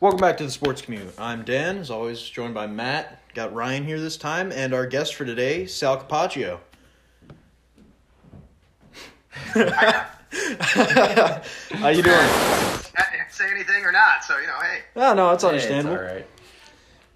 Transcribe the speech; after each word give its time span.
Welcome 0.00 0.20
back 0.20 0.38
to 0.38 0.44
the 0.44 0.50
Sports 0.50 0.80
Commute. 0.80 1.12
I'm 1.18 1.42
Dan, 1.44 1.76
as 1.76 1.90
always, 1.90 2.22
joined 2.22 2.54
by 2.54 2.66
Matt. 2.66 3.20
Got 3.34 3.52
Ryan 3.52 3.84
here 3.84 4.00
this 4.00 4.16
time, 4.16 4.50
and 4.50 4.72
our 4.72 4.86
guest 4.86 5.14
for 5.14 5.26
today, 5.26 5.66
Sal 5.66 5.98
Capaccio. 6.02 6.58
How 9.30 9.48
you 11.88 12.02
doing? 12.02 12.16
I 12.16 13.06
didn't 13.12 13.30
Say 13.30 13.50
anything 13.50 13.84
or 13.84 13.92
not, 13.92 14.24
so 14.24 14.38
you 14.38 14.46
know, 14.46 14.58
hey. 14.60 14.78
Oh, 14.96 15.12
no, 15.12 15.32
it's 15.32 15.42
Hey, 15.42 15.48
understandable. 15.50 15.96
all 15.98 16.02
right. 16.02 16.26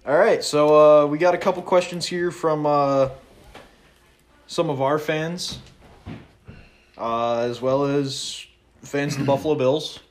All 0.05 0.17
right, 0.17 0.43
so 0.43 1.03
uh, 1.03 1.07
we 1.07 1.17
got 1.17 1.33
a 1.33 1.37
couple 1.39 1.63
questions 1.63 2.05
here 2.05 2.29
from 2.29 2.67
uh, 2.67 3.09
some 4.45 4.69
of 4.69 4.79
our 4.83 4.99
fans, 4.99 5.57
uh, 6.99 7.39
as 7.39 7.59
well 7.59 7.85
as 7.85 8.45
fans 8.83 9.13
of 9.13 9.21
the 9.21 9.25
Buffalo 9.25 9.55
Bills. 9.55 10.01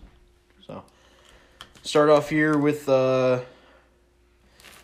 Start 1.85 2.09
off 2.09 2.31
here 2.31 2.57
with 2.57 2.89
uh, 2.89 3.43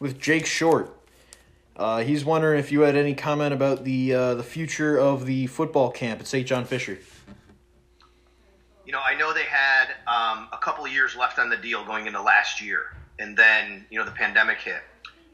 with 0.00 0.20
Jake 0.20 0.44
Short. 0.44 0.94
Uh, 1.74 2.00
he's 2.00 2.26
wondering 2.26 2.60
if 2.60 2.70
you 2.70 2.82
had 2.82 2.94
any 2.94 3.14
comment 3.14 3.54
about 3.54 3.84
the 3.84 4.12
uh, 4.12 4.34
the 4.34 4.42
future 4.42 4.98
of 4.98 5.24
the 5.24 5.46
football 5.46 5.90
camp 5.90 6.20
at 6.20 6.26
St. 6.26 6.46
John 6.46 6.66
Fisher. 6.66 6.98
You 8.84 8.92
know, 8.92 9.00
I 9.02 9.14
know 9.14 9.32
they 9.32 9.44
had 9.44 9.86
um, 10.06 10.48
a 10.52 10.58
couple 10.60 10.84
of 10.84 10.92
years 10.92 11.16
left 11.16 11.38
on 11.38 11.48
the 11.48 11.56
deal 11.56 11.86
going 11.86 12.06
into 12.06 12.20
last 12.20 12.60
year, 12.60 12.94
and 13.18 13.34
then 13.34 13.86
you 13.88 13.98
know 13.98 14.04
the 14.04 14.10
pandemic 14.10 14.58
hit. 14.58 14.82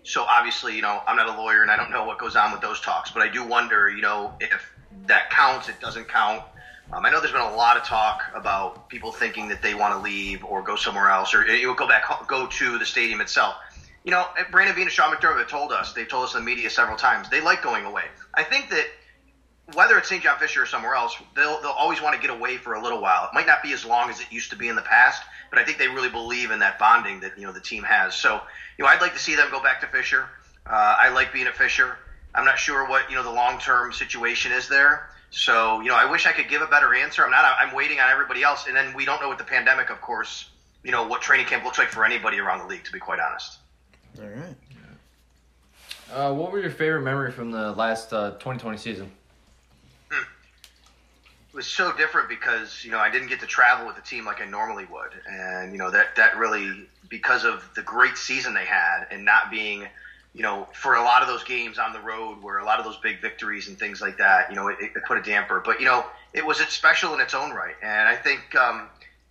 So 0.05 0.23
obviously, 0.23 0.77
you 0.77 0.83
know, 0.83 1.03
I'm 1.05 1.17
not 1.17 1.27
a 1.27 1.37
lawyer 1.37 1.63
and 1.63 1.71
I 1.71 1.77
don't 1.77 1.91
know 1.91 2.05
what 2.05 2.19
goes 2.19 2.37
on 2.37 2.53
with 2.53 2.61
those 2.61 2.81
talks, 2.81 3.11
but 3.11 3.23
I 3.23 3.29
do 3.29 3.43
wonder, 3.43 3.91
you 3.91 4.03
know, 4.03 4.35
if 4.39 4.73
that 5.09 5.31
counts, 5.31 5.69
it 5.69 5.81
doesn't 5.81 6.07
count. 6.07 6.45
Um, 6.93 7.05
I 7.05 7.11
know 7.11 7.21
there's 7.21 7.33
been 7.33 7.41
a 7.41 7.57
lot 7.57 7.77
of 7.77 7.83
talk 7.83 8.23
about 8.35 8.89
people 8.89 9.11
thinking 9.11 9.49
that 9.49 9.61
they 9.61 9.75
want 9.75 9.95
to 9.95 10.01
leave 10.01 10.45
or 10.45 10.63
go 10.63 10.77
somewhere 10.77 11.11
else 11.11 11.35
or 11.35 11.45
go 11.75 11.89
back, 11.89 12.05
go 12.29 12.47
to 12.47 12.79
the 12.79 12.87
stadium 12.87 13.21
itself. 13.21 13.57
You 14.05 14.13
know, 14.13 14.25
Brandon 14.53 14.75
Beane 14.77 14.85
and 14.85 14.93
Sean 14.93 15.13
McDermott 15.13 15.39
have 15.39 15.49
told 15.49 15.73
us, 15.73 15.93
they've 15.93 16.09
told 16.09 16.25
us 16.25 16.35
in 16.35 16.41
the 16.41 16.47
media 16.47 16.71
several 16.71 16.97
times, 16.97 17.29
they 17.29 17.41
like 17.41 17.61
going 17.61 17.85
away. 17.85 18.05
I 18.35 18.45
think 18.45 18.71
that 18.71 18.87
whether 19.75 19.99
it's 19.99 20.09
St. 20.09 20.23
John 20.23 20.39
Fisher 20.39 20.63
or 20.63 20.67
somewhere 20.67 20.95
else, 20.95 21.17
they'll 21.35 21.61
they'll 21.61 21.73
always 21.73 22.01
want 22.01 22.15
to 22.15 22.21
get 22.21 22.31
away 22.31 22.57
for 22.57 22.75
a 22.75 22.83
little 22.83 23.01
while. 23.01 23.25
It 23.25 23.35
might 23.35 23.47
not 23.47 23.65
be 23.65 23.73
as 23.73 23.85
long 23.85 24.11
as 24.11 24.21
it 24.21 24.31
used 24.31 24.51
to 24.51 24.57
be 24.57 24.69
in 24.69 24.77
the 24.77 24.83
past, 24.83 25.23
but 25.51 25.59
I 25.59 25.65
think 25.65 25.79
they 25.79 25.89
really 25.89 26.09
believe 26.09 26.53
in 26.53 26.61
that 26.61 26.79
bonding 26.79 27.21
that 27.21 27.37
you 27.37 27.47
know 27.47 27.53
the 27.53 27.61
team 27.61 27.83
has. 27.83 28.15
So 28.15 28.41
you 28.79 28.85
know, 28.85 28.89
I'd 28.89 29.01
like 29.01 29.15
to 29.15 29.19
see 29.19 29.35
them 29.35 29.49
go 29.51 29.61
back 29.61 29.81
to 29.81 29.89
Fisher. 29.89 30.29
Uh, 30.65 30.97
I 30.99 31.09
like 31.09 31.33
being 31.33 31.47
at 31.49 31.57
Fisher. 31.57 31.97
I'm 32.33 32.45
not 32.45 32.59
sure 32.59 32.89
what 32.89 33.11
you 33.11 33.17
know 33.17 33.25
the 33.25 33.33
long 33.33 33.59
term 33.59 33.93
situation 33.93 34.53
is 34.53 34.69
there. 34.69 35.09
So 35.37 35.83
you 35.83 35.89
know, 35.89 35.95
I 35.95 36.11
wish 36.11 36.27
I 36.27 36.33
could 36.33 36.49
give 36.49 36.63
a 36.63 36.67
better 36.67 36.95
answer. 36.95 37.23
I'm 37.23 37.31
not. 37.31 37.45
I'm 37.61 37.75
waiting 37.75 38.01
on 38.01 38.09
everybody 38.09 38.43
else, 38.43 38.67
and 38.69 38.75
then 38.75 38.95
we 38.95 39.05
don't 39.05 39.21
know 39.21 39.29
with 39.29 39.37
the 39.37 39.45
pandemic, 39.45 39.91
of 39.91 40.01
course. 40.01 40.49
You 40.83 40.93
know 40.93 41.07
what 41.07 41.21
training 41.21 41.45
camp 41.45 41.63
looks 41.63 41.79
like 41.79 41.89
for 41.89 42.07
anybody 42.07 42.39
around 42.39 42.61
the 42.61 42.67
league. 42.67 42.85
To 42.85 42.93
be 42.93 42.99
quite 42.99 43.21
honest. 43.21 43.59
All 44.19 44.29
right. 44.29 44.57
Uh, 46.11 46.33
what 46.33 46.53
were 46.53 46.61
your 46.61 46.71
favorite 46.71 47.03
memory 47.03 47.33
from 47.33 47.51
the 47.51 47.73
last 47.73 48.13
uh, 48.15 48.31
2020 48.33 48.79
season? 48.79 49.11
it 50.11 50.17
was 51.53 51.67
so 51.67 51.95
different 51.97 52.31
because 52.31 52.83
you 52.83 52.91
know 52.91 52.99
I 52.99 53.11
didn't 53.11 53.29
get 53.29 53.41
to 53.41 53.47
travel 53.47 53.87
with 53.87 53.97
the 53.97 54.03
team 54.03 54.25
like 54.25 54.41
I 54.41 54.47
normally 54.47 54.87
would, 54.87 55.21
and 55.29 55.71
you 55.71 55.79
know 55.79 55.91
that 55.91 56.17
that 56.17 56.39
really 56.39 56.89
because 57.11 57.45
of 57.45 57.69
the 57.75 57.83
great 57.83 58.17
season 58.17 58.55
they 58.55 58.65
had 58.65 59.07
and 59.11 59.23
not 59.23 59.51
being 59.51 59.87
you 60.37 60.43
know 60.43 60.69
for 60.73 60.95
a 60.95 61.03
lot 61.03 61.23
of 61.23 61.29
those 61.29 61.43
games 61.45 61.79
on 61.79 61.95
the 61.95 62.01
road 62.01 62.43
where 62.43 62.59
a 62.59 62.65
lot 62.65 62.79
of 62.79 62.85
those 62.85 62.99
big 62.99 63.23
victories 63.23 63.69
and 63.69 63.79
things 63.79 64.03
like 64.03 64.19
that 64.19 64.51
you 64.51 64.57
know 64.57 64.69
it, 64.69 64.77
it 64.81 64.93
put 65.07 65.17
a 65.17 65.23
damper, 65.23 65.63
but 65.65 65.81
you 65.81 65.87
know 65.87 66.05
it 66.35 66.45
was 66.45 66.59
special 66.59 67.15
in 67.15 67.21
its 67.21 67.33
own 67.33 67.51
right, 67.53 67.75
and 67.83 68.07
I 68.07 68.17
think 68.17 68.55
um, 68.55 68.89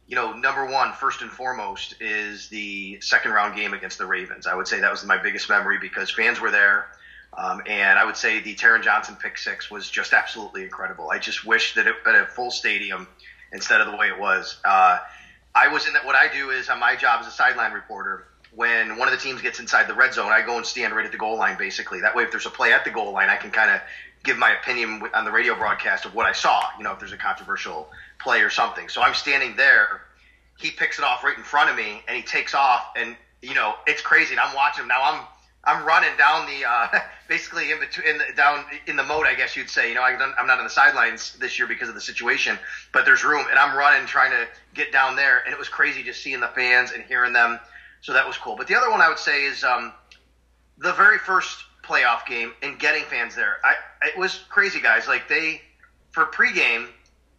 you 0.07 0.15
know 0.15 0.33
number 0.33 0.65
one 0.65 0.93
first 0.93 1.21
and 1.21 1.31
foremost 1.31 1.93
is 2.01 2.49
the 2.49 2.97
second 3.01 3.31
round 3.31 3.55
game 3.55 3.73
against 3.73 3.99
the 3.99 4.05
Ravens. 4.07 4.47
I 4.47 4.55
would 4.55 4.67
say 4.67 4.79
that 4.79 4.91
was 4.91 5.05
my 5.05 5.17
biggest 5.17 5.47
memory 5.47 5.77
because 5.79 6.09
fans 6.09 6.39
were 6.39 6.51
there. 6.51 6.87
Um, 7.37 7.61
and 7.65 7.99
I 7.99 8.05
would 8.05 8.15
say 8.15 8.39
the 8.39 8.55
Taron 8.55 8.81
Johnson 8.81 9.17
pick 9.21 9.37
six 9.37 9.69
was 9.69 9.89
just 9.89 10.13
absolutely 10.13 10.63
incredible. 10.63 11.09
I 11.09 11.19
just 11.19 11.45
wish 11.45 11.73
that 11.73 11.85
it 11.85 11.95
had 12.05 12.15
a 12.15 12.25
full 12.25 12.49
stadium 12.49 13.09
instead 13.51 13.81
of 13.81 13.87
the 13.87 13.95
way 13.95 14.07
it 14.07 14.17
was. 14.17 14.57
Uh, 14.63 14.99
I 15.53 15.67
was 15.67 15.85
in 15.85 15.93
that. 15.93 16.05
What 16.05 16.15
I 16.15 16.27
do 16.27 16.49
is 16.51 16.69
on 16.69 16.79
my 16.79 16.95
job 16.95 17.19
as 17.21 17.27
a 17.27 17.31
sideline 17.31 17.73
reporter. 17.73 18.25
When 18.55 18.97
one 18.97 19.07
of 19.07 19.11
the 19.13 19.19
teams 19.19 19.41
gets 19.41 19.59
inside 19.59 19.87
the 19.87 19.93
red 19.93 20.13
zone, 20.13 20.31
I 20.31 20.41
go 20.41 20.55
and 20.55 20.65
stand 20.65 20.95
right 20.95 21.05
at 21.05 21.11
the 21.11 21.17
goal 21.17 21.37
line. 21.37 21.57
Basically, 21.57 22.01
that 22.01 22.15
way, 22.15 22.23
if 22.23 22.31
there's 22.31 22.45
a 22.45 22.49
play 22.49 22.71
at 22.71 22.85
the 22.85 22.89
goal 22.91 23.11
line, 23.11 23.29
I 23.29 23.35
can 23.35 23.51
kind 23.51 23.69
of 23.69 23.81
give 24.23 24.37
my 24.37 24.51
opinion 24.51 25.03
on 25.13 25.25
the 25.25 25.31
radio 25.31 25.55
broadcast 25.55 26.05
of 26.05 26.15
what 26.15 26.25
I 26.25 26.31
saw. 26.31 26.63
You 26.77 26.83
know, 26.83 26.93
if 26.93 26.99
there's 26.99 27.11
a 27.11 27.17
controversial 27.17 27.89
play 28.19 28.41
or 28.41 28.49
something. 28.49 28.87
So 28.89 29.01
I'm 29.01 29.13
standing 29.13 29.55
there. 29.55 30.01
He 30.57 30.71
picks 30.71 30.99
it 30.99 31.05
off 31.05 31.23
right 31.23 31.37
in 31.37 31.43
front 31.43 31.69
of 31.69 31.75
me, 31.75 32.01
and 32.07 32.15
he 32.15 32.23
takes 32.23 32.53
off, 32.53 32.81
and 32.95 33.15
you 33.41 33.53
know, 33.53 33.75
it's 33.87 34.01
crazy. 34.01 34.31
And 34.31 34.39
I'm 34.39 34.55
watching 34.55 34.83
him 34.83 34.87
now. 34.87 35.03
I'm 35.03 35.25
I'm 35.65 35.85
running 35.85 36.15
down 36.17 36.45
the 36.45 36.65
uh, 36.65 36.99
basically 37.27 37.71
in 37.71 37.79
between 37.79 38.07
in 38.07 38.17
the, 38.19 38.25
down 38.35 38.65
in 38.87 38.95
the 38.95 39.03
moat, 39.03 39.25
I 39.25 39.35
guess 39.35 39.55
you'd 39.55 39.69
say. 39.69 39.89
You 39.89 39.95
know, 39.95 40.01
I 40.01 40.11
am 40.11 40.47
not 40.47 40.59
on 40.59 40.63
the 40.63 40.69
sidelines 40.69 41.35
this 41.39 41.57
year 41.59 41.67
because 41.67 41.89
of 41.89 41.95
the 41.95 42.01
situation, 42.01 42.57
but 42.91 43.05
there's 43.05 43.23
room, 43.23 43.45
and 43.49 43.59
I'm 43.59 43.75
running 43.75 44.07
trying 44.07 44.31
to 44.31 44.47
get 44.73 44.91
down 44.91 45.15
there, 45.15 45.39
and 45.45 45.51
it 45.51 45.59
was 45.59 45.69
crazy 45.69 46.03
just 46.03 46.21
seeing 46.21 46.39
the 46.39 46.47
fans 46.47 46.91
and 46.91 47.03
hearing 47.03 47.33
them. 47.33 47.59
So 48.05 48.13
that 48.13 48.27
was 48.27 48.37
cool. 48.37 48.55
But 48.55 48.67
the 48.67 48.75
other 48.75 48.91
one 48.91 49.01
I 49.01 49.09
would 49.09 49.17
say 49.17 49.45
is 49.45 49.63
um, 49.63 49.91
the 50.77 50.93
very 50.93 51.17
first 51.17 51.57
playoff 51.83 52.27
game 52.27 52.53
and 52.61 52.77
getting 52.77 53.03
fans 53.05 53.33
there. 53.33 53.57
I 53.63 53.73
it 54.05 54.15
was 54.15 54.43
crazy, 54.47 54.79
guys. 54.79 55.07
Like 55.07 55.27
they 55.27 55.59
for 56.11 56.25
pregame. 56.25 56.85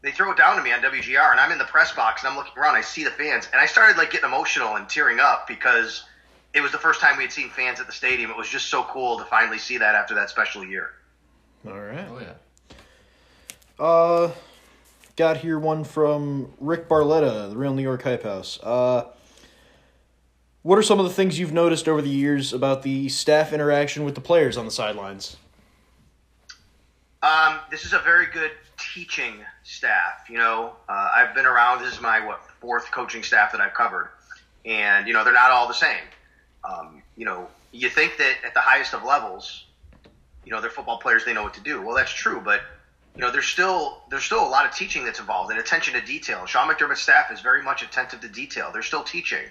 They 0.03 0.11
throw 0.11 0.33
it 0.33 0.37
down 0.37 0.57
to 0.57 0.63
me 0.65 0.73
on 0.73 0.81
WGR, 0.81 1.31
and 1.31 1.39
I'm 1.39 1.53
in 1.53 1.59
the 1.59 1.65
press 1.65 1.93
box, 1.93 2.23
and 2.23 2.31
I'm 2.31 2.37
looking 2.37 2.61
around. 2.61 2.75
I 2.75 2.81
see 2.81 3.05
the 3.05 3.11
fans, 3.11 3.49
and 3.53 3.61
I 3.61 3.67
started 3.67 3.97
like 3.97 4.11
getting 4.11 4.29
emotional 4.29 4.75
and 4.75 4.89
tearing 4.89 5.21
up 5.21 5.47
because 5.47 6.03
it 6.53 6.61
was 6.63 6.73
the 6.73 6.79
first 6.79 7.01
time 7.01 7.17
we 7.17 7.23
had 7.23 7.33
seen 7.33 7.49
fans 7.49 7.79
at 7.79 7.87
the 7.87 7.93
stadium. 7.93 8.33
It 8.33 8.37
was 8.37 8.49
just 8.49 8.67
so 8.67 8.83
cool 8.83 9.19
to 9.19 9.25
finally 9.25 9.59
see 9.59 9.79
that 9.79 9.95
after 9.95 10.17
that 10.17 10.31
special 10.31 10.67
year. 10.67 10.91
All 11.65 11.79
right. 11.79 12.09
Oh 12.11 12.19
yeah. 12.19 13.85
Uh, 13.85 14.33
got 15.15 15.37
here 15.37 15.61
one 15.61 15.85
from 15.85 16.53
Rick 16.59 16.89
Barletta, 16.89 17.51
the 17.51 17.57
Real 17.57 17.73
New 17.73 17.85
York 17.85 18.03
Hype 18.03 18.25
House. 18.25 18.59
Uh, 18.61 19.05
what 20.67 20.81
are 20.81 20.83
some 20.83 20.99
of 20.99 21.07
the 21.07 21.13
things 21.13 21.39
you've 21.39 21.53
noticed 21.53 21.87
over 21.87 22.03
the 22.03 22.11
years 22.11 22.53
about 22.53 22.83
the 22.83 23.09
staff 23.09 23.53
interaction 23.53 24.05
with 24.05 24.17
the 24.17 24.21
players 24.21 24.57
on 24.57 24.65
the 24.65 24.71
sidelines? 24.73 25.37
Um, 27.23 27.61
this 27.71 27.85
is 27.85 27.93
a 27.93 28.01
very 28.01 28.27
good 28.27 28.51
teaching 28.77 29.35
staff. 29.63 30.29
You 30.29 30.39
know, 30.39 30.73
uh, 30.89 31.11
I've 31.15 31.37
been 31.37 31.47
around. 31.47 31.85
This 31.85 31.95
is 31.95 32.01
my 32.01 32.19
what 32.27 32.43
fourth 32.61 32.91
coaching 32.91 33.23
staff 33.23 33.53
that 33.53 33.61
I've 33.61 33.75
covered, 33.75 34.09
and 34.65 35.07
you 35.07 35.15
know 35.15 35.23
they're 35.23 35.33
not 35.33 35.53
all 35.53 35.69
the 35.69 35.75
same. 35.75 36.03
Um, 36.65 37.01
you 37.17 37.27
know, 37.27 37.47
you 37.71 37.89
think 37.89 38.17
that 38.19 38.35
at 38.45 38.53
the 38.53 38.61
highest 38.61 38.93
of 38.93 39.05
levels, 39.05 39.67
you 40.45 40.51
know, 40.51 40.61
they're 40.61 40.69
football 40.69 40.99
players. 40.99 41.25
They 41.25 41.33
know 41.33 41.45
what 41.45 41.55
to 41.55 41.63
do. 41.63 41.81
Well, 41.81 41.95
that's 41.95 42.13
true, 42.13 42.43
but 42.45 42.63
you 43.15 43.21
know, 43.21 43.31
there's 43.31 43.47
still 43.47 44.03
there's 44.11 44.25
still 44.25 44.45
a 44.45 44.51
lot 44.51 44.67
of 44.67 44.75
teaching 44.75 45.05
that's 45.05 45.21
involved 45.21 45.53
and 45.53 45.61
attention 45.61 45.95
to 45.95 46.01
detail. 46.01 46.45
Sean 46.45 46.69
McDermott's 46.69 47.03
staff 47.03 47.31
is 47.31 47.41
very 47.41 47.63
much 47.63 47.85
attentive 47.85 48.21
to 48.23 48.29
detail. 48.29 48.71
They're 48.73 48.83
still 48.83 49.05
teaching. 49.05 49.45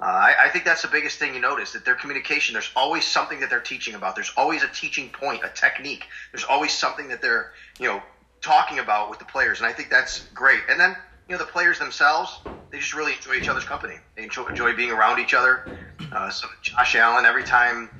Uh, 0.00 0.04
I, 0.04 0.34
I 0.44 0.48
think 0.50 0.64
that's 0.64 0.82
the 0.82 0.88
biggest 0.88 1.18
thing 1.18 1.34
you 1.34 1.40
notice 1.40 1.72
that 1.72 1.84
their 1.84 1.96
communication. 1.96 2.52
There's 2.52 2.70
always 2.76 3.04
something 3.04 3.40
that 3.40 3.50
they're 3.50 3.60
teaching 3.60 3.94
about. 3.94 4.14
There's 4.14 4.32
always 4.36 4.62
a 4.62 4.68
teaching 4.68 5.10
point, 5.10 5.42
a 5.44 5.48
technique. 5.48 6.04
There's 6.32 6.44
always 6.44 6.72
something 6.72 7.08
that 7.08 7.20
they're 7.20 7.50
you 7.80 7.86
know 7.88 8.02
talking 8.40 8.78
about 8.78 9.10
with 9.10 9.18
the 9.18 9.24
players, 9.24 9.60
and 9.60 9.68
I 9.68 9.72
think 9.72 9.90
that's 9.90 10.28
great. 10.34 10.60
And 10.68 10.78
then 10.78 10.96
you 11.28 11.34
know 11.34 11.38
the 11.38 11.50
players 11.50 11.78
themselves, 11.78 12.38
they 12.70 12.78
just 12.78 12.94
really 12.94 13.14
enjoy 13.14 13.34
each 13.34 13.48
other's 13.48 13.64
company. 13.64 13.94
They 14.16 14.22
enjoy, 14.22 14.46
enjoy 14.46 14.74
being 14.74 14.92
around 14.92 15.18
each 15.18 15.34
other. 15.34 15.64
Uh, 16.12 16.30
so 16.30 16.46
Josh 16.62 16.94
Allen, 16.94 17.24
every 17.24 17.42
time, 17.42 17.90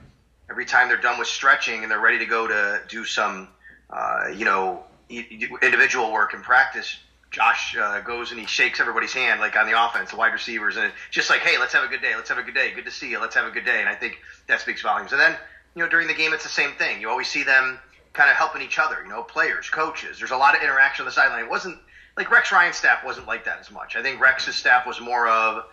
every 0.49 0.65
time 0.65 0.89
they're 0.89 1.01
done 1.01 1.19
with 1.19 1.29
stretching 1.29 1.83
and 1.83 1.91
they're 1.91 1.99
ready 1.99 2.19
to 2.19 2.27
go 2.27 2.47
to 2.47 2.81
do 2.89 3.05
some, 3.05 3.49
uh, 3.91 4.29
you 4.35 4.45
know, 4.45 4.85
individual 5.11 6.13
work 6.13 6.33
and 6.35 6.43
practice, 6.43 6.99
Josh 7.31 7.77
uh, 7.77 8.01
goes 8.01 8.31
and 8.31 8.41
he 8.41 8.47
shakes 8.47 8.81
everybody's 8.81 9.13
hand, 9.13 9.41
like 9.41 9.57
on 9.57 9.67
the 9.67 9.85
offense, 9.85 10.11
the 10.11 10.17
wide 10.17 10.33
receivers, 10.33 10.77
and 10.77 10.93
just 11.11 11.29
like, 11.29 11.41
hey, 11.41 11.59
let's 11.59 11.75
have 11.75 11.85
a 11.85 11.89
good 11.89 12.01
day, 12.01 12.17
let's 12.17 12.29
have 12.29 12.39
a 12.39 12.43
good 12.43 12.55
day, 12.55 12.73
good 12.75 12.87
to 12.87 12.91
see 12.91 13.11
you, 13.11 13.21
let's 13.21 13.35
have 13.35 13.47
a 13.47 13.51
good 13.51 13.65
day. 13.65 13.81
And 13.81 13.89
I 13.89 13.95
think 13.95 14.19
that 14.47 14.61
speaks 14.61 14.81
volumes. 14.81 15.13
And 15.13 15.21
then, 15.21 15.37
you 15.75 15.83
know, 15.83 15.89
during 15.89 16.09
the 16.09 16.15
game, 16.15 16.33
it's 16.33 16.45
the 16.45 16.49
same 16.49 16.73
thing. 16.73 17.01
You 17.01 17.11
always 17.11 17.29
see 17.29 17.43
them 17.43 17.79
kind 18.15 18.31
of 18.31 18.37
helping 18.37 18.63
each 18.63 18.79
other, 18.79 19.03
you 19.03 19.09
know, 19.09 19.23
players, 19.23 19.69
coaches. 19.69 20.19
There's 20.19 20.31
a 20.31 20.37
lot 20.37 20.57
of 20.57 20.63
interaction 20.63 21.03
on 21.03 21.07
the 21.07 21.13
sideline. 21.13 21.45
It 21.45 21.51
wasn't 21.51 21.79
like 22.17 22.31
Rex 22.31 22.51
Ryan's 22.51 22.77
staff 22.77 23.05
wasn't 23.05 23.27
like 23.27 23.45
that 23.45 23.61
as 23.61 23.71
much. 23.71 23.95
I 23.95 24.03
think 24.03 24.21
Rex's 24.21 24.57
staff 24.57 24.87
was 24.87 25.01
more 25.01 25.29
of, 25.29 25.65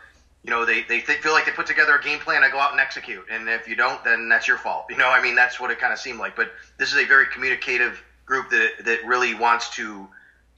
you 0.44 0.51
know, 0.51 0.66
they, 0.66 0.84
they 0.84 1.00
th- 1.00 1.19
feel 1.19 1.31
like 1.31 1.46
they 1.46 1.51
put 1.51 1.66
together 1.66 1.96
a 1.96 2.04
game 2.04 2.19
plan 2.19 2.44
to 2.44 2.50
go 2.51 2.60
out 2.60 2.72
and 2.72 2.80
execute. 2.80 3.25
And 3.31 3.50
if 3.50 3.68
you 3.68 3.75
don't, 3.75 4.04
then 4.04 4.30
that's 4.30 4.48
your 4.48 4.58
fault. 4.58 4.86
You 4.90 4.98
know, 4.98 5.10
I 5.10 5.22
mean, 5.24 5.34
that's 5.34 5.60
what 5.60 5.72
it 5.72 5.80
kind 5.80 5.92
of 5.92 5.98
seemed 5.98 6.19
like. 6.19 6.36
But 6.36 6.51
this 6.78 6.94
is 6.94 7.00
a 7.00 7.06
very 7.06 7.25
communicative 7.28 8.04
group 8.25 8.51
that, 8.51 8.86
that 8.86 9.06
really 9.06 9.34
wants 9.34 9.69
to 9.78 10.08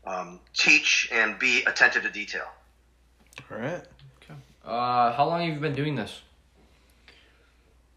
um, 0.08 0.40
teach 0.54 1.10
and 1.12 1.38
be 1.38 1.64
attentive 1.66 2.04
to 2.04 2.10
detail. 2.10 2.48
All 3.52 3.58
right. 3.58 3.84
Okay. 4.24 4.40
Uh, 4.66 5.14
how 5.14 5.28
long 5.28 5.42
have 5.42 5.54
you 5.54 5.60
been 5.60 5.76
doing 5.76 5.96
this? 5.96 6.22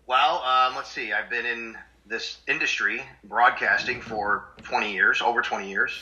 Well, 0.07 0.43
um, 0.43 0.75
let's 0.75 0.91
see. 0.91 1.13
I've 1.13 1.31
been 1.31 1.47
in 1.47 1.77
this 2.07 2.39
industry, 2.49 3.03
broadcasting, 3.25 4.01
for 4.01 4.45
20 4.65 4.93
years, 4.93 5.23
over 5.23 5.41
20 5.41 5.71
years. 5.71 5.93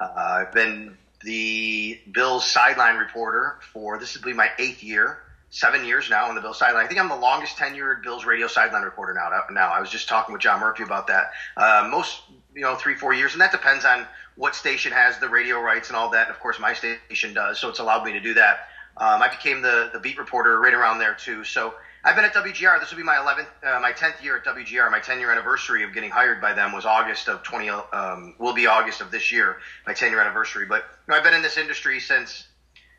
Uh, 0.00 0.12
I've 0.16 0.52
been 0.52 0.96
the 1.22 2.00
Bills 2.12 2.48
sideline 2.48 2.96
reporter 2.96 3.56
for 3.72 3.98
this 3.98 4.16
will 4.16 4.24
be 4.24 4.32
my 4.32 4.50
eighth 4.58 4.84
year. 4.84 5.18
Seven 5.50 5.84
years 5.84 6.10
now 6.10 6.28
on 6.28 6.34
the 6.34 6.40
Bills 6.40 6.58
sideline. 6.58 6.84
I 6.84 6.88
think 6.88 7.00
I'm 7.00 7.08
the 7.08 7.16
longest 7.16 7.56
tenured 7.56 8.02
Bills 8.02 8.24
radio 8.24 8.46
sideline 8.46 8.82
reporter 8.82 9.14
now. 9.14 9.30
Now 9.50 9.70
I 9.70 9.80
was 9.80 9.90
just 9.90 10.08
talking 10.08 10.32
with 10.32 10.42
John 10.42 10.60
Murphy 10.60 10.82
about 10.82 11.06
that. 11.06 11.32
Uh, 11.56 11.88
most 11.90 12.22
you 12.54 12.62
know 12.62 12.74
three 12.74 12.94
four 12.94 13.14
years, 13.14 13.32
and 13.32 13.40
that 13.40 13.52
depends 13.52 13.84
on 13.84 14.06
what 14.36 14.54
station 14.54 14.92
has 14.92 15.18
the 15.18 15.28
radio 15.28 15.60
rights 15.60 15.88
and 15.88 15.96
all 15.96 16.10
that. 16.10 16.28
And 16.28 16.30
of 16.34 16.40
course, 16.40 16.58
my 16.58 16.72
station 16.72 17.34
does, 17.34 17.58
so 17.58 17.68
it's 17.68 17.78
allowed 17.78 18.04
me 18.04 18.12
to 18.12 18.20
do 18.20 18.34
that. 18.34 18.68
Um, 18.96 19.22
I 19.22 19.28
became 19.28 19.62
the 19.62 19.90
the 19.92 20.00
beat 20.00 20.18
reporter 20.18 20.58
right 20.60 20.74
around 20.74 20.98
there 20.98 21.14
too. 21.14 21.44
So 21.44 21.74
I've 22.04 22.16
been 22.16 22.24
at 22.24 22.34
WGR. 22.34 22.80
This 22.80 22.90
will 22.90 22.96
be 22.96 23.04
my 23.04 23.16
11th, 23.16 23.48
uh, 23.62 23.80
my 23.80 23.92
10th 23.92 24.22
year 24.22 24.36
at 24.36 24.44
WGR. 24.44 24.90
My 24.90 25.00
10 25.00 25.20
year 25.20 25.30
anniversary 25.30 25.82
of 25.82 25.92
getting 25.92 26.10
hired 26.10 26.40
by 26.40 26.52
them 26.52 26.72
was 26.72 26.84
August 26.84 27.28
of 27.28 27.42
20. 27.42 27.68
Um, 27.68 28.34
will 28.38 28.54
be 28.54 28.66
August 28.66 29.00
of 29.00 29.10
this 29.10 29.30
year. 29.30 29.56
My 29.86 29.94
10 29.94 30.10
year 30.10 30.20
anniversary. 30.20 30.66
But 30.66 30.84
you 31.06 31.12
know, 31.12 31.18
I've 31.18 31.24
been 31.24 31.34
in 31.34 31.42
this 31.42 31.58
industry 31.58 32.00
since 32.00 32.46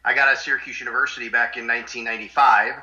I 0.05 0.13
got 0.13 0.27
out 0.27 0.33
of 0.33 0.39
Syracuse 0.39 0.79
University 0.79 1.29
back 1.29 1.57
in 1.57 1.67
1995. 1.67 2.81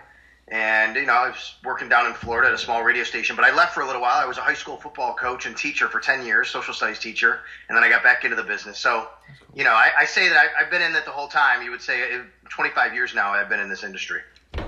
And, 0.49 0.95
you 0.95 1.07
know, 1.07 1.13
I 1.13 1.29
was 1.29 1.57
working 1.65 1.89
down 1.89 2.07
in 2.07 2.13
Florida 2.13 2.49
at 2.49 2.55
a 2.55 2.59
small 2.59 2.85
radio 2.85 3.03
station, 3.03 3.35
but 3.35 3.45
I 3.45 3.53
left 3.53 3.75
for 3.75 3.81
a 3.81 3.87
little 3.87 4.01
while. 4.01 4.17
I 4.17 4.27
was 4.27 4.39
a 4.39 4.43
high 4.43 4.55
school 4.55 4.77
football 4.77 5.15
coach 5.15 5.45
and 5.45 5.57
teacher 5.57 5.89
for 5.89 5.99
10 5.99 6.25
years, 6.25 6.49
social 6.51 6.73
studies 6.73 7.01
teacher, 7.01 7.41
and 7.69 7.77
then 7.77 7.83
I 7.83 7.89
got 7.89 8.05
back 8.05 8.23
into 8.25 8.37
the 8.37 8.45
business. 8.45 8.79
So, 8.79 9.09
you 9.55 9.65
know, 9.65 9.73
I, 9.73 9.91
I 9.99 10.05
say 10.05 10.29
that 10.29 10.39
I, 10.39 10.63
have 10.63 10.71
been 10.71 10.83
in 10.83 10.95
it 10.95 11.05
the 11.05 11.11
whole 11.11 11.27
time. 11.27 11.63
You 11.63 11.73
would 11.73 11.83
say 11.83 12.15
uh, 12.15 12.23
25 12.49 12.95
years 12.95 13.13
now 13.13 13.33
I've 13.33 13.49
been 13.49 13.59
in 13.59 13.69
this 13.69 13.83
industry. 13.83 14.21
All 14.57 14.65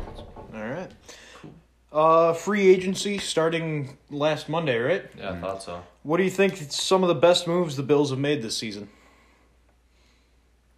right. 0.52 0.90
Uh, 1.92 2.32
free 2.32 2.68
agency 2.68 3.18
starting 3.18 3.96
last 4.10 4.48
Monday, 4.48 4.78
right? 4.78 5.06
Yeah, 5.16 5.30
I 5.30 5.36
thought 5.36 5.62
so. 5.62 5.84
What 6.02 6.16
do 6.16 6.24
you 6.24 6.30
think 6.30 6.56
some 6.70 7.04
of 7.04 7.08
the 7.08 7.14
best 7.14 7.46
moves 7.46 7.76
the 7.76 7.82
Bills 7.84 8.10
have 8.10 8.18
made 8.18 8.42
this 8.42 8.56
season? 8.56 8.88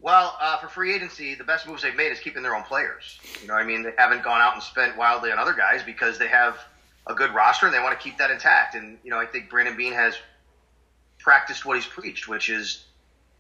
Well, 0.03 0.37
uh, 0.41 0.59
for 0.59 0.69
free 0.69 0.95
agency, 0.95 1.35
the 1.35 1.45
best 1.45 1.67
moves 1.69 1.83
they've 1.83 1.95
made 1.95 2.11
is 2.11 2.21
keeping 2.21 2.43
their 2.43 2.55
own 2.55 2.63
players. 2.63 3.21
You 3.43 3.49
know, 3.49 3.55
I 3.55 3.65
mean, 3.65 3.83
they 3.83 3.93
haven't 3.97 4.23
gone 4.23 4.41
out 4.41 4.55
and 4.55 4.63
spent 4.63 4.97
wildly 4.97 5.31
on 5.31 5.39
other 5.39 5.53
guys 5.53 5.83
because 5.83 6.19
they 6.19 6.29
have 6.29 6.59
a 7.07 7.15
good 7.15 7.35
roster 7.35 7.67
and 7.67 7.75
they 7.75 7.81
want 7.81 7.99
to 7.99 8.03
keep 8.03 8.19
that 8.19 8.31
intact. 8.31 8.75
And 8.75 8.99
you 9.05 9.11
know, 9.11 9.19
I 9.19 9.27
think 9.27 9.51
Brandon 9.51 9.77
Beane 9.77 9.93
has 9.93 10.17
practiced 11.19 11.67
what 11.67 11.77
he's 11.77 11.87
preached, 11.87 12.29
which 12.29 12.49
is 12.49 12.83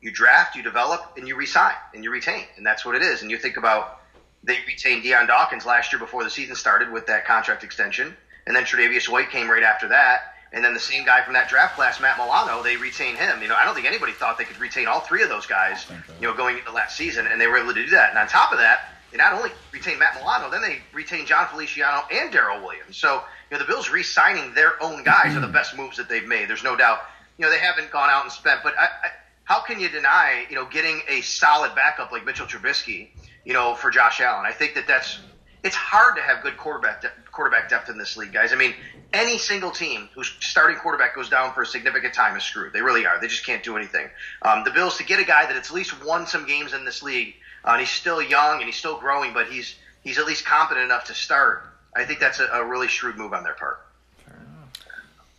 you 0.02 0.10
draft, 0.10 0.54
you 0.54 0.62
develop, 0.62 1.00
and 1.16 1.26
you 1.26 1.34
resign 1.34 1.74
and 1.94 2.04
you 2.04 2.10
retain, 2.10 2.44
and 2.56 2.64
that's 2.64 2.84
what 2.84 2.94
it 2.94 3.02
is. 3.02 3.22
And 3.22 3.30
you 3.30 3.38
think 3.38 3.56
about 3.56 3.98
they 4.42 4.58
retained 4.66 5.02
Dion 5.02 5.26
Dawkins 5.26 5.64
last 5.64 5.92
year 5.92 5.98
before 5.98 6.24
the 6.24 6.30
season 6.30 6.54
started 6.56 6.90
with 6.90 7.06
that 7.06 7.24
contract 7.26 7.64
extension, 7.64 8.14
and 8.46 8.54
then 8.54 8.64
Tre'Davious 8.64 9.08
White 9.08 9.30
came 9.30 9.50
right 9.50 9.62
after 9.62 9.88
that. 9.88 10.20
And 10.52 10.64
then 10.64 10.74
the 10.74 10.80
same 10.80 11.04
guy 11.04 11.22
from 11.22 11.34
that 11.34 11.48
draft 11.48 11.76
class, 11.76 12.00
Matt 12.00 12.18
Milano, 12.18 12.62
they 12.62 12.76
retain 12.76 13.14
him. 13.14 13.40
You 13.40 13.48
know, 13.48 13.54
I 13.54 13.64
don't 13.64 13.74
think 13.74 13.86
anybody 13.86 14.12
thought 14.12 14.36
they 14.36 14.44
could 14.44 14.58
retain 14.58 14.88
all 14.88 15.00
three 15.00 15.22
of 15.22 15.28
those 15.28 15.46
guys, 15.46 15.86
you 16.20 16.26
know, 16.26 16.34
going 16.34 16.56
into 16.56 16.66
the 16.66 16.74
last 16.74 16.96
season, 16.96 17.28
and 17.28 17.40
they 17.40 17.46
were 17.46 17.58
able 17.58 17.72
to 17.72 17.84
do 17.84 17.90
that. 17.90 18.10
And 18.10 18.18
on 18.18 18.26
top 18.26 18.50
of 18.50 18.58
that, 18.58 18.92
they 19.12 19.18
not 19.18 19.32
only 19.32 19.50
retain 19.72 19.98
Matt 19.98 20.16
Milano, 20.16 20.50
then 20.50 20.62
they 20.62 20.78
retain 20.92 21.24
Jon 21.26 21.46
Feliciano 21.48 22.02
and 22.10 22.32
Daryl 22.32 22.62
Williams. 22.62 22.96
So, 22.96 23.22
you 23.50 23.56
know, 23.56 23.58
the 23.58 23.64
Bills 23.64 23.90
re-signing 23.90 24.54
their 24.54 24.82
own 24.82 25.04
guys 25.04 25.36
are 25.36 25.40
the 25.40 25.48
best 25.48 25.76
moves 25.76 25.96
that 25.96 26.08
they've 26.08 26.26
made. 26.26 26.48
There's 26.48 26.64
no 26.64 26.76
doubt. 26.76 27.00
You 27.38 27.44
know, 27.44 27.50
they 27.50 27.58
haven't 27.58 27.90
gone 27.90 28.10
out 28.10 28.24
and 28.24 28.32
spent, 28.32 28.60
but 28.62 28.76
I, 28.78 28.84
I, 28.84 29.10
how 29.44 29.60
can 29.60 29.80
you 29.80 29.88
deny, 29.88 30.46
you 30.48 30.56
know, 30.56 30.66
getting 30.66 31.00
a 31.08 31.20
solid 31.22 31.74
backup 31.74 32.12
like 32.12 32.24
Mitchell 32.24 32.46
Trubisky, 32.46 33.08
you 33.44 33.52
know, 33.52 33.74
for 33.74 33.90
Josh 33.90 34.20
Allen? 34.20 34.46
I 34.46 34.52
think 34.52 34.74
that 34.74 34.86
that's 34.86 35.18
it's 35.62 35.74
hard 35.74 36.16
to 36.16 36.22
have 36.22 36.42
good 36.42 36.56
quarterback 36.56 37.04
quarterback 37.40 37.70
depth 37.70 37.88
in 37.88 37.96
this 37.96 38.18
league, 38.18 38.34
guys. 38.34 38.52
I 38.52 38.56
mean, 38.56 38.74
any 39.14 39.38
single 39.38 39.70
team 39.70 40.10
whose 40.14 40.30
starting 40.40 40.76
quarterback 40.76 41.14
goes 41.14 41.30
down 41.30 41.54
for 41.54 41.62
a 41.62 41.66
significant 41.66 42.12
time 42.12 42.36
is 42.36 42.42
screwed. 42.42 42.74
They 42.74 42.82
really 42.82 43.06
are. 43.06 43.18
They 43.18 43.28
just 43.28 43.46
can't 43.46 43.62
do 43.62 43.78
anything. 43.78 44.10
Um, 44.42 44.62
the 44.62 44.70
Bills 44.70 44.98
to 44.98 45.04
get 45.04 45.20
a 45.20 45.24
guy 45.24 45.46
that 45.46 45.56
at 45.56 45.70
least 45.70 46.04
won 46.04 46.26
some 46.26 46.46
games 46.46 46.74
in 46.74 46.84
this 46.84 47.02
league, 47.02 47.36
uh, 47.64 47.70
and 47.70 47.80
he's 47.80 47.88
still 47.88 48.20
young 48.20 48.58
and 48.58 48.66
he's 48.66 48.76
still 48.76 49.00
growing, 49.00 49.32
but 49.32 49.46
he's 49.46 49.74
he's 50.04 50.18
at 50.18 50.26
least 50.26 50.44
competent 50.44 50.84
enough 50.84 51.04
to 51.04 51.14
start. 51.14 51.64
I 51.96 52.04
think 52.04 52.20
that's 52.20 52.40
a, 52.40 52.44
a 52.44 52.66
really 52.66 52.88
shrewd 52.88 53.16
move 53.16 53.32
on 53.32 53.42
their 53.42 53.54
part. 53.54 53.86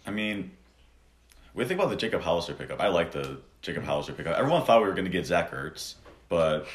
I 0.07 0.09
mean, 0.09 0.49
we 1.53 1.65
think 1.65 1.79
about 1.79 1.91
the 1.91 1.97
Jacob 1.97 2.23
Hollister 2.23 2.55
pickup. 2.55 2.81
I 2.81 2.87
like 2.87 3.11
the 3.11 3.37
Jacob 3.61 3.83
Hollister 3.83 4.13
pickup. 4.13 4.35
Everyone 4.39 4.63
thought 4.63 4.81
we 4.81 4.87
were 4.87 4.95
going 4.95 5.05
to 5.05 5.11
get 5.11 5.27
Zach 5.27 5.51
Ertz, 5.51 5.93
but 6.29 6.65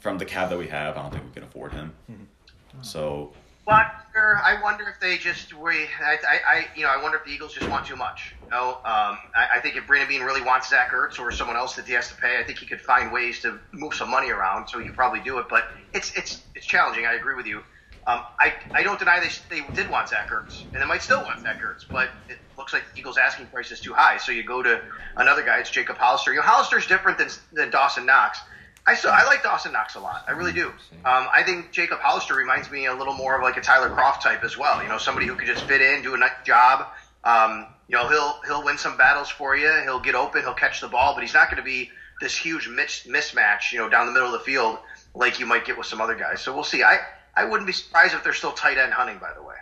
from 0.00 0.18
the 0.18 0.24
cap 0.24 0.50
that 0.50 0.58
we 0.58 0.66
have, 0.66 0.96
I 0.96 1.02
don't 1.02 1.12
think 1.12 1.24
we 1.24 1.30
can 1.30 1.44
afford 1.44 1.72
him. 1.72 1.92
Mm-hmm. 2.10 2.82
So. 2.82 3.32
But 3.64 3.86
I 4.16 4.60
wonder 4.62 4.88
if 4.88 5.00
they 5.00 5.18
just 5.18 5.54
we 5.54 5.88
I, 6.00 6.18
I, 6.46 6.66
you 6.76 6.82
know 6.82 6.90
I 6.90 7.02
wonder 7.02 7.18
if 7.18 7.24
the 7.24 7.30
Eagles 7.30 7.54
just 7.54 7.70
want 7.70 7.86
too 7.86 7.96
much. 7.96 8.34
You 8.50 8.56
know, 8.56 8.68
um, 8.84 9.18
I, 9.34 9.48
I 9.56 9.60
think 9.60 9.76
if 9.76 9.86
Brandon 9.86 10.08
Beane 10.08 10.22
really 10.22 10.42
wants 10.42 10.68
Zach 10.68 10.90
Ertz 10.90 11.18
or 11.18 11.30
someone 11.30 11.56
else 11.56 11.76
that 11.76 11.86
he 11.86 11.92
has 11.94 12.08
to 12.08 12.14
pay, 12.14 12.38
I 12.38 12.44
think 12.44 12.58
he 12.58 12.66
could 12.66 12.80
find 12.80 13.12
ways 13.12 13.40
to 13.40 13.60
move 13.72 13.94
some 13.94 14.10
money 14.10 14.30
around. 14.30 14.68
So 14.68 14.78
he 14.78 14.84
could 14.84 14.94
probably 14.94 15.20
do 15.20 15.38
it. 15.38 15.46
But 15.48 15.64
it's 15.94 16.16
it's 16.16 16.44
it's 16.54 16.66
challenging. 16.66 17.06
I 17.06 17.14
agree 17.14 17.34
with 17.34 17.46
you. 17.46 17.62
Um, 18.04 18.20
I, 18.40 18.52
I 18.74 18.82
don't 18.82 18.98
deny 18.98 19.20
they, 19.20 19.28
they 19.60 19.64
did 19.76 19.88
want 19.88 20.08
Zach 20.08 20.28
Ertz, 20.30 20.64
and 20.74 20.82
they 20.82 20.86
might 20.86 21.02
still 21.02 21.22
want 21.22 21.40
Zach 21.40 21.62
Ertz, 21.64 21.84
but 21.92 22.08
it 22.28 22.36
looks 22.58 22.72
like 22.72 22.82
the 22.92 22.98
Eagles' 22.98 23.16
asking 23.16 23.46
price 23.46 23.70
is 23.70 23.80
too 23.80 23.94
high. 23.94 24.16
So 24.16 24.32
you 24.32 24.42
go 24.42 24.60
to 24.60 24.80
another 25.16 25.44
guy, 25.44 25.60
it's 25.60 25.70
Jacob 25.70 25.98
Hollister. 25.98 26.32
You 26.32 26.38
know, 26.38 26.42
Hollister's 26.42 26.88
different 26.88 27.18
than, 27.18 27.28
than 27.52 27.70
Dawson 27.70 28.04
Knox. 28.04 28.40
I 28.86 28.94
still 28.94 29.10
I 29.12 29.24
like 29.24 29.42
Dawson 29.42 29.72
Knox 29.72 29.94
a 29.94 30.00
lot. 30.00 30.24
I 30.26 30.32
really 30.32 30.52
do. 30.52 30.68
Um, 30.68 31.28
I 31.32 31.42
think 31.44 31.70
Jacob 31.70 32.00
Hollister 32.00 32.34
reminds 32.34 32.70
me 32.70 32.86
a 32.86 32.94
little 32.94 33.14
more 33.14 33.36
of 33.36 33.42
like 33.42 33.56
a 33.56 33.60
Tyler 33.60 33.88
Kroft 33.90 34.22
type 34.22 34.42
as 34.42 34.58
well. 34.58 34.82
You 34.82 34.88
know, 34.88 34.98
somebody 34.98 35.26
who 35.26 35.36
could 35.36 35.46
just 35.46 35.64
fit 35.64 35.80
in, 35.80 36.02
do 36.02 36.14
a 36.14 36.18
nice 36.18 36.32
job. 36.44 36.88
Um, 37.22 37.66
you 37.88 37.96
know, 37.96 38.08
he'll 38.08 38.40
he'll 38.46 38.64
win 38.64 38.78
some 38.78 38.96
battles 38.96 39.28
for 39.28 39.56
you. 39.56 39.70
He'll 39.84 40.00
get 40.00 40.16
open. 40.16 40.42
He'll 40.42 40.54
catch 40.54 40.80
the 40.80 40.88
ball, 40.88 41.14
but 41.14 41.22
he's 41.22 41.34
not 41.34 41.48
going 41.48 41.58
to 41.58 41.62
be 41.62 41.90
this 42.20 42.36
huge 42.36 42.68
mis- 42.68 43.06
mismatch. 43.06 43.70
You 43.70 43.78
know, 43.78 43.88
down 43.88 44.06
the 44.06 44.12
middle 44.12 44.28
of 44.28 44.32
the 44.32 44.44
field 44.44 44.78
like 45.14 45.38
you 45.38 45.46
might 45.46 45.64
get 45.64 45.78
with 45.78 45.86
some 45.86 46.00
other 46.00 46.16
guys. 46.16 46.40
So 46.40 46.52
we'll 46.52 46.64
see. 46.64 46.82
I 46.82 46.98
I 47.36 47.44
wouldn't 47.44 47.66
be 47.66 47.72
surprised 47.72 48.14
if 48.14 48.24
they're 48.24 48.32
still 48.32 48.52
tight 48.52 48.78
end 48.78 48.92
hunting. 48.92 49.18
By 49.18 49.32
the 49.34 49.42
way. 49.42 49.56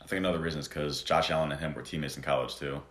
I 0.00 0.06
think 0.06 0.18
another 0.18 0.40
reason 0.40 0.58
is 0.58 0.66
because 0.66 1.02
Josh 1.02 1.30
Allen 1.30 1.52
and 1.52 1.60
him 1.60 1.72
were 1.72 1.82
teammates 1.82 2.16
in 2.16 2.22
college 2.24 2.56
too, 2.56 2.82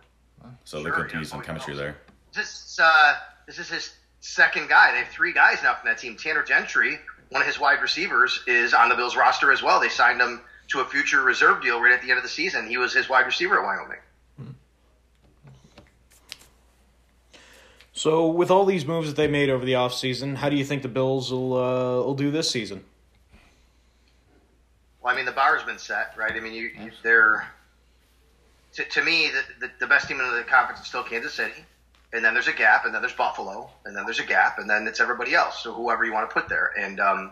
so 0.64 0.80
sure, 0.80 0.84
they 0.84 0.96
could 0.96 1.12
yeah, 1.12 1.22
some 1.22 1.42
chemistry 1.42 1.74
there. 1.74 1.98
This 2.32 2.78
uh, 2.82 3.14
this 3.46 3.58
is 3.58 3.68
his 3.68 3.92
second 4.20 4.68
guy. 4.68 4.92
They 4.92 4.98
have 4.98 5.08
three 5.08 5.32
guys 5.32 5.62
now 5.62 5.74
from 5.74 5.88
that 5.88 5.98
team. 5.98 6.16
Tanner 6.16 6.42
Gentry, 6.42 6.98
one 7.30 7.42
of 7.42 7.46
his 7.46 7.58
wide 7.58 7.82
receivers, 7.82 8.42
is 8.46 8.72
on 8.72 8.88
the 8.88 8.94
Bills 8.94 9.16
roster 9.16 9.50
as 9.50 9.62
well. 9.62 9.80
They 9.80 9.88
signed 9.88 10.20
him 10.20 10.42
to 10.68 10.80
a 10.80 10.84
future 10.84 11.22
reserve 11.22 11.62
deal 11.62 11.80
right 11.80 11.92
at 11.92 12.02
the 12.02 12.10
end 12.10 12.18
of 12.18 12.22
the 12.22 12.28
season. 12.28 12.68
He 12.68 12.76
was 12.76 12.94
his 12.94 13.08
wide 13.08 13.26
receiver 13.26 13.58
at 13.58 13.64
Wyoming. 13.64 13.98
So, 17.92 18.28
with 18.28 18.50
all 18.50 18.64
these 18.64 18.86
moves 18.86 19.08
that 19.08 19.16
they 19.16 19.26
made 19.26 19.50
over 19.50 19.64
the 19.64 19.72
offseason, 19.72 20.36
how 20.36 20.48
do 20.48 20.56
you 20.56 20.64
think 20.64 20.80
the 20.80 20.88
Bills 20.88 21.30
will 21.30 21.54
uh, 21.54 21.96
will 22.02 22.14
do 22.14 22.30
this 22.30 22.50
season? 22.50 22.82
Well, 25.02 25.12
I 25.12 25.16
mean, 25.16 25.26
the 25.26 25.32
bar's 25.32 25.62
been 25.64 25.78
set, 25.78 26.14
right? 26.16 26.32
I 26.32 26.40
mean, 26.40 26.54
you, 26.54 26.70
you 26.82 26.92
they're 27.02 27.46
to, 28.74 28.84
to 28.84 29.04
me 29.04 29.28
the, 29.28 29.66
the, 29.66 29.72
the 29.80 29.86
best 29.86 30.08
team 30.08 30.18
in 30.18 30.32
the 30.34 30.44
conference 30.44 30.80
is 30.80 30.86
still 30.86 31.02
Kansas 31.02 31.34
City 31.34 31.64
and 32.12 32.24
then 32.24 32.34
there's 32.34 32.48
a 32.48 32.52
gap, 32.52 32.84
and 32.84 32.94
then 32.94 33.02
there's 33.02 33.14
Buffalo, 33.14 33.70
and 33.84 33.96
then 33.96 34.04
there's 34.04 34.18
a 34.18 34.24
gap, 34.24 34.58
and 34.58 34.68
then 34.68 34.86
it's 34.86 35.00
everybody 35.00 35.34
else. 35.34 35.62
So 35.62 35.72
whoever 35.72 36.04
you 36.04 36.12
want 36.12 36.28
to 36.28 36.34
put 36.34 36.48
there, 36.48 36.72
and 36.78 36.98
um, 37.00 37.30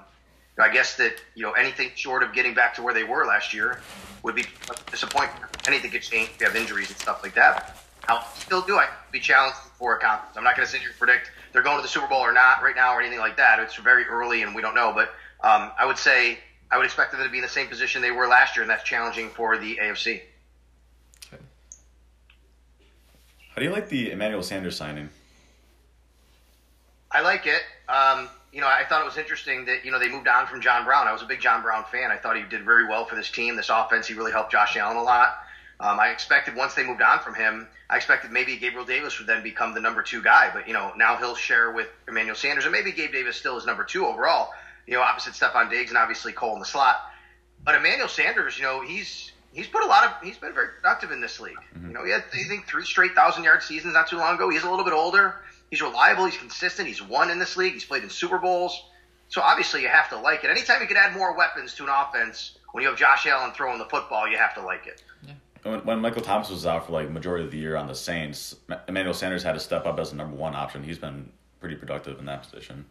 I 0.58 0.72
guess 0.72 0.96
that 0.96 1.14
you 1.34 1.42
know 1.42 1.52
anything 1.52 1.90
short 1.94 2.22
of 2.22 2.32
getting 2.32 2.54
back 2.54 2.74
to 2.76 2.82
where 2.82 2.94
they 2.94 3.04
were 3.04 3.26
last 3.26 3.52
year 3.52 3.80
would 4.22 4.34
be 4.34 4.44
a 4.70 4.90
disappointment. 4.90 5.44
Anything 5.66 5.90
could 5.90 6.02
change. 6.02 6.30
You 6.40 6.46
have 6.46 6.56
injuries 6.56 6.90
and 6.90 6.98
stuff 6.98 7.22
like 7.22 7.34
that. 7.34 7.76
I'll 8.08 8.24
still 8.34 8.62
do. 8.62 8.78
I 8.78 8.88
be 9.12 9.20
challenged 9.20 9.58
for 9.78 9.96
a 9.96 10.00
conference. 10.00 10.36
I'm 10.36 10.44
not 10.44 10.56
going 10.56 10.66
to 10.66 10.70
sit 10.70 10.80
here 10.80 10.90
and 10.90 10.98
predict 10.98 11.30
they're 11.52 11.62
going 11.62 11.76
to 11.76 11.82
the 11.82 11.88
Super 11.88 12.06
Bowl 12.06 12.20
or 12.20 12.32
not 12.32 12.62
right 12.62 12.74
now 12.74 12.94
or 12.94 13.00
anything 13.00 13.18
like 13.18 13.36
that. 13.36 13.58
It's 13.60 13.76
very 13.76 14.04
early 14.04 14.42
and 14.42 14.54
we 14.54 14.62
don't 14.62 14.74
know. 14.74 14.92
But 14.94 15.10
um, 15.46 15.70
I 15.78 15.84
would 15.86 15.98
say 15.98 16.38
I 16.70 16.76
would 16.76 16.86
expect 16.86 17.12
them 17.12 17.22
to 17.22 17.28
be 17.28 17.38
in 17.38 17.42
the 17.42 17.48
same 17.48 17.68
position 17.68 18.02
they 18.02 18.10
were 18.10 18.26
last 18.26 18.56
year, 18.56 18.62
and 18.62 18.70
that's 18.70 18.84
challenging 18.84 19.30
for 19.30 19.58
the 19.58 19.76
AFC. 19.76 20.22
How 23.58 23.60
do 23.60 23.66
you 23.66 23.74
like 23.74 23.88
the 23.88 24.12
Emmanuel 24.12 24.44
Sanders 24.44 24.76
signing? 24.76 25.08
I 27.10 27.22
like 27.22 27.44
it. 27.48 27.60
Um, 27.88 28.28
you 28.52 28.60
know, 28.60 28.68
I 28.68 28.84
thought 28.88 29.02
it 29.02 29.04
was 29.04 29.16
interesting 29.16 29.64
that 29.64 29.84
you 29.84 29.90
know 29.90 29.98
they 29.98 30.08
moved 30.08 30.28
on 30.28 30.46
from 30.46 30.60
John 30.60 30.84
Brown. 30.84 31.08
I 31.08 31.12
was 31.12 31.22
a 31.22 31.24
big 31.24 31.40
John 31.40 31.62
Brown 31.62 31.82
fan. 31.90 32.12
I 32.12 32.18
thought 32.18 32.36
he 32.36 32.44
did 32.44 32.64
very 32.64 32.86
well 32.86 33.04
for 33.04 33.16
this 33.16 33.32
team, 33.32 33.56
this 33.56 33.68
offense. 33.68 34.06
He 34.06 34.14
really 34.14 34.30
helped 34.30 34.52
Josh 34.52 34.76
Allen 34.76 34.96
a 34.96 35.02
lot. 35.02 35.40
Um, 35.80 35.98
I 35.98 36.10
expected 36.10 36.54
once 36.54 36.74
they 36.74 36.84
moved 36.84 37.02
on 37.02 37.18
from 37.18 37.34
him, 37.34 37.66
I 37.90 37.96
expected 37.96 38.30
maybe 38.30 38.56
Gabriel 38.58 38.86
Davis 38.86 39.18
would 39.18 39.26
then 39.26 39.42
become 39.42 39.74
the 39.74 39.80
number 39.80 40.02
two 40.02 40.22
guy. 40.22 40.52
But 40.54 40.68
you 40.68 40.72
know, 40.72 40.92
now 40.96 41.16
he'll 41.16 41.34
share 41.34 41.72
with 41.72 41.88
Emmanuel 42.06 42.36
Sanders, 42.36 42.64
and 42.64 42.70
maybe 42.70 42.92
Gabe 42.92 43.10
Davis 43.10 43.34
still 43.34 43.58
is 43.58 43.66
number 43.66 43.82
two 43.82 44.06
overall. 44.06 44.52
You 44.86 44.94
know, 44.94 45.00
opposite 45.00 45.34
Stefon 45.34 45.68
Diggs 45.68 45.90
and 45.90 45.98
obviously 45.98 46.30
Cole 46.30 46.54
in 46.54 46.60
the 46.60 46.64
slot. 46.64 47.00
But 47.64 47.74
Emmanuel 47.74 48.06
Sanders, 48.06 48.56
you 48.56 48.62
know, 48.62 48.82
he's 48.82 49.32
he's 49.52 49.66
put 49.66 49.82
a 49.82 49.86
lot 49.86 50.04
of 50.04 50.12
he's 50.22 50.38
been 50.38 50.54
very 50.54 50.68
productive 50.80 51.10
in 51.10 51.20
this 51.20 51.40
league. 51.40 51.56
Mm-hmm. 51.76 51.88
You 51.88 51.94
know, 51.94 52.04
he 52.04 52.10
had 52.10 52.24
I 52.32 52.44
think 52.44 52.66
three 52.66 52.84
straight 52.84 53.14
thousand 53.14 53.44
yard 53.44 53.62
seasons 53.62 53.94
not 53.94 54.08
too 54.08 54.16
long 54.16 54.34
ago. 54.34 54.48
He's 54.48 54.64
a 54.64 54.70
little 54.70 54.84
bit 54.84 54.94
older. 54.94 55.36
He's 55.70 55.82
reliable. 55.82 56.26
He's 56.26 56.38
consistent. 56.38 56.88
He's 56.88 57.02
won 57.02 57.30
in 57.30 57.38
this 57.38 57.56
league. 57.56 57.74
He's 57.74 57.84
played 57.84 58.02
in 58.02 58.10
Super 58.10 58.38
Bowls. 58.38 58.84
So 59.28 59.42
obviously 59.42 59.82
you 59.82 59.88
have 59.88 60.08
to 60.10 60.18
like 60.18 60.44
it. 60.44 60.50
Anytime 60.50 60.80
you 60.80 60.88
can 60.88 60.96
add 60.96 61.14
more 61.14 61.36
weapons 61.36 61.74
to 61.74 61.84
an 61.84 61.90
offense, 61.90 62.58
when 62.72 62.82
you 62.82 62.88
have 62.88 62.98
Josh 62.98 63.26
Allen 63.26 63.52
throwing 63.52 63.78
the 63.78 63.84
football, 63.84 64.26
you 64.26 64.38
have 64.38 64.54
to 64.54 64.62
like 64.62 64.86
it. 64.86 65.02
Yeah. 65.26 65.34
When, 65.64 65.84
when 65.84 66.00
Michael 66.00 66.22
Thomas 66.22 66.48
was 66.48 66.64
out 66.64 66.86
for 66.86 66.92
like 66.92 67.10
majority 67.10 67.44
of 67.44 67.50
the 67.50 67.58
year 67.58 67.76
on 67.76 67.86
the 67.86 67.94
Saints, 67.94 68.56
Emmanuel 68.88 69.12
Sanders 69.12 69.42
had 69.42 69.52
to 69.52 69.60
step 69.60 69.84
up 69.84 69.98
as 69.98 70.10
the 70.10 70.16
number 70.16 70.34
one 70.36 70.54
option. 70.54 70.82
He's 70.82 70.98
been 70.98 71.30
pretty 71.60 71.74
productive 71.74 72.18
in 72.18 72.24
that 72.24 72.42
position. 72.44 72.86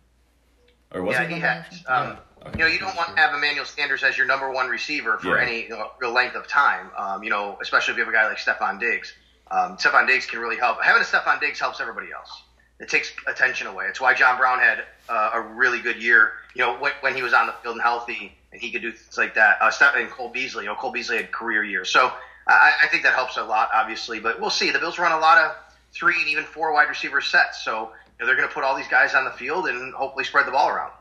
Or 0.93 1.01
was 1.01 1.15
yeah, 1.15 1.27
he 1.27 1.35
he 1.35 1.39
number 1.39 1.47
one? 1.47 1.63
has. 1.63 1.83
Um, 1.87 2.07
Okay. 2.11 2.21
You 2.53 2.59
know, 2.59 2.67
you 2.67 2.79
don't 2.79 2.95
want 2.95 3.15
to 3.15 3.21
have 3.21 3.33
Emmanuel 3.33 3.65
Sanders 3.65 4.03
as 4.03 4.17
your 4.17 4.25
number 4.25 4.49
one 4.51 4.67
receiver 4.69 5.17
for 5.19 5.37
Yeah. 5.37 5.43
any 5.43 5.63
you 5.63 5.69
know, 5.69 5.91
real 5.99 6.11
length 6.11 6.35
of 6.35 6.47
time. 6.47 6.91
Um, 6.97 7.23
you 7.23 7.29
know, 7.29 7.57
especially 7.61 7.91
if 7.93 7.97
you 7.97 8.05
have 8.05 8.13
a 8.13 8.15
guy 8.15 8.27
like 8.27 8.37
Stefon 8.37 8.79
Diggs. 8.79 9.13
Um, 9.49 9.77
Stefon 9.77 10.07
Diggs 10.07 10.25
can 10.25 10.39
really 10.39 10.57
help. 10.57 10.81
Having 10.81 11.03
a 11.03 11.05
Stefon 11.05 11.39
Diggs 11.39 11.59
helps 11.59 11.79
everybody 11.79 12.07
else. 12.11 12.43
It 12.79 12.89
takes 12.89 13.11
attention 13.25 13.67
away. 13.67 13.85
It's 13.87 13.99
why 13.99 14.13
John 14.13 14.37
Brown 14.37 14.59
had 14.59 14.83
uh, 15.09 15.31
a 15.33 15.41
really 15.41 15.79
good 15.79 16.01
year. 16.01 16.33
You 16.53 16.63
know, 16.63 16.75
when, 16.77 16.91
when 17.01 17.15
he 17.15 17.21
was 17.23 17.33
on 17.33 17.47
the 17.47 17.53
field 17.63 17.75
and 17.75 17.81
healthy, 17.81 18.37
and 18.51 18.61
he 18.61 18.71
could 18.71 18.81
do 18.81 18.91
things 18.91 19.17
like 19.17 19.35
that. 19.35 19.57
Uh, 19.61 19.71
and 19.95 20.09
Cole 20.09 20.29
Beasley. 20.29 20.63
You 20.63 20.69
know, 20.69 20.75
Cole 20.75 20.91
Beasley 20.91 21.17
had 21.17 21.31
career 21.31 21.63
years, 21.63 21.89
so 21.89 22.11
I, 22.47 22.73
I 22.83 22.87
think 22.87 23.03
that 23.03 23.13
helps 23.13 23.37
a 23.37 23.43
lot, 23.43 23.69
obviously. 23.73 24.19
But 24.19 24.39
we'll 24.39 24.49
see. 24.49 24.71
The 24.71 24.79
Bills 24.79 24.99
run 24.99 25.11
a 25.11 25.19
lot 25.19 25.37
of 25.37 25.55
three 25.91 26.19
and 26.19 26.27
even 26.29 26.43
four 26.43 26.71
wide 26.73 26.89
receiver 26.89 27.21
sets, 27.21 27.63
so 27.63 27.91
you 28.19 28.19
know, 28.19 28.25
they're 28.25 28.35
going 28.35 28.47
to 28.47 28.53
put 28.53 28.63
all 28.63 28.75
these 28.75 28.87
guys 28.87 29.15
on 29.15 29.25
the 29.25 29.31
field 29.31 29.67
and 29.67 29.93
hopefully 29.93 30.23
spread 30.23 30.45
the 30.45 30.51
ball 30.51 30.69
around. 30.69 30.91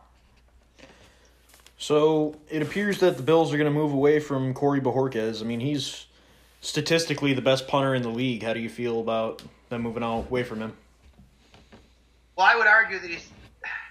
So 1.79 2.37
it 2.51 2.63
appears 2.63 3.01
that 3.01 3.17
the 3.17 3.23
Bills 3.23 3.53
are 3.53 3.59
going 3.59 3.73
to 3.73 3.79
move 3.79 3.93
away 3.93 4.19
from 4.19 4.55
Corey 4.55 4.81
Bojorquez. 4.81 5.43
I 5.43 5.45
mean, 5.45 5.61
he's 5.61 6.07
statistically 6.61 7.35
the 7.35 7.43
best 7.43 7.69
punter 7.69 7.95
in 7.95 8.03
the 8.03 8.09
league. 8.09 8.43
How 8.43 8.55
do 8.55 8.61
you 8.61 8.71
feel 8.71 9.01
about 9.01 9.43
them 9.69 9.83
moving 9.83 10.03
away 10.03 10.43
from 10.43 10.61
him? 10.61 10.73
Well, 12.37 12.47
I 12.47 12.57
would 12.57 12.67
argue 12.67 12.99
that 12.99 13.11
he's. 13.11 13.29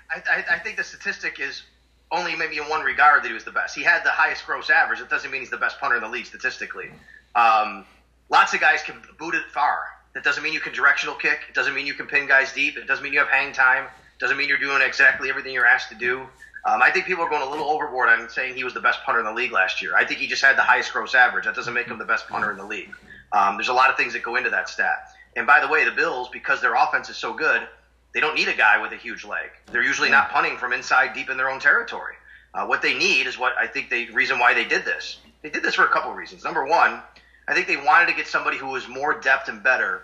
I, 0.10 0.22
I, 0.30 0.56
I 0.56 0.60
think 0.60 0.78
the 0.78 0.84
statistic 0.84 1.40
is 1.40 1.64
only 2.12 2.36
maybe 2.36 2.58
in 2.58 2.64
one 2.66 2.84
regard 2.84 3.24
that 3.24 3.28
he 3.28 3.34
was 3.34 3.44
the 3.44 3.52
best. 3.52 3.76
He 3.76 3.84
had 3.84 4.04
the 4.04 4.12
highest 4.12 4.46
gross 4.46 4.70
average. 4.70 5.00
It 5.00 5.10
doesn't 5.10 5.32
mean 5.32 5.42
he's 5.42 5.50
the 5.50 5.58
best 5.58 5.80
punter 5.80 5.98
in 5.98 6.04
the 6.04 6.10
league 6.10 6.26
statistically. 6.26 6.90
Um, 7.36 7.86
lots 8.30 8.54
of 8.54 8.62
guys 8.62 8.82
can 8.84 9.02
boot 9.18 9.36
it 9.36 9.44
far. 9.52 9.80
That 10.14 10.24
doesn't 10.24 10.44
mean 10.44 10.54
you 10.54 10.60
can 10.60 10.74
directional 10.74 11.16
kick. 11.16 11.40
It 11.50 11.56
doesn't 11.56 11.74
mean 11.74 11.86
you 11.86 11.94
can 11.94 12.08
pin 12.08 12.28
guys 12.28 12.54
deep. 12.54 12.78
It 12.78 12.88
doesn't 12.88 13.04
mean 13.04 13.14
you 13.14 13.20
have 13.20 13.28
hang 13.28 13.52
time. 13.52 13.86
It 13.86 14.20
doesn't 14.20 14.38
mean 14.38 14.48
you're 14.48 14.58
doing 14.58 14.82
exactly 14.82 15.30
everything 15.30 15.54
you're 15.54 15.66
asked 15.66 15.90
to 15.90 15.96
do. 15.96 16.26
Um, 16.66 16.82
I 16.82 16.90
think 16.90 17.06
people 17.06 17.24
are 17.24 17.30
going 17.30 17.44
a 17.44 17.50
little 17.50 17.70
overboard 17.70 18.10
on 18.10 18.28
saying 18.28 18.56
he 18.56 18.64
was 18.64 18.74
the 18.74 18.80
best 18.80 19.04
punter 19.04 19.20
in 19.20 19.26
the 19.26 19.34
league 19.34 19.52
last 19.52 19.84
year. 19.84 19.96
I 19.96 20.04
think 20.04 20.20
he 20.20 20.28
just 20.28 20.44
had 20.44 20.58
the 20.58 20.64
highest 20.64 20.92
gross 20.92 21.14
average. 21.14 21.46
That 21.46 21.56
doesn't 21.56 21.74
make 21.74 21.88
him 21.88 22.00
the 22.00 22.06
best 22.06 22.28
punter 22.28 22.50
in 22.52 22.58
the 22.58 22.66
league. 22.66 22.90
Um, 23.32 23.58
there's 23.58 23.70
a 23.70 23.74
lot 23.74 23.92
of 23.92 23.98
things 23.98 24.14
that 24.14 24.24
go 24.24 24.36
into 24.36 24.50
that 24.50 24.68
stat. 24.68 25.10
And 25.36 25.46
by 25.46 25.60
the 25.60 25.68
way, 25.68 25.86
the 25.86 25.92
Bills, 25.92 26.28
because 26.32 26.62
their 26.62 26.74
offense 26.74 27.10
is 27.10 27.18
so 27.18 27.34
good, 27.34 27.68
they 28.14 28.20
don't 28.20 28.36
need 28.36 28.48
a 28.48 28.56
guy 28.56 28.82
with 28.82 28.94
a 28.94 28.96
huge 28.96 29.26
leg. 29.26 29.50
They're 29.72 29.84
usually 29.84 30.10
not 30.10 30.32
punting 30.32 30.58
from 30.58 30.74
inside 30.74 31.14
deep 31.14 31.30
in 31.30 31.38
their 31.38 31.52
own 31.52 31.60
territory. 31.60 32.16
Uh, 32.54 32.66
what 32.66 32.82
they 32.82 32.98
need 32.98 33.28
is 33.28 33.38
what 33.38 33.54
I 33.60 33.68
think 33.68 33.90
the 33.90 34.10
reason 34.12 34.40
why 34.40 34.54
they 34.54 34.64
did 34.64 34.86
this. 34.86 35.18
They 35.44 35.50
did 35.50 35.62
this 35.62 35.76
for 35.76 35.84
a 35.84 35.90
couple 35.90 36.12
of 36.12 36.18
reasons. 36.18 36.44
Number 36.44 36.66
one, 36.66 37.02
I 37.48 37.54
think 37.54 37.68
they 37.68 37.78
wanted 37.78 38.08
to 38.08 38.14
get 38.14 38.28
somebody 38.28 38.58
who 38.58 38.68
was 38.68 38.88
more 38.88 39.20
depth 39.20 39.50
and 39.50 39.62
better 39.62 40.04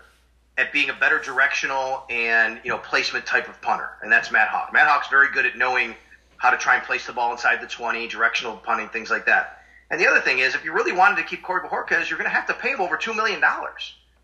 at 0.57 0.73
being 0.73 0.89
a 0.89 0.93
better 0.93 1.17
directional 1.19 2.03
and 2.09 2.59
you 2.63 2.69
know 2.69 2.77
placement 2.77 3.25
type 3.25 3.47
of 3.47 3.59
punter, 3.61 3.89
and 4.03 4.11
that's 4.11 4.31
Matt 4.31 4.49
Haack. 4.49 4.73
Matt 4.73 4.87
Haack's 4.87 5.07
very 5.07 5.31
good 5.31 5.45
at 5.45 5.57
knowing 5.57 5.95
how 6.41 6.49
to 6.49 6.57
try 6.57 6.73
and 6.73 6.83
place 6.83 7.05
the 7.05 7.13
ball 7.13 7.31
inside 7.31 7.61
the 7.61 7.67
20, 7.67 8.07
directional 8.07 8.57
punting, 8.57 8.89
things 8.89 9.11
like 9.11 9.27
that. 9.27 9.59
And 9.91 10.01
the 10.01 10.07
other 10.07 10.19
thing 10.19 10.39
is, 10.39 10.55
if 10.55 10.65
you 10.65 10.73
really 10.73 10.91
wanted 10.91 11.17
to 11.17 11.23
keep 11.23 11.43
Corey 11.43 11.61
Bojorquez, 11.61 12.09
you're 12.09 12.17
going 12.17 12.29
to 12.29 12.35
have 12.35 12.47
to 12.47 12.55
pay 12.55 12.69
him 12.69 12.81
over 12.81 12.97
$2 12.97 13.15
million. 13.15 13.39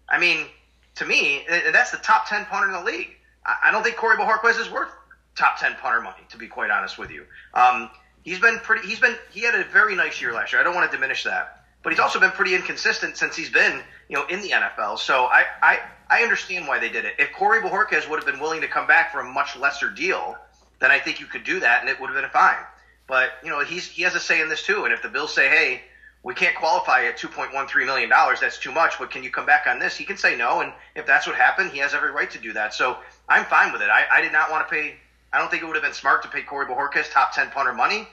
I 0.09 0.19
mean, 0.19 0.47
to 0.95 1.05
me, 1.05 1.45
that's 1.47 1.91
the 1.91 1.97
top 1.97 2.27
10 2.27 2.45
punter 2.45 2.69
in 2.69 2.73
the 2.73 2.91
league. 2.91 3.09
I 3.45 3.55
I 3.65 3.71
don't 3.71 3.83
think 3.83 3.97
Corey 3.97 4.17
Bojorquez 4.17 4.59
is 4.59 4.67
worth 4.71 4.89
top 5.35 5.59
10 5.59 5.75
punter 5.75 6.01
money, 6.01 6.23
to 6.29 6.37
be 6.39 6.47
quite 6.47 6.71
honest 6.71 6.97
with 6.97 7.11
you. 7.11 7.23
Um, 7.53 7.91
he's 8.23 8.39
been 8.39 8.57
pretty, 8.63 8.87
he's 8.87 8.99
been, 8.99 9.15
he 9.29 9.41
had 9.41 9.53
a 9.53 9.63
very 9.65 9.95
nice 9.95 10.19
year 10.19 10.33
last 10.33 10.53
year. 10.53 10.59
I 10.59 10.63
don't 10.63 10.73
want 10.73 10.89
to 10.89 10.97
diminish 10.97 11.23
that. 11.25 11.65
But 11.83 11.93
he's 11.93 11.99
also 11.99 12.19
been 12.19 12.31
pretty 12.31 12.55
inconsistent 12.55 13.15
since 13.15 13.35
he's 13.35 13.51
been, 13.51 13.83
you 14.09 14.15
know, 14.15 14.25
in 14.25 14.41
the 14.41 14.49
NFL. 14.49 14.97
So 14.97 15.25
I, 15.25 15.45
I, 15.61 15.79
I 16.09 16.23
understand 16.23 16.67
why 16.67 16.79
they 16.79 16.89
did 16.89 17.05
it. 17.05 17.13
If 17.19 17.31
Corey 17.33 17.61
Bojorquez 17.61 18.09
would 18.09 18.17
have 18.17 18.25
been 18.25 18.39
willing 18.39 18.61
to 18.61 18.67
come 18.67 18.87
back 18.87 19.11
for 19.11 19.19
a 19.19 19.31
much 19.31 19.55
lesser 19.55 19.91
deal, 19.91 20.35
then 20.79 20.91
I 20.91 20.99
think 20.99 21.19
you 21.19 21.25
could 21.25 21.43
do 21.43 21.59
that 21.59 21.81
and 21.81 21.89
it 21.89 21.99
would 21.99 22.09
have 22.09 22.21
been 22.21 22.29
fine. 22.31 22.63
But 23.07 23.31
you 23.43 23.49
know, 23.49 23.63
he's 23.63 23.87
he 23.87 24.03
has 24.03 24.15
a 24.15 24.19
say 24.19 24.41
in 24.41 24.49
this 24.49 24.63
too. 24.63 24.83
And 24.83 24.93
if 24.93 25.01
the 25.01 25.09
Bills 25.09 25.33
say, 25.33 25.47
"Hey, 25.47 25.81
we 26.23 26.33
can't 26.33 26.55
qualify 26.55 27.05
at 27.05 27.17
two 27.17 27.29
point 27.29 27.53
one 27.53 27.67
three 27.67 27.85
million 27.85 28.09
dollars. 28.09 28.41
That's 28.41 28.57
too 28.57 28.71
much. 28.71 28.99
But 28.99 29.11
can 29.11 29.23
you 29.23 29.31
come 29.31 29.45
back 29.45 29.65
on 29.65 29.79
this?" 29.79 29.95
He 29.95 30.03
can 30.03 30.17
say 30.17 30.35
no, 30.35 30.59
and 30.59 30.73
if 30.95 31.05
that's 31.05 31.25
what 31.25 31.35
happened, 31.35 31.71
he 31.71 31.79
has 31.79 31.93
every 31.93 32.11
right 32.11 32.29
to 32.31 32.37
do 32.37 32.53
that. 32.53 32.73
So 32.73 32.97
I'm 33.29 33.45
fine 33.45 33.71
with 33.71 33.81
it. 33.81 33.89
I, 33.89 34.05
I 34.11 34.21
did 34.21 34.33
not 34.33 34.51
want 34.51 34.67
to 34.67 34.73
pay. 34.73 34.95
I 35.31 35.39
don't 35.39 35.49
think 35.49 35.63
it 35.63 35.65
would 35.65 35.75
have 35.75 35.83
been 35.83 35.93
smart 35.93 36.23
to 36.23 36.29
pay 36.29 36.41
Corey 36.41 36.65
Bojorquez 36.65 37.11
top 37.11 37.33
ten 37.33 37.49
punter 37.49 37.73
money, 37.73 38.07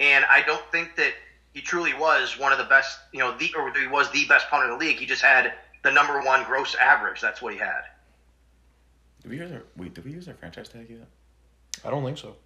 and 0.00 0.24
I 0.28 0.42
don't 0.42 0.64
think 0.72 0.96
that 0.96 1.12
he 1.54 1.60
truly 1.60 1.94
was 1.94 2.36
one 2.38 2.50
of 2.50 2.58
the 2.58 2.64
best. 2.64 2.98
You 3.12 3.20
know, 3.20 3.36
the 3.36 3.52
or 3.56 3.72
he 3.72 3.86
was 3.86 4.10
the 4.10 4.24
best 4.26 4.48
punter 4.50 4.66
in 4.66 4.72
the 4.72 4.84
league. 4.84 4.98
He 4.98 5.06
just 5.06 5.22
had 5.22 5.52
the 5.84 5.92
number 5.92 6.20
one 6.22 6.42
gross 6.44 6.74
average. 6.74 7.20
That's 7.20 7.40
what 7.40 7.52
he 7.52 7.58
had. 7.60 7.82
Did 9.22 9.30
we 9.30 9.38
use 9.38 9.52
our 9.52 9.62
wait? 9.76 9.94
Did 9.94 10.04
we 10.04 10.10
use 10.10 10.26
our 10.26 10.34
franchise 10.34 10.68
tag 10.68 10.88
yet? 10.90 11.06
I 11.84 11.90
don't 11.90 12.04
think 12.04 12.18
so. 12.18 12.36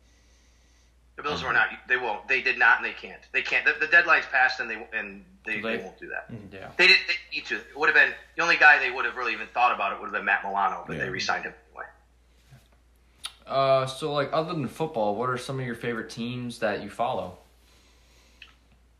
The 1.16 1.22
Bills 1.22 1.44
were 1.44 1.52
not. 1.52 1.68
They 1.88 1.96
won't. 1.96 2.26
They 2.26 2.40
did 2.42 2.58
not, 2.58 2.78
and 2.78 2.84
they 2.86 2.92
can't. 2.92 3.20
They 3.32 3.42
can't. 3.42 3.64
The, 3.64 3.74
the 3.78 3.86
deadline's 3.86 4.26
passed, 4.26 4.58
and 4.58 4.68
they 4.68 4.84
and 4.92 5.24
they, 5.46 5.60
they, 5.60 5.76
They- 5.76 5.82
won't 5.84 5.98
do 5.98 6.08
that. 6.08 6.26
Yeah. 6.52 6.70
They 6.76 6.88
didn't 6.88 7.02
they 7.06 7.14
need 7.36 7.46
to. 7.46 7.56
It 7.56 7.76
would 7.76 7.88
have 7.88 7.94
been 7.94 8.12
the 8.36 8.42
only 8.42 8.56
guy 8.56 8.78
they 8.80 8.90
would 8.90 9.04
have 9.04 9.16
really 9.16 9.32
even 9.32 9.46
thought 9.48 9.72
about 9.74 9.92
it 9.92 10.00
would 10.00 10.06
have 10.06 10.12
been 10.12 10.24
Matt 10.24 10.42
Milano, 10.44 10.82
but 10.86 10.96
Yeah. 10.96 11.04
they 11.04 11.10
re-signed 11.10 11.44
him 11.44 11.54
anyway. 11.70 11.86
Uh, 13.46 13.86
so 13.86 14.12
like 14.12 14.30
other 14.32 14.52
than 14.52 14.66
football, 14.66 15.14
what 15.14 15.28
are 15.30 15.38
some 15.38 15.60
of 15.60 15.66
your 15.66 15.74
favorite 15.76 16.10
teams 16.10 16.58
that 16.60 16.82
you 16.82 16.90
follow? 16.90 17.38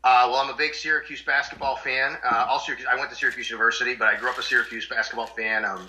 Uh, 0.03 0.27
well, 0.29 0.35
I'm 0.35 0.49
a 0.51 0.55
big 0.57 0.75
Syracuse 0.75 1.23
basketball 1.23 1.77
fan. 1.77 2.15
Uh, 2.23 2.57
Syracuse, 2.59 2.87
I 2.89 2.95
went 2.95 3.09
to 3.09 3.15
Syracuse 3.15 3.49
University, 3.49 3.95
but 3.95 4.07
I 4.07 4.15
grew 4.19 4.29
up 4.29 4.37
a 4.37 4.43
Syracuse 4.43 4.87
basketball 4.87 5.25
fan. 5.25 5.65
Um, 5.65 5.87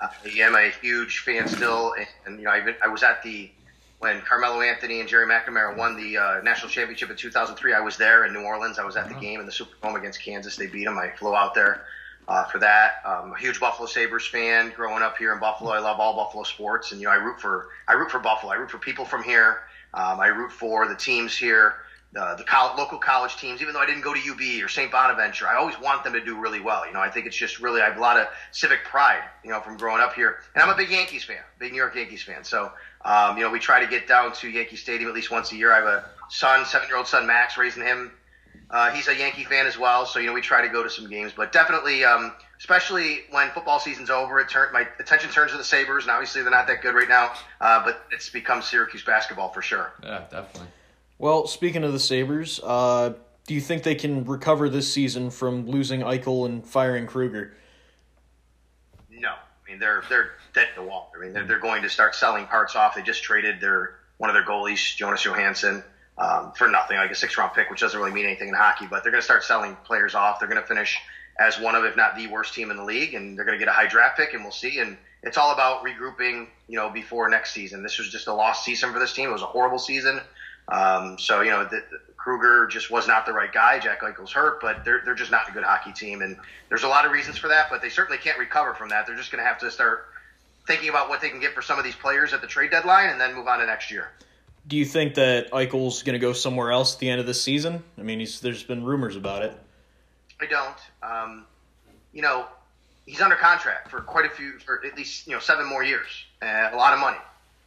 I 0.00 0.10
am 0.38 0.54
a 0.54 0.68
huge 0.82 1.20
fan 1.20 1.48
still, 1.48 1.94
and, 1.94 2.06
and 2.26 2.38
you 2.38 2.44
know, 2.44 2.50
I've 2.50 2.66
been, 2.66 2.74
I 2.82 2.88
was 2.88 3.02
at 3.02 3.22
the 3.22 3.50
when 3.98 4.20
Carmelo 4.22 4.60
Anthony 4.60 5.00
and 5.00 5.08
Gerry 5.08 5.26
McNamara 5.26 5.76
won 5.76 5.96
the 5.96 6.18
uh, 6.18 6.40
national 6.42 6.70
championship 6.70 7.10
in 7.10 7.16
2003. 7.16 7.72
I 7.72 7.80
was 7.80 7.96
there 7.96 8.24
in 8.24 8.32
New 8.32 8.42
Orleans. 8.42 8.78
I 8.78 8.84
was 8.84 8.96
at 8.96 9.08
the 9.08 9.14
game 9.14 9.40
in 9.40 9.46
the 9.46 9.52
Superdome 9.52 9.96
against 9.96 10.20
Kansas. 10.20 10.56
They 10.56 10.66
beat 10.66 10.84
them. 10.84 10.98
I 10.98 11.10
flew 11.10 11.34
out 11.34 11.54
there 11.54 11.84
uh, 12.28 12.44
for 12.44 12.58
that. 12.58 12.96
Um, 13.04 13.32
a 13.32 13.38
huge 13.38 13.60
Buffalo 13.60 13.86
Sabres 13.86 14.26
fan. 14.26 14.72
Growing 14.76 15.02
up 15.02 15.16
here 15.16 15.32
in 15.32 15.40
Buffalo, 15.40 15.70
I 15.70 15.78
love 15.78 16.00
all 16.00 16.14
Buffalo 16.16 16.42
sports, 16.44 16.92
and 16.92 17.00
you 17.00 17.06
know, 17.06 17.12
I 17.12 17.16
root 17.16 17.40
for 17.40 17.68
I 17.88 17.94
root 17.94 18.10
for 18.10 18.18
Buffalo. 18.18 18.52
I 18.52 18.56
root 18.56 18.70
for 18.70 18.78
people 18.78 19.04
from 19.04 19.22
here. 19.22 19.60
Um, 19.94 20.20
I 20.20 20.26
root 20.26 20.50
for 20.50 20.88
the 20.88 20.96
teams 20.96 21.36
here 21.36 21.74
the, 22.14 22.36
the 22.36 22.72
local 22.78 22.98
college 22.98 23.36
teams, 23.36 23.60
even 23.60 23.74
though 23.74 23.80
I 23.80 23.86
didn't 23.86 24.02
go 24.02 24.14
to 24.14 24.20
UB 24.20 24.64
or 24.64 24.68
St. 24.68 24.90
Bonaventure, 24.90 25.48
I 25.48 25.56
always 25.56 25.78
want 25.80 26.04
them 26.04 26.12
to 26.12 26.24
do 26.24 26.38
really 26.38 26.60
well. 26.60 26.86
You 26.86 26.92
know, 26.92 27.00
I 27.00 27.10
think 27.10 27.26
it's 27.26 27.36
just 27.36 27.58
really, 27.58 27.80
I 27.80 27.88
have 27.88 27.96
a 27.96 28.00
lot 28.00 28.16
of 28.16 28.28
civic 28.52 28.84
pride, 28.84 29.24
you 29.42 29.50
know, 29.50 29.60
from 29.60 29.76
growing 29.76 30.00
up 30.00 30.14
here. 30.14 30.38
And 30.54 30.62
I'm 30.62 30.70
a 30.70 30.76
big 30.76 30.90
Yankees 30.90 31.24
fan, 31.24 31.42
big 31.58 31.72
New 31.72 31.78
York 31.78 31.96
Yankees 31.96 32.22
fan. 32.22 32.44
So, 32.44 32.70
um, 33.04 33.36
you 33.36 33.42
know, 33.42 33.50
we 33.50 33.58
try 33.58 33.80
to 33.80 33.88
get 33.88 34.06
down 34.06 34.32
to 34.34 34.48
Yankee 34.48 34.76
Stadium 34.76 35.08
at 35.08 35.14
least 35.14 35.32
once 35.32 35.50
a 35.50 35.56
year. 35.56 35.72
I 35.72 35.76
have 35.76 35.86
a 35.86 36.04
son, 36.30 36.64
seven 36.66 36.86
year 36.86 36.96
old 36.96 37.08
son, 37.08 37.26
Max, 37.26 37.58
raising 37.58 37.82
him. 37.82 38.12
Uh, 38.70 38.92
he's 38.92 39.08
a 39.08 39.14
Yankee 39.14 39.44
fan 39.44 39.66
as 39.66 39.76
well. 39.76 40.06
So, 40.06 40.20
you 40.20 40.28
know, 40.28 40.32
we 40.32 40.40
try 40.40 40.62
to 40.62 40.72
go 40.72 40.84
to 40.84 40.90
some 40.90 41.10
games, 41.10 41.32
but 41.36 41.50
definitely, 41.52 42.04
um, 42.04 42.32
especially 42.58 43.22
when 43.30 43.50
football 43.50 43.80
season's 43.80 44.08
over, 44.08 44.38
it 44.38 44.48
turn, 44.48 44.72
my 44.72 44.86
attention 45.00 45.30
turns 45.30 45.50
to 45.50 45.58
the 45.58 45.64
Sabres. 45.64 46.04
And 46.04 46.12
obviously 46.12 46.42
they're 46.42 46.50
not 46.52 46.68
that 46.68 46.80
good 46.80 46.94
right 46.94 47.08
now. 47.08 47.32
Uh, 47.60 47.84
but 47.84 48.04
it's 48.12 48.28
become 48.28 48.62
Syracuse 48.62 49.02
basketball 49.02 49.48
for 49.48 49.62
sure. 49.62 49.92
Yeah, 50.02 50.22
definitely. 50.30 50.68
Well, 51.18 51.46
speaking 51.46 51.84
of 51.84 51.92
the 51.92 52.00
Sabres, 52.00 52.60
uh, 52.62 53.14
do 53.46 53.54
you 53.54 53.60
think 53.60 53.82
they 53.82 53.94
can 53.94 54.24
recover 54.24 54.68
this 54.68 54.92
season 54.92 55.30
from 55.30 55.66
losing 55.66 56.00
Eichel 56.00 56.46
and 56.46 56.66
firing 56.66 57.06
Krueger? 57.06 57.54
No, 59.10 59.30
I 59.30 59.70
mean 59.70 59.78
they're 59.78 60.02
they're 60.08 60.32
dead 60.54 60.68
to 60.74 60.82
the 60.82 60.86
wall. 60.86 61.12
I 61.16 61.20
mean 61.20 61.32
they're, 61.32 61.44
they're 61.44 61.60
going 61.60 61.82
to 61.82 61.90
start 61.90 62.14
selling 62.14 62.46
parts 62.46 62.74
off. 62.74 62.94
They 62.94 63.02
just 63.02 63.22
traded 63.22 63.60
their 63.60 63.96
one 64.18 64.30
of 64.30 64.34
their 64.34 64.44
goalies, 64.44 64.96
Jonas 64.96 65.22
Johansson, 65.24 65.84
um, 66.18 66.52
for 66.56 66.68
nothing, 66.68 66.96
like 66.96 67.10
a 67.10 67.14
six 67.14 67.36
round 67.36 67.52
pick, 67.54 67.70
which 67.70 67.80
doesn't 67.80 67.98
really 67.98 68.12
mean 68.12 68.26
anything 68.26 68.48
in 68.48 68.54
hockey. 68.54 68.86
But 68.86 69.02
they're 69.02 69.12
going 69.12 69.22
to 69.22 69.24
start 69.24 69.44
selling 69.44 69.76
players 69.84 70.14
off. 70.14 70.38
They're 70.38 70.48
going 70.48 70.60
to 70.60 70.66
finish 70.66 70.98
as 71.38 71.58
one 71.58 71.74
of, 71.74 71.84
if 71.84 71.96
not 71.96 72.16
the 72.16 72.28
worst 72.28 72.54
team 72.54 72.70
in 72.70 72.76
the 72.76 72.84
league, 72.84 73.14
and 73.14 73.36
they're 73.36 73.44
going 73.44 73.58
to 73.58 73.64
get 73.64 73.68
a 73.68 73.74
high 73.74 73.88
draft 73.88 74.16
pick, 74.16 74.34
and 74.34 74.42
we'll 74.42 74.52
see. 74.52 74.78
And 74.78 74.96
it's 75.22 75.36
all 75.36 75.52
about 75.52 75.84
regrouping, 75.84 76.46
you 76.68 76.76
know, 76.76 76.90
before 76.90 77.28
next 77.28 77.52
season. 77.52 77.82
This 77.82 77.98
was 77.98 78.10
just 78.10 78.28
a 78.28 78.32
lost 78.32 78.64
season 78.64 78.92
for 78.92 78.98
this 78.98 79.12
team. 79.12 79.28
It 79.28 79.32
was 79.32 79.42
a 79.42 79.46
horrible 79.46 79.78
season. 79.78 80.20
Um, 80.68 81.18
so 81.18 81.42
you 81.42 81.50
know, 81.50 81.64
the, 81.64 81.82
the, 81.90 81.98
Krueger 82.16 82.66
just 82.66 82.90
was 82.90 83.06
not 83.06 83.26
the 83.26 83.32
right 83.32 83.52
guy. 83.52 83.78
Jack 83.78 84.00
Eichel's 84.00 84.32
hurt, 84.32 84.60
but 84.60 84.84
they're 84.84 85.02
they're 85.04 85.14
just 85.14 85.30
not 85.30 85.48
a 85.48 85.52
good 85.52 85.64
hockey 85.64 85.92
team, 85.92 86.22
and 86.22 86.36
there's 86.68 86.84
a 86.84 86.88
lot 86.88 87.04
of 87.04 87.12
reasons 87.12 87.36
for 87.36 87.48
that. 87.48 87.66
But 87.70 87.82
they 87.82 87.90
certainly 87.90 88.18
can't 88.18 88.38
recover 88.38 88.74
from 88.74 88.88
that. 88.88 89.06
They're 89.06 89.16
just 89.16 89.30
going 89.30 89.42
to 89.42 89.48
have 89.48 89.58
to 89.58 89.70
start 89.70 90.06
thinking 90.66 90.88
about 90.88 91.08
what 91.08 91.20
they 91.20 91.28
can 91.28 91.40
get 91.40 91.54
for 91.54 91.60
some 91.60 91.78
of 91.78 91.84
these 91.84 91.94
players 91.94 92.32
at 92.32 92.40
the 92.40 92.46
trade 92.46 92.70
deadline, 92.70 93.10
and 93.10 93.20
then 93.20 93.34
move 93.34 93.46
on 93.46 93.58
to 93.58 93.66
next 93.66 93.90
year. 93.90 94.08
Do 94.66 94.78
you 94.78 94.86
think 94.86 95.14
that 95.14 95.50
Eichel's 95.50 96.02
going 96.02 96.14
to 96.14 96.18
go 96.18 96.32
somewhere 96.32 96.70
else 96.72 96.94
at 96.94 97.00
the 97.00 97.10
end 97.10 97.20
of 97.20 97.26
the 97.26 97.34
season? 97.34 97.82
I 97.98 98.02
mean, 98.02 98.20
he's, 98.20 98.40
there's 98.40 98.62
been 98.62 98.82
rumors 98.82 99.16
about 99.16 99.42
it. 99.42 99.54
I 100.40 100.46
don't. 100.46 100.76
Um, 101.02 101.44
you 102.14 102.22
know, 102.22 102.46
he's 103.06 103.20
under 103.20 103.36
contract 103.36 103.90
for 103.90 104.00
quite 104.00 104.24
a 104.24 104.30
few, 104.30 104.58
for 104.60 104.84
at 104.84 104.96
least 104.96 105.26
you 105.26 105.34
know 105.34 105.40
seven 105.40 105.66
more 105.66 105.84
years, 105.84 106.08
uh, 106.40 106.70
a 106.72 106.76
lot 106.76 106.94
of 106.94 107.00
money. 107.00 107.18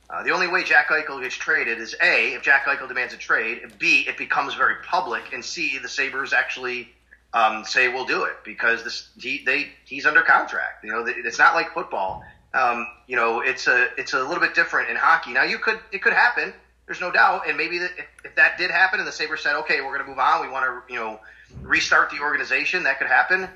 Uh, 0.10 0.24
the 0.24 0.32
only 0.32 0.48
way 0.48 0.64
Jack 0.64 0.88
Eichel 0.88 1.22
gets 1.22 1.36
traded 1.36 1.80
is 1.80 1.96
A, 2.02 2.34
if 2.34 2.42
Jack 2.42 2.66
Eichel 2.66 2.88
demands 2.88 3.14
a 3.14 3.18
trade, 3.18 3.62
B, 3.78 4.06
it 4.08 4.18
becomes 4.18 4.54
very 4.54 4.76
public, 4.84 5.34
and 5.34 5.44
C, 5.44 5.80
the 5.80 5.90
Sabres 5.90 6.32
actually 6.32 6.90
um, 7.34 7.66
say 7.66 7.90
we'll 7.90 8.06
do 8.06 8.24
it 8.24 8.36
because 8.46 8.84
this 8.84 9.10
he 9.18 9.44
they 9.46 9.70
he's 9.86 10.06
under 10.06 10.22
contract. 10.22 10.84
You 10.84 10.92
know, 10.92 11.06
it's 11.06 11.38
not 11.38 11.56
like 11.56 11.74
football. 11.74 12.24
Um, 12.54 12.88
you 13.06 13.16
know, 13.16 13.42
it's 13.42 13.68
a 13.68 13.90
it's 13.98 14.14
a 14.14 14.20
little 14.24 14.40
bit 14.40 14.56
different 14.56 14.90
in 14.90 14.96
hockey. 14.96 15.34
Now 15.34 15.44
you 15.44 15.58
could 15.60 15.80
it 15.92 16.02
could 16.02 16.14
happen. 16.14 16.54
There's 16.86 17.02
no 17.02 17.12
doubt, 17.12 17.50
and 17.50 17.58
maybe 17.58 17.80
that 17.80 17.92
if, 17.98 18.06
if 18.24 18.36
that 18.36 18.58
did 18.58 18.72
happen, 18.72 19.00
and 19.00 19.08
the 19.08 19.12
Sabres 19.12 19.42
said, 19.42 19.56
"Okay, 19.58 19.82
we're 19.82 19.94
going 19.94 20.04
to 20.04 20.08
move 20.08 20.20
on. 20.20 20.42
We 20.42 20.50
want 20.50 20.66
to, 20.66 20.94
you 20.94 20.98
know, 20.98 21.20
restart 21.62 22.12
the 22.12 22.22
organization," 22.22 22.84
that 22.84 22.98
could 22.98 23.08
happen. 23.08 23.50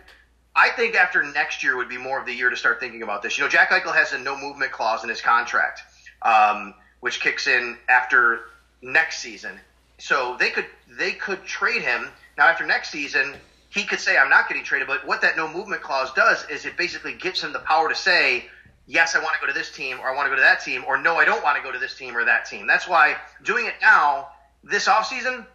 I 0.53 0.69
think 0.69 0.95
after 0.95 1.23
next 1.23 1.63
year 1.63 1.77
would 1.77 1.87
be 1.87 1.97
more 1.97 2.19
of 2.19 2.25
the 2.25 2.33
year 2.33 2.49
to 2.49 2.57
start 2.57 2.81
thinking 2.81 3.03
about 3.03 3.23
this. 3.23 3.37
You 3.37 3.45
know, 3.45 3.49
Jack 3.49 3.69
Eichel 3.69 3.95
has 3.95 4.11
a 4.11 4.19
no 4.19 4.37
movement 4.37 4.73
clause 4.73 5.01
in 5.03 5.09
his 5.09 5.21
contract, 5.21 5.81
um, 6.21 6.73
which 6.99 7.19
kicks 7.19 7.47
in 7.47 7.77
after 7.89 8.41
next 8.81 9.19
season. 9.19 9.59
So 9.97 10.35
they 10.39 10.49
could 10.49 10.65
they 10.89 11.11
could 11.11 11.43
trade 11.45 11.81
him 11.81 12.09
now 12.37 12.47
after 12.47 12.65
next 12.65 12.89
season. 12.89 13.35
He 13.69 13.83
could 13.83 13.99
say, 13.99 14.17
"I'm 14.17 14.29
not 14.29 14.47
getting 14.47 14.63
traded," 14.63 14.87
but 14.87 15.05
what 15.05 15.21
that 15.21 15.37
no 15.37 15.47
movement 15.47 15.81
clause 15.81 16.11
does 16.13 16.47
is 16.49 16.65
it 16.65 16.75
basically 16.77 17.13
gives 17.13 17.41
him 17.41 17.53
the 17.53 17.59
power 17.59 17.87
to 17.87 17.95
say, 17.95 18.49
"Yes, 18.87 19.15
I 19.15 19.19
want 19.19 19.35
to 19.35 19.41
go 19.41 19.47
to 19.47 19.53
this 19.53 19.71
team," 19.71 19.99
or 19.99 20.11
"I 20.11 20.15
want 20.15 20.25
to 20.25 20.29
go 20.29 20.35
to 20.35 20.41
that 20.41 20.63
team," 20.63 20.83
or 20.87 20.97
"No, 20.97 21.17
I 21.17 21.25
don't 21.25 21.43
want 21.43 21.57
to 21.57 21.63
go 21.63 21.71
to 21.71 21.79
this 21.79 21.95
team 21.95 22.17
or 22.17 22.25
that 22.25 22.45
team." 22.45 22.67
That's 22.67 22.87
why 22.87 23.17
doing 23.43 23.67
it 23.67 23.75
now 23.81 24.29
this 24.63 24.87
offseason, 24.87 25.45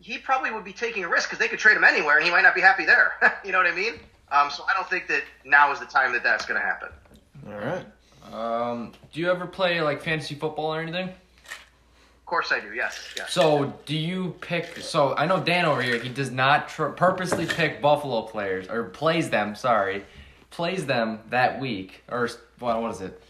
he 0.00 0.18
probably 0.18 0.50
would 0.50 0.64
be 0.64 0.72
taking 0.72 1.04
a 1.04 1.08
risk 1.08 1.28
because 1.28 1.38
they 1.38 1.48
could 1.48 1.58
trade 1.58 1.76
him 1.76 1.84
anywhere 1.84 2.16
and 2.16 2.24
he 2.24 2.30
might 2.30 2.42
not 2.42 2.54
be 2.54 2.60
happy 2.60 2.84
there. 2.84 3.12
you 3.44 3.52
know 3.52 3.58
what 3.58 3.66
I 3.66 3.74
mean? 3.74 3.94
Um, 4.30 4.50
so 4.50 4.64
I 4.68 4.74
don't 4.74 4.88
think 4.88 5.08
that 5.08 5.22
now 5.44 5.72
is 5.72 5.80
the 5.80 5.86
time 5.86 6.12
that 6.12 6.22
that's 6.22 6.46
going 6.46 6.60
to 6.60 6.66
happen. 6.66 6.88
All 7.46 7.58
right. 7.58 7.86
Um, 8.32 8.92
do 9.12 9.20
you 9.20 9.30
ever 9.30 9.46
play 9.46 9.80
like 9.80 10.02
fantasy 10.02 10.34
football 10.34 10.74
or 10.74 10.80
anything? 10.80 11.08
Of 11.08 12.26
course 12.26 12.52
I 12.52 12.60
do. 12.60 12.74
Yes. 12.74 13.14
Yes. 13.16 13.32
So 13.32 13.72
do 13.86 13.96
you 13.96 14.36
pick? 14.40 14.76
So 14.78 15.14
I 15.16 15.26
know 15.26 15.40
Dan 15.40 15.64
over 15.64 15.80
here. 15.80 15.98
He 15.98 16.10
does 16.10 16.30
not 16.30 16.68
tr- 16.68 16.88
purposely 16.88 17.46
pick 17.46 17.80
Buffalo 17.80 18.22
players 18.22 18.68
or 18.68 18.84
plays 18.84 19.30
them. 19.30 19.54
Sorry, 19.54 20.04
plays 20.50 20.84
them 20.84 21.20
that 21.30 21.58
week 21.58 22.02
or 22.10 22.28
what? 22.58 22.80
What 22.82 22.94
is 22.94 23.00
it? 23.00 23.22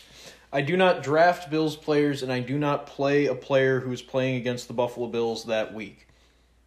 I 0.53 0.63
do 0.63 0.77
not 0.77 1.03
draft 1.03 1.51
Bills 1.51 1.77
players, 1.77 2.23
and 2.23 2.33
I 2.33 2.41
do 2.41 2.59
not 2.59 2.87
play 2.87 3.27
a 3.27 3.35
player 3.35 3.81
who 3.81 3.93
is 3.93 4.01
playing 4.01 4.37
against 4.37 4.67
the 4.67 4.73
Buffalo 4.75 5.07
Bills 5.07 5.45
that 5.45 5.75
week. 5.75 6.07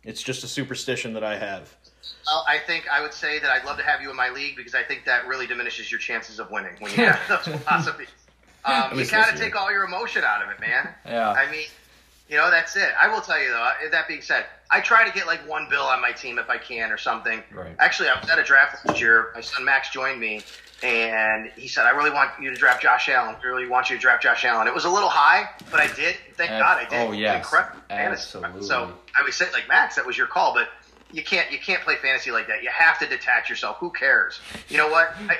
It's 0.03 0.21
just 0.21 0.43
a 0.43 0.47
superstition 0.47 1.13
that 1.13 1.23
I 1.23 1.35
have. 1.37 1.75
Well, 2.27 2.45
I 2.47 2.59
think 2.59 2.87
I 2.91 3.01
would 3.01 3.13
say 3.13 3.39
that 3.39 3.51
I'd 3.51 3.65
love 3.65 3.77
to 3.77 3.83
have 3.83 4.01
you 4.01 4.09
in 4.09 4.15
my 4.15 4.29
league 4.29 4.55
because 4.55 4.75
I 4.75 4.83
think 4.83 5.05
that 5.05 5.27
really 5.27 5.47
diminishes 5.47 5.91
your 5.91 5.99
chances 5.99 6.39
of 6.39 6.51
winning 6.51 6.73
when 6.79 6.91
you 6.91 6.97
have 7.05 7.27
those 7.27 7.55
philosophies. 7.61 8.07
Um, 8.65 8.91
you 8.91 8.97
least 8.97 9.11
got 9.11 9.33
to 9.33 9.37
take 9.37 9.55
all 9.55 9.71
your 9.71 9.83
emotion 9.83 10.23
out 10.23 10.43
of 10.43 10.49
it, 10.49 10.59
man. 10.59 10.89
Yeah. 11.05 11.31
I 11.31 11.49
mean, 11.51 11.65
you 12.29 12.37
know, 12.37 12.49
that's 12.49 12.75
it. 12.75 12.89
I 12.99 13.07
will 13.13 13.21
tell 13.21 13.41
you 13.41 13.49
though. 13.49 13.71
That 13.91 14.07
being 14.07 14.21
said, 14.21 14.45
I 14.69 14.79
try 14.79 15.05
to 15.05 15.13
get 15.13 15.27
like 15.27 15.47
one 15.49 15.67
bill 15.69 15.83
on 15.83 16.01
my 16.01 16.11
team 16.11 16.39
if 16.39 16.49
I 16.49 16.57
can 16.57 16.91
or 16.91 16.97
something. 16.97 17.43
Right. 17.51 17.75
Actually, 17.79 18.09
I 18.09 18.19
was 18.19 18.29
at 18.29 18.39
a 18.39 18.43
draft 18.43 18.85
last 18.85 19.01
year. 19.01 19.31
My 19.35 19.41
son 19.41 19.65
Max 19.65 19.89
joined 19.89 20.19
me, 20.19 20.41
and 20.81 21.51
he 21.57 21.67
said, 21.67 21.85
"I 21.85 21.89
really 21.89 22.11
want 22.11 22.31
you 22.39 22.49
to 22.49 22.55
draft 22.55 22.83
Josh 22.83 23.09
Allen. 23.09 23.35
I 23.35 23.45
really 23.45 23.67
want 23.67 23.89
you 23.89 23.97
to 23.97 24.01
draft 24.01 24.23
Josh 24.23 24.45
Allen." 24.45 24.67
It 24.67 24.73
was 24.73 24.85
a 24.85 24.89
little 24.89 25.09
high, 25.09 25.49
but 25.69 25.81
I 25.81 25.87
did. 25.93 26.15
Thank 26.35 26.51
Ab- 26.51 26.61
God 26.61 26.85
I 26.85 26.89
did. 26.89 27.09
oh, 27.09 27.11
yes. 27.11 27.43
Incredible. 27.43 27.81
Absolutely. 27.89 28.63
So 28.63 28.93
I 29.19 29.23
would 29.23 29.33
say, 29.33 29.51
like 29.51 29.67
Max, 29.67 29.95
that 29.95 30.05
was 30.05 30.17
your 30.17 30.27
call, 30.27 30.53
but 30.53 30.69
you 31.11 31.23
can't 31.23 31.51
you 31.51 31.59
can't 31.59 31.81
play 31.83 31.95
fantasy 32.01 32.31
like 32.31 32.47
that. 32.47 32.63
You 32.63 32.69
have 32.69 32.97
to 32.99 33.07
detach 33.07 33.49
yourself. 33.49 33.77
Who 33.79 33.89
cares? 33.89 34.39
You 34.69 34.77
know 34.77 34.89
what? 34.89 35.13
I, 35.27 35.35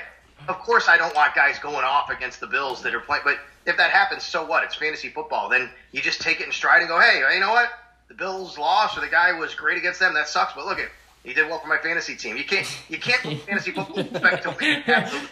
of 0.48 0.58
course, 0.58 0.88
I 0.88 0.96
don't 0.96 1.14
want 1.14 1.34
guys 1.34 1.58
going 1.58 1.84
off 1.84 2.10
against 2.10 2.40
the 2.40 2.46
Bills 2.46 2.82
that 2.82 2.94
are 2.94 3.00
playing. 3.00 3.22
But 3.24 3.38
if 3.66 3.76
that 3.76 3.90
happens, 3.90 4.22
so 4.24 4.44
what? 4.44 4.64
It's 4.64 4.74
fantasy 4.74 5.08
football. 5.08 5.48
Then 5.48 5.70
you 5.92 6.00
just 6.00 6.20
take 6.20 6.40
it 6.40 6.46
in 6.46 6.52
stride 6.52 6.80
and 6.80 6.88
go, 6.88 7.00
hey, 7.00 7.22
you 7.34 7.40
know 7.40 7.50
what? 7.50 7.70
The 8.08 8.14
Bills 8.14 8.58
lost, 8.58 8.98
or 8.98 9.00
the 9.00 9.08
guy 9.08 9.32
was 9.38 9.54
great 9.54 9.78
against 9.78 10.00
them. 10.00 10.14
That 10.14 10.28
sucks. 10.28 10.52
But 10.54 10.66
look 10.66 10.78
at 10.78 10.88
he 11.24 11.34
did 11.34 11.48
well 11.48 11.60
for 11.60 11.68
my 11.68 11.78
fantasy 11.78 12.16
team. 12.16 12.36
You 12.36 12.44
can't 12.44 12.66
you 12.88 12.98
can't 12.98 13.20
play 13.22 13.36
fantasy 13.46 13.72
football 13.72 13.98
and 13.98 14.10
expect 14.10 14.42
to 14.44 14.56
win. 14.60 14.82
Absolutely. 14.86 15.28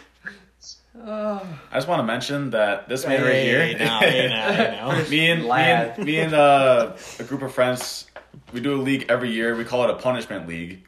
I 0.93 1.75
just 1.75 1.87
want 1.87 1.99
to 1.99 2.03
mention 2.03 2.49
that 2.51 2.89
this 2.89 3.05
man 3.05 3.23
right 3.23 3.43
here. 3.43 3.65
Hey, 3.65 3.75
now, 3.75 3.99
hey, 3.99 4.27
now, 4.27 4.91
now. 4.91 5.03
me 5.09 5.31
and 5.31 5.43
me 5.43 5.49
and 5.49 6.05
me 6.05 6.19
and 6.19 6.33
uh, 6.33 6.95
a 7.19 7.23
group 7.23 7.41
of 7.41 7.53
friends, 7.53 8.07
we 8.51 8.59
do 8.59 8.75
a 8.75 8.81
league 8.81 9.05
every 9.09 9.31
year. 9.31 9.55
We 9.55 9.63
call 9.63 9.83
it 9.85 9.89
a 9.89 9.95
punishment 9.95 10.47
league, 10.47 10.83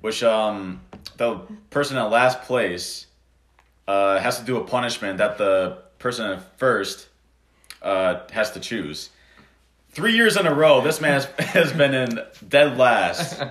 which 0.00 0.22
um 0.22 0.80
the 1.16 1.40
person 1.70 1.96
in 1.96 2.10
last 2.10 2.42
place 2.42 3.06
uh, 3.88 4.18
has 4.20 4.38
to 4.38 4.44
do 4.44 4.56
a 4.56 4.64
punishment 4.64 5.18
that 5.18 5.38
the 5.38 5.78
person 5.98 6.30
in 6.30 6.40
first 6.56 7.08
uh, 7.82 8.20
has 8.30 8.52
to 8.52 8.60
choose. 8.60 9.10
Three 9.90 10.14
years 10.14 10.36
in 10.36 10.46
a 10.46 10.54
row, 10.54 10.80
this 10.80 11.00
man 11.00 11.12
has, 11.14 11.24
has 11.50 11.72
been 11.72 11.94
in 11.94 12.18
dead 12.48 12.78
last 12.78 13.42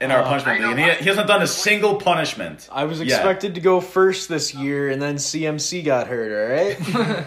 in 0.00 0.10
our 0.10 0.22
Oh, 0.22 0.24
punishment 0.24 0.60
league, 0.60 0.70
and 0.70 0.78
he, 0.80 0.90
he 1.02 1.08
hasn't 1.08 1.28
done 1.28 1.42
a 1.42 1.46
single 1.46 1.96
punishment. 1.96 2.68
I 2.72 2.84
was 2.84 3.00
yet. 3.00 3.08
expected 3.08 3.54
to 3.54 3.60
go 3.60 3.80
first 3.80 4.28
this 4.28 4.54
year, 4.54 4.88
and 4.88 5.00
then 5.00 5.16
CMC 5.16 5.84
got 5.84 6.06
hurt. 6.06 6.32
All 6.32 6.56
right. 6.56 7.26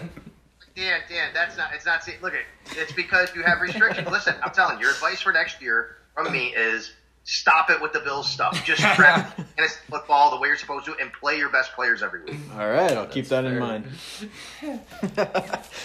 Dan, 0.76 1.00
Dan, 1.08 1.30
that's 1.32 1.56
not. 1.56 1.70
It's 1.72 1.86
not. 1.86 2.02
Look. 2.20 2.34
It's 2.72 2.92
because 2.92 3.32
you 3.34 3.42
have 3.44 3.60
restrictions. 3.60 4.08
Listen, 4.10 4.34
I'm 4.42 4.50
telling 4.50 4.78
you, 4.78 4.86
your 4.86 4.94
advice 4.94 5.20
for 5.20 5.32
next 5.32 5.62
year 5.62 5.98
from 6.14 6.32
me 6.32 6.48
is 6.48 6.92
stop 7.24 7.70
it 7.70 7.80
with 7.80 7.92
the 7.92 8.00
Bills 8.00 8.30
stuff. 8.30 8.64
Just 8.64 8.80
draft 8.96 9.36
fantasy 9.56 9.76
football 9.90 10.30
the 10.30 10.38
way 10.40 10.48
you're 10.48 10.56
supposed 10.56 10.84
to, 10.86 10.94
and 11.00 11.12
play 11.12 11.36
your 11.38 11.48
best 11.48 11.72
players 11.72 12.02
every 12.02 12.22
week. 12.24 12.36
All 12.52 12.70
right, 12.70 12.92
I'll 12.92 13.06
keep 13.06 13.26
that 13.28 13.44
in 13.44 13.58
mind. 13.58 13.86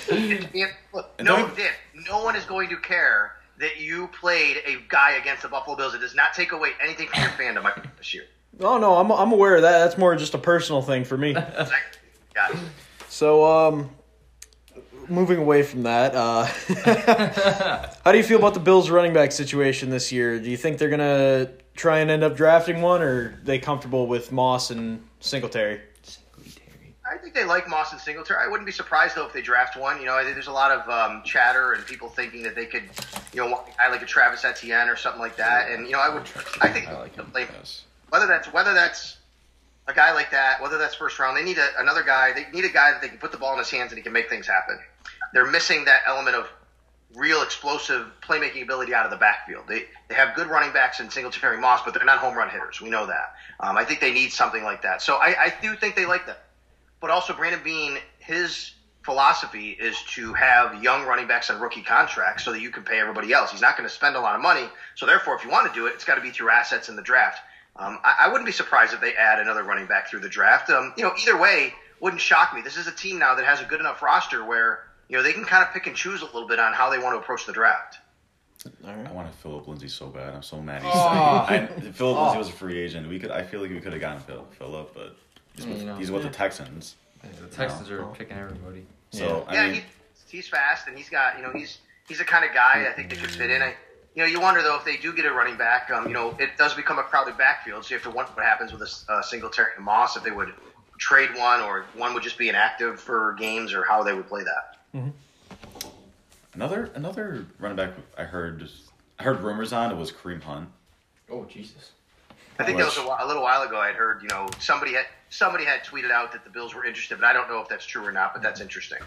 Dan, 0.10 0.70
look, 0.94 1.12
And 1.18 1.26
no, 1.28 1.38
don't- 1.38 1.60
no 2.08 2.24
one 2.24 2.36
is 2.36 2.46
going 2.46 2.70
to 2.70 2.78
care 2.78 3.36
that 3.60 3.80
you 3.80 4.08
played 4.20 4.58
a 4.66 4.78
guy 4.88 5.12
against 5.14 5.42
the 5.44 5.50
Buffalo 5.50 5.76
Bills. 5.76 5.94
It 5.94 6.00
does 6.00 6.16
not 6.16 6.34
take 6.34 6.52
away 6.52 6.72
anything 6.82 7.08
from 7.08 7.22
your 7.22 7.32
fandom 7.32 7.66
I 7.66 7.72
think, 7.72 7.88
this 7.98 8.14
year. 8.14 8.24
Oh 8.62 8.78
no, 8.78 8.96
I'm 8.96 9.12
I'm 9.12 9.32
aware 9.32 9.56
of 9.58 9.62
that. 9.62 9.80
That's 9.80 9.98
more 9.98 10.16
just 10.16 10.34
a 10.34 10.38
personal 10.38 10.82
thing 10.82 11.04
for 11.06 11.18
me. 11.18 11.34
Got 11.34 11.72
it. 12.52 12.58
So, 13.10 13.46
um, 13.46 13.90
moving 15.08 15.38
away 15.40 15.64
from 15.64 15.84
that, 15.84 16.14
uh, 16.16 16.46
how 18.04 18.12
do 18.12 18.18
you 18.18 18.24
feel 18.24 18.38
about 18.40 18.54
the 18.54 18.60
Bills' 18.60 18.90
running 18.90 19.14
back 19.14 19.32
situation 19.32 19.90
this 19.90 20.12
year? 20.12 20.40
Do 20.40 20.50
you 20.50 20.58
think 20.58 20.78
they're 20.78 20.90
gonna 20.90 21.50
try 21.76 22.00
and 22.00 22.12
end 22.12 22.24
up 22.24 22.36
drafting 22.36 22.82
one, 22.82 23.02
or 23.02 23.08
are 23.08 23.40
they 23.44 23.60
comfortable 23.60 24.08
with 24.08 24.32
Moss 24.32 24.70
and 24.72 25.02
Singletary? 25.20 25.82
Singletary. 26.04 26.96
I 27.10 27.18
think 27.18 27.34
they 27.34 27.46
like 27.46 27.68
Moss 27.70 27.92
and 27.92 28.02
Singletary. 28.02 28.44
I 28.44 28.48
wouldn't 28.48 28.66
be 28.66 28.72
surprised 28.72 29.16
though 29.16 29.26
if 29.26 29.34
they 29.34 29.42
draft 29.42 29.78
one. 29.78 30.00
You 30.00 30.06
know, 30.06 30.16
I 30.16 30.24
think 30.24 30.36
there's 30.36 30.48
a 30.48 30.52
lot 30.52 30.72
of 30.72 30.88
um, 30.90 31.24
chatter 31.24 31.74
and 31.74 31.86
people 31.86 32.10
thinking 32.10 32.44
that 32.44 32.56
they 32.56 32.66
could, 32.66 32.84
you 33.34 33.42
know, 33.44 33.50
want 33.52 33.68
a 33.68 33.78
guy 33.78 33.90
like 33.90 34.02
a 34.02 34.06
Travis 34.06 34.44
Etienne 34.46 34.90
or 34.90 34.96
something 34.96 35.22
like 35.22 35.38
that. 35.38 35.70
And 35.72 35.86
you 35.86 35.94
know, 35.94 36.00
I 36.00 36.10
would, 36.10 36.24
I 36.62 36.70
think 36.70 36.88
I 36.88 37.00
like 37.00 37.16
him. 37.16 37.32
like, 37.34 37.50
Yes. 37.54 37.86
whether 38.10 38.28
that's 38.28 38.52
whether 38.54 38.74
that's 38.74 39.18
a 39.88 39.94
guy 39.94 40.14
like 40.14 40.30
that, 40.30 40.62
whether 40.62 40.78
that's 40.78 40.94
first 40.94 41.18
round, 41.18 41.36
they 41.36 41.44
need 41.44 41.58
a, 41.58 41.68
another 41.80 42.04
guy. 42.04 42.32
They 42.32 42.46
need 42.54 42.64
a 42.66 42.70
guy 42.72 42.92
that 42.92 43.02
they 43.02 43.08
can 43.08 43.18
put 43.18 43.32
the 43.32 43.40
ball 43.40 43.54
in 43.54 43.60
his 43.60 43.72
hands 43.72 43.92
and 43.92 43.98
he 43.98 44.04
can 44.04 44.14
make 44.14 44.30
things 44.30 44.46
happen. 44.46 44.78
They're 45.34 45.50
missing 45.50 45.86
that 45.86 46.02
element 46.08 46.36
of 46.36 46.48
real 47.16 47.42
explosive 47.42 48.08
playmaking 48.22 48.64
ability 48.64 48.94
out 48.94 49.06
of 49.06 49.12
the 49.12 49.18
backfield. 49.18 49.66
They 49.68 49.86
they 50.08 50.16
have 50.16 50.36
good 50.36 50.48
running 50.48 50.72
backs 50.72 51.00
in 51.00 51.10
Singletary 51.10 51.54
and 51.54 51.62
Moss, 51.62 51.82
but 51.84 51.94
they're 51.94 52.06
not 52.06 52.20
home 52.20 52.36
run 52.36 52.50
hitters. 52.50 52.82
We 52.82 52.90
know 52.90 53.08
that. 53.08 53.34
Um, 53.60 53.78
I 53.78 53.84
think 53.84 54.00
they 54.00 54.14
need 54.14 54.32
something 54.32 54.64
like 54.64 54.84
that. 54.84 55.02
So 55.02 55.16
I, 55.16 55.36
I 55.46 55.54
do 55.62 55.76
think 55.76 55.96
they 55.96 56.06
like 56.06 56.26
that. 56.28 56.44
But 57.00 57.10
also, 57.10 57.34
Brandon 57.34 57.62
Beane, 57.64 57.98
his 58.20 58.74
philosophy 59.04 59.72
is 59.72 60.02
to 60.04 60.34
have 60.34 60.84
young 60.84 61.06
running 61.06 61.28
backs 61.28 61.50
on 61.50 61.60
rookie 61.60 61.82
contracts 61.82 62.44
so 62.44 62.52
that 62.52 62.62
you 62.62 62.70
can 62.70 62.84
pay 62.84 63.00
everybody 63.00 63.32
else. 63.34 63.52
He's 63.52 63.62
not 63.62 63.78
going 63.78 63.88
to 63.88 63.94
spend 63.94 64.16
a 64.16 64.20
lot 64.20 64.36
of 64.36 64.42
money. 64.42 64.68
So 64.96 65.06
therefore, 65.06 65.36
if 65.36 65.44
you 65.44 65.50
want 65.50 65.72
to 65.72 65.80
do 65.80 65.88
it, 65.88 65.94
it's 65.96 66.04
got 66.04 66.16
to 66.16 66.22
be 66.22 66.32
through 66.32 66.50
assets 66.50 66.90
in 66.90 66.96
the 66.96 67.02
draft. 67.02 67.40
Um, 67.76 68.00
I, 68.04 68.26
I 68.26 68.28
wouldn't 68.28 68.46
be 68.46 68.52
surprised 68.52 68.94
if 68.94 69.02
they 69.02 69.14
add 69.14 69.40
another 69.40 69.64
running 69.64 69.88
back 69.88 70.10
through 70.10 70.20
the 70.20 70.30
draft. 70.30 70.70
Um, 70.70 70.94
you 70.98 71.04
know, 71.04 71.14
either 71.22 71.38
way, 71.38 71.74
wouldn't 72.02 72.22
shock 72.22 72.54
me. 72.54 72.62
This 72.62 72.78
is 72.78 72.88
a 72.88 72.92
team 72.92 73.20
now 73.20 73.36
that 73.36 73.46
has 73.46 73.62
a 73.62 73.66
good 73.66 73.80
enough 73.80 74.02
roster 74.02 74.44
where 74.44 74.82
you 75.10 75.18
know 75.18 75.24
they 75.24 75.34
can 75.34 75.44
kind 75.44 75.64
of 75.66 75.74
pick 75.74 75.88
and 75.88 75.96
choose 75.96 76.22
a 76.22 76.26
little 76.26 76.48
bit 76.48 76.60
on 76.60 76.74
how 76.74 76.90
they 76.90 77.00
want 77.00 77.16
to 77.16 77.20
approach 77.20 77.46
the 77.46 77.54
draft. 77.54 77.98
All 78.86 78.94
right. 78.94 79.08
I 79.08 79.12
want 79.14 79.32
to 79.32 79.38
Philip 79.40 79.68
Lindsay 79.68 79.88
so 79.88 80.08
bad. 80.08 80.34
I'm 80.34 80.44
so 80.44 80.62
mad. 80.62 80.82
He's, 80.84 80.92
Oh. 80.94 81.46
I, 81.50 81.68
Philip 81.94 82.18
Oh. 82.18 82.24
Lindsay 82.24 82.38
was 82.40 82.50
a 82.50 82.54
free 82.54 82.78
agent. 82.80 83.08
We 83.08 83.18
could. 83.20 83.32
I 83.32 83.42
feel 83.44 83.62
like 83.62 83.70
we 83.72 83.80
could 83.80 83.94
have 83.94 84.02
gotten 84.02 84.22
Phil, 84.22 84.46
Philip, 84.58 84.94
but 84.94 85.16
he's 85.56 85.66
with, 85.66 85.80
You 85.80 85.86
know. 85.86 85.96
he's 85.96 86.12
with 86.12 86.24
the 86.24 86.30
Texans. 86.30 86.96
The 87.42 87.48
Texans 87.48 87.90
are 87.90 88.04
picking 88.08 88.38
everybody. 88.38 88.86
So 89.12 89.46
yeah, 89.52 89.62
I 89.64 89.66
mean, 89.68 89.74
he, 89.76 89.82
he's 90.38 90.48
fast 90.48 90.88
and 90.88 90.98
he's 90.98 91.10
got 91.10 91.38
you 91.38 91.44
know 91.44 91.52
he's 91.52 91.80
he's 92.08 92.20
the 92.20 92.26
kind 92.26 92.46
of 92.46 92.54
guy 92.54 92.86
I 92.90 92.94
think 92.94 93.10
that 93.10 93.20
could 93.20 93.32
fit 93.32 93.50
in. 93.50 93.62
I, 93.62 93.74
you 94.16 94.24
know, 94.24 94.26
you 94.26 94.40
wonder 94.42 94.62
though 94.62 94.76
if 94.78 94.84
they 94.86 94.98
do 94.98 95.14
get 95.14 95.26
a 95.26 95.32
running 95.32 95.56
back, 95.58 95.90
um, 95.92 96.08
you 96.08 96.14
know, 96.14 96.36
it 96.40 96.52
does 96.58 96.74
become 96.74 97.00
a 97.00 97.04
crowded 97.04 97.38
backfield. 97.38 97.86
So 97.86 97.92
you 97.94 98.00
have 98.00 98.10
to 98.10 98.16
wonder 98.16 98.32
what 98.34 98.44
happens 98.46 98.72
with 98.74 98.82
a 98.82 99.12
uh, 99.14 99.22
Singletary 99.22 99.72
and 99.78 99.86
Moss 99.86 100.18
if 100.18 100.24
they 100.24 100.32
would 100.32 100.54
trade 100.98 101.30
one 101.38 101.62
or 101.62 101.86
one 101.96 102.14
would 102.14 102.24
just 102.24 102.38
be 102.38 102.50
inactive 102.50 103.00
for 103.00 103.34
games 103.40 103.74
or 103.74 103.84
how 103.84 104.04
they 104.04 104.14
would 104.14 104.28
play 104.28 104.44
that. 104.44 104.76
Mm-hmm. 104.96 105.10
another 106.56 106.90
another 106.96 107.46
running 107.60 107.76
back 107.78 107.92
I 108.18 108.24
heard 108.24 108.68
I 109.20 109.24
heard 109.24 109.42
rumors 109.42 109.72
on 109.74 109.92
it 109.92 109.96
was 109.98 110.12
Kareem 110.12 110.42
Hunt. 110.42 110.70
Oh 111.30 111.46
Jesus! 111.46 111.92
I 112.58 112.66
think 112.66 112.78
that 112.80 112.86
was 112.86 112.98
a, 112.98 113.02
whi- 113.02 113.20
a 113.22 113.28
little 113.28 113.44
while 113.44 113.62
ago. 113.62 113.78
I'd 113.78 113.96
heard 113.96 114.22
you 114.24 114.28
know 114.30 114.48
somebody 114.60 114.94
had 114.94 115.06
somebody 115.30 115.64
had 115.66 115.84
tweeted 115.84 116.10
out 116.12 116.32
that 116.32 116.44
the 116.44 116.50
Bills 116.50 116.74
were 116.74 116.86
interested, 116.86 117.20
but 117.20 117.26
I 117.28 117.34
don't 117.34 117.48
know 117.50 117.60
if 117.62 117.70
that's 117.70 117.86
true 117.86 118.04
or 118.04 118.12
not. 118.12 118.34
But 118.34 118.42
that's 118.42 118.62
interesting. 118.62 118.98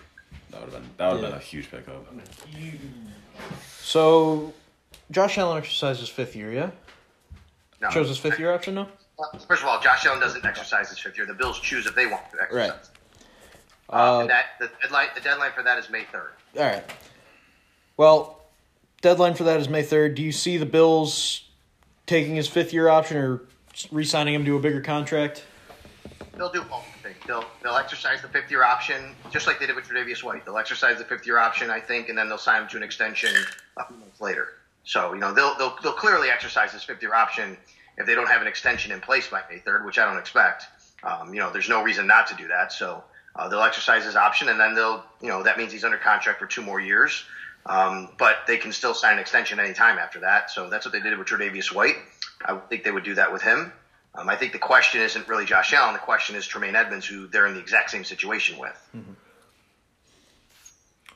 That 0.50 0.60
would 0.60 0.72
have 0.72 0.82
been 0.82 0.90
that 0.98 1.06
would 1.12 1.14
have 1.14 1.22
Yeah. 1.24 1.28
been 1.30 1.38
a 1.38 1.42
huge 1.42 1.70
pickup. 1.70 2.06
So, 3.80 4.52
Josh 5.10 5.36
Allen 5.38 5.58
exercised 5.58 6.00
his 6.00 6.08
fifth 6.08 6.36
year. 6.36 6.52
Yeah, 6.52 6.70
No. 7.80 7.90
chose 7.90 8.08
his 8.08 8.18
fifth 8.18 8.38
year 8.38 8.52
option. 8.52 8.74
No. 8.76 8.86
First 9.48 9.62
of 9.62 9.68
all, 9.68 9.80
Josh 9.80 10.06
Allen 10.06 10.20
doesn't 10.20 10.44
exercise 10.44 10.88
his 10.90 10.98
fifth 10.98 11.16
year. 11.16 11.26
The 11.26 11.34
Bills 11.34 11.58
choose 11.60 11.86
if 11.86 11.94
they 11.94 12.06
want 12.06 12.22
to 12.32 12.42
exercise. 12.42 12.70
Right. 12.70 12.78
Uh, 13.92 13.96
Uh, 13.96 14.20
and 14.20 14.30
that 14.30 14.46
the 14.58 14.70
deadline, 14.80 15.08
the 15.14 15.20
deadline 15.20 15.52
for 15.52 15.62
that 15.62 15.78
is 15.78 15.90
May 15.90 16.04
third. 16.04 16.30
All 16.56 16.64
right. 16.64 16.84
Well, 17.96 18.40
deadline 19.02 19.34
for 19.34 19.44
that 19.44 19.60
is 19.60 19.68
May 19.68 19.82
third. 19.82 20.14
Do 20.14 20.22
you 20.22 20.32
see 20.32 20.56
the 20.56 20.66
Bills 20.66 21.48
taking 22.06 22.34
his 22.34 22.48
fifth 22.48 22.72
year 22.72 22.88
option 22.88 23.16
or 23.18 23.42
re-signing 23.90 24.34
him 24.34 24.44
to 24.44 24.56
a 24.56 24.60
bigger 24.60 24.80
contract? 24.80 25.44
They'll 26.36 26.50
do 26.50 26.62
both. 26.62 26.84
I 27.00 27.02
think 27.08 27.26
they'll 27.26 27.44
they'll 27.62 27.76
exercise 27.76 28.22
the 28.22 28.28
fifth 28.28 28.50
year 28.50 28.64
option, 28.64 29.14
just 29.30 29.46
like 29.46 29.60
they 29.60 29.66
did 29.66 29.76
with 29.76 29.86
Tre'Davious 29.86 30.22
White. 30.22 30.44
They'll 30.46 30.56
exercise 30.58 30.96
the 30.98 31.04
fifth 31.04 31.26
year 31.26 31.38
option, 31.38 31.70
I 31.70 31.80
think, 31.80 32.08
and 32.08 32.16
then 32.16 32.28
they'll 32.28 32.38
sign 32.38 32.62
him 32.62 32.68
to 32.68 32.76
an 32.78 32.82
extension 32.82 33.34
a 33.76 33.84
few 33.86 33.96
months 33.96 34.20
later. 34.20 34.48
So 34.84 35.12
you 35.12 35.20
know 35.20 35.34
they'll 35.34 35.56
they'll 35.58 35.76
they'll 35.82 35.92
clearly 35.92 36.30
exercise 36.30 36.72
this 36.72 36.82
fifth 36.82 37.02
year 37.02 37.14
option 37.14 37.58
if 37.98 38.06
they 38.06 38.14
don't 38.14 38.28
have 38.28 38.40
an 38.40 38.48
extension 38.48 38.90
in 38.90 39.00
place 39.00 39.28
by 39.28 39.42
May 39.50 39.58
third, 39.58 39.84
which 39.84 39.98
I 39.98 40.06
don't 40.06 40.18
expect. 40.18 40.64
Um, 41.02 41.34
you 41.34 41.40
know, 41.40 41.50
there's 41.52 41.68
no 41.68 41.82
reason 41.82 42.06
not 42.06 42.26
to 42.28 42.34
do 42.36 42.48
that. 42.48 42.72
So 42.72 43.04
uh, 43.36 43.48
they'll 43.48 43.62
exercise 43.62 44.04
his 44.04 44.16
option, 44.16 44.48
and 44.48 44.58
then 44.60 44.74
they'll 44.74 45.04
you 45.20 45.28
know 45.28 45.42
that 45.42 45.58
means 45.58 45.72
he's 45.72 45.84
under 45.84 45.98
contract 45.98 46.38
for 46.38 46.46
two 46.46 46.62
more 46.62 46.80
years. 46.80 47.24
Um, 47.64 48.08
but 48.18 48.38
they 48.48 48.56
can 48.56 48.72
still 48.72 48.92
sign 48.92 49.14
an 49.14 49.18
extension 49.20 49.60
anytime 49.60 49.96
after 49.96 50.18
that. 50.20 50.50
So 50.50 50.68
that's 50.68 50.84
what 50.84 50.92
they 50.92 51.00
did 51.00 51.16
with 51.16 51.28
Tre'Davious 51.28 51.72
White. 51.72 51.94
I 52.44 52.56
think 52.56 52.82
they 52.82 52.90
would 52.90 53.04
do 53.04 53.14
that 53.14 53.32
with 53.32 53.40
him. 53.40 53.72
Um, 54.14 54.28
I 54.28 54.36
think 54.36 54.52
the 54.52 54.58
question 54.58 55.00
isn't 55.00 55.28
really 55.28 55.44
Josh 55.44 55.72
Allen. 55.72 55.94
The 55.94 56.00
question 56.00 56.36
is 56.36 56.46
Tremaine 56.46 56.74
Edmunds, 56.74 57.06
who 57.06 57.28
they're 57.28 57.46
in 57.46 57.54
the 57.54 57.60
exact 57.60 57.90
same 57.90 58.04
situation 58.04 58.58
with. 58.58 58.88
Mm-hmm. 58.96 59.12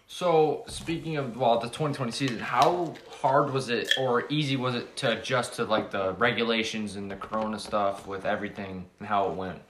So 0.06 0.64
speaking 0.66 1.16
of 1.16 1.36
well, 1.36 1.58
the 1.58 1.66
2020 1.66 2.12
season, 2.12 2.38
how 2.38 2.94
hard 3.10 3.52
was 3.52 3.68
it 3.68 3.92
or 3.98 4.24
easy 4.30 4.56
was 4.56 4.74
it 4.74 4.96
to 4.98 5.18
adjust 5.18 5.54
to 5.54 5.64
like 5.64 5.90
the 5.90 6.12
regulations 6.14 6.96
and 6.96 7.10
the 7.10 7.16
Corona 7.16 7.58
stuff 7.58 8.06
with 8.06 8.24
everything 8.24 8.86
and 8.98 9.08
how 9.08 9.28
it 9.28 9.34
went? 9.34 9.60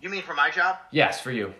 You 0.00 0.08
mean 0.08 0.22
for 0.22 0.34
my 0.34 0.50
job? 0.50 0.78
Yes, 0.90 1.20
for 1.20 1.30
you. 1.30 1.52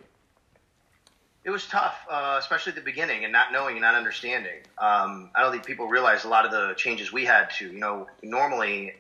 It 1.45 1.51
was 1.51 1.67
tough, 1.67 1.97
uh, 2.11 2.37
especially 2.39 2.71
at 2.71 2.77
the 2.77 2.83
beginning 2.83 3.25
and 3.25 3.33
not 3.33 3.53
knowing 3.53 3.77
and 3.77 3.83
not 3.83 3.95
understanding. 3.95 4.59
Um, 4.79 5.31
I 5.35 5.43
don't 5.43 5.53
think 5.53 5.65
people 5.65 5.89
realize 5.89 6.25
a 6.25 6.29
lot 6.29 6.45
of 6.45 6.51
the 6.51 6.75
changes 6.75 7.13
we 7.13 7.25
had 7.25 7.51
to. 7.59 7.67
You 7.67 7.79
know, 7.79 8.07
normally, 8.23 8.95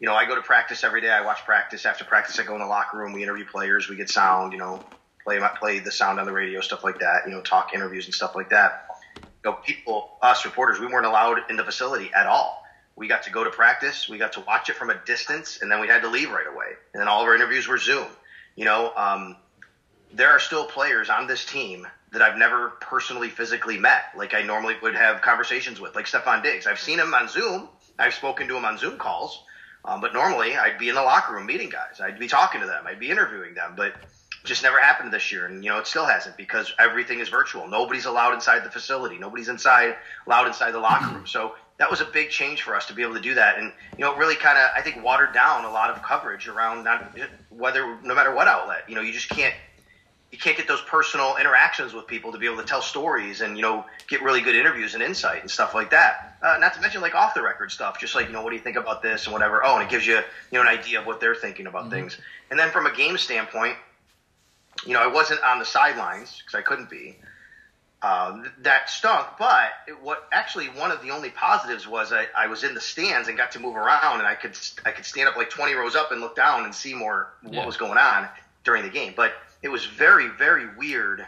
you 0.00 0.06
know, 0.06 0.14
I 0.14 0.26
go 0.26 0.34
to 0.34 0.42
practice 0.42 0.82
every 0.82 1.00
day. 1.00 1.10
I 1.10 1.24
watch 1.24 1.44
practice. 1.44 1.86
After 1.86 2.04
practice, 2.04 2.38
I 2.38 2.44
go 2.44 2.54
in 2.54 2.60
the 2.60 2.66
locker 2.66 2.98
room. 2.98 3.12
We 3.12 3.22
interview 3.22 3.44
players. 3.44 3.88
We 3.88 3.96
get 3.96 4.10
sound. 4.10 4.52
You 4.52 4.58
know, 4.58 4.84
play 5.24 5.40
play 5.58 5.78
the 5.78 5.92
sound 5.92 6.18
on 6.18 6.26
the 6.26 6.32
radio, 6.32 6.60
stuff 6.60 6.82
like 6.82 6.98
that. 7.00 7.22
You 7.26 7.32
know, 7.32 7.40
talk 7.40 7.72
interviews 7.72 8.06
and 8.06 8.14
stuff 8.14 8.34
like 8.34 8.50
that. 8.50 8.86
You 9.16 9.50
know, 9.50 9.52
people, 9.64 10.18
us 10.22 10.44
reporters, 10.44 10.80
we 10.80 10.86
weren't 10.86 11.06
allowed 11.06 11.38
in 11.50 11.56
the 11.56 11.64
facility 11.64 12.10
at 12.14 12.26
all. 12.26 12.64
We 12.96 13.08
got 13.08 13.22
to 13.22 13.30
go 13.30 13.44
to 13.44 13.50
practice. 13.50 14.08
We 14.08 14.18
got 14.18 14.32
to 14.32 14.40
watch 14.40 14.68
it 14.68 14.76
from 14.76 14.90
a 14.90 14.96
distance, 15.06 15.60
and 15.62 15.70
then 15.70 15.80
we 15.80 15.86
had 15.86 16.02
to 16.02 16.08
leave 16.08 16.30
right 16.30 16.46
away. 16.46 16.66
And 16.92 17.00
then 17.00 17.08
all 17.08 17.22
of 17.22 17.28
our 17.28 17.34
interviews 17.34 17.66
were 17.66 17.78
Zoom. 17.78 18.06
You 18.56 18.64
know, 18.64 18.92
um, 18.96 19.36
there 20.12 20.30
are 20.30 20.40
still 20.40 20.66
players 20.66 21.08
on 21.10 21.26
this 21.26 21.44
team 21.44 21.86
that 22.12 22.22
I've 22.22 22.36
never 22.36 22.70
personally 22.80 23.30
physically 23.30 23.78
met, 23.78 24.04
like 24.16 24.34
I 24.34 24.42
normally 24.42 24.74
would 24.82 24.96
have 24.96 25.22
conversations 25.22 25.80
with, 25.80 25.94
like 25.94 26.06
Stefon 26.06 26.42
Diggs. 26.42 26.66
I've 26.66 26.80
seen 26.80 26.98
him 26.98 27.14
on 27.14 27.28
Zoom. 27.28 27.68
I've 27.98 28.14
spoken 28.14 28.48
to 28.48 28.56
him 28.56 28.64
on 28.64 28.78
Zoom 28.78 28.98
calls, 28.98 29.42
um, 29.84 30.00
but 30.00 30.12
normally 30.12 30.56
I'd 30.56 30.78
be 30.78 30.88
in 30.88 30.96
the 30.96 31.02
locker 31.02 31.34
room 31.34 31.46
meeting 31.46 31.68
guys. 31.68 32.00
I'd 32.00 32.18
be 32.18 32.26
talking 32.26 32.60
to 32.62 32.66
them. 32.66 32.86
I'd 32.86 32.98
be 32.98 33.10
interviewing 33.10 33.54
them, 33.54 33.74
but 33.76 33.94
just 34.42 34.62
never 34.62 34.80
happened 34.80 35.12
this 35.12 35.30
year, 35.30 35.46
and 35.46 35.62
you 35.62 35.70
know 35.70 35.78
it 35.78 35.86
still 35.86 36.06
hasn't 36.06 36.36
because 36.36 36.72
everything 36.78 37.20
is 37.20 37.28
virtual. 37.28 37.68
Nobody's 37.68 38.06
allowed 38.06 38.32
inside 38.32 38.64
the 38.64 38.70
facility. 38.70 39.18
Nobody's 39.18 39.48
inside 39.48 39.94
allowed 40.26 40.46
inside 40.46 40.72
the 40.72 40.78
locker 40.78 41.14
room. 41.14 41.26
So 41.26 41.54
that 41.80 41.90
was 41.90 42.02
a 42.02 42.04
big 42.04 42.28
change 42.28 42.60
for 42.60 42.76
us 42.76 42.86
to 42.86 42.92
be 42.92 43.00
able 43.00 43.14
to 43.14 43.20
do 43.20 43.34
that, 43.34 43.58
and 43.58 43.72
you 43.96 44.04
know 44.04 44.12
it 44.12 44.18
really 44.18 44.36
kind 44.36 44.58
of 44.58 44.68
I 44.76 44.82
think 44.82 45.02
watered 45.02 45.32
down 45.32 45.64
a 45.64 45.70
lot 45.70 45.88
of 45.88 46.02
coverage 46.02 46.46
around 46.46 46.84
not 46.84 47.16
whether 47.48 47.98
no 48.02 48.14
matter 48.14 48.34
what 48.34 48.46
outlet. 48.46 48.84
You 48.86 48.94
know 48.94 49.00
you 49.00 49.14
just 49.14 49.30
can't 49.30 49.54
you 50.30 50.36
can't 50.36 50.58
get 50.58 50.68
those 50.68 50.82
personal 50.82 51.38
interactions 51.38 51.94
with 51.94 52.06
people 52.06 52.32
to 52.32 52.38
be 52.38 52.44
able 52.44 52.58
to 52.58 52.64
tell 52.64 52.82
stories 52.82 53.40
and 53.40 53.56
you 53.56 53.62
know 53.62 53.86
get 54.08 54.22
really 54.22 54.42
good 54.42 54.54
interviews 54.54 54.92
and 54.92 55.02
insight 55.02 55.40
and 55.40 55.50
stuff 55.50 55.74
like 55.74 55.90
that. 55.90 56.36
Uh, 56.42 56.58
not 56.60 56.74
to 56.74 56.82
mention 56.82 57.00
like 57.00 57.14
off 57.14 57.32
the 57.32 57.42
record 57.42 57.72
stuff, 57.72 57.98
just 57.98 58.14
like 58.14 58.26
you 58.26 58.32
know 58.34 58.42
what 58.42 58.50
do 58.50 58.56
you 58.56 58.62
think 58.62 58.76
about 58.76 59.02
this 59.02 59.24
and 59.24 59.32
whatever. 59.32 59.64
Oh, 59.64 59.76
and 59.76 59.82
it 59.82 59.88
gives 59.88 60.06
you 60.06 60.16
you 60.16 60.22
know 60.52 60.60
an 60.60 60.68
idea 60.68 61.00
of 61.00 61.06
what 61.06 61.18
they're 61.18 61.34
thinking 61.34 61.66
about 61.66 61.84
mm-hmm. 61.84 61.92
things. 61.92 62.18
And 62.50 62.60
then 62.60 62.70
from 62.70 62.84
a 62.84 62.94
game 62.94 63.16
standpoint, 63.16 63.76
you 64.84 64.92
know 64.92 65.02
I 65.02 65.06
wasn't 65.06 65.42
on 65.42 65.58
the 65.58 65.64
sidelines 65.64 66.42
because 66.44 66.58
I 66.58 66.60
couldn't 66.60 66.90
be. 66.90 67.16
Uh, 68.02 68.44
that 68.62 68.88
stunk, 68.88 69.26
but 69.38 69.72
it, 69.86 70.02
what 70.02 70.26
actually 70.32 70.66
one 70.68 70.90
of 70.90 71.02
the 71.02 71.10
only 71.10 71.28
positives 71.28 71.86
was 71.86 72.14
I, 72.14 72.28
I 72.34 72.46
was 72.46 72.64
in 72.64 72.72
the 72.72 72.80
stands 72.80 73.28
and 73.28 73.36
got 73.36 73.52
to 73.52 73.60
move 73.60 73.76
around 73.76 74.20
and 74.20 74.26
I 74.26 74.34
could 74.34 74.56
I 74.86 74.90
could 74.90 75.04
stand 75.04 75.28
up 75.28 75.36
like 75.36 75.50
20 75.50 75.74
rows 75.74 75.94
up 75.94 76.10
and 76.10 76.22
look 76.22 76.34
down 76.34 76.64
and 76.64 76.74
see 76.74 76.94
more 76.94 77.28
what 77.42 77.52
yeah. 77.52 77.66
was 77.66 77.76
going 77.76 77.98
on 77.98 78.26
during 78.64 78.84
the 78.84 78.88
game. 78.88 79.12
But 79.14 79.34
it 79.62 79.68
was 79.68 79.84
very, 79.84 80.28
very 80.28 80.66
weird 80.78 81.26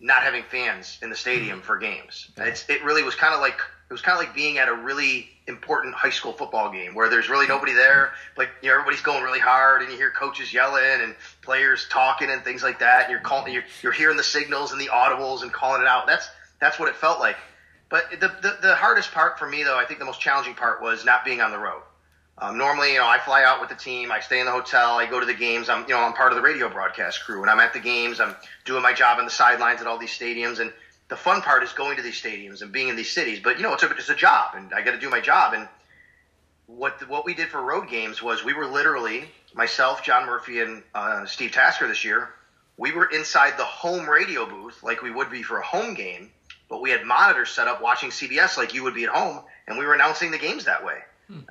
not 0.00 0.22
having 0.22 0.42
fans 0.42 0.98
in 1.00 1.08
the 1.10 1.16
stadium 1.16 1.62
for 1.62 1.78
games. 1.78 2.28
It's, 2.36 2.68
it 2.68 2.84
really 2.84 3.04
was 3.04 3.14
kind 3.14 3.34
of 3.34 3.40
like 3.40 3.60
it 3.92 4.00
was 4.00 4.00
kind 4.00 4.18
of 4.18 4.24
like 4.24 4.34
being 4.34 4.56
at 4.56 4.68
a 4.68 4.74
really 4.74 5.28
important 5.46 5.94
high 5.94 6.08
school 6.08 6.32
football 6.32 6.72
game 6.72 6.94
where 6.94 7.10
there's 7.10 7.28
really 7.28 7.46
nobody 7.46 7.74
there, 7.74 8.12
but 8.34 8.48
you 8.62 8.70
know, 8.70 8.74
everybody's 8.74 9.02
going 9.02 9.22
really 9.22 9.38
hard, 9.38 9.82
and 9.82 9.90
you 9.92 9.98
hear 9.98 10.10
coaches 10.10 10.50
yelling 10.50 11.02
and 11.02 11.14
players 11.42 11.86
talking 11.90 12.30
and 12.30 12.42
things 12.42 12.62
like 12.62 12.78
that, 12.78 13.02
and 13.02 13.10
you're 13.10 13.20
calling, 13.20 13.52
you're, 13.52 13.64
you're 13.82 13.92
hearing 13.92 14.16
the 14.16 14.22
signals 14.22 14.72
and 14.72 14.80
the 14.80 14.86
audibles 14.86 15.42
and 15.42 15.52
calling 15.52 15.82
it 15.82 15.86
out. 15.86 16.06
That's 16.06 16.26
that's 16.58 16.78
what 16.78 16.88
it 16.88 16.96
felt 16.96 17.20
like. 17.20 17.36
But 17.90 18.10
the, 18.12 18.28
the 18.40 18.56
the 18.62 18.74
hardest 18.74 19.12
part 19.12 19.38
for 19.38 19.46
me, 19.46 19.62
though, 19.62 19.76
I 19.76 19.84
think 19.84 19.98
the 19.98 20.06
most 20.06 20.22
challenging 20.22 20.54
part 20.54 20.80
was 20.80 21.04
not 21.04 21.22
being 21.22 21.42
on 21.42 21.50
the 21.50 21.58
road. 21.58 21.82
Um, 22.38 22.56
normally, 22.56 22.94
you 22.94 22.98
know, 22.98 23.06
I 23.06 23.18
fly 23.18 23.44
out 23.44 23.60
with 23.60 23.68
the 23.68 23.76
team. 23.76 24.10
I 24.10 24.20
stay 24.20 24.40
in 24.40 24.46
the 24.46 24.52
hotel. 24.52 24.92
I 24.92 25.04
go 25.04 25.20
to 25.20 25.26
the 25.26 25.34
games. 25.34 25.68
I'm, 25.68 25.82
you 25.82 25.90
know, 25.90 26.00
I'm 26.00 26.14
part 26.14 26.32
of 26.32 26.36
the 26.36 26.42
radio 26.42 26.70
broadcast 26.70 27.24
crew, 27.24 27.42
and 27.42 27.50
I'm 27.50 27.60
at 27.60 27.74
the 27.74 27.80
games. 27.80 28.20
I'm 28.20 28.34
doing 28.64 28.82
my 28.82 28.94
job 28.94 29.18
on 29.18 29.26
the 29.26 29.30
sidelines 29.30 29.82
at 29.82 29.86
all 29.86 29.98
these 29.98 30.18
stadiums. 30.18 30.58
And 30.60 30.72
the 31.12 31.16
fun 31.16 31.42
part 31.42 31.62
is 31.62 31.74
going 31.74 31.98
to 31.98 32.02
these 32.02 32.18
stadiums 32.18 32.62
and 32.62 32.72
being 32.72 32.88
in 32.88 32.96
these 32.96 33.10
cities. 33.10 33.38
But 33.38 33.58
you 33.58 33.64
know, 33.64 33.74
it's 33.74 33.82
a 33.82 33.90
it's 33.90 34.08
a 34.08 34.14
job, 34.14 34.54
and 34.54 34.72
I 34.72 34.80
got 34.80 34.92
to 34.92 34.98
do 34.98 35.10
my 35.10 35.20
job. 35.20 35.52
And 35.52 35.68
what 36.64 37.06
what 37.06 37.26
we 37.26 37.34
did 37.34 37.48
for 37.48 37.60
road 37.60 37.90
games 37.90 38.22
was 38.22 38.42
we 38.42 38.54
were 38.54 38.64
literally 38.64 39.24
myself, 39.52 40.02
John 40.02 40.24
Murphy, 40.24 40.62
and 40.62 40.82
uh, 40.94 41.26
Steve 41.26 41.52
Tasker 41.52 41.86
this 41.86 42.02
year. 42.02 42.30
We 42.78 42.92
were 42.92 43.04
inside 43.04 43.58
the 43.58 43.64
home 43.64 44.08
radio 44.08 44.48
booth 44.48 44.82
like 44.82 45.02
we 45.02 45.10
would 45.10 45.30
be 45.30 45.42
for 45.42 45.58
a 45.58 45.62
home 45.62 45.92
game, 45.92 46.30
but 46.70 46.80
we 46.80 46.88
had 46.88 47.04
monitors 47.04 47.50
set 47.50 47.68
up 47.68 47.82
watching 47.82 48.08
CBS 48.08 48.56
like 48.56 48.72
you 48.72 48.82
would 48.82 48.94
be 48.94 49.04
at 49.04 49.10
home, 49.10 49.42
and 49.68 49.76
we 49.76 49.84
were 49.84 49.92
announcing 49.92 50.30
the 50.30 50.38
games 50.38 50.64
that 50.64 50.82
way. 50.82 50.96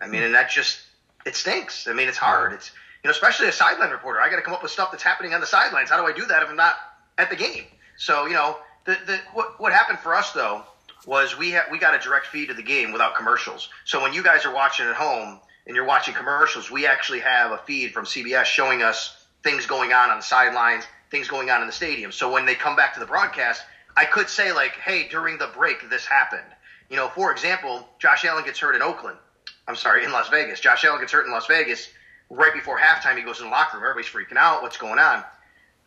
I 0.01 0.07
mean, 0.07 0.23
and 0.23 0.33
that 0.33 0.49
just 0.49 0.79
it 1.23 1.35
stinks. 1.35 1.87
I 1.87 1.93
mean, 1.93 2.07
it's 2.07 2.17
hard. 2.17 2.53
It's 2.53 2.71
you 3.03 3.09
know, 3.09 3.11
especially 3.11 3.47
a 3.47 3.51
sideline 3.51 3.91
reporter. 3.91 4.21
I 4.21 4.31
got 4.31 4.37
to 4.37 4.41
come 4.41 4.55
up 4.55 4.63
with 4.63 4.71
stuff 4.71 4.89
that's 4.89 5.03
happening 5.03 5.35
on 5.35 5.39
the 5.39 5.45
sidelines. 5.45 5.91
How 5.91 5.97
do 6.01 6.11
I 6.11 6.17
do 6.17 6.25
that 6.25 6.41
if 6.41 6.49
I'm 6.49 6.55
not 6.55 6.77
at 7.19 7.29
the 7.29 7.35
game? 7.35 7.65
So 7.95 8.25
you 8.25 8.33
know, 8.33 8.57
the 8.85 8.97
the 9.05 9.19
what 9.33 9.59
what 9.59 9.73
happened 9.73 9.99
for 9.99 10.15
us 10.15 10.31
though 10.31 10.63
was 11.05 11.37
we 11.37 11.51
ha- 11.51 11.65
we 11.71 11.77
got 11.79 11.95
a 11.95 11.99
direct 11.99 12.27
feed 12.27 12.49
of 12.49 12.57
the 12.57 12.63
game 12.63 12.91
without 12.91 13.15
commercials. 13.15 13.69
So 13.85 14.01
when 14.01 14.13
you 14.13 14.23
guys 14.23 14.45
are 14.45 14.53
watching 14.53 14.85
at 14.87 14.95
home 14.95 15.39
and 15.65 15.75
you're 15.75 15.85
watching 15.85 16.13
commercials, 16.13 16.69
we 16.69 16.85
actually 16.85 17.19
have 17.19 17.51
a 17.51 17.57
feed 17.59 17.93
from 17.93 18.05
CBS 18.05 18.45
showing 18.45 18.81
us 18.83 19.25
things 19.43 19.65
going 19.65 19.93
on 19.93 20.09
on 20.09 20.17
the 20.17 20.23
sidelines, 20.23 20.83
things 21.09 21.27
going 21.27 21.49
on 21.49 21.61
in 21.61 21.67
the 21.67 21.73
stadium. 21.73 22.11
So 22.11 22.31
when 22.31 22.45
they 22.45 22.55
come 22.55 22.75
back 22.75 22.93
to 22.93 22.99
the 22.99 23.05
broadcast, 23.05 23.63
I 23.97 24.05
could 24.05 24.29
say 24.29 24.51
like, 24.51 24.73
"Hey, 24.73 25.07
during 25.07 25.37
the 25.37 25.47
break, 25.47 25.89
this 25.89 26.05
happened." 26.05 26.47
You 26.89 26.97
know, 26.97 27.07
for 27.09 27.31
example, 27.31 27.87
Josh 27.99 28.25
Allen 28.25 28.43
gets 28.43 28.59
hurt 28.59 28.75
in 28.75 28.81
Oakland. 28.81 29.17
I'm 29.67 29.75
sorry, 29.75 30.03
in 30.03 30.11
Las 30.11 30.29
Vegas. 30.29 30.59
Josh 30.59 30.83
Allen 30.83 30.99
gets 30.99 31.11
hurt 31.11 31.25
in 31.25 31.31
Las 31.31 31.47
Vegas. 31.47 31.87
Right 32.29 32.53
before 32.53 32.77
halftime, 32.77 33.17
he 33.17 33.23
goes 33.23 33.39
in 33.39 33.45
the 33.45 33.51
locker 33.51 33.77
room. 33.77 33.85
Everybody's 33.85 34.11
freaking 34.11 34.37
out. 34.37 34.61
What's 34.61 34.77
going 34.77 34.99
on? 34.99 35.23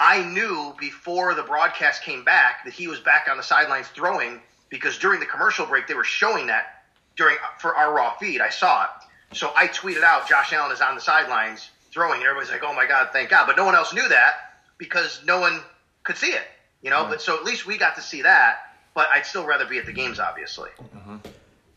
I 0.05 0.23
knew 0.23 0.75
before 0.79 1.33
the 1.33 1.43
broadcast 1.43 2.03
came 2.03 2.25
back 2.25 2.67
that 2.67 2.75
he 2.75 2.89
was 2.89 3.01
back 3.01 3.27
on 3.31 3.39
the 3.39 3.43
sidelines 3.43 3.89
throwing 3.89 4.39
because 4.69 4.99
during 4.99 5.19
the 5.19 5.25
commercial 5.25 5.65
break 5.65 5.87
they 5.87 5.95
were 5.95 6.05
showing 6.05 6.49
that 6.49 6.85
during 7.17 7.39
for 7.59 7.75
our 7.75 7.95
raw 7.95 8.15
feed. 8.19 8.43
I 8.43 8.51
saw 8.51 8.85
it, 8.85 8.91
so 9.35 9.51
I 9.57 9.67
tweeted 9.67 10.03
out 10.03 10.29
Josh 10.29 10.53
Allen 10.53 10.73
is 10.73 10.83
on 10.83 10.95
the 10.95 11.01
sidelines 11.01 11.71
throwing, 11.91 12.21
and 12.21 12.25
everybody's 12.25 12.53
like, 12.53 12.63
"Oh 12.63 12.75
my 12.75 12.85
God, 12.85 13.09
thank 13.15 13.31
God!" 13.31 13.47
But 13.47 13.57
no 13.57 13.65
one 13.65 13.75
else 13.75 13.95
knew 13.95 14.07
that 14.07 14.35
because 14.77 15.23
no 15.25 15.41
one 15.41 15.63
could 16.03 16.19
see 16.19 16.33
it, 16.33 16.45
you 16.83 16.91
know. 16.91 16.99
Mm-hmm. 16.99 17.13
But 17.13 17.23
so 17.23 17.39
at 17.39 17.45
least 17.45 17.65
we 17.65 17.79
got 17.79 17.97
to 17.97 18.03
see 18.03 18.21
that. 18.23 18.59
But 18.93 19.09
I'd 19.09 19.25
still 19.25 19.47
rather 19.47 19.65
be 19.65 19.79
at 19.79 19.87
the 19.87 19.93
games, 19.93 20.21
obviously. 20.21 20.69
Mm-hmm. 20.83 21.17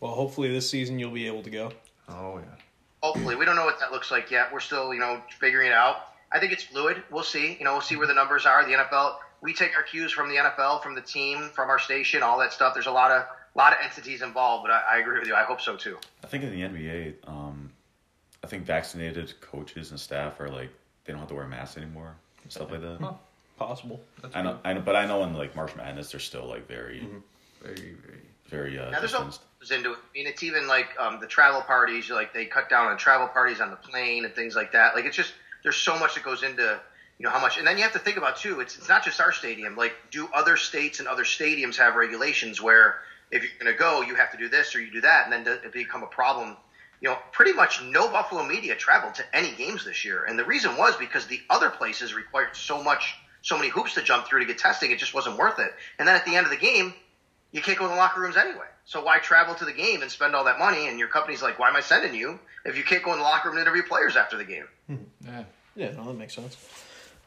Well, 0.02 0.12
hopefully 0.12 0.52
this 0.52 0.70
season 0.70 1.00
you'll 1.00 1.12
be 1.12 1.28
able 1.28 1.44
to 1.44 1.50
go. 1.50 1.72
Oh 2.10 2.40
yeah. 2.40 2.44
Hopefully, 3.02 3.38
we 3.38 3.46
don't 3.46 3.56
know 3.56 3.63
what 3.63 3.80
that 3.80 3.94
looks 3.94 4.12
like 4.12 4.32
yet. 4.32 4.52
We're 4.52 4.60
still, 4.60 4.94
you 4.94 5.00
know, 5.00 5.22
figuring 5.40 5.70
it 5.70 5.74
out. 5.74 6.08
I 6.32 6.40
think 6.40 6.52
it's 6.52 6.63
fluid. 6.63 7.04
We'll 7.10 7.24
see. 7.24 7.56
You 7.58 7.66
know, 7.66 7.74
we'll 7.74 7.82
see 7.82 7.96
where 7.96 8.08
the 8.08 8.13
numbers 8.13 8.46
are. 8.46 8.66
The 8.66 8.74
NFL, 8.74 9.16
we 9.42 9.54
take 9.54 9.76
our 9.76 9.84
cues 9.84 10.12
from 10.12 10.30
the 10.30 10.36
NFL, 10.36 10.84
from 10.84 10.96
the 10.96 11.02
team, 11.02 11.50
from 11.54 11.70
our 11.70 11.80
station, 11.80 12.24
all 12.24 12.40
that 12.40 12.54
stuff. 12.54 12.74
There's 12.74 12.88
a 12.88 12.92
lot 12.92 13.12
of 13.12 13.26
lot 13.56 13.74
of 13.74 13.80
entities 13.84 14.22
involved, 14.22 14.68
but 14.68 14.72
I, 14.72 14.96
I 14.96 15.00
agree 15.00 15.18
with 15.20 15.28
you. 15.28 15.34
I 15.34 15.44
hope 15.44 15.62
so 15.62 15.76
too. 15.76 15.98
I 16.24 16.28
think 16.28 16.44
in 16.44 16.52
the 16.52 16.62
NBA, 16.62 17.13
um, 17.28 17.72
I 18.44 18.48
think 18.48 18.66
vaccinated 18.66 19.40
coaches 19.42 19.92
and 19.92 20.00
staff 20.00 20.40
are 20.40 20.50
like 20.50 20.70
they 21.06 21.13
don't 21.13 21.20
have 21.20 21.30
to 21.30 21.36
wear 21.36 21.48
masks 21.48 21.78
anymore 21.78 22.16
and 22.44 22.52
stuff 22.52 22.72
like 22.72 22.82
that. 22.82 22.98
Huh. 23.00 23.13
Possible. 23.58 24.00
That's 24.22 24.36
I 24.36 24.44
know, 24.44 24.60
I 24.63 24.74
know, 24.74 24.82
but 24.82 24.96
I 24.96 25.08
know 25.08 25.24
in 25.24 25.34
like 25.34 25.56
March 25.56 25.76
Madness, 25.76 26.12
they're 26.12 26.20
still 26.20 26.46
like 26.46 26.68
very, 26.68 27.00
mm-hmm. 27.00 27.18
very, 27.63 27.96
very 28.06 28.22
very 28.50 28.80
uh, 28.80 28.90
now, 28.92 29.00
there's 29.00 29.13
no 29.13 29.30
into 29.72 29.92
it. 29.92 29.98
I 29.98 30.13
mean, 30.13 30.28
it's 30.28 30.44
even 30.44 30.68
like 30.68 30.88
um, 31.00 31.20
the 31.20 31.28
travel 31.28 31.62
parties. 31.62 32.10
Like 32.10 32.34
they 32.34 32.46
cut 32.46 32.70
down 32.70 32.88
on 32.88 32.98
travel 32.98 33.28
parties 33.28 33.60
on 33.60 33.70
the 33.70 33.76
plane 33.76 34.26
and 34.26 34.34
things 34.34 34.56
like 34.56 34.72
that. 34.72 34.96
Like 34.96 35.06
it's 35.06 35.16
just 35.16 35.34
there's 35.67 35.75
so 35.75 35.99
much 35.99 36.15
that 36.15 36.23
goes 36.23 36.43
into 36.43 36.80
you 37.19 37.25
know 37.25 37.30
how 37.30 37.41
much. 37.41 37.58
And 37.58 37.67
then 37.67 37.75
you 37.75 37.84
have 37.84 37.91
to 37.91 37.99
think 37.99 38.15
about 38.15 38.38
too. 38.38 38.62
It's 38.62 38.77
it's 38.77 38.88
not 38.88 39.03
just 39.03 39.19
our 39.19 39.34
stadium. 39.34 39.75
Like 39.75 39.91
do 40.12 40.30
other 40.34 40.56
states 40.56 40.99
and 40.99 41.10
other 41.10 41.25
stadiums 41.25 41.75
have 41.75 41.95
regulations 41.95 42.62
where 42.62 42.99
if 43.32 43.43
you're 43.43 43.51
going 43.60 43.73
to 43.73 43.77
go, 43.77 44.01
you 44.01 44.15
have 44.15 44.32
to 44.32 44.38
do 44.38 44.47
this 44.47 44.73
or 44.75 44.82
you 44.82 44.89
do 44.89 45.01
that, 45.01 45.25
and 45.30 45.45
then 45.45 45.60
it 45.65 45.73
become 45.73 46.03
a 46.03 46.08
problem. 46.08 46.56
You 47.01 47.10
know, 47.10 47.17
pretty 47.34 47.51
much 47.51 47.84
no 47.84 48.08
Buffalo 48.08 48.45
media 48.45 48.75
traveled 48.75 49.15
to 49.15 49.36
any 49.36 49.51
games 49.56 49.84
this 49.84 50.06
year, 50.06 50.23
and 50.23 50.39
the 50.39 50.45
reason 50.45 50.77
was 50.77 50.95
because 50.95 51.27
the 51.27 51.41
other 51.49 51.69
places 51.69 52.13
required 52.13 52.56
so 52.56 52.82
much, 52.82 53.17
so 53.41 53.58
many 53.58 53.67
hoops 53.67 53.95
to 53.95 54.01
jump 54.01 54.25
through 54.25 54.39
to 54.39 54.45
get 54.45 54.58
testing, 54.58 54.91
it 54.91 54.99
just 54.99 55.13
wasn't 55.13 55.38
worth 55.38 55.60
it. 55.60 55.73
And 55.99 56.08
then 56.08 56.15
at 56.15 56.23
the 56.23 56.38
end 56.38 56.45
of 56.45 56.51
the 56.51 56.58
game, 56.58 56.93
you 57.51 57.62
can't 57.62 57.77
go 57.77 57.86
in 57.86 57.91
the 57.91 57.97
locker 57.97 58.21
rooms 58.21 58.38
anyway. 58.38 58.67
So 58.86 59.03
why 59.03 59.19
travel 59.19 59.53
to 59.56 59.65
the 59.65 59.73
game 59.73 60.01
and 60.01 60.10
spend 60.10 60.34
all 60.34 60.45
that 60.45 60.60
money? 60.60 60.88
And 60.88 60.97
your 60.97 61.10
company's 61.10 61.41
like, 61.41 61.60
why 61.60 61.67
am 61.67 61.75
I 61.75 61.82
sending 61.82 62.15
you 62.15 62.39
if 62.63 62.77
you 62.77 62.86
can't 62.86 63.03
go 63.03 63.12
in 63.12 63.19
the 63.19 63.23
locker 63.23 63.49
room 63.49 63.58
and 63.58 63.67
interview 63.67 63.84
players 63.84 64.15
after 64.15 64.38
the 64.38 64.45
game? 64.45 64.67
Hmm. 64.88 64.95
Yeah. 65.25 65.43
Yeah, 65.78 65.92
no, 65.92 66.06
that 66.06 66.18
makes 66.18 66.34
sense. 66.34 66.58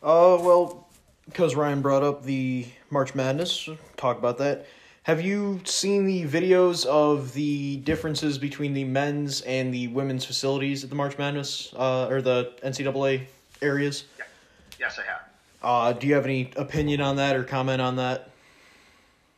Uh, 0.03 0.37
well, 0.41 0.89
because 1.27 1.55
Ryan 1.55 1.81
brought 1.81 2.03
up 2.03 2.25
the 2.25 2.67
March 2.91 3.15
Madness, 3.15 3.69
talk 3.97 4.19
about 4.19 4.39
that. 4.39 4.67
Have 5.05 5.23
you 5.23 5.61
seen 5.65 6.05
the 6.05 6.25
videos 6.27 6.85
of 6.85 7.33
the 7.33 7.77
differences 7.79 8.39
between 8.39 8.75
the 8.75 8.85
men's 8.85 9.41
and 9.43 9.73
the 9.73 9.89
women's 9.89 10.25
facilities 10.25 10.83
at 10.83 10.91
the 10.91 10.97
March 10.97 11.17
Madness 11.17 11.73
uh, 11.77 12.09
or 12.09 12.21
the 12.21 12.53
NCAA 12.65 13.23
areas? 13.63 14.05
Yeah. 14.19 14.25
Yes, 14.81 14.99
I 14.99 15.03
have. 15.03 15.21
Uh, 15.63 15.93
do 15.93 16.09
you 16.09 16.15
have 16.15 16.25
any 16.25 16.51
opinion 16.57 17.01
on 17.01 17.17
that 17.17 17.37
or 17.37 17.45
comment 17.45 17.81
on 17.81 17.97
that? 17.97 18.31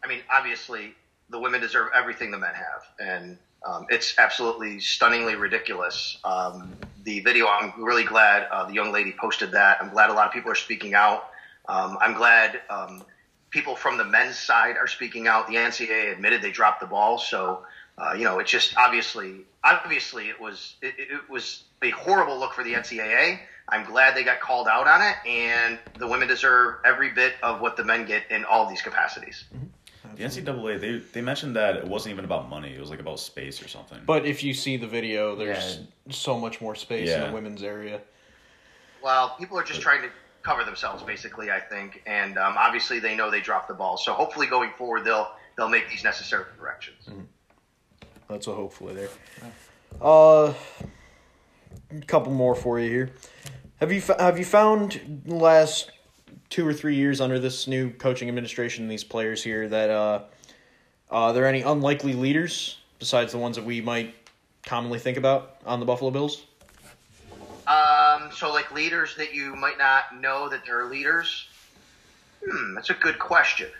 I 0.02 0.08
mean, 0.08 0.20
obviously, 0.32 0.94
the 1.28 1.38
women 1.38 1.60
deserve 1.60 1.90
everything 1.94 2.30
the 2.30 2.38
men 2.38 2.54
have, 2.54 2.88
and 2.98 3.38
um, 3.64 3.86
it's 3.88 4.18
absolutely 4.18 4.80
stunningly 4.80 5.36
ridiculous. 5.36 6.18
Um, 6.24 6.72
the 7.04 7.20
video, 7.20 7.46
I'm 7.46 7.72
really 7.82 8.04
glad 8.04 8.46
uh, 8.50 8.66
the 8.66 8.74
young 8.74 8.92
lady 8.92 9.14
posted 9.18 9.52
that. 9.52 9.78
I'm 9.80 9.90
glad 9.90 10.10
a 10.10 10.12
lot 10.12 10.26
of 10.26 10.32
people 10.32 10.50
are 10.50 10.56
speaking 10.56 10.94
out. 10.94 11.28
Um, 11.68 11.96
I'm 12.00 12.14
glad 12.14 12.60
um, 12.68 13.04
people 13.50 13.76
from 13.76 13.96
the 13.96 14.04
men's 14.04 14.36
side 14.36 14.76
are 14.76 14.88
speaking 14.88 15.28
out. 15.28 15.46
The 15.46 15.54
NCAA 15.54 16.12
admitted 16.12 16.42
they 16.42 16.50
dropped 16.50 16.80
the 16.80 16.86
ball, 16.86 17.18
so 17.18 17.64
uh, 17.98 18.14
you 18.14 18.24
know 18.24 18.40
it's 18.40 18.50
just 18.50 18.76
obviously, 18.76 19.44
obviously 19.62 20.28
it 20.28 20.40
was 20.40 20.74
it, 20.82 20.94
it 20.98 21.30
was 21.30 21.62
a 21.82 21.90
horrible 21.90 22.38
look 22.38 22.52
for 22.54 22.64
the 22.64 22.72
NCAA. 22.72 23.38
I'm 23.68 23.84
glad 23.84 24.16
they 24.16 24.24
got 24.24 24.40
called 24.40 24.66
out 24.66 24.88
on 24.88 25.00
it, 25.02 25.14
and 25.28 25.78
the 25.98 26.08
women 26.08 26.26
deserve 26.26 26.76
every 26.84 27.10
bit 27.10 27.34
of 27.42 27.60
what 27.60 27.76
the 27.76 27.84
men 27.84 28.06
get 28.06 28.30
in 28.30 28.44
all 28.44 28.68
these 28.68 28.82
capacities. 28.82 29.44
The 30.16 30.24
NCAA 30.24 30.80
they 30.80 30.98
they 30.98 31.20
mentioned 31.20 31.56
that 31.56 31.76
it 31.76 31.86
wasn't 31.86 32.12
even 32.12 32.24
about 32.24 32.48
money; 32.48 32.74
it 32.74 32.80
was 32.80 32.90
like 32.90 33.00
about 33.00 33.18
space 33.20 33.62
or 33.62 33.68
something. 33.68 33.98
But 34.06 34.26
if 34.26 34.42
you 34.42 34.54
see 34.54 34.76
the 34.76 34.86
video, 34.86 35.34
there's 35.36 35.80
so 36.10 36.38
much 36.38 36.60
more 36.60 36.74
space 36.74 37.10
in 37.10 37.20
the 37.28 37.32
women's 37.32 37.62
area. 37.62 38.00
Well, 39.02 39.34
people 39.38 39.58
are 39.58 39.64
just 39.64 39.80
trying 39.80 40.02
to 40.02 40.10
cover 40.42 40.64
themselves, 40.64 41.02
basically. 41.02 41.50
I 41.50 41.60
think, 41.60 42.02
and 42.06 42.38
um, 42.38 42.54
obviously 42.56 42.98
they 42.98 43.16
know 43.16 43.30
they 43.30 43.40
dropped 43.40 43.68
the 43.68 43.74
ball. 43.74 43.96
So 43.96 44.12
hopefully, 44.12 44.46
going 44.46 44.70
forward, 44.76 45.04
they'll 45.04 45.30
they'll 45.56 45.68
make 45.68 45.88
these 45.88 46.04
necessary 46.04 46.44
corrections. 46.58 47.08
That's 48.28 48.46
a 48.46 48.54
hopefully 48.54 48.94
there. 48.94 49.08
Uh, 50.00 50.54
a 51.90 52.00
couple 52.06 52.32
more 52.32 52.54
for 52.54 52.78
you 52.80 52.88
here. 52.88 53.10
Have 53.80 53.92
you 53.92 53.98
f- 53.98 54.20
have 54.20 54.38
you 54.38 54.44
found 54.44 55.22
the 55.24 55.34
last 55.34 55.90
two 56.52 56.68
or 56.68 56.74
three 56.74 56.94
years 56.94 57.22
under 57.22 57.38
this 57.38 57.66
new 57.66 57.90
coaching 57.90 58.28
administration, 58.28 58.86
these 58.86 59.02
players 59.02 59.42
here 59.42 59.66
that 59.68 59.88
uh, 59.88 60.20
uh, 61.10 61.14
are 61.14 61.32
there 61.32 61.46
any 61.46 61.62
unlikely 61.62 62.12
leaders 62.12 62.76
besides 62.98 63.32
the 63.32 63.38
ones 63.38 63.56
that 63.56 63.64
we 63.64 63.80
might 63.80 64.14
commonly 64.66 64.98
think 64.98 65.16
about 65.16 65.56
on 65.64 65.80
the 65.80 65.86
Buffalo 65.86 66.10
Bills? 66.10 66.44
Um, 67.66 68.30
so 68.34 68.52
like 68.52 68.70
leaders 68.70 69.16
that 69.16 69.32
you 69.32 69.56
might 69.56 69.78
not 69.78 70.20
know 70.20 70.50
that 70.50 70.62
they're 70.66 70.84
leaders. 70.84 71.48
Hmm, 72.46 72.74
that's 72.74 72.90
a 72.90 72.94
good 72.94 73.18
question. 73.18 73.70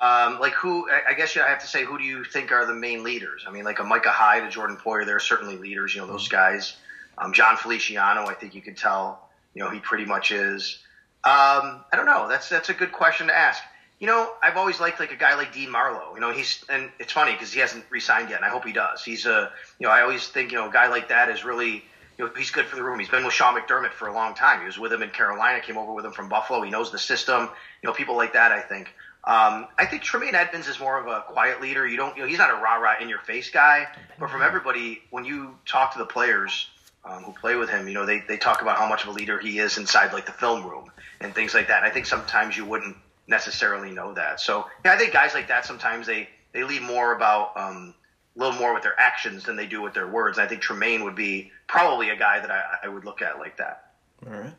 Um, 0.00 0.40
like 0.40 0.54
who? 0.54 0.88
I 0.90 1.12
guess 1.12 1.36
I 1.36 1.46
have 1.46 1.60
to 1.60 1.66
say, 1.66 1.84
who 1.84 1.98
do 1.98 2.04
you 2.04 2.24
think 2.24 2.52
are 2.52 2.64
the 2.64 2.74
main 2.74 3.04
leaders? 3.04 3.44
I 3.46 3.52
mean, 3.52 3.64
like 3.64 3.80
a 3.80 3.84
Micah 3.84 4.10
Hyde, 4.10 4.44
a 4.44 4.50
Jordan 4.50 4.78
Poyer, 4.78 5.04
they're 5.04 5.20
certainly 5.20 5.58
leaders. 5.58 5.94
You 5.94 6.00
know, 6.00 6.06
those 6.06 6.26
guys. 6.26 6.74
Um, 7.18 7.34
Jon 7.34 7.58
Feliciano, 7.58 8.26
I 8.26 8.34
think 8.34 8.54
you 8.54 8.62
could 8.62 8.78
tell. 8.78 9.28
You 9.54 9.62
know, 9.62 9.68
he 9.68 9.78
pretty 9.78 10.06
much 10.06 10.32
is. 10.32 10.78
Um, 11.24 11.84
I 11.92 11.96
don't 11.96 12.06
know. 12.06 12.26
That's 12.28 12.48
that's 12.48 12.68
a 12.68 12.74
good 12.74 12.90
question 12.90 13.28
to 13.28 13.36
ask. 13.36 13.62
You 14.00 14.08
know, 14.08 14.32
I've 14.42 14.56
always 14.56 14.80
liked 14.80 14.98
like 14.98 15.12
a 15.12 15.16
guy 15.16 15.36
like 15.36 15.52
Dean 15.52 15.70
Marlowe. 15.70 16.14
You 16.14 16.20
know, 16.20 16.32
he's 16.32 16.64
and 16.68 16.90
it's 16.98 17.12
funny 17.12 17.30
because 17.30 17.52
he 17.52 17.60
hasn't 17.60 17.84
re-signed 17.90 18.30
yet, 18.30 18.38
and 18.38 18.44
I 18.44 18.48
hope 18.48 18.64
he 18.64 18.72
does. 18.72 19.04
He's 19.04 19.24
a 19.24 19.52
you 19.78 19.86
know, 19.86 19.92
I 19.92 20.02
always 20.02 20.26
think 20.26 20.50
you 20.50 20.58
know 20.58 20.68
a 20.68 20.72
guy 20.72 20.88
like 20.88 21.10
that 21.10 21.28
is 21.28 21.44
really 21.44 21.84
you 22.18 22.24
know 22.24 22.30
he's 22.36 22.50
good 22.50 22.66
for 22.66 22.74
the 22.74 22.82
room. 22.82 22.98
He's 22.98 23.08
been 23.08 23.24
with 23.24 23.34
Sean 23.34 23.54
McDermott 23.54 23.92
for 23.92 24.08
a 24.08 24.12
long 24.12 24.34
time. 24.34 24.60
He 24.60 24.66
was 24.66 24.78
with 24.78 24.92
him 24.92 25.02
in 25.02 25.10
Carolina, 25.10 25.60
came 25.60 25.78
over 25.78 25.92
with 25.92 26.04
him 26.04 26.10
from 26.10 26.28
Buffalo. 26.28 26.60
He 26.62 26.72
knows 26.72 26.90
the 26.90 26.98
system. 26.98 27.42
You 27.82 27.88
know, 27.88 27.92
people 27.92 28.16
like 28.16 28.32
that. 28.32 28.50
I 28.50 28.60
think. 28.60 28.88
Um, 29.24 29.68
I 29.78 29.86
think 29.86 30.02
Tremaine 30.02 30.34
Edmunds 30.34 30.66
is 30.66 30.80
more 30.80 30.98
of 30.98 31.06
a 31.06 31.20
quiet 31.20 31.60
leader. 31.60 31.86
You 31.86 31.96
don't, 31.96 32.16
you 32.16 32.24
know, 32.24 32.28
he's 32.28 32.38
not 32.38 32.50
a 32.50 32.54
rah 32.54 32.74
rah 32.74 32.96
in 33.00 33.08
your 33.08 33.20
face 33.20 33.50
guy. 33.50 33.86
But 34.18 34.30
from 34.30 34.42
everybody, 34.42 35.00
when 35.10 35.24
you 35.24 35.56
talk 35.64 35.92
to 35.92 36.00
the 36.00 36.06
players 36.06 36.68
um, 37.04 37.22
who 37.22 37.32
play 37.32 37.54
with 37.54 37.70
him, 37.70 37.86
you 37.86 37.94
know, 37.94 38.04
they 38.04 38.24
they 38.26 38.36
talk 38.36 38.62
about 38.62 38.78
how 38.78 38.88
much 38.88 39.04
of 39.04 39.10
a 39.10 39.12
leader 39.12 39.38
he 39.38 39.60
is 39.60 39.78
inside 39.78 40.12
like 40.12 40.26
the 40.26 40.32
film 40.32 40.66
room 40.66 40.90
and 41.24 41.34
things 41.34 41.54
like 41.54 41.68
that. 41.68 41.82
And 41.82 41.86
I 41.86 41.90
think 41.90 42.06
sometimes 42.06 42.56
you 42.56 42.64
wouldn't 42.64 42.96
necessarily 43.26 43.90
know 43.90 44.14
that. 44.14 44.40
So 44.40 44.66
yeah, 44.84 44.92
I 44.92 44.98
think 44.98 45.12
guys 45.12 45.34
like 45.34 45.48
that 45.48 45.64
sometimes 45.64 46.06
they 46.06 46.28
they 46.52 46.64
leave 46.64 46.82
more 46.82 47.14
about 47.14 47.56
um, 47.56 47.94
a 48.36 48.38
little 48.38 48.58
more 48.58 48.74
with 48.74 48.82
their 48.82 48.98
actions 48.98 49.44
than 49.44 49.56
they 49.56 49.66
do 49.66 49.82
with 49.82 49.94
their 49.94 50.08
words. 50.08 50.38
I 50.38 50.46
think 50.46 50.60
Tremaine 50.60 51.04
would 51.04 51.16
be 51.16 51.50
probably 51.66 52.10
a 52.10 52.16
guy 52.16 52.40
that 52.40 52.50
I, 52.50 52.62
I 52.84 52.88
would 52.88 53.04
look 53.04 53.22
at 53.22 53.38
like 53.38 53.56
that. 53.58 53.92
All 54.26 54.32
right. 54.32 54.54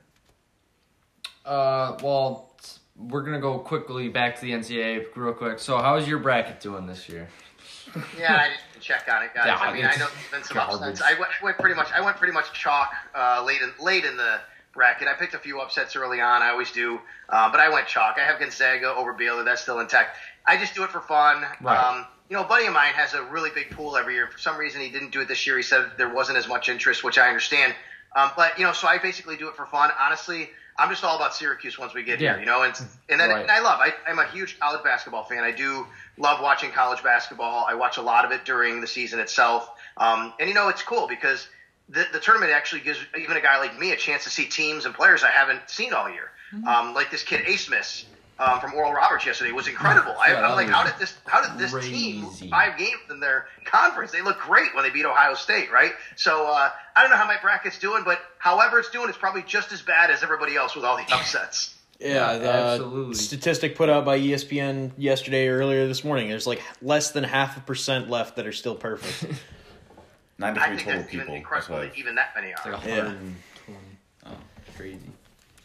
Uh, 1.45 1.97
well, 2.02 2.56
we're 2.95 3.23
gonna 3.23 3.41
go 3.41 3.60
quickly 3.60 4.10
back 4.10 4.36
to 4.36 4.41
the 4.41 4.52
NCAA 4.52 5.06
real 5.15 5.34
quick. 5.34 5.60
So, 5.60 5.78
how 5.78 5.95
is 5.95 6.08
your 6.08 6.19
bracket 6.19 6.60
doing 6.60 6.88
this 6.88 7.10
year? 7.10 7.28
Yeah, 8.17 8.36
I 8.36 8.49
didn't 8.49 8.82
check 8.82 9.08
on 9.12 9.23
it, 9.23 9.34
guys. 9.34 9.45
Yeah, 9.45 9.58
I 9.58 9.73
mean, 9.73 9.86
I 9.86 9.95
know 9.97 10.08
there's 10.08 10.32
been 10.32 10.43
some 10.43 10.58
upsets. 10.58 11.02
I 11.02 11.19
went, 11.19 11.32
went 11.43 11.58
pretty 11.58 11.76
much. 11.76 11.91
I 11.91 12.02
went 12.02 12.17
pretty 12.17 12.34
much 12.34 12.54
chalk 12.54 12.91
uh, 13.13 13.43
late 13.45 13.62
in 13.62 13.71
late 13.84 14.06
in 14.06 14.17
the 14.17 14.39
bracket. 14.74 15.08
I 15.08 15.14
picked 15.14 15.34
a 15.34 15.40
few 15.40 15.60
upsets 15.60 15.96
early 15.96 16.20
on. 16.20 16.42
I 16.42 16.50
always 16.50 16.72
do, 16.72 17.00
uh, 17.30 17.50
but 17.52 17.60
I 17.60 17.70
went 17.70 17.88
chalk. 17.88 18.18
I 18.18 18.26
have 18.26 18.40
Gonzaga 18.40 18.94
over 18.94 19.14
Baylor. 19.14 19.44
That's 19.44 19.62
still 19.62 19.80
intact. 19.80 20.18
I 20.46 20.58
just 20.58 20.74
do 20.76 20.84
it 20.84 20.90
for 20.90 21.02
fun. 21.02 21.46
Right. 21.62 21.78
Um, 21.78 22.06
you 22.30 22.36
know, 22.36 22.44
a 22.44 22.48
buddy 22.48 22.66
of 22.66 22.74
mine 22.74 22.94
has 22.94 23.14
a 23.14 23.24
really 23.24 23.50
big 23.54 23.70
pool 23.72 23.96
every 23.96 24.16
year. 24.16 24.28
For 24.28 24.38
some 24.38 24.58
reason, 24.58 24.82
he 24.82 24.90
didn't 24.90 25.12
do 25.12 25.22
it 25.22 25.28
this 25.28 25.46
year. 25.46 25.56
He 25.58 25.64
said 25.64 25.92
there 25.98 26.10
wasn't 26.10 26.38
as 26.38 26.48
much 26.48 26.68
interest, 26.70 27.04
which 27.04 27.18
I 27.18 27.28
understand. 27.28 27.74
Um, 28.16 28.32
but 28.36 28.58
you 28.58 28.66
know, 28.66 28.74
so 28.74 28.88
I 28.88 28.98
basically 28.98 29.38
do 29.38 29.48
it 29.48 29.56
for 29.56 29.66
fun. 29.66 29.92
Honestly, 30.00 30.50
I'm 30.78 30.90
just 30.90 31.04
all 31.04 31.16
about 31.16 31.36
Syracuse 31.36 31.78
once 31.78 31.94
we 31.94 32.04
get 32.04 32.20
Yeah. 32.20 32.32
here. 32.34 32.40
You 32.40 32.46
know, 32.46 32.64
and 32.64 32.74
and 33.10 33.20
then 33.20 33.30
Right. 33.30 33.42
and 33.44 33.52
I 33.52 33.60
love. 33.60 33.80
I, 33.80 33.94
I'm 34.08 34.20
a 34.20 34.26
huge 34.26 34.60
college 34.60 34.84
basketball 34.84 35.24
fan. 35.24 35.44
I 35.44 35.52
do 35.52 35.86
love 36.18 36.42
watching 36.42 36.72
college 36.72 37.04
basketball. 37.04 37.66
I 37.68 37.76
watch 37.76 37.98
a 37.98 38.02
lot 38.02 38.26
of 38.26 38.32
it 38.32 38.46
during 38.46 38.82
the 38.82 38.88
season 38.88 39.20
itself. 39.20 39.70
Um, 39.98 40.34
and 40.40 40.48
you 40.50 40.56
know, 40.56 40.70
it's 40.70 40.82
cool 40.84 41.08
because 41.08 41.48
the, 41.89 42.06
the 42.13 42.19
tournament 42.19 42.52
actually 42.52 42.82
gives 42.82 43.00
even 43.19 43.38
a 43.38 43.41
guy 43.41 43.60
like 43.60 43.78
me 43.78 43.91
a 43.91 43.96
chance 43.96 44.24
to 44.24 44.30
see 44.30 44.46
teams 44.46 44.86
and 44.86 44.93
players 44.96 45.24
I 45.24 45.30
haven't 45.30 45.69
seen 45.69 45.93
all 45.93 46.10
year. 46.10 46.32
Um, 46.67 46.93
like 46.93 47.10
this 47.10 47.24
kid 47.24 47.46
Abmas 47.46 48.06
um, 48.39 48.60
from 48.60 48.74
Oral 48.74 48.93
Roberts 48.93 49.26
yesterday 49.26 49.52
was 49.52 49.67
incredible. 49.67 50.15
I, 50.19 50.34
Yeah, 50.34 50.48
I'm 50.48 50.56
like, 50.56 50.69
how 50.69 50.84
did 50.84 50.93
this? 51.00 51.15
How 51.26 51.48
did 51.48 51.58
this 51.60 51.74
team 51.86 52.26
five 52.50 52.78
games 52.78 53.00
in 53.10 53.19
their 53.19 53.48
conference? 53.65 54.12
They 54.12 54.22
look 54.22 54.39
great 54.39 54.74
when 54.76 54.84
they 54.84 54.89
beat 54.89 55.06
Ohio 55.06 55.34
State, 55.34 55.72
right? 55.72 55.93
So 56.15 56.48
uh, 56.48 56.69
I 56.96 57.02
don't 57.02 57.10
know 57.10 57.17
how 57.17 57.28
my 57.28 57.38
bracket's 57.41 57.80
doing, 57.80 58.04
but 58.04 58.19
however 58.38 58.80
it's 58.80 58.89
doing, 58.89 59.10
it's 59.10 59.17
probably 59.17 59.43
just 59.43 59.72
as 59.72 59.82
bad 59.82 60.12
as 60.12 60.24
everybody 60.24 60.56
else 60.56 60.76
with 60.76 60.86
all 60.86 60.98
the 60.98 61.12
upsets. 61.13 61.76
Yeah, 62.00 62.38
the 62.38 62.52
Absolutely. 62.52 63.13
statistic 63.13 63.76
put 63.78 63.88
out 63.88 64.04
by 64.04 64.19
ESPN 64.19 64.91
yesterday 64.98 65.48
or 65.48 65.60
earlier 65.60 65.88
this 65.88 66.04
morning. 66.04 66.28
There's 66.28 66.46
like 66.46 66.62
less 66.82 67.12
than 67.12 67.24
half 67.24 67.56
a 67.56 67.62
percent 67.62 68.10
left 68.10 68.36
that 68.36 68.46
are 68.46 68.52
still 68.52 68.76
perfect. 68.76 69.39
I 70.44 70.52
93 70.52 70.76
think 70.76 70.80
total 70.88 71.02
that's 71.02 71.14
even 71.14 71.26
people. 71.28 71.34
That's 71.34 71.38
incredible 71.38 71.76
why. 71.76 71.86
that 71.86 71.98
even 71.98 72.16
that 72.16 72.30
many 72.36 72.54
are. 72.54 72.72
like 72.72 72.86
Yeah. 72.86 73.04
120. 73.06 73.80
Oh. 74.26 74.32
Crazy. 74.78 75.00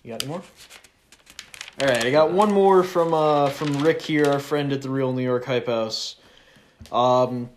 You 0.05 0.13
got 0.13 0.23
any 0.23 0.31
more? 0.31 0.43
All 1.81 1.87
right, 1.89 2.05
I 2.05 2.11
got 2.11 2.33
one 2.33 2.53
more 2.53 2.83
from 2.83 3.15
uh 3.15 3.51
from 3.51 3.79
Rick 3.83 4.03
here, 4.03 4.25
our 4.27 4.41
friend 4.41 4.73
at 4.73 4.83
the 4.83 4.91
Real 4.91 5.13
New 5.13 5.23
York 5.23 5.45
Hype 5.45 5.67
House. 5.67 6.17
Um, 6.91 7.51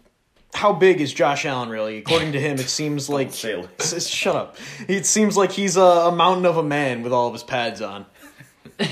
how 0.54 0.74
big 0.74 1.00
is 1.02 1.12
Josh 1.14 1.46
Allen 1.46 1.70
really? 1.70 1.98
According 2.00 2.34
to 2.34 2.40
him, 2.40 2.58
it 2.60 2.70
seems 2.70 3.10
like 3.10 3.32
say 3.34 3.54
it. 3.60 3.70
S- 3.80 3.94
s- 3.94 4.08
shut 4.08 4.36
up. 4.36 4.58
It 4.88 5.06
seems 5.06 5.38
like 5.38 5.52
he's 5.52 5.76
a, 5.78 5.82
a 5.82 6.12
mountain 6.12 6.46
of 6.46 6.58
a 6.58 6.64
man 6.64 7.02
with 7.04 7.14
all 7.14 7.28
of 7.28 7.34
his 7.34 7.44
pads 7.44 7.82
on. 7.82 8.06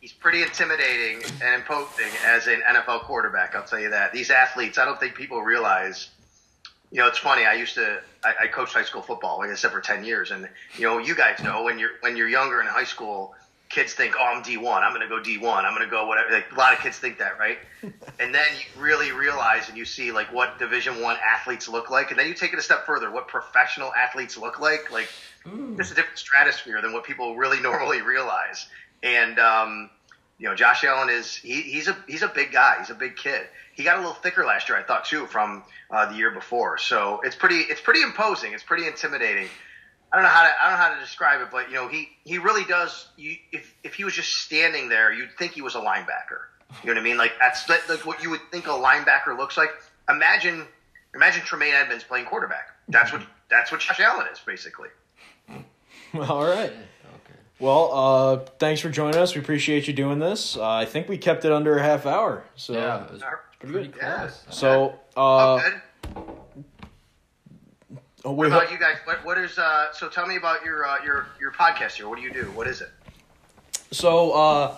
He's 0.00 0.12
pretty 0.12 0.42
intimidating 0.42 1.22
and 1.42 1.54
imposing 1.54 2.06
as 2.26 2.46
an 2.48 2.60
NFL 2.68 3.02
quarterback. 3.02 3.54
I'll 3.54 3.62
tell 3.62 3.78
you 3.78 3.90
that. 3.90 4.12
These 4.12 4.30
athletes, 4.30 4.76
I 4.78 4.84
don't 4.84 4.98
think 4.98 5.14
people 5.14 5.42
realize. 5.42 6.10
You 6.92 6.98
know, 6.98 7.08
it's 7.08 7.18
funny. 7.18 7.44
I 7.46 7.54
used 7.54 7.74
to, 7.76 8.00
I, 8.22 8.44
I 8.44 8.46
coached 8.48 8.74
high 8.74 8.84
school 8.84 9.02
football, 9.02 9.38
like 9.38 9.50
I 9.50 9.54
said, 9.54 9.72
for 9.72 9.80
ten 9.80 10.04
years, 10.04 10.30
and 10.30 10.46
you 10.76 10.84
know, 10.86 10.98
you 10.98 11.14
guys 11.16 11.42
know 11.42 11.64
when 11.64 11.78
you're 11.78 11.92
when 12.00 12.16
you're 12.16 12.28
younger 12.28 12.60
in 12.60 12.66
high 12.66 12.84
school, 12.84 13.34
kids 13.70 13.94
think, 13.94 14.14
oh, 14.20 14.22
I'm 14.22 14.42
D1, 14.42 14.82
I'm 14.82 14.94
going 14.94 15.00
to 15.00 15.08
go 15.08 15.18
D1, 15.18 15.64
I'm 15.64 15.74
going 15.74 15.86
to 15.86 15.90
go 15.90 16.06
whatever. 16.06 16.30
Like, 16.30 16.52
a 16.52 16.54
lot 16.54 16.74
of 16.74 16.80
kids 16.80 16.98
think 16.98 17.16
that, 17.18 17.38
right? 17.38 17.58
and 18.20 18.34
then 18.34 18.44
you 18.58 18.82
really 18.82 19.10
realize 19.10 19.70
and 19.70 19.78
you 19.78 19.86
see 19.86 20.12
like 20.12 20.30
what 20.34 20.58
Division 20.58 21.00
One 21.00 21.16
athletes 21.26 21.66
look 21.66 21.90
like, 21.90 22.10
and 22.10 22.18
then 22.20 22.28
you 22.28 22.34
take 22.34 22.52
it 22.52 22.58
a 22.58 22.62
step 22.62 22.84
further, 22.84 23.10
what 23.10 23.26
professional 23.26 23.90
athletes 23.94 24.36
look 24.36 24.60
like, 24.60 24.90
like 24.92 25.08
just 25.78 25.92
a 25.92 25.94
different 25.94 26.18
stratosphere 26.18 26.82
than 26.82 26.92
what 26.92 27.04
people 27.04 27.36
really 27.36 27.60
normally 27.68 28.02
realize. 28.02 28.66
And 29.02 29.38
um, 29.38 29.90
You 30.38 30.48
know, 30.48 30.54
Josh 30.54 30.84
Allen 30.84 31.08
is 31.08 31.34
he, 31.36 31.62
he's 31.62 31.88
a 31.88 31.96
he's 32.06 32.22
a 32.22 32.28
big 32.28 32.52
guy. 32.52 32.76
He's 32.80 32.90
a 32.90 32.94
big 32.94 33.16
kid. 33.16 33.42
He 33.72 33.84
got 33.84 33.96
a 33.96 34.00
little 34.00 34.14
thicker 34.14 34.44
last 34.44 34.68
year, 34.68 34.78
I 34.78 34.82
thought 34.82 35.04
too, 35.04 35.26
from 35.26 35.62
uh, 35.90 36.10
the 36.10 36.16
year 36.16 36.30
before. 36.30 36.78
So 36.78 37.20
it's 37.24 37.36
pretty 37.36 37.56
it's 37.56 37.80
pretty 37.80 38.02
imposing. 38.02 38.52
It's 38.52 38.62
pretty 38.62 38.86
intimidating. 38.86 39.48
I 40.12 40.16
don't 40.16 40.24
know 40.24 40.30
how 40.30 40.42
to 40.42 40.50
I 40.60 40.70
don't 40.70 40.78
know 40.78 40.84
how 40.84 40.94
to 40.94 41.00
describe 41.00 41.40
it, 41.40 41.48
but 41.50 41.68
you 41.68 41.74
know 41.74 41.88
he 41.88 42.10
he 42.24 42.38
really 42.38 42.64
does. 42.64 43.08
You 43.16 43.36
if 43.50 43.74
if 43.82 43.94
he 43.94 44.04
was 44.04 44.14
just 44.14 44.32
standing 44.34 44.88
there, 44.88 45.12
you'd 45.12 45.32
think 45.38 45.52
he 45.52 45.62
was 45.62 45.74
a 45.74 45.80
linebacker. 45.80 46.48
You 46.82 46.88
know 46.88 46.92
what 46.94 46.98
I 46.98 47.02
mean? 47.02 47.16
Like 47.16 47.32
that's 47.40 47.68
like, 47.68 47.88
like 47.88 48.06
what 48.06 48.22
you 48.22 48.30
would 48.30 48.40
think 48.50 48.66
a 48.66 48.70
linebacker 48.70 49.36
looks 49.36 49.56
like. 49.56 49.70
Imagine 50.08 50.66
imagine 51.14 51.42
Tremaine 51.42 51.74
Edmunds 51.74 52.04
playing 52.04 52.26
quarterback. 52.26 52.68
That's 52.88 53.12
what 53.12 53.22
that's 53.50 53.72
what 53.72 53.80
Josh 53.80 54.00
Allen 54.00 54.26
is 54.32 54.38
basically. 54.40 54.88
All 56.14 56.44
right. 56.44 56.70
Okay. 56.70 57.38
Well, 57.58 57.90
uh, 57.92 58.36
thanks 58.58 58.80
for 58.80 58.90
joining 58.90 59.16
us. 59.16 59.34
We 59.34 59.40
appreciate 59.40 59.86
you 59.86 59.94
doing 59.94 60.18
this. 60.18 60.56
Uh, 60.56 60.68
I 60.68 60.84
think 60.84 61.08
we 61.08 61.16
kept 61.16 61.44
it 61.44 61.52
under 61.52 61.78
a 61.78 61.82
half 61.82 62.04
hour. 62.06 62.44
So, 62.54 62.74
Yeah, 62.74 63.04
it 63.04 63.12
was 63.12 63.22
pretty 63.70 63.88
pretty 63.88 63.88
good. 63.88 64.00
close. 64.18 64.44
so 64.50 64.98
Oh, 65.16 65.56
uh, 65.56 65.62
good. 65.62 65.80
oh, 68.24 68.30
What 68.32 68.36
wait, 68.36 68.46
about 68.48 68.70
you 68.72 68.78
guys? 68.78 68.96
What 69.04 69.24
what 69.24 69.38
is 69.38 69.58
uh? 69.58 69.92
So 69.92 70.08
tell 70.08 70.26
me 70.26 70.36
about 70.36 70.64
your 70.64 70.86
uh, 70.86 71.02
your 71.04 71.26
your 71.40 71.52
podcast 71.52 71.92
here. 71.92 72.08
What 72.08 72.16
do 72.18 72.22
you 72.22 72.32
do? 72.32 72.44
What 72.54 72.66
is 72.66 72.80
it? 72.80 72.88
So, 73.90 74.32
uh, 74.32 74.76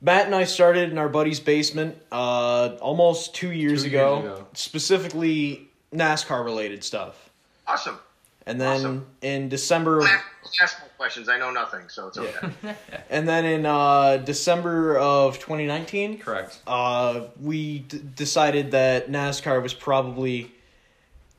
Matt 0.00 0.24
and 0.26 0.34
I 0.34 0.44
started 0.44 0.90
in 0.90 0.96
our 0.98 1.08
buddy's 1.08 1.38
basement 1.40 1.96
uh, 2.10 2.76
almost 2.80 3.34
two 3.34 3.52
years, 3.52 3.82
Two 3.82 3.88
ago, 3.88 4.20
years 4.22 4.38
ago. 4.38 4.46
specifically 4.54 5.68
NASCAR 5.94 6.42
related 6.44 6.82
stuff. 6.82 7.28
Awesome. 7.66 7.98
And 8.46 8.60
then 8.60 8.76
Awesome. 8.76 9.06
in 9.20 9.48
December, 9.48 9.98
of, 10.00 10.04
Ask, 10.06 10.24
ask 10.62 10.80
more 10.80 10.88
questions. 10.96 11.28
I 11.28 11.38
know 11.38 11.50
nothing, 11.52 11.88
so 11.88 12.08
it's 12.08 12.18
okay. 12.18 12.48
and 13.10 13.28
then 13.28 13.44
in 13.44 13.64
uh, 13.66 14.16
December 14.16 14.98
of 14.98 15.38
2019, 15.38 16.18
Correct. 16.18 16.58
uh, 16.66 17.26
we 17.40 17.80
d- 17.80 18.00
decided 18.16 18.72
that 18.72 19.08
NASCAR 19.10 19.62
was 19.62 19.74
probably 19.74 20.50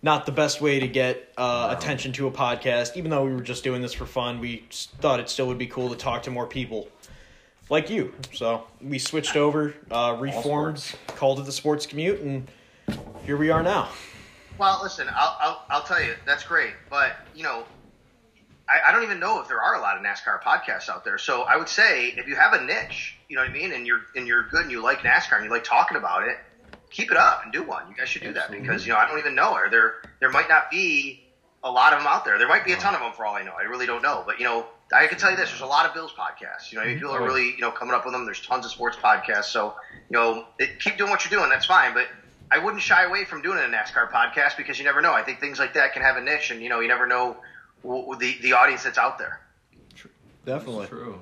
not 0.01 0.25
the 0.25 0.31
best 0.31 0.61
way 0.61 0.79
to 0.79 0.87
get 0.87 1.31
uh, 1.37 1.73
attention 1.77 2.13
to 2.13 2.27
a 2.27 2.31
podcast. 2.31 2.95
Even 2.97 3.11
though 3.11 3.25
we 3.25 3.33
were 3.33 3.41
just 3.41 3.63
doing 3.63 3.81
this 3.81 3.93
for 3.93 4.05
fun, 4.05 4.39
we 4.39 4.63
thought 4.71 5.19
it 5.19 5.29
still 5.29 5.47
would 5.47 5.57
be 5.57 5.67
cool 5.67 5.89
to 5.89 5.95
talk 5.95 6.23
to 6.23 6.31
more 6.31 6.47
people 6.47 6.87
like 7.69 7.89
you. 7.89 8.13
So 8.33 8.63
we 8.81 8.97
switched 8.99 9.35
over, 9.35 9.73
uh, 9.91 10.17
reformed, 10.19 10.95
called 11.07 11.39
it 11.39 11.45
the 11.45 11.51
Sports 11.53 11.85
Commute, 11.85 12.19
and 12.21 12.47
here 13.25 13.35
we 13.37 13.49
are 13.49 13.63
now. 13.63 13.89
Well, 14.57 14.79
listen, 14.83 15.07
I'll, 15.09 15.37
I'll, 15.39 15.65
I'll 15.69 15.83
tell 15.83 16.01
you, 16.01 16.13
that's 16.25 16.43
great. 16.43 16.73
But, 16.89 17.15
you 17.35 17.43
know, 17.43 17.63
I, 18.69 18.89
I 18.89 18.91
don't 18.91 19.03
even 19.03 19.19
know 19.19 19.41
if 19.41 19.47
there 19.47 19.61
are 19.61 19.75
a 19.75 19.81
lot 19.81 19.97
of 19.97 20.03
NASCAR 20.03 20.41
podcasts 20.41 20.89
out 20.89 21.03
there. 21.03 21.17
So 21.17 21.41
I 21.41 21.57
would 21.57 21.69
say 21.69 22.09
if 22.09 22.27
you 22.27 22.35
have 22.35 22.53
a 22.53 22.63
niche, 22.63 23.15
you 23.29 23.35
know 23.35 23.41
what 23.41 23.49
I 23.49 23.53
mean, 23.53 23.73
and 23.73 23.87
you're, 23.87 24.01
and 24.15 24.27
you're 24.27 24.43
good 24.43 24.61
and 24.61 24.71
you 24.71 24.81
like 24.81 24.99
NASCAR 24.99 25.37
and 25.37 25.45
you 25.45 25.51
like 25.51 25.63
talking 25.63 25.97
about 25.97 26.27
it, 26.27 26.37
keep 26.89 27.11
it 27.11 27.17
up 27.17 27.43
and 27.43 27.51
do 27.51 27.63
one. 27.63 27.89
You 27.89 27.95
guys 27.95 28.09
should 28.09 28.21
do 28.21 28.33
that 28.33 28.51
because, 28.51 28.85
you 28.85 28.93
know, 28.93 28.99
I 28.99 29.07
don't 29.07 29.17
even 29.19 29.35
know. 29.35 29.53
Are 29.53 29.69
there, 29.69 29.95
there 30.19 30.29
might 30.29 30.47
not 30.47 30.69
be 30.69 31.23
a 31.63 31.71
lot 31.71 31.93
of 31.93 31.99
them 31.99 32.07
out 32.07 32.23
there. 32.25 32.37
There 32.37 32.47
might 32.47 32.65
be 32.65 32.73
a 32.73 32.77
ton 32.77 32.93
of 32.93 32.99
them 32.99 33.13
for 33.13 33.25
all 33.25 33.35
I 33.35 33.43
know. 33.43 33.53
I 33.57 33.63
really 33.63 33.85
don't 33.85 34.03
know. 34.03 34.23
But, 34.25 34.37
you 34.37 34.45
know, 34.45 34.67
I 34.93 35.07
can 35.07 35.17
tell 35.17 35.31
you 35.31 35.37
this, 35.37 35.49
there's 35.49 35.61
a 35.61 35.65
lot 35.65 35.87
of 35.87 35.93
Bills 35.93 36.13
podcasts. 36.13 36.71
You 36.71 36.77
know, 36.77 36.85
mm-hmm. 36.85 36.99
people 36.99 37.11
are 37.11 37.21
oh, 37.21 37.25
really, 37.25 37.51
you 37.51 37.61
know, 37.61 37.71
coming 37.71 37.95
up 37.95 38.05
with 38.05 38.13
them. 38.13 38.25
There's 38.25 38.41
tons 38.45 38.65
of 38.65 38.71
sports 38.71 38.97
podcasts. 38.97 39.45
So, 39.45 39.73
you 40.09 40.17
know, 40.17 40.45
it, 40.59 40.79
keep 40.79 40.97
doing 40.97 41.09
what 41.09 41.25
you're 41.25 41.39
doing. 41.39 41.49
That's 41.49 41.65
fine. 41.65 41.93
But 41.93 42.07
I 42.51 42.59
wouldn't 42.59 42.81
shy 42.83 43.03
away 43.05 43.25
from 43.25 43.41
doing 43.41 43.57
a 43.57 43.61
NASCAR 43.61 44.11
podcast 44.11 44.57
because 44.57 44.77
you 44.77 44.85
never 44.85 45.01
know. 45.01 45.13
I 45.13 45.23
think 45.23 45.39
things 45.39 45.57
like 45.59 45.73
that 45.73 45.93
can 45.93 46.01
have 46.03 46.17
a 46.17 46.21
niche, 46.21 46.51
and 46.51 46.61
you 46.61 46.69
know, 46.69 46.79
you 46.81 46.87
never 46.87 47.07
know 47.07 47.37
the 47.83 48.37
the 48.41 48.53
audience 48.53 48.83
that's 48.83 48.97
out 48.97 49.17
there. 49.17 49.39
Definitely. 50.45 50.87
True. 50.87 51.19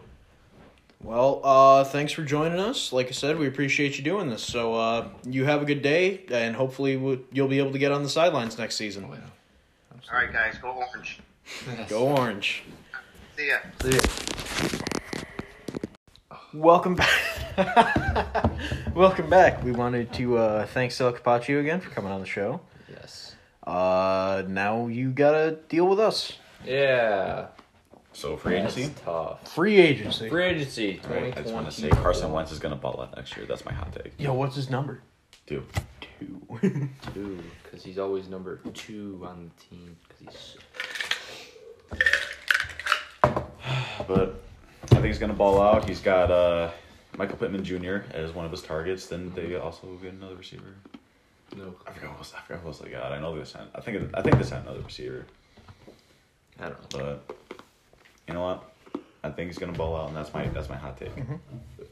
Well, 1.03 1.41
uh, 1.43 1.83
thanks 1.83 2.11
for 2.11 2.23
joining 2.23 2.59
us. 2.59 2.91
Like 2.93 3.07
I 3.07 3.11
said, 3.11 3.39
we 3.39 3.47
appreciate 3.47 3.97
you 3.97 4.03
doing 4.03 4.29
this. 4.29 4.43
So 4.43 4.75
uh, 4.75 5.07
you 5.25 5.45
have 5.45 5.61
a 5.61 5.65
good 5.65 5.81
day, 5.81 6.21
and 6.31 6.55
hopefully 6.55 6.95
we- 6.97 7.21
you'll 7.31 7.47
be 7.47 7.57
able 7.57 7.71
to 7.71 7.79
get 7.79 7.91
on 7.91 8.03
the 8.03 8.09
sidelines 8.09 8.57
next 8.57 8.75
season. 8.75 9.07
Oh, 9.09 9.13
yeah. 9.13 9.19
All 10.11 10.17
right, 10.19 10.31
guys, 10.31 10.57
go 10.61 10.69
orange. 10.69 11.19
Go 11.89 12.07
Orange. 12.09 12.63
See 13.35 13.47
ya. 13.47 13.57
See 13.81 13.91
ya. 13.95 13.99
Welcome 16.53 16.95
back. 16.95 17.09
Welcome 18.95 19.29
back. 19.29 19.63
We 19.63 19.71
wanted 19.71 20.13
to 20.13 20.37
uh, 20.37 20.65
thank 20.67 20.91
Sal 20.91 21.11
Capaccio 21.11 21.59
again 21.59 21.81
for 21.81 21.89
coming 21.89 22.11
on 22.11 22.21
the 22.21 22.25
show. 22.25 22.61
Yes. 22.89 23.35
Uh, 23.65 24.43
now 24.47 24.87
you 24.87 25.11
gotta 25.11 25.57
deal 25.67 25.87
with 25.87 25.99
us. 25.99 26.33
Yeah. 26.65 27.47
So 28.13 28.37
free 28.37 28.55
agency. 28.55 28.83
That's 28.83 29.01
tough. 29.01 29.53
Free 29.53 29.77
agency. 29.77 30.29
Free 30.29 30.45
agency. 30.45 31.01
Right, 31.09 31.37
I 31.37 31.41
just 31.41 31.53
want 31.53 31.65
to 31.65 31.71
say 31.71 31.89
Carson 31.89 32.31
Wentz 32.31 32.51
is 32.51 32.59
gonna 32.59 32.75
ball 32.75 33.01
out 33.01 33.15
next 33.17 33.35
year. 33.35 33.45
That's 33.45 33.65
my 33.65 33.73
hot 33.73 33.93
take. 33.93 34.13
Yo, 34.17 34.33
what's 34.33 34.55
his 34.55 34.69
number? 34.69 35.01
Two. 35.47 35.65
Two. 36.19 36.41
Two, 37.13 37.39
because 37.63 37.83
he's 37.83 37.97
always 37.97 38.29
number 38.29 38.57
two 38.73 39.21
on 39.25 39.49
the 39.49 39.63
team. 39.63 39.97
Because 40.07 40.55
he's 41.91 41.99
But 44.07 44.41
I 44.83 44.87
think 44.87 45.05
he's 45.05 45.19
gonna 45.19 45.33
ball 45.33 45.61
out. 45.61 45.87
He's 45.89 46.01
got 46.01 46.29
uh, 46.31 46.71
Michael 47.17 47.37
Pittman 47.37 47.63
Jr. 47.63 47.97
as 48.13 48.31
one 48.33 48.45
of 48.45 48.51
his 48.51 48.61
targets. 48.61 49.07
Then 49.07 49.31
they 49.35 49.55
also 49.55 49.87
get 50.01 50.13
another 50.13 50.35
receiver. 50.35 50.75
no. 51.55 51.75
I 51.85 51.91
forgot 51.91 52.11
what 52.11 52.19
was, 52.19 52.33
I 52.37 52.41
forgot 52.41 52.63
what 52.63 52.69
else 52.69 52.79
they 52.79 52.89
got. 52.89 53.11
I 53.11 53.19
know 53.19 53.37
they 53.37 53.43
signed. 53.45 53.69
I 53.75 53.81
think 53.81 53.97
it, 54.01 54.09
I 54.13 54.21
think 54.21 54.37
they 54.37 54.43
signed 54.43 54.65
another 54.65 54.81
receiver. 54.81 55.25
I 56.59 56.69
don't 56.69 56.93
know. 56.97 57.17
But 57.27 57.35
you 58.27 58.33
know 58.33 58.41
what? 58.41 58.73
I 59.23 59.29
think 59.29 59.49
he's 59.49 59.57
gonna 59.59 59.73
ball 59.73 59.95
out, 59.95 60.07
and 60.07 60.17
that's 60.17 60.33
my 60.33 60.47
that's 60.49 60.69
my 60.69 60.75
hot 60.77 60.97
take. 60.97 61.11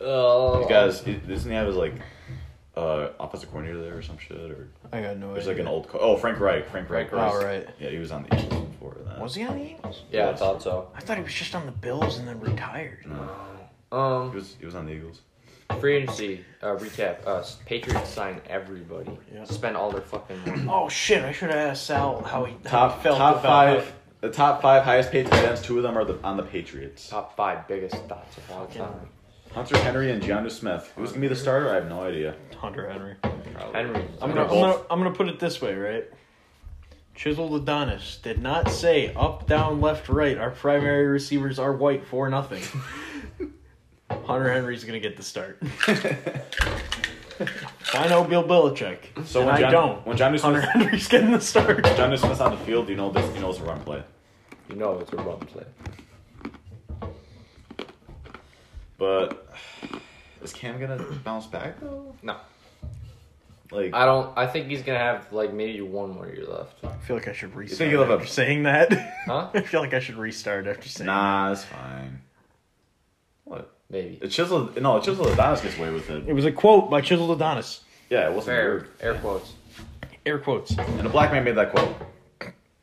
Oh. 0.02 0.60
These 0.60 0.70
guys, 0.70 1.02
he- 1.04 1.14
doesn't 1.16 1.50
he 1.52 1.56
have 1.56 1.68
his 1.68 1.76
like 1.76 1.94
uh, 2.78 3.10
offensive 3.20 3.50
coordinator 3.52 3.82
there 3.82 3.98
or 3.98 4.02
some 4.02 4.18
shit? 4.18 4.38
Or 4.52 4.68
I 4.94 5.02
got 5.02 5.18
no 5.18 5.32
idea? 5.32 5.34
there's 5.34 5.48
idea. 5.48 5.54
like 5.54 5.60
an 5.62 5.68
old 5.68 5.88
co- 5.90 6.00
oh 6.00 6.16
Frank 6.18 6.40
Reich. 6.40 6.70
Frank 6.70 6.90
Reich. 6.90 7.10
Oh, 7.12 7.44
right. 7.44 7.68
Yeah, 7.80 7.90
he 7.90 7.98
was 7.98 8.12
on 8.12 8.24
the 8.30 8.36
Eagles 8.40 8.66
before 8.70 8.96
that. 9.06 9.20
Was 9.20 9.36
he 9.36 9.44
on 9.44 9.58
the 9.60 9.66
Eagles? 9.72 10.04
Yeah, 10.12 10.30
I 10.30 10.36
thought 10.36 10.62
so. 10.64 10.90
I 10.96 11.02
thought 11.02 11.18
he 11.18 11.24
was 11.24 11.34
just 11.34 11.54
on 11.54 11.66
the 11.66 11.72
Bills 11.74 12.18
and 12.18 12.28
then 12.28 12.40
retired. 12.40 13.06
No, 13.06 13.30
he 13.92 13.98
Um, 13.98 14.34
was 14.34 14.56
he 14.60 14.66
was 14.66 14.76
on 14.76 14.86
the 14.86 14.94
Eagles. 14.94 15.22
free 15.80 15.96
agency 15.98 16.44
uh, 16.62 16.76
recap. 16.76 17.26
Uh, 17.26 17.44
Patriots 17.66 18.10
sign 18.10 18.42
everybody. 18.48 19.18
Yeah. 19.34 19.44
Spend 19.46 19.76
all 19.78 19.92
their 19.92 20.02
fucking 20.02 20.40
money. 20.46 20.66
Oh 20.70 20.90
shit! 20.90 21.24
I 21.24 21.32
should 21.32 21.50
have 21.50 21.58
asked 21.72 21.86
Sal 21.86 22.22
how 22.24 22.46
he 22.46 22.54
how 22.66 22.88
Top 22.90 22.98
he 22.98 23.04
felt 23.04 23.18
top 23.18 23.40
about 23.40 23.44
five. 23.78 23.94
The 24.22 24.30
top 24.30 24.62
five 24.62 24.84
highest 24.84 25.12
paid 25.12 25.28
tight 25.28 25.46
ends. 25.46 25.62
Two 25.62 25.78
of 25.78 25.84
them 25.84 25.98
are 25.98 26.04
the, 26.04 26.18
on 26.26 26.36
the 26.36 26.44
Patriots. 26.44 27.08
Top 27.10 27.36
five 27.38 27.68
biggest 27.70 27.96
thoughts 28.06 28.38
of 28.38 28.52
all 28.52 28.66
Fucking- 28.66 28.82
time. 28.82 29.10
Hunter 29.52 29.78
Henry 29.80 30.12
and 30.12 30.22
Jonnu 30.22 30.52
Smith. 30.52 30.92
Who's 30.96 31.10
gonna 31.10 31.22
be 31.22 31.28
the 31.28 31.36
starter? 31.36 31.70
I 31.72 31.76
have 31.76 31.88
no 31.90 32.02
idea. 32.04 32.36
Hunter 32.58 32.88
Henry. 32.88 33.16
Henry. 33.74 34.06
I'm 34.22 34.30
gonna, 34.34 34.44
I'm 34.44 34.50
gonna 34.50 34.78
I'm 34.92 35.00
gonna 35.00 35.16
put 35.16 35.28
it 35.28 35.40
this 35.40 35.60
way, 35.62 35.74
right? 35.74 36.06
Chisel 37.16 37.56
Adonis 37.56 38.20
did 38.22 38.42
not 38.42 38.70
say 38.70 39.14
up, 39.16 39.48
down, 39.48 39.82
left, 39.82 40.08
right. 40.08 40.38
Our 40.38 40.52
primary 40.52 41.08
receivers 41.08 41.58
are 41.60 41.74
white 41.74 42.06
for 42.06 42.30
nothing. 42.30 42.62
Hunter 44.10 44.52
Henry's 44.52 44.84
gonna 44.84 45.00
get 45.00 45.18
the 45.18 45.24
start. 45.24 45.60
I 47.94 48.08
know 48.08 48.24
Bill 48.24 48.44
Belichick, 48.44 48.98
So 49.26 49.40
and 49.42 49.48
when 49.48 49.56
I 49.56 49.60
John, 49.62 49.72
don't. 49.72 50.06
when 50.08 50.18
Jonnu 50.18 50.40
Hunter 50.40 50.62
Smith, 50.62 50.74
Henry's 50.74 51.08
getting 51.08 51.32
the 51.32 51.40
start. 51.42 51.84
Jonnu 51.84 52.18
Smith's 52.20 52.42
on 52.42 52.52
the 52.52 52.58
field, 52.66 52.90
you 52.90 52.96
know 52.96 53.10
this? 53.12 53.34
You 53.36 53.42
know 53.42 53.50
it's 53.50 53.60
a 53.60 53.64
run 53.64 53.80
play? 53.82 54.04
You 54.70 54.76
know 54.76 55.00
it's 55.00 55.12
a 55.14 55.16
run 55.18 55.40
play. 55.40 55.64
But 58.98 59.48
is 60.44 60.52
Cam 60.54 60.80
gonna 60.80 60.98
bounce 61.24 61.48
back 61.48 61.80
though? 61.80 62.14
No. 62.22 62.36
Like 63.72 63.94
I 63.94 64.06
don't. 64.06 64.36
I 64.38 64.48
think 64.48 64.68
he's 64.68 64.82
gonna 64.82 65.00
have 65.00 65.32
like 65.32 65.54
maybe 65.54 65.82
one 65.82 66.10
more 66.12 66.28
year 66.28 66.46
left. 66.46 66.84
I 66.84 66.92
feel 67.06 67.16
like 67.16 67.28
I 67.28 67.34
should 67.34 67.56
restart 67.56 67.78
think 67.78 67.92
you'll 67.92 68.02
have 68.04 68.12
a- 68.12 68.16
after 68.16 68.28
saying 68.28 68.64
that. 68.64 68.92
Huh? 69.26 69.50
I 69.54 69.62
feel 69.62 69.80
like 69.82 69.94
I 69.94 70.00
should 70.00 70.18
restart 70.18 70.68
after 70.68 70.90
saying. 70.90 71.06
That. 71.08 71.14
Nah, 71.14 71.52
it's 71.52 71.64
fine. 71.64 72.22
What? 73.90 73.98
Maybe. 73.98 74.16
The 74.16 74.28
chisel? 74.28 74.72
No, 74.80 75.00
Chisel 75.00 75.28
Adonis 75.28 75.62
gets 75.62 75.78
away 75.78 75.92
with 75.92 76.10
it. 76.10 76.28
It 76.28 76.34
was 76.34 76.46
a 76.46 76.52
quote 76.52 76.90
by 76.90 77.02
Chisel 77.02 77.32
Adonis. 77.32 77.82
Yeah, 78.10 78.28
it 78.28 78.34
wasn't 78.34 78.56
Fair. 78.58 78.70
weird. 78.70 78.90
Air 79.02 79.16
quotes. 79.16 79.54
Air 80.26 80.40
quotes. 80.40 80.78
And 80.78 81.06
a 81.06 81.10
black 81.10 81.32
man 81.32 81.44
made 81.44 81.56
that 81.56 81.72
quote. 81.72 81.96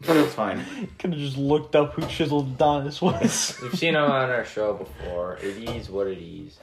But 0.07 0.16
it's 0.16 0.34
fine. 0.34 0.64
Could 0.98 1.12
have 1.12 1.20
just 1.20 1.36
looked 1.36 1.74
up 1.74 1.94
who 1.94 2.02
Chisel 2.07 2.40
Adonis 2.40 3.00
was. 3.00 3.59
We've 3.62 3.74
seen 3.74 3.94
him 3.94 4.02
on 4.02 4.30
our 4.30 4.44
show 4.44 4.74
before. 4.74 5.38
It 5.42 5.57
is 5.68 5.88
what 5.88 6.07
it 6.07 6.18
is. 6.18 6.59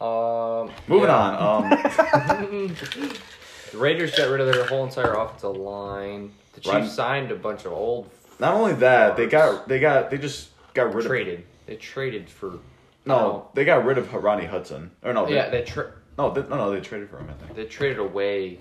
Um. 0.00 0.70
Moving 0.88 1.08
yeah. 1.08 1.36
on. 1.36 1.72
Um, 1.72 2.76
The 3.70 3.78
Raiders 3.78 4.16
got 4.16 4.28
rid 4.28 4.40
of 4.40 4.52
their 4.52 4.66
whole 4.66 4.84
entire 4.84 5.14
offensive 5.14 5.56
line. 5.56 6.32
The 6.54 6.60
Chiefs 6.60 6.74
Run- 6.74 6.88
signed 6.88 7.30
a 7.30 7.36
bunch 7.36 7.66
of 7.66 7.72
old 7.72 8.10
not 8.40 8.54
only 8.54 8.72
that, 8.74 9.16
they 9.16 9.26
got 9.26 9.68
they 9.68 9.78
got 9.78 10.10
they 10.10 10.18
just 10.18 10.48
got 10.74 10.94
rid 10.94 11.04
of 11.04 11.10
traded. 11.10 11.44
They 11.66 11.76
traded 11.76 12.28
for 12.28 12.58
no, 13.04 13.48
they 13.54 13.64
got 13.64 13.84
rid 13.84 13.98
of 13.98 14.12
Rodney 14.12 14.46
Hudson. 14.46 14.90
Or 15.02 15.12
no, 15.12 15.26
they, 15.26 15.34
yeah. 15.34 15.48
They 15.50 15.62
tra- 15.62 15.92
no, 16.18 16.30
they, 16.32 16.42
no, 16.42 16.56
no, 16.56 16.70
they 16.72 16.80
traded 16.80 17.08
for 17.10 17.18
him. 17.18 17.30
I 17.30 17.32
think. 17.44 17.56
they 17.56 17.64
traded 17.64 17.98
away 17.98 18.58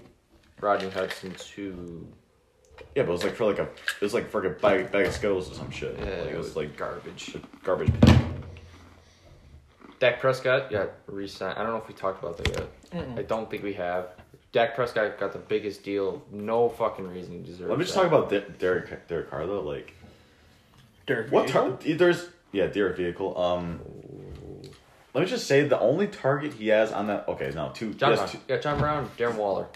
Rodney 0.61 0.89
Hudson 0.89 1.33
to 1.35 2.07
Yeah, 2.95 3.03
but 3.03 3.09
it 3.09 3.11
was 3.11 3.23
like 3.23 3.35
for 3.35 3.45
like 3.45 3.59
a 3.59 3.63
it 3.63 4.01
was 4.01 4.13
like 4.13 4.29
for 4.29 4.41
like 4.41 4.51
a 4.51 4.59
bag, 4.61 4.91
bag 4.91 5.07
of 5.07 5.13
Skittles 5.13 5.51
or 5.51 5.55
some 5.55 5.71
shit. 5.71 5.95
yeah, 5.99 6.05
like, 6.23 6.31
it 6.31 6.37
was 6.37 6.55
like 6.55 6.77
garbage. 6.77 7.35
garbage. 7.63 7.91
Dak 9.99 10.21
Prescott 10.21 10.71
got 10.71 10.91
re-signed. 11.07 11.57
I 11.59 11.63
don't 11.63 11.73
know 11.73 11.77
if 11.81 11.87
we 11.89 11.93
talked 11.93 12.23
about 12.23 12.37
that 12.37 12.47
yet. 12.47 13.17
I 13.17 13.21
don't 13.23 13.49
think 13.51 13.63
we 13.63 13.73
have. 13.73 14.07
Dak 14.53 14.73
Prescott 14.73 15.19
got 15.19 15.33
the 15.33 15.39
biggest 15.39 15.83
deal. 15.83 16.23
No 16.31 16.69
fucking 16.69 17.05
reason 17.07 17.33
he 17.33 17.39
deserves. 17.43 17.69
Let 17.69 17.77
me 17.77 17.83
just 17.83 17.95
that. 17.95 18.03
talk 18.03 18.11
about 18.11 18.29
De- 18.29 18.49
Derek 18.57 19.07
Derek 19.07 19.29
Carr 19.29 19.45
though. 19.45 19.61
Like 19.61 19.93
Derek 21.05 21.31
what 21.31 21.47
Jeter. 21.47 21.59
tar- 21.71 21.77
there's 21.95 22.29
yeah 22.53 22.67
Derek 22.67 22.95
vehicle. 22.97 23.37
Um, 23.39 23.81
let 25.19 25.25
me 25.25 25.29
just 25.29 25.47
say 25.47 25.63
the 25.67 25.79
only 25.79 26.07
target 26.07 26.53
he 26.53 26.69
has 26.69 26.91
on 26.91 27.07
that. 27.07 27.27
Okay, 27.27 27.51
no 27.53 27.71
two. 27.73 27.93
John 27.93 28.15
Brown. 28.15 28.29
two- 28.29 28.39
Yeah, 28.47 28.57
John 28.57 28.79
Brown, 28.79 29.09
Darren 29.17 29.35
Waller, 29.35 29.67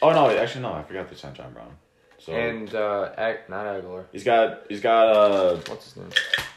oh 0.00 0.10
no, 0.12 0.30
actually 0.30 0.62
no, 0.62 0.72
I 0.72 0.82
forgot 0.84 1.08
to 1.08 1.16
sign 1.16 1.34
John 1.34 1.52
Brown. 1.52 1.70
So 2.18 2.32
and 2.32 2.72
uh, 2.74 3.10
Ag- 3.18 3.48
not 3.48 3.66
Aguilar. 3.66 4.06
he's 4.12 4.24
got 4.24 4.62
he's 4.68 4.80
got 4.80 5.08
uh 5.08 5.56
What's 5.68 5.84
his 5.86 5.96
name? 5.96 6.10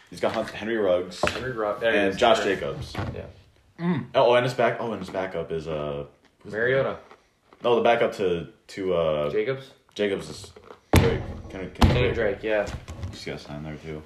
he's 0.10 0.20
got 0.20 0.34
Hunt- 0.34 0.50
Henry 0.52 0.78
Ruggs 0.78 1.20
Henry 1.30 1.52
there 1.80 2.10
and. 2.10 2.18
Josh 2.18 2.38
Henry- 2.40 2.56
Jacobs. 2.56 2.94
Yeah. 3.14 4.00
Oh, 4.16 4.34
and 4.36 4.44
his 4.46 4.54
back. 4.54 4.78
Oh, 4.80 4.92
and 4.92 5.00
his 5.02 5.10
backup 5.10 5.52
is 5.52 5.68
uh. 5.68 6.06
Mariota, 6.46 6.98
No, 7.64 7.76
the 7.76 7.82
backup 7.82 8.14
to 8.18 8.48
to 8.68 8.94
uh 8.94 9.30
Jacobs, 9.32 9.72
Jacobs 9.96 10.30
is 10.30 10.52
Drake. 10.94 11.20
Kenny, 11.50 11.70
Drake. 11.80 12.14
Drake. 12.14 12.38
Yeah. 12.44 12.68
He's 13.12 13.26
got 13.26 13.40
signed 13.40 13.66
there 13.66 13.76
too. 13.78 14.02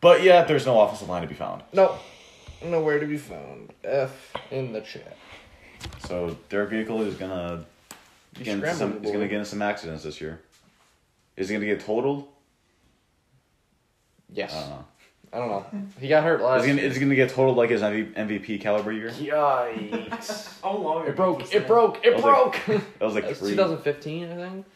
But 0.00 0.22
yeah, 0.22 0.44
there's 0.44 0.66
no 0.66 0.80
offensive 0.80 1.08
line 1.08 1.22
to 1.22 1.28
be 1.28 1.34
found. 1.34 1.62
No, 1.72 1.96
nowhere 2.62 2.98
to 2.98 3.06
be 3.06 3.16
found. 3.16 3.72
F 3.84 4.32
in 4.50 4.72
the 4.72 4.80
chat. 4.80 5.16
So 6.06 6.36
Derek 6.48 6.70
Vehicle 6.70 7.02
is 7.02 7.14
gonna 7.14 7.64
get 8.34 8.48
into 8.48 8.66
some, 8.68 8.76
scrambling, 8.76 9.02
he's 9.02 9.12
gonna 9.12 9.28
get 9.28 9.36
into 9.38 9.50
some 9.50 9.62
accidents 9.62 10.02
this 10.02 10.20
year. 10.20 10.40
Is 11.36 11.48
he 11.48 11.54
gonna 11.54 11.66
get 11.66 11.80
totaled? 11.80 12.28
Yes. 14.32 14.54
I 14.54 14.60
don't 14.60 14.70
know. 14.70 14.84
I 15.32 15.38
don't 15.38 15.48
know. 15.48 15.66
He 16.00 16.08
got 16.08 16.24
hurt 16.24 16.36
Is 16.40 16.42
last. 16.42 16.62
he 16.64 16.68
gonna, 16.70 16.82
is 16.82 16.94
he 16.94 17.00
gonna 17.00 17.14
get 17.14 17.30
totaled 17.30 17.56
like 17.56 17.70
his 17.70 17.82
MVP 17.82 18.60
caliber 18.60 18.92
year? 18.92 19.10
Yikes! 19.10 20.60
How 20.62 20.76
long 20.76 21.06
it 21.06 21.16
broke. 21.16 21.52
It 21.52 21.66
broke. 21.66 22.04
It 22.04 22.20
broke. 22.22 22.56
That 22.66 22.82
was 23.04 23.14
like 23.14 23.24
That 23.28 23.40
was 23.40 23.50
2015, 23.50 24.24
I 24.24 24.36
think. 24.36 24.66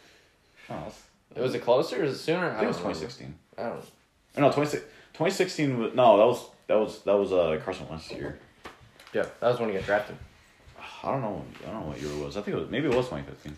Oh, 0.68 0.74
that's- 0.74 1.00
Was 1.36 1.54
it 1.54 1.62
closer? 1.62 2.00
or 2.00 2.02
Was 2.06 2.16
it 2.16 2.18
sooner? 2.18 2.50
I 2.50 2.50
think 2.58 2.64
it 2.64 2.66
was 2.66 2.76
don't 2.76 2.86
remember. 2.88 3.06
2016. 3.06 3.34
I 3.58 3.62
don't. 3.62 3.84
Oh, 4.36 4.40
no, 4.42 4.52
20, 4.52 4.70
2016 4.70 5.78
was 5.78 5.94
no. 5.94 6.16
That 6.18 6.26
was 6.26 6.44
that 6.70 6.78
was 6.78 7.00
that 7.02 7.14
was 7.18 7.32
uh 7.32 7.60
Carson 7.64 7.88
Wentz 7.88 8.10
year. 8.12 8.38
Yeah, 9.12 9.26
that 9.40 9.48
was 9.50 9.58
when 9.58 9.70
he 9.70 9.74
got 9.74 9.84
drafted. 9.86 10.16
I 11.02 11.10
don't 11.10 11.20
know. 11.20 11.44
I 11.66 11.70
don't 11.72 11.80
know 11.80 11.86
what 11.88 12.00
year 12.00 12.12
it 12.12 12.24
was. 12.24 12.36
I 12.36 12.42
think 12.42 12.56
it 12.56 12.60
was 12.60 12.70
maybe 12.70 12.86
it 12.86 12.94
was 12.94 13.06
2015. 13.06 13.56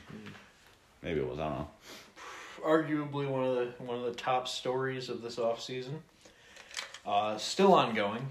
Maybe 1.02 1.20
it 1.20 1.28
was. 1.28 1.38
I 1.38 1.48
don't 1.48 1.58
know. 1.58 1.68
arguably 2.64 3.28
one 3.28 3.44
of 3.44 3.54
the 3.56 3.66
one 3.84 3.98
of 3.98 4.04
the 4.04 4.14
top 4.14 4.48
stories 4.48 5.10
of 5.10 5.20
this 5.20 5.36
offseason. 5.36 5.98
Uh, 7.06 7.36
still 7.36 7.74
ongoing. 7.74 8.26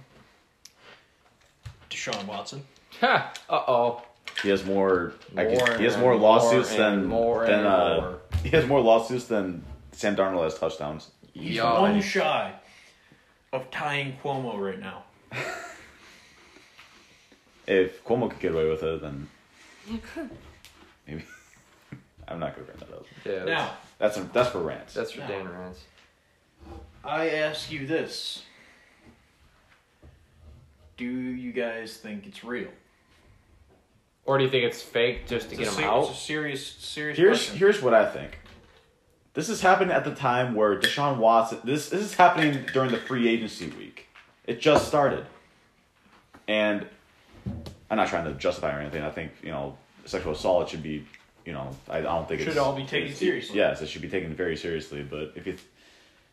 Deshaun 1.91 2.25
Watson. 2.25 2.63
Uh 3.03 3.29
oh. 3.49 4.01
He 4.41 4.49
has 4.49 4.65
more. 4.65 5.13
I 5.37 5.43
More 5.43 5.53
guess, 5.53 5.77
he 5.77 5.83
has 5.83 5.97
more 5.97 6.13
more 6.13 6.15
lawsuits 6.15 6.71
and 6.71 6.79
than 6.79 7.05
more 7.05 7.45
than 7.45 7.65
uh. 7.65 7.97
more. 8.01 8.17
He 8.43 8.49
has 8.49 8.65
more 8.65 8.81
lawsuits 8.81 9.25
than 9.25 9.63
Sam 9.91 10.15
Darnold 10.15 10.43
has 10.45 10.57
touchdowns. 10.57 11.11
He's 11.33 11.57
Yeah. 11.57 11.79
one 11.79 12.01
shy 12.01 12.53
of 13.53 13.69
tying 13.71 14.17
Cuomo 14.23 14.57
right 14.59 14.79
now. 14.79 15.03
If 17.67 18.03
Cuomo 18.03 18.29
could 18.29 18.39
get 18.39 18.51
away 18.53 18.67
with 18.67 18.81
it, 18.83 19.01
then 19.01 19.27
maybe. 21.07 21.23
I'm 22.27 22.39
not 22.39 22.53
gonna 22.55 22.65
bring 22.65 22.79
that 22.79 22.91
up. 22.91 23.05
Yeah. 23.23 23.31
That's, 23.45 23.47
Now, 23.47 23.71
That's 23.99 24.17
that's 24.33 24.49
for 24.49 24.59
rants. 24.59 24.93
that's 24.95 25.11
for 25.11 25.21
No. 25.21 25.27
Dan 25.27 25.47
Rance. 25.47 25.79
I 27.05 27.29
ask 27.29 27.71
you 27.71 27.85
this. 27.85 28.43
Do 30.97 31.05
you 31.05 31.51
guys 31.53 31.95
think 31.97 32.25
it's 32.27 32.43
real? 32.43 32.69
Or 34.25 34.37
do 34.37 34.43
you 34.43 34.49
think 34.49 34.65
it's 34.65 34.81
fake 34.81 35.27
just 35.27 35.49
to 35.49 35.55
It's 35.55 35.59
get 35.59 35.67
him 35.69 35.73
ser- 35.75 35.83
out? 35.89 36.09
It's 36.09 36.11
a 36.11 36.21
serious, 36.21 36.65
serious 36.67 37.17
Here's 37.17 37.37
question. 37.37 37.57
here's 37.57 37.81
what 37.81 37.93
I 37.93 38.09
think. 38.09 38.37
This 39.33 39.47
is 39.47 39.61
happening 39.61 39.91
at 39.93 40.03
the 40.03 40.13
time 40.13 40.55
where 40.55 40.77
Deshaun 40.77 41.17
Watson. 41.17 41.59
This 41.63 41.89
this 41.89 42.01
is 42.01 42.13
happening 42.15 42.65
during 42.73 42.91
the 42.91 42.97
free 42.97 43.29
agency 43.29 43.67
week. 43.69 44.07
It 44.45 44.59
just 44.59 44.87
started, 44.87 45.25
and 46.47 46.85
I'm 47.89 47.97
not 47.97 48.09
trying 48.09 48.25
to 48.25 48.33
justify 48.33 48.75
or 48.75 48.79
anything. 48.79 49.03
I 49.03 49.09
think 49.09 49.31
you 49.41 49.51
know 49.51 49.77
sexual 50.05 50.33
assault 50.33 50.69
should 50.69 50.83
be, 50.83 51.05
you 51.45 51.53
know, 51.53 51.69
I, 51.89 51.99
I 51.99 52.01
don't 52.01 52.27
think 52.27 52.41
it 52.41 52.43
Should 52.43 52.51
it's, 52.51 52.59
all 52.59 52.75
be 52.75 52.85
taken 52.85 53.13
seriously. 53.15 53.55
Yes, 53.55 53.81
it 53.81 53.87
should 53.87 54.01
be 54.01 54.09
taken 54.09 54.33
very 54.33 54.57
seriously. 54.57 55.03
But 55.03 55.33
if 55.35 55.47
you 55.47 55.55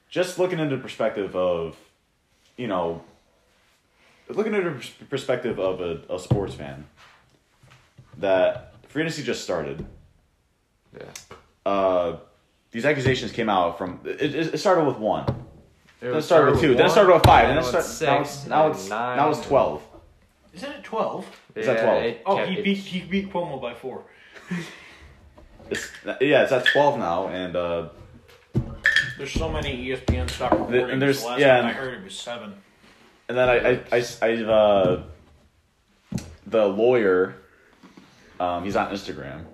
just 0.08 0.38
looking 0.38 0.58
into 0.58 0.74
the 0.76 0.82
perspective 0.82 1.36
of, 1.36 1.76
you 2.56 2.66
know, 2.66 3.02
looking 4.28 4.54
into 4.54 4.70
the 4.70 5.04
perspective 5.04 5.60
of 5.60 5.80
a, 5.80 6.00
a 6.12 6.18
sports 6.18 6.54
fan, 6.54 6.86
that 8.16 8.74
free 8.88 9.02
agency 9.02 9.22
just 9.22 9.44
started 9.44 9.84
Yeah. 10.98 11.04
uh, 11.66 12.16
these 12.70 12.84
accusations 12.84 13.32
came 13.32 13.48
out 13.48 13.78
from 13.78 14.00
it, 14.04 14.20
it 14.20 14.54
it 14.54 14.58
started 14.58 14.84
with 14.84 14.98
one, 14.98 15.24
then 16.00 16.14
it 16.14 16.22
started 16.22 16.52
with 16.52 16.60
two, 16.60 16.74
then 16.74 16.86
it 16.86 16.90
started 16.90 17.12
with 17.12 17.24
five, 17.24 17.48
and 17.48 17.58
then 17.58 17.64
it 17.64 17.72
then 17.72 17.82
started 17.82 18.06
now 18.06 18.20
it's 18.20 18.46
now 18.46 18.68
it's 18.70 18.88
nine, 18.88 19.16
now 19.16 19.30
it's 19.30 19.40
twelve. 19.46 19.82
Isn't 20.54 20.72
it 20.72 20.82
twelve? 20.84 21.26
Is 21.54 21.66
that 21.66 21.82
12? 21.82 22.16
Oh, 22.26 22.44
he 22.44 22.62
beat 22.62 22.78
he 22.78 23.00
beat 23.00 23.32
Cuomo 23.32 23.60
by 23.60 23.74
four. 23.74 24.04
It's 25.70 25.90
yeah, 26.20 26.44
it's 26.44 26.52
at 26.52 26.64
twelve 26.66 26.98
now, 26.98 27.28
and 27.28 27.54
uh, 27.54 27.88
There's 29.18 29.32
so 29.32 29.50
many 29.50 29.88
ESPN 29.88 30.30
stock 30.30 30.52
recordings. 30.52 30.92
and 30.92 31.02
there's- 31.02 31.20
the 31.20 31.26
last 31.28 31.40
yeah, 31.40 31.58
and, 31.58 31.66
I 31.66 31.72
heard 31.72 31.94
it 31.98 32.04
was 32.04 32.18
seven. 32.18 32.54
and 33.28 33.36
then 33.36 33.48
I 33.50 33.56
I 33.56 33.80
I, 33.92 34.04
I 34.22 34.44
uh, 34.44 35.02
the 36.46 36.66
lawyer, 36.66 37.34
um, 38.40 38.64
he's 38.64 38.76
on 38.76 38.90
Instagram, 38.90 39.44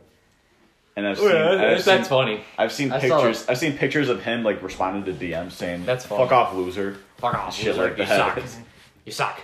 and 0.97 1.07
I've 1.07 1.19
Oh, 1.19 1.23
seen 1.23 1.31
yeah, 1.37 1.51
I've 1.53 1.59
that's, 1.59 1.85
seen, 1.85 1.97
that's 1.97 2.09
funny. 2.09 2.45
I've 2.59 2.73
seen 2.73 2.93
I 2.93 3.01
saw 3.09 3.21
pictures 3.21 3.49
I've 3.49 3.59
seen 3.59 3.77
pictures 3.77 4.09
of 4.09 4.23
him 4.23 4.43
like 4.45 4.63
responding 4.63 5.05
to 5.05 5.25
DMs 5.25 5.53
saying 5.53 5.85
That's 5.87 6.05
fuck 6.07 6.31
off 6.33 6.55
loser 6.55 6.99
Fuck 7.19 7.35
off, 7.35 7.55
Shit 7.55 7.69
loser. 7.77 7.83
like 7.89 7.99
you 7.99 8.05
that. 8.07 8.37
suck. 8.37 8.45
You 9.05 9.13
suck. 9.13 9.41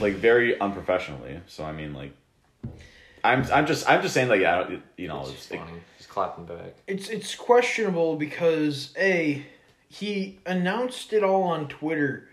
like 0.00 0.14
very 0.14 0.58
unprofessionally. 0.60 1.40
So 1.46 1.64
I 1.64 1.72
mean 1.72 1.94
like. 1.94 2.12
I'm 3.22 3.44
I'm 3.52 3.66
just 3.66 3.88
I'm 3.88 4.00
just 4.02 4.14
saying 4.14 4.28
like 4.28 4.40
yeah 4.40 4.68
you 4.96 5.08
know 5.08 5.20
It's 5.20 5.30
it's, 5.30 5.38
just 5.48 5.48
funny. 5.50 5.78
He's 5.98 6.06
clapping 6.06 6.44
back. 6.46 6.74
It's 6.86 7.08
it's 7.08 7.34
questionable 7.34 8.16
because 8.16 8.94
a 8.98 9.44
he 9.88 10.38
announced 10.46 11.12
it 11.12 11.22
all 11.24 11.42
on 11.42 11.68
Twitter 11.68 12.28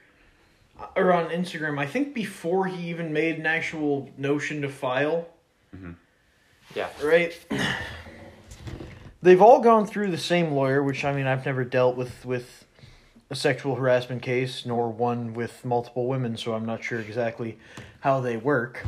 uh, 0.80 0.86
or 0.96 1.12
on 1.12 1.30
Instagram. 1.30 1.78
I 1.80 1.86
think 1.88 2.14
before 2.14 2.68
he 2.68 2.90
even 2.90 3.12
made 3.12 3.38
an 3.38 3.46
actual 3.46 4.10
notion 4.18 4.62
to 4.62 4.70
file. 4.70 5.28
Yeah. 6.76 6.88
Right. 7.04 7.38
They've 9.22 9.42
all 9.42 9.60
gone 9.62 9.88
through 9.88 10.12
the 10.12 10.18
same 10.18 10.52
lawyer, 10.52 10.84
which 10.84 11.04
I 11.04 11.14
mean 11.14 11.28
I've 11.28 11.46
never 11.46 11.64
dealt 11.64 11.96
with 11.96 12.26
with 12.26 12.66
a 13.30 13.36
sexual 13.36 13.76
harassment 13.76 14.22
case 14.22 14.66
nor 14.66 14.90
one 14.90 15.34
with 15.34 15.66
multiple 15.66 16.08
women, 16.08 16.38
so 16.38 16.54
I'm 16.54 16.66
not 16.66 16.84
sure 16.84 17.00
exactly 17.00 17.58
how 18.00 18.22
they 18.22 18.38
work. 18.38 18.86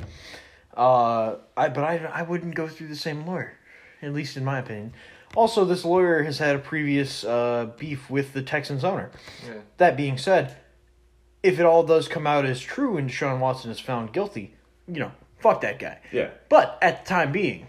Uh, 0.76 1.36
I 1.58 1.70
but 1.70 1.84
I 1.84 1.98
I 2.14 2.22
wouldn't 2.22 2.56
go 2.56 2.68
through 2.68 2.88
the 2.88 2.96
same 2.96 3.26
lawyer, 3.26 3.58
at 4.02 4.14
least 4.14 4.38
in 4.38 4.46
my 4.46 4.60
opinion. 4.60 4.94
Also, 5.36 5.64
this 5.64 5.86
lawyer 5.86 6.24
has 6.24 6.40
had 6.40 6.56
a 6.56 6.60
previous 6.60 7.24
uh, 7.24 7.70
beef 7.78 8.10
with 8.10 8.34
the 8.34 8.42
Texans 8.42 8.84
owner. 8.84 9.12
Yeah. 9.46 9.60
That 9.78 9.96
being 9.96 10.18
said, 10.18 10.58
if 11.44 11.60
it 11.60 11.66
all 11.66 11.84
does 11.84 12.08
come 12.08 12.26
out 12.26 12.46
as 12.46 12.60
true 12.60 12.98
and 12.98 13.10
Deshaun 13.10 13.40
Watson 13.40 13.70
is 13.70 13.80
found 13.80 14.12
guilty, 14.12 14.56
you 14.88 15.00
know, 15.00 15.12
fuck 15.40 15.62
that 15.62 15.78
guy. 15.78 16.00
yeah 16.12 16.30
But 16.50 16.80
at 16.82 17.06
the 17.06 17.10
time 17.10 17.32
being, 17.32 17.68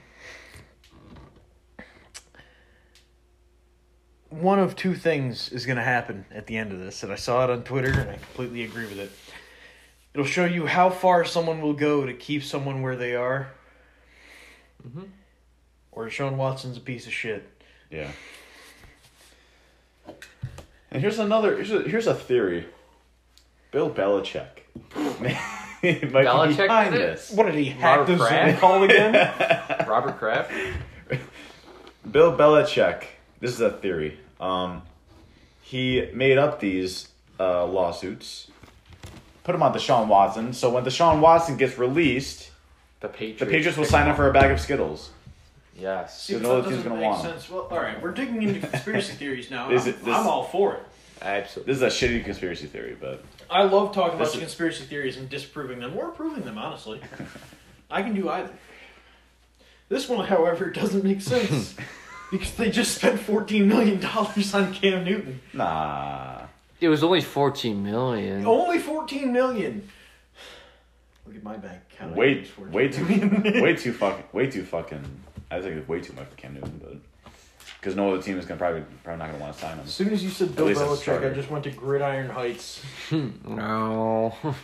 one 4.30 4.58
of 4.58 4.76
two 4.76 4.94
things 4.94 5.50
is 5.50 5.66
going 5.66 5.76
to 5.76 5.82
happen 5.82 6.24
at 6.32 6.46
the 6.46 6.56
end 6.56 6.72
of 6.72 6.78
this, 6.78 7.02
and 7.02 7.12
I 7.12 7.16
saw 7.16 7.44
it 7.44 7.50
on 7.50 7.62
Twitter, 7.64 7.90
and 7.90 8.10
I 8.10 8.14
completely 8.16 8.62
agree 8.64 8.84
with 8.86 8.98
it. 8.98 9.10
It'll 10.14 10.26
show 10.26 10.44
you 10.44 10.66
how 10.66 10.90
far 10.90 11.24
someone 11.24 11.60
will 11.60 11.72
go 11.74 12.06
to 12.06 12.12
keep 12.14 12.42
someone 12.42 12.82
where 12.82 12.96
they 12.96 13.14
are, 13.14 13.50
Mhm. 14.86 15.08
or 15.92 16.06
Deshaun 16.06 16.34
Watson's 16.36 16.76
a 16.76 16.80
piece 16.80 17.06
of 17.06 17.12
shit. 17.12 17.48
Yeah. 17.90 18.10
And 20.90 21.00
here's 21.02 21.18
another. 21.18 21.54
Here's 21.56 21.70
a, 21.72 21.82
here's 21.82 22.06
a 22.08 22.14
theory. 22.14 22.66
Bill 23.70 23.88
Belichick 23.90 24.62
might 24.96 25.38
be 25.80 25.94
Belichick 26.00 26.56
behind 26.66 26.94
this. 26.94 27.30
What 27.30 27.46
did 27.46 27.54
he 27.54 27.66
hack 27.66 28.00
Robert 28.08 28.18
the 28.18 28.28
Zoom 28.48 28.56
call 28.56 28.82
again? 28.82 29.12
Robert 29.88 30.18
Kraft. 30.18 30.50
Bill 32.10 32.36
Belichick. 32.36 33.04
This 33.40 33.52
is 33.52 33.60
a 33.60 33.70
theory. 33.70 34.18
Um, 34.40 34.82
he 35.62 36.08
made 36.14 36.38
up 36.38 36.60
these 36.60 37.08
uh, 37.38 37.64
lawsuits, 37.66 38.50
put 39.44 39.52
them 39.52 39.62
on 39.62 39.72
Deshaun 39.74 40.08
Watson. 40.08 40.52
So 40.52 40.70
when 40.70 40.84
Deshaun 40.84 41.20
Watson 41.20 41.56
gets 41.56 41.78
released, 41.78 42.50
The 43.00 43.08
Patriots. 43.08 43.40
the 43.40 43.46
Patriots 43.46 43.78
will 43.78 43.84
sign 43.86 44.08
him 44.08 44.16
for 44.16 44.28
a 44.28 44.32
bag 44.32 44.50
of 44.50 44.60
Skittles. 44.60 45.10
Yes. 45.78 46.22
See, 46.22 46.34
So 46.34 46.38
no 46.40 46.56
that 46.56 46.68
team's 46.68 46.76
doesn't 46.76 46.88
gonna 46.90 47.00
make 47.00 47.10
want 47.10 47.22
sense. 47.22 47.48
Well, 47.48 47.68
all 47.70 47.78
right, 47.78 48.02
we're 48.02 48.12
digging 48.12 48.42
into 48.42 48.60
conspiracy 48.66 49.14
theories 49.14 49.50
now. 49.50 49.70
Is 49.70 49.86
I'm, 49.86 49.92
this- 49.92 50.02
I'm 50.16 50.26
all 50.26 50.44
for 50.44 50.74
it. 50.74 50.82
Absolutely. 51.22 51.72
This 51.74 51.82
is 51.82 52.02
a 52.02 52.06
shitty 52.08 52.24
conspiracy 52.24 52.66
theory, 52.66 52.96
but 52.98 53.22
I 53.50 53.62
love 53.64 53.94
talking 53.94 54.14
about 54.16 54.24
This 54.26 54.34
is- 54.34 54.40
conspiracy 54.40 54.84
theories 54.84 55.16
and 55.16 55.28
disproving 55.28 55.78
them 55.80 55.96
or 55.96 56.08
proving 56.10 56.44
them. 56.44 56.58
Honestly, 56.58 57.00
I 57.90 58.02
can 58.02 58.14
do 58.14 58.28
either. 58.28 58.50
This 59.88 60.08
one, 60.08 60.26
however, 60.26 60.70
doesn't 60.70 61.02
make 61.04 61.20
sense 61.22 61.74
because 62.30 62.54
they 62.54 62.70
just 62.70 62.96
spent 62.96 63.20
fourteen 63.20 63.68
million 63.68 64.00
dollars 64.00 64.54
on 64.54 64.72
Cam 64.74 65.04
Newton. 65.04 65.40
nah. 65.52 66.42
It 66.80 66.88
was 66.88 67.04
only 67.04 67.20
14 67.20 67.82
million. 67.82 68.46
Only 68.46 68.78
fourteen 68.78 69.32
million. 69.34 69.86
Look 71.26 71.36
at 71.36 71.42
my 71.42 71.58
bank 71.58 71.82
account. 71.92 72.16
Way, 72.16 72.46
way 72.58 72.88
too, 72.88 73.04
million. 73.04 73.62
way 73.62 73.76
too 73.76 73.92
fucking, 73.92 74.24
way 74.32 74.50
too 74.50 74.64
fucking. 74.64 75.04
I 75.50 75.60
think 75.60 75.76
it's 75.76 75.88
way 75.88 76.00
too 76.00 76.14
much 76.14 76.28
for 76.28 76.36
Cam 76.36 76.54
Newton, 76.54 76.80
but 76.82 77.32
because 77.78 77.96
no 77.96 78.14
other 78.14 78.22
team 78.22 78.38
is 78.38 78.46
gonna 78.46 78.58
probably 78.58 78.82
probably 79.04 79.18
not 79.18 79.30
gonna 79.30 79.42
want 79.42 79.54
to 79.54 79.60
sign 79.60 79.76
him. 79.76 79.84
As 79.84 79.92
soon 79.92 80.08
as 80.10 80.24
you 80.24 80.30
said 80.30 80.56
Bill 80.56 80.66
least 80.66 80.80
it's 80.80 81.02
Belichick, 81.02 81.30
I 81.30 81.34
just 81.34 81.50
went 81.50 81.64
to 81.64 81.70
Gridiron 81.70 82.30
Heights. 82.30 82.82
No. 83.46 84.34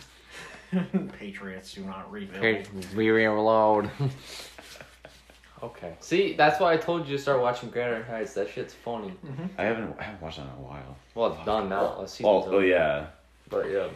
Patriots 1.19 1.73
do 1.73 1.81
not 1.85 2.11
rebuild. 2.11 2.43
Okay, 2.43 2.65
we 2.95 3.09
reload. 3.09 3.89
Okay. 5.63 5.95
See, 6.01 6.33
that's 6.33 6.59
why 6.59 6.73
I 6.73 6.77
told 6.77 7.07
you 7.07 7.17
to 7.17 7.21
start 7.21 7.41
watching 7.41 7.69
Gridiron 7.69 8.03
Heights. 8.03 8.33
That 8.35 8.49
shit's 8.49 8.73
funny. 8.75 9.11
I 9.57 9.63
haven't, 9.63 9.95
I 9.99 10.03
haven't 10.03 10.21
watched 10.21 10.37
that 10.37 10.43
in 10.43 10.49
a 10.49 10.67
while. 10.67 10.95
Well, 11.15 11.33
it's 11.33 11.45
done 11.45 11.69
now. 11.69 11.97
Last 11.99 12.11
season's 12.15 12.27
Oh, 12.27 12.43
oh 12.45 12.55
over. 12.57 12.65
yeah. 12.65 13.07
But 13.49 13.71
yeah. 13.71 13.87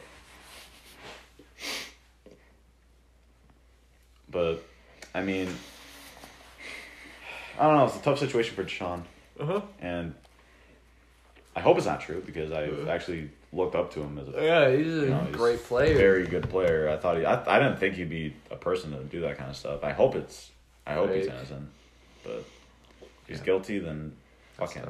But 4.29 4.63
I 5.13 5.21
mean, 5.21 5.49
I 7.59 7.63
don't 7.63 7.75
know. 7.75 7.85
It's 7.85 7.97
a 7.97 8.01
tough 8.01 8.19
situation 8.19 8.55
for 8.55 8.63
Deshaun, 8.63 9.03
Uh 9.39 9.45
huh. 9.45 9.61
and 9.81 10.13
I 11.55 11.59
hope 11.59 11.77
it's 11.77 11.85
not 11.85 12.01
true 12.01 12.23
because 12.25 12.51
I've 12.51 12.87
actually 12.87 13.29
looked 13.51 13.75
up 13.75 13.93
to 13.93 13.99
him 14.01 14.17
as 14.17 14.29
a 14.29 14.31
Yeah, 14.43 14.75
he's 14.75 14.87
a 14.87 14.89
you 15.01 15.05
know, 15.09 15.25
he's 15.27 15.35
great 15.35 15.61
player. 15.63 15.95
very 15.97 16.25
good 16.25 16.49
player. 16.49 16.89
I 16.89 16.95
thought 16.97 17.17
he, 17.17 17.25
I, 17.25 17.55
I 17.57 17.59
didn't 17.59 17.77
think 17.77 17.95
he'd 17.95 18.09
be 18.09 18.33
a 18.49 18.55
person 18.55 18.91
to 18.91 19.03
do 19.03 19.19
that 19.21 19.37
kind 19.37 19.49
of 19.49 19.57
stuff. 19.57 19.83
I 19.83 19.91
hope 19.91 20.15
it's, 20.15 20.49
I 20.85 20.93
hope 20.95 21.11
he's 21.13 21.27
Right. 21.27 21.35
innocent, 21.37 21.69
but 22.23 22.31
if 22.31 22.45
he's 23.27 23.37
Yeah. 23.39 23.45
guilty, 23.45 23.79
then 23.79 24.15
fuck 24.57 24.73
him. 24.73 24.89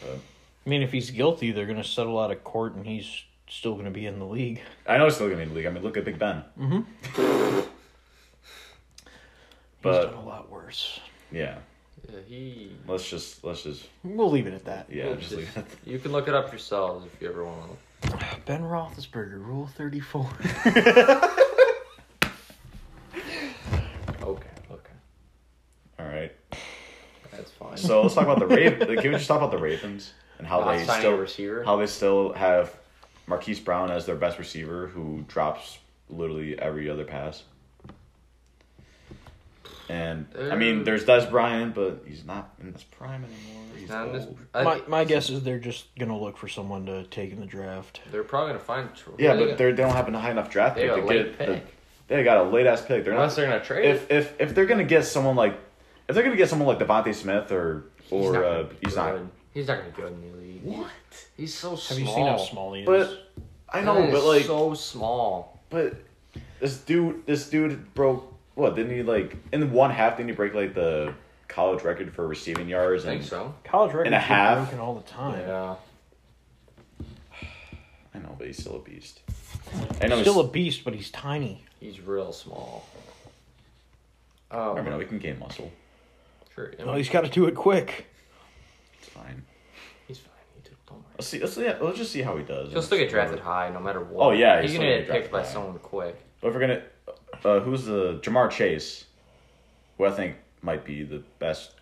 But 0.00 0.18
I 0.66 0.68
mean, 0.68 0.82
if 0.82 0.92
he's 0.92 1.10
guilty, 1.10 1.50
they're 1.52 1.66
gonna 1.66 1.84
settle 1.84 2.18
out 2.18 2.30
of 2.30 2.42
court, 2.44 2.74
and 2.74 2.86
he's 2.86 3.24
still 3.48 3.74
gonna 3.74 3.90
be 3.90 4.06
in 4.06 4.18
the 4.18 4.24
league. 4.26 4.60
I 4.86 4.96
know 4.98 5.04
he's 5.06 5.14
still 5.16 5.26
gonna 5.26 5.36
be 5.38 5.42
in 5.42 5.48
the 5.50 5.54
league. 5.56 5.66
I 5.66 5.70
mean, 5.70 5.82
look 5.82 5.96
at 5.96 6.04
Big 6.04 6.18
Ben. 6.18 6.44
Mm-hmm. 6.58 6.80
he's 7.56 7.64
But- 9.82 10.06
done 10.06 10.14
a 10.14 10.24
lot 10.24 10.48
worse. 10.50 11.00
Yeah, 11.32 11.58
Yeah, 12.08 12.18
he. 12.26 12.72
let's 12.86 13.08
just 13.08 13.42
let's 13.44 13.62
just 13.62 13.88
We'll 14.04 14.30
leave 14.30 14.46
it 14.46 14.54
at 14.54 14.64
that. 14.66 14.86
yeah 14.90 15.12
just 15.14 15.32
leave 15.32 15.56
it. 15.56 15.66
You 15.84 15.98
can 15.98 16.12
look 16.12 16.28
it 16.28 16.34
up 16.34 16.50
yourselves 16.52 17.06
if 17.06 17.20
you 17.20 17.28
ever 17.28 17.44
want 17.44 17.72
to. 18.02 18.36
Ben 18.46 18.62
Roethlisberger, 18.62 19.44
Rule 19.44 19.66
Thirty 19.66 20.00
Four. 20.00 20.30
Okay, 24.22 24.48
okay. 24.70 24.92
All 25.98 26.06
right. 26.06 26.32
That's 27.32 27.50
fine. 27.52 27.69
So 27.80 28.02
let's 28.02 28.14
talk 28.14 28.24
about 28.24 28.38
the 28.38 28.46
Ravens. 28.46 29.00
Can 29.00 29.10
we 29.12 29.16
just 29.16 29.28
talk 29.28 29.38
about 29.38 29.50
the 29.50 29.58
Ravens 29.58 30.12
and 30.38 30.46
how 30.46 30.60
Not 30.60 30.78
they 30.78 30.84
still 30.84 31.16
receiver. 31.16 31.64
how 31.64 31.76
they 31.76 31.86
still 31.86 32.32
have 32.32 32.74
Marquise 33.26 33.60
Brown 33.60 33.90
as 33.90 34.06
their 34.06 34.16
best 34.16 34.38
receiver, 34.38 34.88
who 34.88 35.24
drops 35.28 35.78
literally 36.08 36.58
every 36.58 36.88
other 36.90 37.04
pass. 37.04 37.42
And 39.88 40.26
I 40.38 40.54
mean, 40.54 40.84
there's 40.84 41.04
Dez 41.04 41.28
Bryant, 41.28 41.74
but 41.74 42.04
he's 42.06 42.24
not 42.24 42.54
in 42.62 42.72
his 42.72 42.84
prime 42.84 43.24
anymore. 43.24 43.64
He's 43.76 43.88
Not 43.88 44.06
in 44.08 44.12
this- 44.12 44.24
old. 44.26 44.38
I 44.54 44.62
my 44.62 44.74
think- 44.74 44.88
my 44.88 45.04
guess 45.04 45.30
is 45.30 45.42
they're 45.42 45.58
just 45.58 45.86
gonna 45.98 46.16
look 46.18 46.36
for 46.36 46.46
someone 46.46 46.86
to 46.86 47.04
take 47.04 47.32
in 47.32 47.40
the 47.40 47.46
draft. 47.46 48.00
They're 48.12 48.22
probably 48.22 48.50
gonna 48.52 48.60
find. 48.64 48.88
Yeah, 49.18 49.34
they 49.34 49.46
but 49.46 49.58
they're, 49.58 49.72
they 49.72 49.82
don't 49.82 49.94
have 49.94 50.12
a 50.12 50.18
high 50.18 50.30
enough 50.30 50.48
draft 50.50 50.76
they 50.76 50.82
pick 50.82 50.90
got 50.90 50.96
to 50.96 51.02
a 51.02 51.06
late 51.06 51.38
get. 51.38 51.38
The, 51.38 51.54
pick. 51.54 51.64
they 52.06 52.22
got 52.22 52.36
a 52.36 52.42
late 52.50 52.66
ass 52.66 52.82
pick. 52.82 53.02
They're 53.04 53.14
Unless 53.14 53.32
not. 53.32 53.36
they're 53.42 53.50
gonna 53.50 53.64
trade. 53.64 53.84
it. 53.86 53.94
If 53.96 54.10
if 54.10 54.40
if 54.40 54.54
they're 54.54 54.66
gonna 54.66 54.84
get 54.84 55.04
someone 55.06 55.34
like, 55.34 55.58
if 56.10 56.14
they're 56.14 56.24
gonna 56.24 56.36
get 56.36 56.48
someone 56.48 56.68
like 56.68 56.86
DeVonta 56.86 57.14
Smith 57.14 57.52
or 57.52 57.84
He's 58.02 58.12
or 58.12 58.32
not 58.32 58.44
uh, 58.44 58.62
gonna 58.62 58.64
be 58.64 58.76
he's 58.82 58.96
not. 58.96 59.20
He's 59.54 59.66
not 59.68 59.78
gonna 59.78 59.90
be 59.90 60.02
good 60.02 60.12
in 60.12 60.20
the 60.20 60.38
league. 60.38 60.62
What? 60.64 60.90
He's 61.36 61.54
so 61.54 61.76
small. 61.76 61.98
Have 61.98 61.98
you 61.98 62.14
seen 62.14 62.26
how 62.26 62.36
small 62.36 62.74
he 62.74 62.82
is? 62.82 62.86
But 62.86 63.32
I 63.68 63.80
know, 63.80 64.10
but 64.10 64.24
like, 64.24 64.44
so 64.44 64.74
small. 64.74 65.60
but 65.70 65.94
this 66.58 66.78
dude, 66.78 67.24
this 67.26 67.48
dude 67.48 67.94
broke 67.94 68.34
what? 68.56 68.74
Didn't 68.74 68.92
he 68.94 69.02
like 69.04 69.36
in 69.52 69.72
one 69.72 69.90
half? 69.90 70.16
Didn't 70.16 70.30
he 70.30 70.34
break 70.34 70.52
like 70.52 70.74
the 70.74 71.14
college 71.46 71.84
record 71.84 72.12
for 72.12 72.26
receiving 72.26 72.68
yards? 72.68 73.04
I 73.04 73.10
think 73.10 73.20
and 73.22 73.30
so. 73.30 73.54
College 73.62 73.92
record 73.92 74.06
and 74.06 74.14
a 74.14 74.18
half. 74.18 74.68
broken 74.68 74.80
all 74.80 74.94
the 74.94 75.08
time. 75.08 75.40
Yeah. 75.40 75.74
I 78.12 78.18
know, 78.18 78.34
but 78.36 78.48
he's 78.48 78.58
still 78.58 78.76
a 78.76 78.80
beast. 78.80 79.20
I 80.00 80.08
know. 80.08 80.16
he's 80.16 80.24
Still 80.24 80.40
a 80.40 80.48
beast, 80.48 80.82
but 80.82 80.94
he's 80.94 81.10
tiny. 81.12 81.64
He's 81.78 82.00
real 82.00 82.32
small. 82.32 82.84
Oh, 84.50 84.76
I 84.76 84.82
mean, 84.82 84.96
we 84.98 85.04
can 85.04 85.20
gain 85.20 85.38
muscle. 85.38 85.70
Sure. 86.60 86.74
I 86.78 86.84
Well, 86.84 86.94
he's 86.96 87.08
got 87.08 87.22
to 87.22 87.30
do 87.30 87.46
it 87.46 87.54
quick. 87.54 88.06
It's 88.98 89.08
fine. 89.08 89.42
he's 90.06 90.18
fine. 90.18 90.32
He 90.56 90.68
did, 90.68 90.76
don't 90.86 90.98
worry. 90.98 91.06
Let's 91.18 91.28
see. 91.28 91.40
Let's 91.40 91.54
see. 91.54 91.72
Let's 91.80 91.98
just 91.98 92.12
see 92.12 92.22
how 92.22 92.36
he 92.36 92.44
does. 92.44 92.72
He'll 92.72 92.82
still 92.82 92.98
get 92.98 93.10
drafted 93.10 93.40
high 93.40 93.70
no 93.70 93.80
matter 93.80 94.00
what. 94.00 94.26
Oh, 94.26 94.30
yeah, 94.32 94.60
he's 94.60 94.70
he's 94.72 94.78
gonna 94.78 94.92
still 95.02 95.06
get 95.06 95.22
picked 95.22 95.32
by 95.32 95.42
high. 95.42 95.48
someone 95.48 95.78
quick. 95.78 96.20
But 96.40 96.48
if 96.48 96.54
we're 96.54 96.60
gonna, 96.60 96.82
uh, 97.44 97.60
who's 97.60 97.84
the 97.84 98.18
Ja'Marr 98.22 98.50
Chase, 98.50 99.04
who 99.98 100.06
I 100.06 100.10
think 100.10 100.36
might 100.62 100.84
be 100.84 101.02
the 101.02 101.22
best 101.38 101.72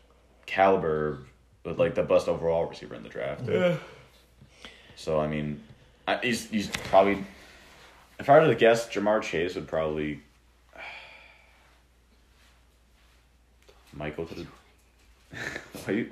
caliber, 0.46 1.20
but 1.62 1.78
like 1.78 1.94
the 1.94 2.02
best 2.02 2.28
overall 2.28 2.66
receiver 2.66 2.94
in 2.94 3.02
the 3.02 3.08
draft. 3.08 3.42
So 4.96 5.20
I 5.20 5.26
mean, 5.28 5.62
I, 6.06 6.18
he's 6.18 6.48
he's 6.50 6.68
probably. 6.68 7.24
If 8.18 8.28
I 8.28 8.40
were 8.40 8.46
to 8.48 8.54
guess, 8.56 8.88
Ja'Marr 8.88 9.22
Chase 9.22 9.54
would 9.54 9.68
probably. 9.68 10.20
Michael 13.92 14.26
to 14.26 14.34
the. 14.34 14.46
Why 15.84 15.92
you- 15.94 16.10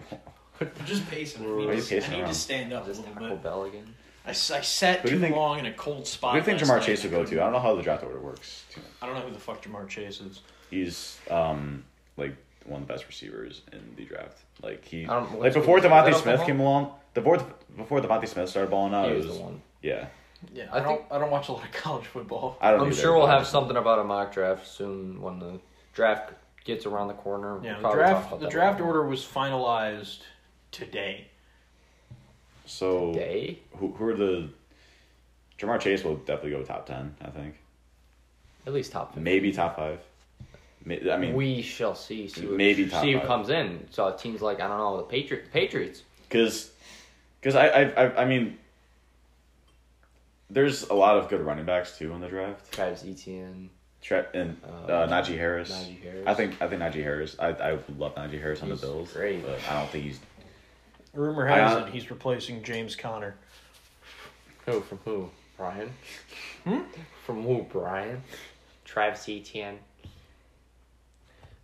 Just 0.85 1.09
pacing. 1.11 1.45
I 1.45 1.49
Why 1.49 1.53
are 1.55 1.75
you 1.75 1.81
to, 1.83 1.89
pacing 1.89 2.05
I 2.13 2.17
need 2.17 2.23
around? 2.23 2.29
to 2.29 2.35
stand 2.35 2.73
up 2.73 2.85
a 2.85 2.89
Just 2.89 3.01
little 3.01 3.15
Taco 3.15 3.29
bit. 3.31 3.43
Bell 3.43 3.65
again. 3.65 3.95
I, 4.25 4.31
s- 4.31 4.51
I 4.51 4.61
sat 4.63 5.01
Who 5.01 5.03
do 5.03 5.09
too 5.11 5.15
you 5.17 5.21
think- 5.21 5.37
long 5.37 5.59
in 5.59 5.67
a 5.67 5.73
cold 5.73 6.07
spot. 6.07 6.35
Who 6.35 6.41
do 6.41 6.51
you 6.51 6.59
think 6.59 6.61
last 6.61 6.71
Ja'Marr 6.71 6.81
night. 6.81 6.87
Chase 6.87 7.03
would 7.05 7.13
go 7.13 7.25
to? 7.25 7.41
I 7.41 7.45
don't 7.45 7.53
know 7.53 7.59
how 7.61 7.75
the 7.77 7.83
draft 7.83 8.03
order 8.05 8.19
works. 8.21 8.65
Too. 8.73 8.81
I 9.03 9.07
don't 9.07 9.15
know 9.15 9.23
who 9.23 9.33
the 9.33 9.39
fuck 9.39 9.63
Ja'Marr 9.63 9.89
Chase 9.89 10.21
is. 10.21 10.41
He's 10.71 11.19
um 11.31 11.85
like 12.17 12.35
one 12.65 12.83
of 12.83 12.89
the 12.89 12.93
best 12.93 13.07
receivers 13.07 13.63
in 13.73 13.81
the 13.97 14.05
draft. 14.05 14.39
Like 14.63 14.85
he 14.85 15.05
I 15.07 15.15
don't- 15.21 15.31
like 15.33 15.39
what's- 15.41 15.55
before 15.57 15.79
is 15.79 15.83
that 15.85 15.93
DeVonta 15.93 16.07
Smith 16.15 16.17
Oklahoma? 16.41 16.47
came 16.47 16.61
along. 16.61 16.93
The 17.15 17.21
Before 17.21 17.47
before 17.77 18.01
DeVonta 18.01 18.27
Smith 18.29 18.49
started 18.49 18.71
balling 18.71 18.95
out, 18.95 19.07
he 19.07 19.13
it 19.13 19.17
was 19.19 19.27
was 19.27 19.37
the 19.39 19.43
one. 19.43 19.63
yeah. 19.83 20.07
Yeah, 20.53 20.67
I 20.71 20.79
I, 20.79 20.83
don't. 20.83 21.03
I 21.11 21.19
don't 21.19 21.31
watch 21.31 21.49
a 21.49 21.53
lot 21.53 21.65
of 21.65 21.73
college 21.73 22.05
football. 22.07 22.59
I 22.61 22.71
don't. 22.71 22.81
I'm 22.81 22.87
either, 22.89 22.97
sure 23.01 23.17
we'll 23.17 23.27
but 23.27 23.39
have 23.39 23.47
something 23.47 23.77
about 23.77 24.01
a 24.01 24.05
mock 24.05 24.33
draft 24.35 24.67
soon 24.67 25.21
when 25.23 25.39
the 25.39 25.59
draft 25.95 26.33
gets 26.67 26.85
around 26.85 27.09
the 27.09 27.15
corner. 27.15 27.55
We'll 27.55 27.65
Yeah, 27.65 27.75
the 27.77 27.81
probably 27.81 28.03
talk 28.03 28.11
draft. 28.13 28.29
about 28.29 28.41
The 28.41 28.49
draft 28.51 28.79
more. 28.81 28.89
order 28.89 29.07
was 29.07 29.25
finalized 29.25 30.19
today. 30.73 31.29
So 32.67 33.13
Day. 33.15 33.61
who 33.77 33.93
who 33.93 34.05
are 34.09 34.15
the? 34.15 34.49
Ja'Marr 35.59 35.81
Chase 35.81 36.05
will 36.05 36.17
definitely 36.17 36.51
go 36.51 36.63
top 36.63 36.85
ten. 36.87 37.15
I 37.23 37.31
think 37.31 37.55
At 38.67 38.75
least 38.75 38.93
top. 38.93 39.11
50. 39.15 39.21
maybe 39.23 39.53
top 39.53 39.77
five. 39.77 40.01
I 41.11 41.17
mean, 41.17 41.35
we 41.35 41.63
shall 41.63 41.95
see. 41.97 42.29
See, 42.29 42.47
what, 42.47 42.57
Maybe 42.57 42.87
top 42.89 43.03
see 43.03 43.13
who 43.13 43.19
five. 43.19 43.27
comes 43.27 43.49
in. 43.49 43.87
So 43.91 44.13
teams 44.13 44.41
like 44.43 44.61
I 44.61 44.69
don't 44.69 44.79
know 44.79 44.97
the 44.99 45.03
Patriots. 45.05 45.49
Patriots. 45.53 46.03
because 46.29 46.71
because 47.41 47.55
I, 47.57 47.67
I 47.69 47.83
I 48.05 48.23
I 48.23 48.25
mean, 48.25 48.59
there's 50.51 50.83
a 50.85 50.95
lot 50.95 51.17
of 51.17 51.29
good 51.29 51.41
running 51.41 51.65
backs 51.65 51.97
too 51.99 52.13
in 52.13 52.21
the 52.21 52.29
draft. 52.29 52.71
Travis 52.73 53.05
Etienne. 53.07 53.71
Tre- 54.03 54.27
and 54.35 54.57
uh, 54.65 54.93
Uh, 54.93 55.09
Najee 55.09 55.37
Harris. 55.39 55.71
Najee 55.73 56.03
Harris. 56.03 56.25
I 56.27 56.35
think 56.35 56.61
I 56.63 56.69
think 56.69 56.81
Najee 56.83 57.03
Harris. 57.03 57.37
I 57.39 57.49
I 57.49 57.79
love 57.99 58.15
Najee 58.15 58.41
Harris 58.41 58.63
on 58.63 58.71
He's 58.71 58.81
the 58.81 58.87
Bills. 58.87 59.13
great. 59.13 59.45
but 59.45 59.59
I 59.69 59.81
don't 59.81 59.91
think 59.91 60.05
he's. 60.05 60.21
Rumor 61.15 61.47
has 61.47 61.79
it 61.87 61.93
he's 61.93 62.11
replacing 62.11 62.63
James 62.63 62.95
Conner. 62.95 63.37
Who 64.67 64.81
from 64.81 64.99
who? 65.05 65.31
Brian. 65.57 65.91
Hmm? 66.65 66.81
From 67.25 67.43
who? 67.43 67.67
Brian. 67.73 68.23
Travis 68.85 69.29
Etienne. 69.29 69.79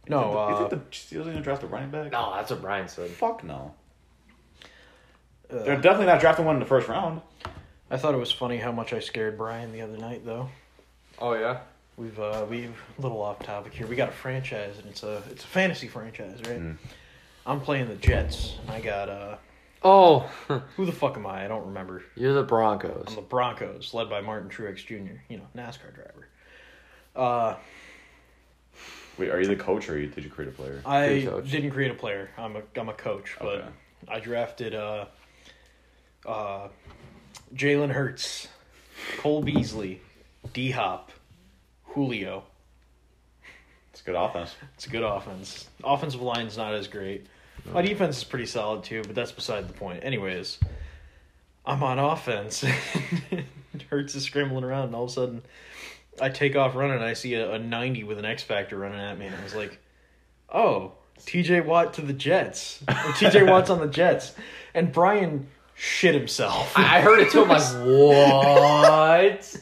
No, 0.09 0.49
you 0.51 0.57
think, 0.57 0.71
the, 0.71 0.77
you 0.77 0.83
uh, 0.83 0.85
the 0.85 0.97
Steelers 0.97 1.21
are 1.29 1.33
gonna 1.33 1.41
draft 1.43 1.63
a 1.63 1.67
running 1.69 1.91
back? 1.91 2.11
No, 2.11 2.33
that's 2.35 2.51
what 2.51 2.61
Brian 2.61 2.89
said. 2.89 3.11
Fuck 3.11 3.45
no. 3.45 3.73
uh, 5.51 5.63
They're 5.63 5.77
definitely 5.81 6.07
not 6.07 6.21
drafting 6.21 6.45
one 6.45 6.57
in 6.57 6.61
the 6.61 6.67
first 6.67 6.89
round. 6.89 7.21
I 7.91 7.99
thought 7.99 8.15
it 8.15 8.19
was 8.19 8.33
funny 8.33 8.57
how 8.57 8.73
much 8.73 8.93
I 8.93 8.99
scared 9.01 9.37
Brian 9.37 9.71
the 9.73 9.83
other 9.83 9.99
night, 9.99 10.25
though. 10.25 10.49
Oh 11.21 11.35
yeah. 11.35 11.61
We've 11.97 12.19
uh, 12.19 12.47
we've 12.49 12.75
a 12.99 13.03
little 13.03 13.21
off 13.21 13.41
topic 13.41 13.75
here. 13.75 13.87
We 13.87 13.97
got 13.97 14.09
a 14.09 14.13
franchise, 14.13 14.79
and 14.79 14.89
it's 14.89 15.03
a 15.03 15.23
it's 15.31 15.45
a 15.45 15.47
fantasy 15.47 15.89
franchise, 15.89 16.39
right? 16.47 16.61
Mm. 16.61 16.77
I'm 17.47 17.61
playing 17.61 17.89
the 17.89 17.97
Jets. 17.97 18.57
and 18.63 18.71
I 18.71 18.81
got 18.81 19.09
uh, 19.09 19.37
Oh, 19.85 20.21
who 20.77 20.87
the 20.87 20.93
fuck 20.93 21.17
am 21.17 21.27
I? 21.27 21.45
I 21.45 21.49
don't 21.49 21.67
remember. 21.67 22.03
you're 22.17 22.33
the 22.35 22.43
Broncos. 22.45 23.05
I'm 23.09 23.15
the 23.17 23.21
Broncos, 23.23 23.93
led 23.93 24.09
by 24.09 24.21
Martin 24.21 24.49
Truex 24.49 24.87
Jr. 24.87 25.17
You 25.29 25.39
know, 25.39 25.47
NASCAR 25.57 25.95
driver. 25.95 26.29
Uh, 27.15 27.57
Wait, 29.19 29.29
are 29.31 29.39
you 29.41 29.47
the 29.47 29.57
coach 29.57 29.91
or 29.91 29.99
did 30.07 30.25
you 30.25 30.31
create 30.31 30.49
a 30.49 30.53
player? 30.53 30.81
I 30.87 31.27
coach. 31.29 31.51
didn't 31.51 31.73
create 31.73 31.91
a 31.91 31.95
player. 31.95 32.31
I'm 32.39 32.57
a 32.57 32.63
I'm 32.75 32.89
a 32.89 32.95
coach, 32.95 33.37
but 33.39 33.47
Okay. 33.59 33.69
I 34.09 34.21
drafted 34.21 34.75
uh, 34.75 35.05
uh, 36.27 36.69
Jalen 37.55 37.91
Hurts, 37.91 38.49
Cole 39.19 39.43
Beasley, 39.43 40.01
D 40.55 40.71
Hop, 40.71 41.13
Julio. 41.95 42.45
It's 43.93 44.01
a 44.01 44.05
good 44.05 44.15
offense. 44.15 44.55
It's 44.75 44.87
a 44.87 44.91
good 44.91 45.03
offense. 45.03 45.69
Offensive 45.85 46.23
line's 46.23 46.57
not 46.57 46.75
as 46.75 46.89
great. 46.89 47.27
My 47.73 47.83
defense 47.83 48.19
is 48.19 48.25
pretty 48.25 48.47
solid 48.47 48.83
too, 48.83 49.03
but 49.03 49.15
that's 49.15 49.33
beside 49.33 49.69
the 49.69 49.75
point. 49.75 50.03
Anyways, 50.03 50.59
I'm 51.67 51.83
on 51.83 51.99
offense. 51.99 52.65
Hurts 53.91 54.15
is 54.15 54.25
scrambling 54.25 54.65
around, 54.65 54.87
and 54.87 54.95
all 54.95 55.05
of 55.05 55.11
a 55.11 55.13
sudden, 55.13 55.43
I 56.21 56.31
take 56.31 56.57
off 56.57 56.75
running. 56.75 56.97
And 56.97 57.05
I 57.05 57.13
see 57.13 57.35
a, 57.35 57.53
a 57.53 57.59
90 57.59 58.05
with 58.05 58.19
an 58.19 58.25
X 58.25 58.43
Factor 58.43 58.79
running 58.79 59.01
at 59.01 59.19
me, 59.19 59.27
and 59.27 59.37
I 59.37 59.43
was 59.43 59.55
like, 59.55 59.79
"Oh, 60.49 60.93
T.J. 61.27 61.61
Watt 61.61 61.95
to 61.95 62.01
the 62.01 62.13
Jets. 62.13 62.83
Or 62.89 63.13
T.J. 63.19 63.43
Watt's 63.45 63.71
on 63.71 63.81
the 63.81 63.87
Jets." 63.87 64.35
And 64.75 64.93
Brian 64.93 65.49
shit 65.75 66.15
himself. 66.15 66.73
I 66.77 66.99
I 66.99 67.01
heard 67.01 67.21
it 67.21 67.31
too. 67.31 67.43
I'm 67.43 67.49
like, 67.49 67.63
what? 67.87 69.57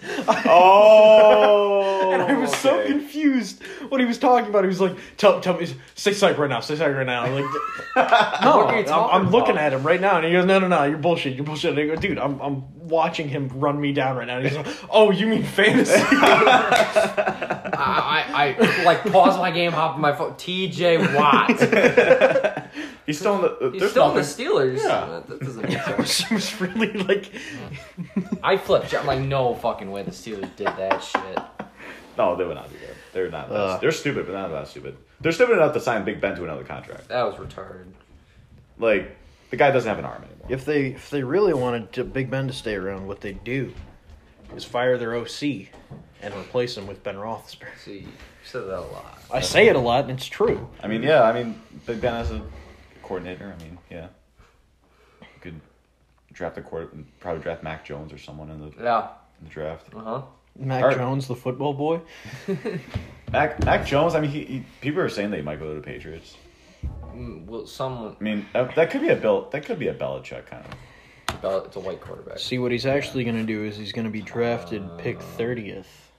Oh, 0.46 2.10
And 2.12 2.22
I 2.22 2.36
was 2.38 2.54
so 2.56 2.78
okay. 2.80 2.88
confused 2.88 3.62
what 3.88 4.00
he 4.00 4.06
was 4.06 4.18
talking 4.18 4.48
about. 4.50 4.62
He 4.64 4.68
was 4.68 4.80
like, 4.80 4.96
"Tell, 5.16 5.40
tell 5.40 5.58
me, 5.58 5.66
stay 5.94 6.12
psych 6.12 6.38
right 6.38 6.48
now, 6.50 6.60
stay 6.60 6.76
psych 6.76 6.94
right 6.94 7.06
now." 7.06 7.22
I'm 7.24 7.34
like, 7.34 7.44
no, 8.42 8.56
What 8.58 8.74
are 8.74 8.80
you 8.80 8.86
I'm, 8.86 9.26
I'm 9.26 9.30
looking 9.30 9.56
at 9.56 9.72
him 9.72 9.82
right 9.82 10.00
now, 10.00 10.16
and 10.16 10.26
he 10.26 10.32
goes, 10.32 10.44
"No, 10.46 10.58
no, 10.58 10.68
no, 10.68 10.84
you're 10.84 10.98
bullshit, 10.98 11.34
you're 11.34 11.44
bullshit." 11.44 11.70
And 11.78 11.80
I 11.90 11.94
go, 11.94 12.00
"Dude, 12.00 12.18
I'm, 12.18 12.40
I'm 12.40 12.88
watching 12.88 13.28
him 13.28 13.48
run 13.54 13.80
me 13.80 13.92
down 13.92 14.16
right 14.16 14.26
now." 14.26 14.36
And 14.38 14.46
he's 14.46 14.56
like, 14.56 14.66
"Oh, 14.90 15.10
you 15.10 15.26
mean 15.26 15.42
fantasy?" 15.42 15.92
I, 17.82 18.24
I, 18.34 18.56
I 18.56 18.84
like 18.84 19.04
pause 19.10 19.36
my 19.38 19.50
game, 19.50 19.72
hop 19.72 19.94
on 19.94 20.00
my 20.00 20.12
phone. 20.12 20.36
T.J. 20.36 21.14
Watt. 21.14 21.48
He's 23.06 23.18
still 23.18 23.36
in 23.36 23.42
the. 23.42 23.48
Uh, 23.66 23.70
He's 23.70 23.90
still 23.90 24.10
in 24.10 24.14
the 24.16 24.20
Steelers. 24.22 24.78
Yeah. 24.78 25.20
That 25.28 25.40
doesn't 25.40 25.62
make 25.68 25.76
I 25.78 25.96
sense. 26.04 26.30
was, 26.30 26.30
was 26.30 26.60
really 26.60 26.92
like, 26.92 27.30
I 28.42 28.56
flipped. 28.56 28.94
I'm 28.94 29.06
like, 29.06 29.20
no 29.20 29.54
fucking 29.54 29.90
way 29.90 30.02
the 30.02 30.10
Steelers 30.10 30.54
did 30.56 30.66
that 30.66 31.02
shit. 31.02 31.38
No, 32.18 32.36
they 32.36 32.44
would 32.44 32.56
not 32.56 32.68
do 32.70 32.76
that. 32.78 32.94
They're 33.12 33.30
not. 33.30 33.48
that- 33.48 33.54
Ugh. 33.56 33.80
they're 33.80 33.92
stupid, 33.92 34.26
but 34.26 34.32
not 34.32 34.50
that 34.50 34.68
stupid. 34.68 34.96
They're 35.20 35.32
stupid 35.32 35.54
enough 35.54 35.72
to 35.74 35.80
sign 35.80 36.04
Big 36.04 36.20
Ben 36.20 36.34
to 36.36 36.44
another 36.44 36.64
contract. 36.64 37.08
That 37.08 37.22
was 37.24 37.34
retarded. 37.36 37.86
Like 38.78 39.16
the 39.50 39.56
guy 39.56 39.70
doesn't 39.70 39.88
have 39.88 39.98
an 39.98 40.04
arm 40.04 40.22
anymore. 40.22 40.46
if 40.48 40.64
they 40.64 40.86
if 40.88 41.10
they 41.10 41.22
really 41.22 41.52
wanted 41.54 41.92
to, 41.94 42.04
Big 42.04 42.30
Ben 42.30 42.46
to 42.46 42.52
stay 42.52 42.74
around, 42.74 43.06
what 43.06 43.20
they'd 43.20 43.42
do 43.44 43.72
is 44.56 44.64
fire 44.64 44.96
their 44.98 45.14
OC 45.16 45.42
and 46.22 46.34
replace 46.34 46.76
him 46.76 46.86
with 46.86 47.02
Ben 47.02 47.16
Roethlisberger. 47.16 47.78
See, 47.84 47.98
you 48.00 48.08
said 48.44 48.62
that 48.62 48.78
a 48.78 48.80
lot. 48.80 49.18
I 49.32 49.40
say 49.40 49.68
it 49.68 49.76
a 49.76 49.78
lot, 49.80 50.04
and 50.04 50.12
it's 50.12 50.26
true. 50.26 50.68
I 50.82 50.88
mean, 50.88 51.02
yeah. 51.02 51.22
I 51.22 51.32
mean, 51.32 51.60
Big 51.86 52.00
Ben 52.00 52.14
as 52.14 52.30
a 52.30 52.42
coordinator. 53.14 53.52
I 53.58 53.62
mean, 53.64 53.76
yeah. 53.90 54.06
You 55.20 55.26
could 55.40 55.60
draft 56.32 56.56
a 56.58 56.62
quarter, 56.62 56.88
probably 57.18 57.42
draft 57.42 57.64
Mac 57.64 57.84
Jones 57.84 58.12
or 58.12 58.18
someone 58.18 58.50
in 58.50 58.60
the, 58.60 58.66
in 58.68 58.84
Yeah. 58.84 59.08
the 59.42 59.48
draft. 59.48 59.86
Uh 59.94 60.00
huh. 60.00 60.22
Mac 60.56 60.82
Alright. 60.82 60.96
Jones, 60.98 61.26
the 61.26 61.34
football 61.34 61.74
boy. 61.74 62.00
Mac 63.32 63.64
Mac 63.64 63.84
Jones. 63.86 64.14
I 64.14 64.20
mean, 64.20 64.30
he, 64.30 64.44
he 64.44 64.64
people 64.80 65.00
are 65.00 65.08
saying 65.08 65.30
that 65.30 65.38
he 65.38 65.42
might 65.42 65.58
go 65.58 65.68
to 65.68 65.74
the 65.74 65.80
Patriots. 65.86 66.36
Mm, 67.14 67.46
Well, 67.46 67.66
someone. 67.66 68.16
I 68.20 68.22
mean, 68.22 68.46
uh, 68.54 68.64
that 68.76 68.90
could 68.90 69.00
be 69.00 69.08
a 69.08 69.16
Bill. 69.16 69.48
That 69.50 69.64
could 69.64 69.78
be 69.78 69.88
a 69.88 69.94
Belichick 69.94 70.46
kind 70.46 70.64
of. 70.64 71.40
Bell- 71.42 71.64
It's 71.64 71.76
a 71.76 71.80
white 71.80 72.00
quarterback. 72.00 72.38
See 72.38 72.58
what 72.58 72.70
he's 72.72 72.86
actually 72.86 73.24
going 73.24 73.36
to 73.36 73.44
do 73.44 73.64
is 73.64 73.76
he's 73.76 73.92
going 73.92 74.04
to 74.04 74.10
be 74.10 74.22
drafted 74.22 74.82
pick 74.98 75.20
thirtieth, 75.20 76.09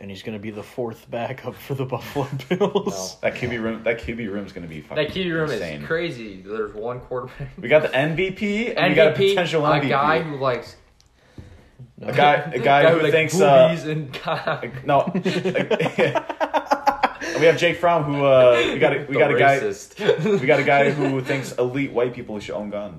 and 0.00 0.10
he's 0.10 0.22
going 0.22 0.32
to 0.36 0.40
be 0.42 0.50
the 0.50 0.62
fourth 0.62 1.08
backup 1.10 1.54
for 1.54 1.74
the 1.74 1.84
Buffalo 1.84 2.26
Bills. 2.48 3.16
That 3.20 3.34
QB 3.34 3.62
room. 3.62 3.82
That 3.84 4.00
QB 4.00 4.30
room's 4.32 4.52
gonna 4.52 4.66
be 4.66 4.80
fucking 4.80 5.04
That 5.04 5.12
key 5.12 5.30
room 5.30 5.50
insane. 5.50 5.82
is 5.82 5.86
crazy. 5.86 6.40
There's 6.40 6.72
one 6.74 7.00
quarterback. 7.00 7.50
We 7.58 7.68
got 7.68 7.82
the 7.82 7.88
MVP 7.88 8.74
and 8.76 8.88
we 8.90 8.94
got 8.96 9.08
a 9.08 9.14
potential 9.14 9.62
MVP, 9.62 9.84
a 9.84 9.88
guy 9.88 10.22
who 10.22 10.36
likes 10.36 10.76
a 12.02 12.12
guy, 12.12 12.34
a 12.34 12.58
guy, 12.58 12.90
who 12.94 13.00
likes 13.02 13.12
thinks. 13.12 13.38
Uh, 13.40 13.76
and 13.86 14.12
cock. 14.14 14.84
no. 14.86 15.10
we 15.14 15.20
have 17.44 17.58
Jake 17.58 17.76
Fromm, 17.76 18.04
who 18.04 18.24
uh, 18.24 18.56
we 18.72 18.78
got. 18.78 18.96
A, 18.96 19.00
we 19.00 19.14
The 19.14 19.18
got 19.18 19.34
a 19.34 19.38
guy. 19.38 19.60
We 20.40 20.46
got 20.46 20.60
a 20.60 20.64
guy 20.64 20.90
who 20.90 21.20
thinks 21.20 21.52
elite 21.52 21.92
white 21.92 22.14
people 22.14 22.40
should 22.40 22.54
own 22.54 22.70
guns. 22.70 22.98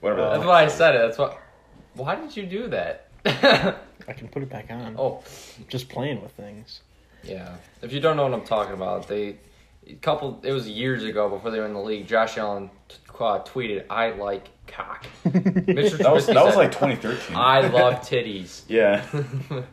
Whatever. 0.00 0.30
That's 0.30 0.44
why 0.44 0.64
I 0.64 0.68
said 0.68 0.94
it. 0.96 0.98
That's 0.98 1.16
why. 1.18 1.36
Why 1.94 2.14
did 2.16 2.36
you 2.36 2.44
do 2.46 2.68
that? 2.68 3.06
I 4.08 4.12
can 4.12 4.28
put 4.28 4.42
it 4.42 4.48
back 4.50 4.66
on. 4.70 4.96
oh, 4.98 5.22
Just 5.68 5.88
playing 5.88 6.22
with 6.22 6.32
things. 6.32 6.80
yeah. 7.22 7.56
If 7.82 7.92
you 7.92 8.00
don't 8.00 8.16
know 8.16 8.24
what 8.24 8.32
I'm 8.34 8.44
talking 8.46 8.74
about, 8.74 9.08
they 9.08 9.36
a 9.86 9.94
couple. 9.94 10.40
It 10.42 10.52
was 10.52 10.68
years 10.68 11.04
ago 11.04 11.28
before 11.28 11.50
they 11.50 11.58
were 11.58 11.66
in 11.66 11.74
the 11.74 11.80
league. 11.80 12.06
Josh 12.06 12.38
Allen 12.38 12.70
t- 12.88 12.96
uh, 13.18 13.42
tweeted, 13.44 13.84
"I 13.90 14.10
like 14.12 14.48
cock." 14.66 15.06
Mr. 15.24 15.98
that 15.98 16.12
was 16.12 16.26
Trubisky 16.26 16.34
that 16.34 16.44
was 16.44 16.56
like 16.56 16.72
2013. 16.72 17.36
I 17.36 17.60
love 17.68 17.94
titties. 18.00 18.62
yeah. 18.68 19.04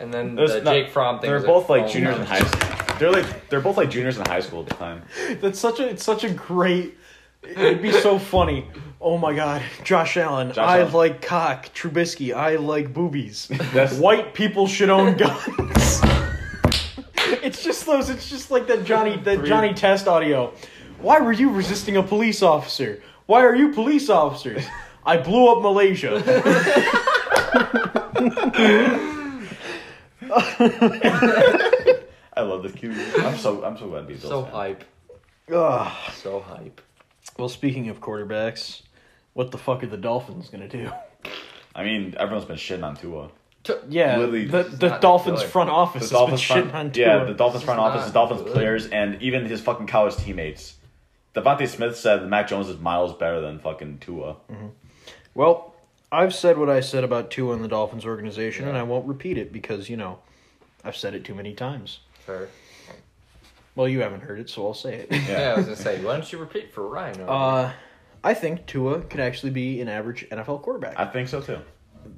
And 0.00 0.12
then 0.12 0.34
There's 0.34 0.52
the 0.54 0.62
not- 0.62 0.72
Jake 0.72 0.90
Fromm 0.90 1.20
thing. 1.20 1.30
They're 1.30 1.38
both 1.40 1.70
like 1.70 1.84
oh, 1.84 1.88
juniors 1.88 2.18
in 2.18 2.26
high 2.26 2.40
school. 2.40 2.96
They're 2.98 3.12
like 3.12 3.48
they're 3.48 3.60
both 3.60 3.76
like 3.76 3.88
juniors 3.88 4.18
in 4.18 4.26
high 4.26 4.40
school 4.40 4.62
at 4.62 4.68
the 4.68 4.74
time. 4.74 5.02
That's 5.40 5.60
such 5.60 5.78
a 5.78 5.88
it's 5.88 6.02
such 6.04 6.24
a 6.24 6.30
great. 6.30 6.98
It'd 7.42 7.82
be 7.82 7.92
so 7.92 8.18
funny. 8.18 8.68
Oh 9.00 9.18
my 9.18 9.34
God, 9.34 9.62
Josh 9.82 10.16
Allen. 10.16 10.52
Josh 10.52 10.58
I 10.58 10.80
Allen. 10.80 10.92
like 10.92 11.22
cock. 11.22 11.66
Trubisky. 11.74 12.32
I 12.34 12.56
like 12.56 12.92
boobies. 12.94 13.48
That's 13.72 13.94
White 13.94 14.32
people 14.32 14.66
should 14.68 14.90
own 14.90 15.16
guns. 15.18 16.00
it's 17.42 17.64
just 17.64 17.84
those. 17.86 18.10
It's 18.10 18.30
just 18.30 18.50
like 18.52 18.66
that 18.68 18.84
Johnny 18.84 19.16
that 19.24 19.44
Johnny 19.44 19.74
Test 19.74 20.06
audio. 20.06 20.52
Why 21.00 21.20
were 21.20 21.32
you 21.32 21.50
resisting 21.50 21.96
a 21.96 22.02
police 22.02 22.42
officer? 22.42 23.02
Why 23.26 23.42
are 23.44 23.56
you 23.56 23.72
police 23.72 24.08
officers? 24.08 24.64
I 25.04 25.16
blew 25.16 25.48
up 25.50 25.62
Malaysia. 25.62 26.22
I 32.34 32.40
love 32.40 32.62
this 32.62 32.72
QB. 32.72 33.24
I'm 33.24 33.36
so 33.38 33.64
I'm 33.64 33.76
so 33.76 33.88
glad 33.88 34.02
to 34.02 34.06
be 34.06 34.18
So 34.18 34.44
fan. 34.44 34.52
hype. 34.52 34.84
Ugh. 35.52 35.92
So 36.14 36.40
hype. 36.40 36.80
Well, 37.38 37.48
speaking 37.48 37.88
of 37.88 38.00
quarterbacks, 38.00 38.82
what 39.34 39.50
the 39.50 39.58
fuck 39.58 39.82
are 39.82 39.86
the 39.86 39.96
Dolphins 39.96 40.48
gonna 40.48 40.68
do? 40.68 40.90
I 41.74 41.84
mean, 41.84 42.14
everyone's 42.18 42.44
been 42.46 42.56
shitting 42.56 42.84
on 42.84 42.96
Tua. 42.96 43.30
Yeah, 43.88 44.16
Literally, 44.18 44.46
the 44.46 44.64
the 44.64 44.88
Dolphins 44.98 45.40
good. 45.40 45.50
front 45.50 45.70
office 45.70 46.08
The 46.08 46.08
has 46.08 46.10
been 46.10 46.18
Dolphins 46.18 46.40
shitting 46.42 46.70
front, 46.70 46.96
on 46.96 47.00
yeah, 47.00 47.24
the 47.24 47.32
Dolphins 47.34 47.62
front 47.64 47.78
office, 47.80 48.06
the 48.06 48.12
Dolphins 48.12 48.42
good. 48.42 48.52
players, 48.52 48.86
and 48.88 49.22
even 49.22 49.46
his 49.46 49.60
fucking 49.60 49.86
college 49.86 50.16
teammates. 50.16 50.74
DeVonta 51.36 51.66
Smith 51.68 51.96
said 51.96 52.20
that 52.22 52.26
Mac 52.28 52.48
Jones 52.48 52.68
is 52.68 52.78
miles 52.78 53.14
better 53.14 53.40
than 53.40 53.58
fucking 53.60 53.98
Tua. 54.00 54.34
Mm-hmm. 54.50 54.66
Well, 55.34 55.74
I've 56.10 56.34
said 56.34 56.58
what 56.58 56.68
I 56.68 56.80
said 56.80 57.04
about 57.04 57.30
Tua 57.30 57.54
and 57.54 57.64
the 57.64 57.68
Dolphins 57.68 58.04
organization, 58.04 58.66
and 58.68 58.76
I 58.76 58.82
won't 58.82 59.06
repeat 59.06 59.38
it 59.38 59.52
because 59.52 59.88
you 59.88 59.96
know 59.96 60.18
I've 60.84 60.96
said 60.96 61.14
it 61.14 61.24
too 61.24 61.34
many 61.34 61.54
times. 61.54 62.00
Fair. 62.26 62.48
Well, 63.74 63.88
you 63.88 64.00
haven't 64.00 64.20
heard 64.22 64.38
it, 64.38 64.50
so 64.50 64.66
I'll 64.66 64.74
say 64.74 65.06
it. 65.08 65.08
Yeah. 65.10 65.52
I 65.52 65.56
was 65.56 65.64
gonna 65.64 65.76
say, 65.76 66.02
why 66.04 66.12
don't 66.12 66.30
you 66.30 66.38
repeat 66.38 66.72
for 66.72 66.86
Ryan? 66.86 67.20
over 67.22 67.30
uh, 67.30 67.72
I 68.24 68.34
think 68.34 68.66
Tua 68.66 69.00
could 69.02 69.20
actually 69.20 69.50
be 69.50 69.80
an 69.80 69.88
average 69.88 70.28
NFL 70.30 70.62
quarterback. 70.62 70.98
I 70.98 71.06
think 71.06 71.28
so 71.28 71.40
too. 71.40 71.58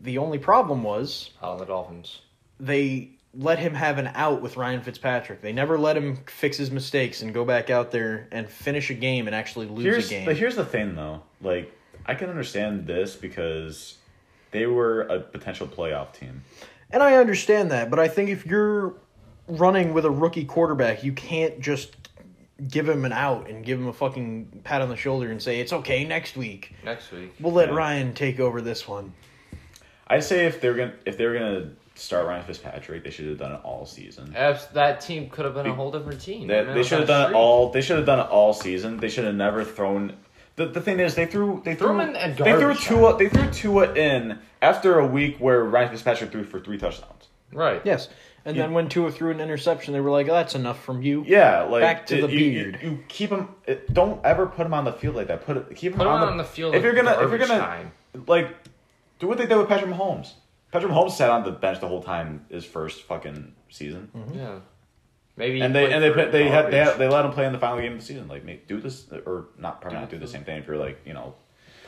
the 0.02 0.18
only 0.18 0.38
problem 0.38 0.82
was 0.82 1.30
here? 1.40 1.48
on 1.48 1.59
the 1.59 1.64
Dolphins. 1.64 2.20
they 2.61 3.11
let 3.36 3.59
him 3.59 3.74
have 3.74 3.98
an 3.98 4.09
out 4.14 4.42
with 4.42 4.57
Ryan 4.57 4.80
Fitzpatrick. 4.80 5.40
They 5.42 5.52
never 5.52 5.76
let 5.76 5.96
him 5.96 6.18
fix 6.26 6.57
his 6.57 6.70
mistakes 6.70 7.22
and 7.22 7.34
go 7.34 7.44
back 7.44 7.68
out 7.68 7.90
there 7.90 8.28
and 8.30 8.48
finish 8.48 8.90
a 8.90 8.94
game 8.94 9.26
and 9.26 9.34
actually 9.34 9.66
lose 9.66 9.82
Here's 9.84 10.07
a 10.07 10.11
game. 10.11 10.24
but 10.24 10.36
here's 10.36 10.55
the 10.57 10.64
thing 10.64 10.94
though. 10.94 11.22
Like 11.40 11.72
I 12.07 12.14
can 12.14 12.30
understand 12.30 12.86
this 12.86 13.16
because 13.16 13.98
they 14.52 14.66
were 14.66 15.02
a 15.02 15.20
potential 15.20 15.66
playoff 15.66 16.12
team. 16.12 16.44
And 16.90 17.02
I 17.02 17.16
understand 17.16 17.72
that, 17.72 17.90
but 17.90 17.98
I 17.98 18.07
think 18.07 18.30
if 18.30 18.46
you're 18.46 18.94
running 19.49 19.92
with 19.92 20.05
a 20.05 20.11
rookie 20.11 20.45
quarterback, 20.45 21.05
you 21.05 21.12
can't 21.12 21.61
just 21.61 21.95
give 22.68 22.88
him 22.88 23.05
an 23.05 23.12
out 23.12 23.49
and 23.49 23.64
give 23.64 23.78
him 23.78 23.88
a 23.88 23.92
fucking 23.92 24.61
pat 24.64 24.80
on 24.80 24.88
the 24.88 24.97
shoulder 24.97 25.30
and 25.30 25.42
say, 25.42 25.61
it's 25.61 25.72
okay, 25.72 26.05
next 26.05 26.36
week. 26.36 26.74
Next 26.84 27.11
week. 27.11 27.34
We'll 27.40 27.53
let 27.53 27.68
Yeah. 27.68 27.74
Ryan 27.74 28.14
take 28.14 28.38
over 28.40 28.61
this 28.61 28.86
one. 28.86 29.12
I'd 30.07 30.22
say 30.24 30.47
if 30.47 30.61
they're 30.61 30.74
gonna 30.74 30.92
if 31.07 31.16
they're 31.16 31.32
gonna 31.32 31.70
start 31.95 32.26
Ryan 32.26 32.45
Fitzpatrick, 32.45 33.05
they 33.05 33.11
should 33.11 33.26
have 33.26 33.38
done 33.38 33.53
it 33.53 33.61
all 33.64 33.86
season. 33.86 34.34
Abs- 34.36 34.66
that 34.68 35.01
team 35.01 35.30
could 35.30 35.45
have 35.47 35.55
been 35.55 35.66
a 35.66 35.74
whole 35.74 35.90
different 35.90 36.20
team. 36.20 36.47
They, 36.47 36.61
I 36.61 36.64
they 36.64 36.82
should 36.82 37.01
have 37.01 37.11
on 37.11 37.16
a 37.16 37.22
done 37.24 37.30
it 37.32 37.34
all. 37.34 37.70
They 37.70 37.80
should 37.80 37.97
have 37.97 38.07
done 38.07 38.20
it 38.20 38.28
all 38.28 38.53
season. 38.53 38.99
They 38.99 39.09
should 39.09 39.24
have 39.24 39.34
never 39.34 39.64
thrown. 39.64 40.14
The, 40.57 40.66
the 40.66 40.80
thing 40.80 41.01
is, 41.01 41.14
they 41.14 41.26
threw 41.26 41.62
they 41.64 41.74
Threw 41.74 41.88
threw, 41.88 42.01
in 42.01 42.12
they 42.12 42.34
threw 42.34 42.45
garbage 42.45 42.84
Tua 42.84 43.16
they 43.16 43.28
threw 43.28 43.51
Tua 43.51 43.92
in 43.95 44.38
after 44.62 44.99
a 44.99 45.07
week 45.07 45.38
where 45.38 45.64
Ryan 45.64 45.90
Fitzpatrick 45.90 46.30
threw 46.30 46.45
for 46.45 46.61
three 46.61 46.78
touchdowns. 46.78 47.28
Right. 47.53 47.80
Yes. 47.84 48.09
And 48.47 48.57
You- 48.57 48.62
then 48.62 48.72
when 48.74 48.88
Tua 48.88 49.11
threw 49.11 49.30
an 49.30 49.40
interception, 49.40 49.95
they 49.95 50.01
were 50.01 50.11
like, 50.11 50.28
oh, 50.28 50.32
that's 50.34 50.55
enough 50.55 50.82
from 50.84 51.01
you. 51.03 51.24
Yeah, 51.26 51.62
like 51.62 51.80
Back 51.82 52.07
to 52.07 52.18
it- 52.18 52.20
the 52.22 52.30
you, 52.32 52.38
you- 52.38 52.51
beard. 52.64 52.78
You, 52.82 52.99
keep 53.09 53.30
him. 53.30 53.49
It, 53.66 53.86
uh, 53.88 53.92
don't 53.92 54.24
ever 54.24 54.47
put 54.47 54.66
him 54.66 54.74
on 54.74 54.84
the 54.84 54.92
field 54.92 55.14
like 55.16 55.28
that. 55.28 55.45
Put 55.47 55.57
it. 55.57 55.74
Keep 55.76 55.92
him 55.92 55.99
Put 55.99 56.07
him 56.07 56.12
on, 56.12 56.28
on 56.28 56.36
the 56.36 56.45
field. 56.45 56.74
If 56.74 56.82
you're 56.82 56.92
gonna, 56.95 57.12
if 57.22 57.30
you're 57.30 57.38
gonna, 57.38 57.59
time. 57.59 57.92
like, 58.26 58.55
do 59.18 59.28
what 59.28 59.38
they 59.38 59.47
did 59.47 59.57
with 59.57 59.68
Patrick 59.68 59.90
Mahomes. 59.90 60.32
Patrick 60.70 60.92
Mahomes 60.92 61.12
sat 61.12 61.30
on 61.30 61.45
the 61.45 61.53
bench 61.53 61.80
the 61.80 61.88
whole 61.88 62.03
time 62.03 62.45
his 62.51 62.64
first 62.64 63.03
fucking 63.05 63.55
season, 63.70 64.11
mm-hmm. 64.14 64.36
Yeah. 64.38 64.59
Maybe. 65.36 65.61
and 65.62 65.74
they 65.74 65.92
and 65.92 66.03
they 66.03 66.11
they 66.11 66.49
had 66.49 66.70
they, 66.70 66.78
had, 66.78 66.99
they 66.99 67.09
let 67.09 67.24
him 67.24 67.32
play 67.32 67.47
in 67.47 67.53
the 67.53 67.59
final 67.59 67.80
game 67.80 67.92
of 67.95 67.99
the 68.01 68.05
season. 68.05 68.28
Like, 68.28 68.66
do 68.68 68.80
this 68.80 69.07
or 69.26 69.47
not 69.59 69.80
probably 69.80 69.99
not 70.01 70.11
do 70.11 70.18
the 70.18 70.28
same 70.28 70.45
thing 70.45 70.59
if 70.59 70.66
you're 70.66 70.76
like 70.76 71.01
you 71.07 71.12
know 71.12 71.34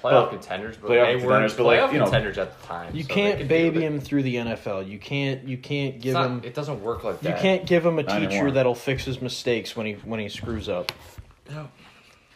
playoff 0.03 0.30
contenders, 0.30 0.76
but 0.76 0.90
playoff 0.90 1.07
they 1.07 1.18
contenders, 1.20 1.53
were 1.53 1.59
but, 1.59 1.64
like, 1.64 1.80
playoff 1.80 1.92
you 1.92 1.99
know, 1.99 2.05
contenders 2.05 2.38
at 2.38 2.61
the 2.61 2.66
time. 2.66 2.94
You 2.94 3.03
so 3.03 3.09
can't 3.14 3.49
baby 3.49 3.80
him 3.82 4.01
through 4.01 4.22
the 4.22 4.36
NFL. 4.36 4.88
You 4.88 4.99
can't. 4.99 5.44
You 5.47 5.57
can't 5.59 6.01
give 6.01 6.14
not- 6.14 6.26
him. 6.26 6.40
It 6.44 6.55
doesn't 6.55 6.82
work 6.82 7.05
like 7.05 7.20
that. 7.20 7.28
You 7.36 7.40
can't 7.42 7.66
give 7.66 7.84
him 7.84 7.99
a 7.99 8.03
Not 8.03 8.18
teacher 8.20 8.30
anymore. 8.30 8.51
that'll 8.53 8.74
fix 8.74 9.05
his 9.05 9.20
mistakes 9.20 9.76
when 9.76 9.86
he 9.86 9.92
when 10.05 10.20
he 10.20 10.28
screws 10.28 10.68
up. 10.68 10.92
No. 11.51 11.68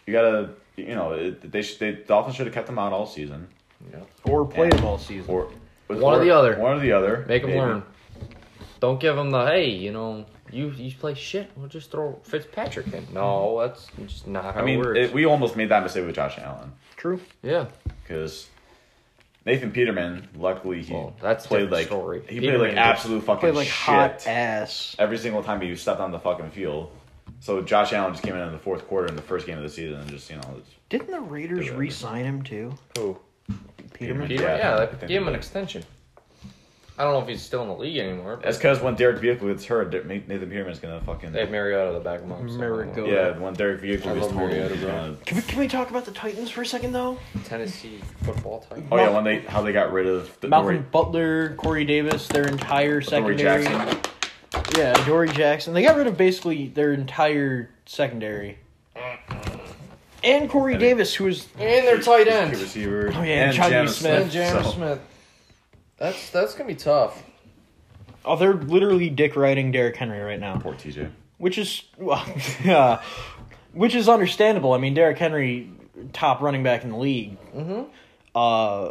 You 0.07 0.13
gotta, 0.13 0.51
you 0.77 0.95
know, 0.95 1.13
it, 1.13 1.51
they 1.53 1.63
should, 1.63 1.79
they 1.79 1.93
Dolphins 1.93 2.37
should 2.37 2.47
have 2.47 2.55
kept 2.55 2.69
him 2.69 2.79
out 2.79 2.93
all 2.93 3.07
season, 3.07 3.47
Yeah. 3.93 4.01
Or 4.25 4.45
played 4.47 4.75
him 4.75 4.85
all 4.85 4.99
season. 4.99 5.31
or 5.33 5.49
One 5.89 6.15
or 6.21 6.25
the 6.25 6.31
other. 6.31 6.59
One 6.59 6.77
or 6.77 6.81
the 6.81 6.93
other. 6.93 7.25
Make 7.29 7.45
maybe. 7.45 7.59
learn. 7.59 7.83
Don't 8.81 8.99
give 8.99 9.15
them 9.15 9.31
the 9.31 9.45
hey, 9.47 9.69
you 9.71 9.93
know, 9.93 10.25
you 10.51 10.71
you 10.71 10.91
play 10.93 11.15
shit. 11.15 11.51
We'll 11.55 11.69
just 11.69 11.91
throw 11.91 12.19
Fitzpatrick 12.23 12.93
in. 12.95 13.07
No, 13.13 13.61
that's 13.61 13.89
just 14.07 14.27
not 14.27 14.55
how 14.55 14.61
I 14.63 14.65
mean, 14.65 14.81
it 14.81 14.85
works. 14.87 14.99
it, 14.99 15.13
we 15.13 15.27
almost 15.27 15.55
made 15.55 15.69
that 15.69 15.83
mistake 15.83 16.07
with 16.07 16.15
Josh 16.15 16.39
Allen 16.39 16.73
True. 17.01 17.19
yeah. 17.43 17.67
because 18.03 18.47
Nathan 19.47 19.73
Peterman, 19.73 20.29
luckily 20.37 20.83
he 20.83 20.93
Well, 20.93 21.17
that's 21.23 21.47
played 21.47 21.71
like 21.71 21.87
story. 21.87 22.23
he 22.29 22.41
Peterman 22.41 22.61
played 22.61 22.69
like 22.77 22.79
absolute 22.79 23.25
fucking 23.25 23.41
Played 23.41 23.55
like 23.55 23.67
shit 23.69 23.75
hot 23.75 24.27
ass. 24.27 24.95
every 24.99 25.17
single 25.17 25.43
time 25.43 25.63
he 25.63 25.75
stepped 25.77 25.99
on 26.01 26.13
the 26.13 26.19
fucking 26.19 26.51
field. 26.51 26.93
So 27.41 27.63
Josh 27.63 27.95
Allen 27.95 28.13
just 28.13 28.23
came 28.23 28.35
in 28.35 28.43
in 28.43 28.53
the 28.53 28.59
fourth 28.59 28.87
quarter 28.87 29.07
in 29.07 29.17
the 29.17 29.23
first 29.23 29.47
game 29.47 29.57
of 29.57 29.63
the 29.65 29.71
season 29.71 29.99
and 29.99 30.11
just 30.11 30.29
you 30.29 30.37
know 30.37 30.43
it's- 30.43 30.75
Didn't 30.91 31.11
the 31.11 31.21
Raiders 31.21 31.67
Do 31.69 31.75
re-sign 31.75 32.25
him 32.27 32.43
too? 32.43 32.75
Who? 32.99 33.19
Peterman. 33.95 34.29
Peter, 34.29 34.43
Yeah, 34.45 34.57
yeah, 34.59 34.77
I 34.83 34.87
they 34.87 35.07
gave 35.07 35.23
him 35.23 35.29
an 35.29 35.35
extension. 35.35 35.83
I 37.01 37.05
don't 37.05 37.15
know 37.15 37.23
if 37.23 37.29
he's 37.29 37.41
still 37.41 37.63
in 37.63 37.69
the 37.69 37.75
league 37.77 37.97
anymore. 37.97 38.37
But 38.37 38.45
that's 38.45 38.59
because 38.59 38.83
when 38.83 38.95
Derek 38.95 39.21
Vehicle 39.23 39.49
gets 39.49 39.65
hurt, 39.65 39.91
Der- 39.91 40.05
Nathan 40.05 40.51
Peterman's 40.51 40.81
gonna 40.81 41.01
fucking 41.01 41.33
they 41.33 41.41
have 41.41 41.51
Mariota 41.51 41.95
the 41.95 42.01
back 42.01 42.21
of 42.21 42.29
him. 42.29 42.47
so- 42.47 42.59
Mariota. 42.59 43.07
yeah. 43.09 43.39
When 43.39 43.55
Derek 43.55 43.81
Vehicle 43.81 44.11
I 44.11 44.15
gets 44.17 44.27
love 44.27 44.35
totaled, 44.35 44.51
Mariota, 44.51 44.75
he's 44.75 44.85
bro. 44.85 44.93
gonna- 44.93 45.17
Can 45.25 45.37
we, 45.39 45.43
can 45.45 45.59
we 45.61 45.67
talk 45.69 45.89
about 45.89 46.05
the 46.05 46.11
Titans 46.11 46.51
for 46.51 46.61
a 46.61 46.67
second 46.67 46.93
though? 46.93 47.17
Tennessee 47.47 48.01
football 48.23 48.61
type. 48.69 48.85
Oh 48.93 48.99
yeah, 48.99 49.09
when 49.09 49.25
they 49.25 49.39
how 49.39 49.63
they 49.63 49.73
got 49.73 49.91
rid 49.95 50.07
of 50.07 50.39
the 50.43 50.49
Malcolm 50.49 50.75
Dory, 50.75 50.85
Butler, 50.93 51.55
Corey 51.57 51.87
Davis, 51.87 52.29
their 52.29 52.47
entire 52.47 53.01
Dory 53.01 53.39
secondary. 53.39 53.65
Jackson. 53.65 53.99
Yeah, 54.77 54.93
Dory 55.07 55.31
Jackson. 55.31 55.73
They 55.73 55.83
got 55.83 55.97
rid 55.97 56.07
of 56.07 56.19
basically 56.19 56.69
their 56.69 56.93
entire 56.93 57.71
secondary. 57.87 58.59
And 60.23 60.51
Corey 60.51 60.75
And 60.75 60.81
Davis, 60.81 61.15
who 61.15 61.25
was 61.25 61.47
And 61.59 61.87
their 61.87 61.99
tight 61.99 62.25
Key 62.27 62.31
end. 62.33 62.51
receiver. 62.51 63.11
Oh, 63.15 63.23
yeah, 63.23 63.49
and 63.51 63.57
Jonnu 63.57 63.89
Smith. 63.89 64.23
And 64.23 64.31
James 64.31 64.65
so- 64.67 64.71
Smith. 64.73 65.01
That's 66.01 66.31
that's 66.31 66.55
gonna 66.55 66.67
be 66.69 66.75
tough. 66.75 67.23
oh, 68.25 68.35
they're 68.37 68.55
literally 68.55 69.09
dick 69.11 69.37
riding 69.37 69.71
Derrick 69.71 69.97
Henry 69.97 70.19
right 70.21 70.41
now, 70.41 70.57
Poor 70.59 70.75
TJ. 70.75 71.11
which 71.39 71.59
is 71.59 71.83
well, 71.99 72.27
yeah, 72.65 73.03
which 73.73 73.95
is 73.95 74.09
understandable. 74.09 74.73
I 74.73 74.79
mean, 74.79 74.95
Derrick 74.95 75.19
Henry, 75.19 75.71
top 76.13 76.41
running 76.41 76.63
back 76.63 76.83
in 76.85 76.91
the 76.91 76.97
league. 76.99 77.37
Mm-hmm. 77.55 77.83
Uh, 78.35 78.91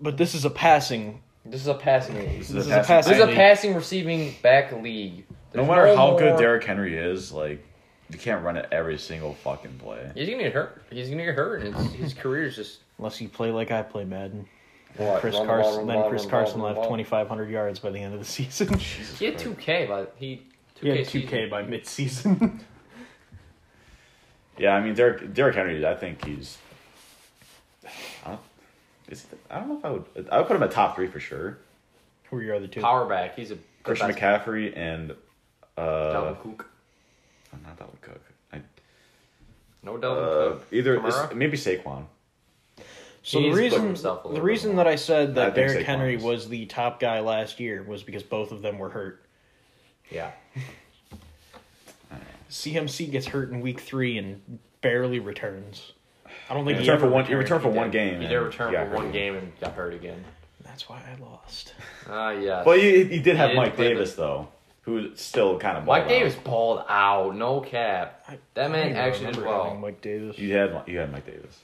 but 0.00 0.16
this 0.16 0.34
is 0.34 0.44
a 0.44 0.50
passing. 0.50 1.22
This 1.44 1.60
is 1.62 1.66
a 1.68 1.74
passing 1.74 2.16
league. 2.16 2.38
This 2.38 2.48
This 2.48 2.66
is 2.66 2.66
is 2.66 2.72
a 2.72 2.80
a 2.80 2.84
passing. 2.84 3.12
This 3.14 3.22
is 3.22 3.28
a 3.28 3.34
passing 3.34 3.74
receiving 3.74 4.34
back 4.42 4.70
league. 4.72 5.24
No 5.54 5.64
There's 5.64 5.68
matter 5.68 5.96
how 5.96 6.16
good 6.16 6.30
more- 6.30 6.38
Derrick 6.38 6.64
Henry 6.64 6.96
is, 6.96 7.32
like 7.32 7.64
you 8.10 8.18
can't 8.18 8.44
run 8.44 8.56
it 8.58 8.68
every 8.72 8.98
single 8.98 9.34
fucking 9.34 9.78
play. 9.78 10.10
He's 10.14 10.28
gonna 10.28 10.42
get 10.42 10.52
hurt. 10.52 10.82
He's 10.90 11.08
gonna 11.08 11.24
get 11.24 11.34
hurt, 11.34 11.62
and 11.62 11.74
his, 11.74 11.92
his 11.92 12.14
career 12.14 12.44
is 12.44 12.56
just 12.56 12.78
Unless 12.98 13.20
you 13.20 13.28
play 13.28 13.50
like 13.50 13.70
I 13.70 13.82
play 13.82 14.04
Madden. 14.04 14.46
What, 14.96 15.20
Chris 15.20 15.34
run 15.34 15.46
Carson. 15.46 15.76
run 15.78 15.86
the 15.86 15.92
then 15.92 16.00
ball, 16.02 16.10
Chris 16.10 16.22
run 16.22 16.30
Carson 16.30 16.60
run 16.60 16.74
left 16.76 16.88
twenty 16.88 17.04
five 17.04 17.28
hundred 17.28 17.50
yards 17.50 17.78
by 17.78 17.90
the 17.90 17.98
end 17.98 18.12
of 18.14 18.20
the 18.20 18.26
season. 18.38 18.78
he 18.78 19.24
had 19.24 19.38
two 19.38 19.54
K, 19.54 19.86
but 19.86 20.14
he 20.18 20.42
he 20.80 20.88
had 20.88 20.98
2K 21.06 21.06
season. 21.10 21.50
by 21.50 21.62
mid 21.62 21.86
season. 21.86 22.60
Yeah, 24.58 24.74
I 24.74 24.82
mean 24.82 24.94
Derek 24.94 25.32
Derrick 25.32 25.54
Henry. 25.56 25.84
I 25.86 25.94
think 25.94 26.24
he's. 26.24 26.58
I 28.24 28.28
don't, 28.30 28.40
is, 29.08 29.26
I 29.50 29.58
don't 29.58 29.68
know 29.68 29.78
if 29.78 29.84
I 29.84 29.90
would. 29.90 30.04
I 30.30 30.38
would 30.38 30.46
put 30.46 30.56
him 30.56 30.62
at 30.62 30.70
top 30.70 30.94
three 30.94 31.06
for 31.08 31.20
sure. 31.20 31.58
Who 32.30 32.36
are 32.36 32.42
your 32.42 32.56
other 32.56 32.66
two? 32.66 32.80
power 32.82 33.06
back. 33.06 33.34
He's 33.34 33.50
a 33.50 33.56
Christian 33.82 34.08
best- 34.08 34.20
McCaffrey 34.20 34.76
and 34.76 35.12
uh, 35.76 35.80
Dalvin 35.80 36.42
Cook. 36.42 36.66
not 37.64 37.78
Dalvin 37.78 38.00
Cook. 38.02 38.20
I, 38.52 38.60
No 39.82 39.96
Dalvin 39.96 40.22
uh, 40.22 40.50
Cook. 40.52 40.66
either 40.70 40.98
Kamara? 40.98 41.34
maybe 41.34 41.56
Saquon. 41.56 42.04
So 43.24 43.38
He 43.40 43.50
the 43.50 43.56
needs 43.56 43.72
to 43.74 43.78
put 43.78 43.88
reason 43.88 44.34
the 44.34 44.42
reason 44.42 44.70
bit 44.70 44.76
that. 44.78 44.86
I 44.88 44.96
said 44.96 45.34
that 45.36 45.54
think 45.54 45.68
Derrick 45.68 45.82
Saquon 45.86 45.88
Henry 45.88 46.14
is. 46.16 46.22
was 46.22 46.48
the 46.48 46.66
top 46.66 46.98
guy 47.00 47.20
last 47.20 47.60
year 47.60 47.82
was 47.82 48.02
because 48.02 48.22
both 48.22 48.50
of 48.52 48.62
them 48.62 48.78
were 48.78 48.88
hurt. 48.90 49.24
Yeah. 50.10 50.32
CMC 52.50 53.10
gets 53.10 53.26
hurt 53.26 53.50
in 53.50 53.60
week 53.60 53.80
three 53.80 54.18
and 54.18 54.58
barely 54.82 55.20
returns. 55.20 55.92
I 56.50 56.54
don't 56.54 56.64
think 56.66 56.78
he, 56.78 56.82
returned 56.82 57.00
for 57.00 57.08
one. 57.08 57.24
He 57.24 57.34
returned. 57.34 57.42
returned 57.44 57.62
for 57.62 57.80
one 57.80 57.90
game. 57.90 58.16
He 58.16 58.20
and 58.26 58.28
did 58.28 58.36
return 58.38 58.72
got 58.72 58.88
for 58.88 58.94
one 58.96 59.04
hurt. 59.06 59.12
game 59.12 59.36
and 59.36 59.58
got 59.60 59.72
hurt 59.72 59.94
again. 59.94 60.22
That's 60.64 60.88
why 60.88 61.00
I 61.00 61.22
lost. 61.22 61.74
Ah, 62.08 62.30
yeah. 62.30 62.62
But 62.64 62.78
he, 62.78 63.04
he 63.04 63.20
did 63.20 63.36
have 63.36 63.50
He 63.50 63.56
Mike 63.56 63.74
play 63.74 63.88
the- 63.88 63.94
Davis 63.94 64.14
though, 64.14 64.48
who 64.82 65.14
still 65.16 65.58
kind 65.58 65.78
of. 65.78 65.84
Mike 65.86 66.02
balled 66.02 66.12
out. 66.12 66.18
Davis 66.18 66.34
balled 66.36 66.84
out. 66.88 67.36
No 67.36 67.60
cap. 67.60 68.22
I- 68.28 68.38
That 68.54 68.70
man 68.70 68.94
I 68.96 68.98
actually 68.98 69.32
did 69.32 69.44
well. 69.44 69.74
Mike 69.76 70.00
Davis. 70.02 70.38
You 70.38 70.54
had 70.56 70.82
you 70.86 70.98
had 70.98 71.10
Mike 71.12 71.24
Davis, 71.26 71.58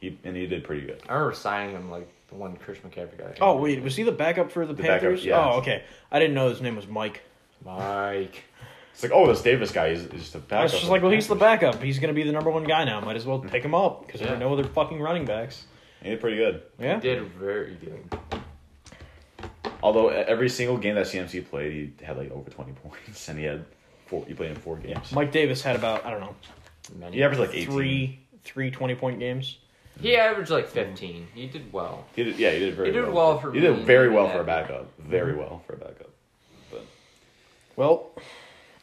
he 0.00 0.18
and 0.24 0.36
he 0.36 0.46
did 0.46 0.64
pretty 0.64 0.86
good. 0.86 1.02
I 1.08 1.14
remember 1.14 1.34
signing 1.34 1.74
him 1.76 1.90
like 1.90 2.08
the 2.28 2.34
one 2.36 2.56
Chris 2.56 2.78
McCaffrey 2.78 3.18
guy. 3.18 3.36
Oh 3.40 3.56
wait, 3.56 3.82
was 3.82 3.96
he 3.96 4.02
the 4.02 4.12
backup 4.12 4.50
for 4.50 4.66
the, 4.66 4.72
The 4.72 4.82
backup, 4.82 5.00
Panthers? 5.02 5.24
yeah. 5.24 5.38
Oh 5.44 5.58
okay, 5.58 5.84
I 6.10 6.18
didn't 6.18 6.34
know 6.34 6.48
his 6.48 6.60
name 6.60 6.76
was 6.76 6.86
Mike. 6.86 7.22
Mike. 7.64 8.44
It's 8.92 9.02
like, 9.04 9.12
oh, 9.14 9.26
this 9.26 9.40
Davis 9.40 9.70
guy 9.70 9.88
is, 9.88 10.04
is 10.06 10.10
just 10.10 10.34
a 10.34 10.38
I 10.38 10.40
backup. 10.40 10.62
was 10.64 10.72
just 10.72 10.88
like, 10.88 11.00
well, 11.02 11.10
he's 11.12 11.26
the 11.28 11.34
backup. 11.34 11.82
He's 11.82 11.98
gonna 11.98 12.12
be 12.12 12.22
the 12.22 12.32
number 12.32 12.50
one 12.50 12.64
guy 12.64 12.84
now. 12.84 13.00
Might 13.00 13.16
as 13.16 13.24
well 13.26 13.40
mm. 13.40 13.50
pick 13.50 13.62
him 13.64 13.74
up 13.74 14.06
because 14.06 14.20
there 14.20 14.30
Yeah. 14.30 14.36
are 14.36 14.38
no 14.40 14.52
other 14.52 14.64
fucking 14.64 15.00
running 15.00 15.24
backs. 15.24 15.64
He 16.02 16.10
did 16.10 16.20
pretty 16.20 16.36
good. 16.38 16.62
Yeah. 16.78 16.94
He 16.96 17.00
did 17.02 17.22
very 17.32 17.76
good. 17.76 18.18
Although 19.82 20.08
every 20.08 20.48
single 20.48 20.76
game 20.76 20.94
that 20.96 21.06
CMC 21.06 21.48
played, 21.48 21.72
he 21.98 22.04
had 22.04 22.16
like 22.18 22.30
over 22.30 22.50
twenty 22.50 22.72
points, 22.84 23.28
and 23.28 23.38
he 23.38 23.44
had 23.44 23.64
four. 24.06 24.24
He 24.26 24.34
played 24.34 24.50
in 24.50 24.56
four 24.56 24.76
games. 24.76 25.12
Mike 25.12 25.32
Davis 25.32 25.62
had 25.62 25.76
about 25.76 26.04
I 26.04 26.10
don't 26.10 26.20
know 26.20 26.34
Many- 26.98 27.16
He 27.16 27.22
averaged 27.22 27.40
like 27.40 27.50
eighteen. 27.54 27.70
three 27.70 28.20
three 28.42 28.70
20 28.70 28.94
point 28.96 29.18
games. 29.18 29.58
He 30.00 30.16
averaged 30.16 30.50
like 30.50 30.68
15. 30.68 31.28
He 31.34 31.46
did 31.46 31.72
well. 31.72 32.04
He 32.14 32.24
did, 32.24 32.38
yeah, 32.38 32.50
he 32.52 32.58
did 32.60 32.74
very. 32.74 32.88
He 32.88 32.92
did 32.92 33.04
well. 33.06 33.14
well 33.14 33.38
for 33.38 33.52
He 33.52 33.60
did 33.60 33.78
very 33.84 34.08
well 34.08 34.28
for 34.28 34.40
a 34.40 34.44
backup. 34.44 34.86
Very 34.98 35.34
well 35.34 35.62
for 35.66 35.74
a 35.74 35.76
backup. 35.76 36.10
But 36.70 36.84
Well, 37.76 38.10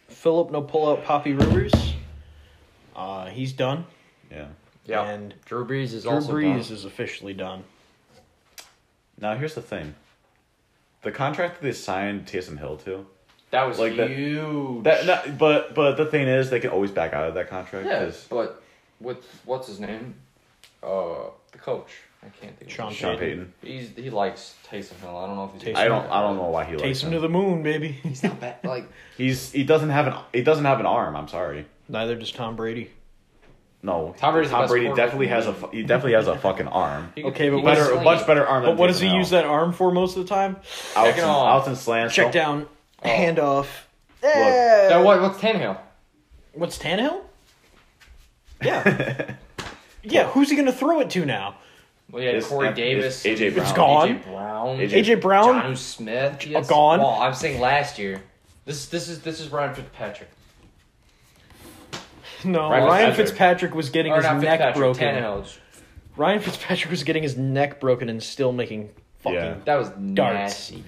Philip 0.08 0.52
no 0.52 0.62
pull 0.62 0.90
out 0.90 1.04
Poppy 1.06 1.34
Rivers. 1.34 1.74
Uh, 2.96 3.28
he's 3.28 3.54
done. 3.54 3.86
yeah. 4.32 4.48
Yeah. 4.86 5.04
And 5.04 5.34
Drew 5.46 5.66
Brees 5.66 5.94
is 5.94 6.04
Drew 6.04 6.14
also 6.14 6.32
Brees 6.34 6.64
done. 6.68 6.74
is 6.78 6.86
officially 6.86 7.34
done. 7.34 7.64
Now 9.20 9.36
here's 9.36 9.54
the 9.56 9.62
thing. 9.62 9.96
The 11.02 11.12
contract 11.12 11.56
that 11.56 11.62
they 11.68 11.74
signed 11.74 12.26
Taysom 12.26 12.58
Hill 12.58 12.78
to. 12.86 13.06
That 13.52 13.64
was 13.64 13.80
like 13.80 13.96
that- 13.98 14.10
huge. 14.12 14.84
That, 14.84 15.06
not, 15.06 15.38
but 15.38 15.74
but 15.76 15.96
the 15.98 16.06
thing 16.06 16.28
is, 16.28 16.50
they 16.50 16.60
can 16.60 16.70
always 16.70 16.92
back 16.92 17.14
out 17.14 17.28
of 17.28 17.34
that 17.36 17.50
contract. 17.50 17.86
yeah, 17.86 18.06
'cause 18.06 18.26
but 18.30 18.62
with 19.00 19.18
what's 19.46 19.68
his 19.68 19.80
name? 19.80 20.16
Uh, 20.84 21.30
the 21.52 21.58
coach. 21.58 21.90
I 22.24 22.30
can't 22.30 22.58
think. 22.58 22.72
Sean 22.72 22.88
of 22.88 22.92
his 22.94 23.00
Sean 23.00 23.18
Payton. 23.18 23.54
Payton. 23.62 23.78
He's 23.96 24.04
he 24.06 24.10
likes 24.10 24.56
Taysom 24.70 25.00
Hill. 25.00 25.16
I 25.18 25.28
don't 25.28 25.36
know 25.36 25.52
if 25.56 25.62
he's. 25.62 25.74
Taysom- 25.74 25.78
I 25.78 25.88
don't 25.88 26.06
I 26.12 26.22
don't 26.22 26.36
know 26.38 26.46
why 26.50 26.64
he 26.66 26.72
likes 26.72 26.82
Takes 26.84 27.02
him 27.04 27.08
him. 27.10 27.14
to 27.16 27.20
the 27.20 27.30
moon, 27.30 27.62
baby. 27.64 27.90
He's 28.04 28.24
not 28.24 28.40
bad. 28.40 28.58
Like 28.64 28.88
He's 29.18 29.52
he 29.52 29.64
doesn't 29.64 29.90
have 29.90 30.08
an 30.08 30.14
he 30.34 30.42
doesn't 30.42 30.66
have 30.66 30.80
an 30.80 30.86
arm. 30.88 31.16
I'm 31.16 31.28
sorry. 31.28 31.66
Neither 31.88 32.16
does 32.16 32.32
Tom 32.32 32.56
Brady. 32.56 32.90
No, 33.84 34.16
Tom 34.18 34.34
Brady's 34.34 34.50
the 34.52 34.58
best 34.58 34.72
Brady 34.72 34.88
definitely 34.94 35.28
has 35.28 35.46
a 35.46 35.54
fu- 35.54 35.68
he 35.68 35.84
definitely 35.84 36.14
has 36.14 36.28
a 36.28 36.38
fucking 36.38 36.68
arm. 36.68 37.12
he 37.16 37.22
could- 37.22 37.30
Okay, 37.34 37.50
but 37.50 37.58
he 37.58 37.62
could 37.62 37.68
Better, 37.68 37.82
a 37.84 37.86
sling 37.94 38.04
much 38.04 38.22
it. 38.22 38.28
better 38.28 38.46
arm. 38.46 38.64
But 38.64 38.70
than 38.72 38.78
what 38.78 38.88
does 38.88 39.00
he 39.00 39.08
Taysom 39.08 39.18
use 39.20 39.30
that 39.30 39.46
arm 39.46 39.72
for 39.72 39.92
most 39.92 40.18
of 40.18 40.24
the 40.24 40.30
time? 40.30 40.56
Outs 40.56 41.10
Checking 41.10 41.22
and, 41.22 41.30
off. 41.32 41.60
outs 41.60 41.68
and 41.68 41.78
slants. 41.78 42.14
Check 42.16 42.32
Don't- 42.32 42.64
down, 42.64 42.68
Oh. 43.04 43.08
handoff. 43.08 43.68
Now, 44.24 44.30
Eh. 44.32 45.02
what, 45.04 45.22
what's 45.22 45.38
Tannehill? 45.38 45.78
What's 46.54 46.80
Tannehill? 46.80 47.22
Yeah, 48.64 49.36
yeah. 50.12 50.28
Who's 50.30 50.50
he 50.50 50.56
gonna 50.56 50.72
throw 50.72 51.00
it 51.00 51.10
to 51.12 51.26
now? 51.26 51.56
Well, 52.12 52.24
yeah, 52.24 52.30
It's- 52.30 52.48
Corey 52.48 52.70
it's 52.70 52.76
Davis. 52.78 53.24
AJ 53.26 53.54
Brown. 53.54 53.66
It's 53.68 53.76
gone. 53.76 54.08
AJ 54.10 54.24
Brown. 54.32 54.78
AJ 54.80 54.92
AJ 55.04 55.22
Brown. 55.22 55.62
John 55.62 55.76
Smith. 55.76 56.34
Uh, 56.36 56.50
Yes. 56.50 56.68
gone. 56.70 57.00
Well, 57.00 57.10
I'm 57.22 57.34
saying 57.34 57.60
last 57.60 58.00
year. 58.00 58.22
This 58.66 58.86
this 58.88 59.10
is 59.10 59.22
this 59.22 59.40
is 59.42 59.50
Ryan 59.50 59.76
Fitzpatrick. 59.76 60.30
No, 62.44 62.70
Ryan 62.70 62.84
Ryan 62.86 63.14
Fitzpatrick. 63.16 63.16
Fitzpatrick 63.28 63.76
was 63.76 63.90
getting 63.90 64.12
Or 64.12 64.18
his 64.18 64.26
not 64.26 64.36
neck 64.38 64.60
Fitzpatrick. 64.60 64.76
broken. 64.76 65.16
Tannehill. 65.16 65.58
Ryan 66.16 66.40
Fitzpatrick 66.40 66.92
was 66.92 67.04
getting 67.04 67.24
his 67.24 67.36
neck 67.38 67.80
broken 67.80 68.10
and 68.10 68.22
still 68.22 68.52
making 68.52 68.90
fucking. 69.20 69.38
Yeah. 69.40 69.56
That 69.66 69.76
was 69.76 69.90
Darts. 69.90 70.72
nasty. 70.72 70.84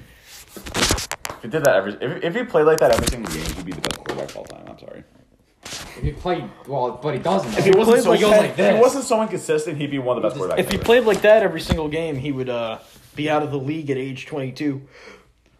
If 0.56 1.42
he 1.42 1.48
did 1.48 1.64
that 1.64 1.76
every 1.76 1.94
if, 1.94 2.24
if 2.24 2.36
he 2.36 2.44
played 2.44 2.66
like 2.66 2.80
that 2.80 2.92
every 2.92 3.08
single 3.08 3.32
game, 3.34 3.46
he'd 3.56 3.66
be 3.66 3.72
the 3.72 3.82
best 3.82 3.98
quarterback 3.98 4.30
of 4.32 4.38
all 4.38 4.44
time. 4.46 4.64
I'm 4.68 4.80
sorry. 4.80 5.04
If 6.00 6.06
he 6.06 6.12
played 6.12 6.44
well, 6.68 7.00
but 7.02 7.14
he 7.14 7.20
doesn't. 7.20 7.58
If 7.58 7.66
he 7.66 7.72
wasn't 7.72 8.04
played 8.04 8.04
so 8.04 8.10
like 8.10 8.20
goes 8.22 8.30
that- 8.32 8.42
like 8.42 8.60
if 8.60 8.76
he 8.76 8.82
wasn't 8.82 9.04
so 9.06 9.22
inconsistent, 9.22 9.78
he'd 9.78 9.92
be 9.92 10.00
one 10.00 10.18
of 10.18 10.24
the 10.24 10.30
best 10.30 10.40
Just- 10.40 10.50
quarterbacks. 10.52 10.60
If 10.60 10.70
he 10.72 10.76
ever. 10.78 10.86
played 10.86 11.04
like 11.06 11.22
that 11.22 11.44
every 11.44 11.62
single 11.62 11.88
game, 11.90 12.16
he 12.18 12.32
would 12.32 12.50
uh, 12.50 12.80
be 13.16 13.30
out 13.30 13.44
of 13.44 13.52
the 13.52 13.60
league 13.60 13.90
at 13.90 13.98
age 13.98 14.26
22. 14.26 14.82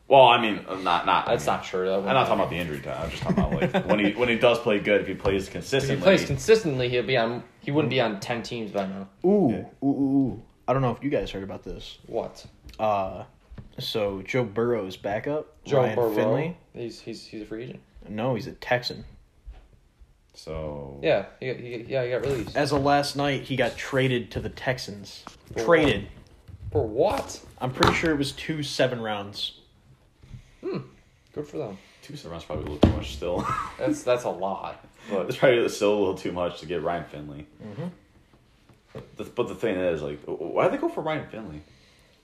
well, 0.08 0.24
I 0.26 0.42
mean, 0.42 0.66
uh, 0.68 0.76
not 0.76 1.06
not. 1.06 1.26
That's 1.28 1.46
not 1.46 1.64
true. 1.64 1.86
That 1.88 2.00
I'm 2.00 2.06
not 2.06 2.28
talking 2.28 2.34
about 2.40 2.50
the 2.50 2.58
injury 2.58 2.80
time. 2.80 2.98
I'm 3.04 3.10
just 3.12 3.22
talking 3.22 3.40
about 3.44 3.62
like 3.74 3.86
when 3.88 4.00
he 4.00 4.12
when 4.20 4.30
he 4.30 4.38
does 4.38 4.58
play 4.60 4.80
good. 4.80 5.02
If 5.02 5.08
he 5.08 5.14
plays 5.14 5.48
If 5.48 5.54
consistently, 5.54 5.98
he 5.98 6.02
plays 6.02 6.26
consistently, 6.26 6.90
he'll 6.90 7.04
be 7.04 7.18
on. 7.18 7.44
He 7.62 7.72
wouldn't 7.72 7.90
be 7.92 8.02
on 8.02 8.20
ten 8.20 8.42
teams 8.42 8.72
by 8.72 8.86
now. 8.88 9.08
Ooh, 9.26 9.50
ooh, 9.50 9.66
ooh, 9.84 9.88
ooh. 9.88 10.42
I 10.68 10.74
don't 10.74 10.82
know 10.82 10.92
if 10.92 11.04
you 11.04 11.10
guys 11.10 11.30
heard 11.32 11.44
about 11.44 11.64
this. 11.64 11.98
What? 12.08 12.46
Uh, 12.80 13.24
so 13.80 14.22
Joe 14.24 14.44
Burrow's 14.44 14.98
backup, 14.98 15.64
Joe 15.66 15.78
Ryan 15.78 15.96
Burrow. 15.96 16.16
Finley. 16.16 16.58
He's 16.74 17.00
he's 17.02 17.26
he's 17.26 17.42
a 17.42 17.46
free 17.46 17.64
agent. 17.64 17.80
No, 18.08 18.34
he's 18.36 18.48
a 18.48 18.54
Texan. 18.54 19.04
So 20.34 21.00
Yeah, 21.04 21.26
he, 21.40 21.54
he, 21.54 21.86
yeah, 21.88 22.04
he 22.04 22.12
got 22.12 22.22
released. 22.22 22.56
As 22.56 22.72
of 22.72 22.84
last 22.84 23.16
night, 23.16 23.44
he 23.44 23.56
got 23.56 23.76
traded 23.78 24.32
to 24.32 24.40
the 24.40 24.50
Texans. 24.50 25.24
For 25.54 25.66
traded. 25.66 26.08
For 26.72 26.86
what? 26.86 27.40
I'm 27.60 27.72
pretty 27.72 27.94
sure 27.96 28.12
it 28.12 28.18
was 28.18 28.32
two 28.32 28.64
seven 28.64 29.02
rounds. 29.02 29.60
Hmm. 30.62 30.78
Good 31.34 31.48
for 31.48 31.58
them. 31.58 31.78
two 32.02 32.16
seven 32.16 32.32
rounds 32.32 32.46
probably 32.46 32.66
a 32.66 32.70
little 32.70 32.90
too 32.90 32.96
much 32.96 33.16
still. 33.16 33.48
That's 33.78 34.04
that's 34.04 34.24
a 34.24 34.30
lot. 34.30 34.86
But 35.10 35.28
It's 35.28 35.38
probably 35.38 35.68
still 35.70 35.94
a 35.94 36.00
little 36.00 36.16
too 36.16 36.32
much 36.32 36.60
to 36.60 36.66
get 36.66 36.84
Ryan 36.84 37.06
Finley. 37.06 37.48
The, 39.18 39.24
but 39.24 39.48
the 39.48 39.56
thing 39.56 39.76
is, 39.76 40.02
like, 40.02 40.20
why 40.26 40.66
did 40.66 40.74
they 40.74 40.78
go 40.78 40.90
for 40.90 41.02
Ryan 41.02 41.28
Finley? 41.30 41.62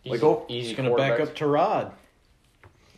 easy, 0.03 0.23
oh, 0.23 0.45
easy 0.47 0.67
He's 0.69 0.77
gonna 0.77 0.95
back 0.95 1.19
up 1.19 1.35
to 1.35 1.45
Tyrod. 1.45 1.91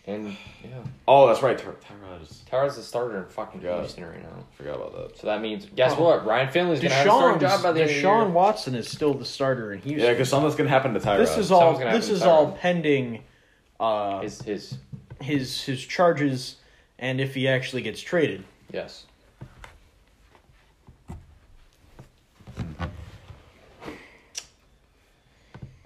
And 0.07 0.37
yeah, 0.63 0.69
Oh, 1.05 1.27
that's 1.27 1.41
right. 1.43 1.57
Ty- 1.57 1.65
Tyrod 1.65 2.21
is. 2.21 2.43
Tyrod's 2.49 2.77
the 2.77 2.81
starter 2.81 3.17
in 3.23 3.25
fucking 3.29 3.61
Yeah. 3.61 3.79
Houston 3.79 4.05
right 4.05 4.23
now. 4.23 4.29
Forgot 4.55 4.75
about 4.75 4.93
that. 5.09 5.17
So 5.19 5.27
that 5.27 5.41
means, 5.41 5.65
guess 5.75 5.95
Oh. 5.97 6.03
what? 6.05 6.25
Ryan 6.25 6.49
Finley's 6.49 6.79
gonna 6.79 6.93
have 6.93 7.05
a 7.07 7.09
starting 7.09 7.39
job 7.41 7.61
by 7.61 7.73
the 7.73 7.81
end 7.81 7.89
of 7.89 7.95
the 7.97 8.01
Deshaun 8.01 8.21
year. 8.23 8.29
Watson 8.29 8.75
is 8.75 8.89
still 8.89 9.13
the 9.13 9.25
starter 9.25 9.73
in 9.73 9.79
Houston. 9.81 9.99
Yeah, 10.05 10.13
because 10.13 10.29
something's 10.29 10.55
gonna 10.55 10.69
happen 10.69 10.93
to 10.93 10.99
Tyrod. 11.01 11.17
this 11.17 11.37
is 11.37 11.51
all. 11.51 11.59
Something's 11.59 11.79
gonna 11.83 11.95
This 11.97 12.05
happen 12.05 12.15
is 12.15 12.21
to 12.21 12.29
all 12.29 12.51
Tyrod. 12.53 12.57
pending. 12.57 13.23
Uh, 13.81 14.21
His 14.21 14.41
his 14.43 14.77
his 15.21 15.61
his 15.65 15.85
charges, 15.85 16.55
and 16.97 17.19
if 17.19 17.35
he 17.35 17.47
actually 17.49 17.81
gets 17.81 17.99
traded. 18.01 18.45
yes. 18.71 19.05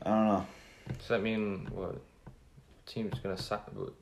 I 0.03 0.09
don't 0.09 0.27
know. 0.27 0.47
Does 0.97 1.07
that 1.09 1.21
mean 1.21 1.67
what? 1.71 1.95
Team's 2.93 3.17
gonna 3.19 3.37
sign 3.37 3.59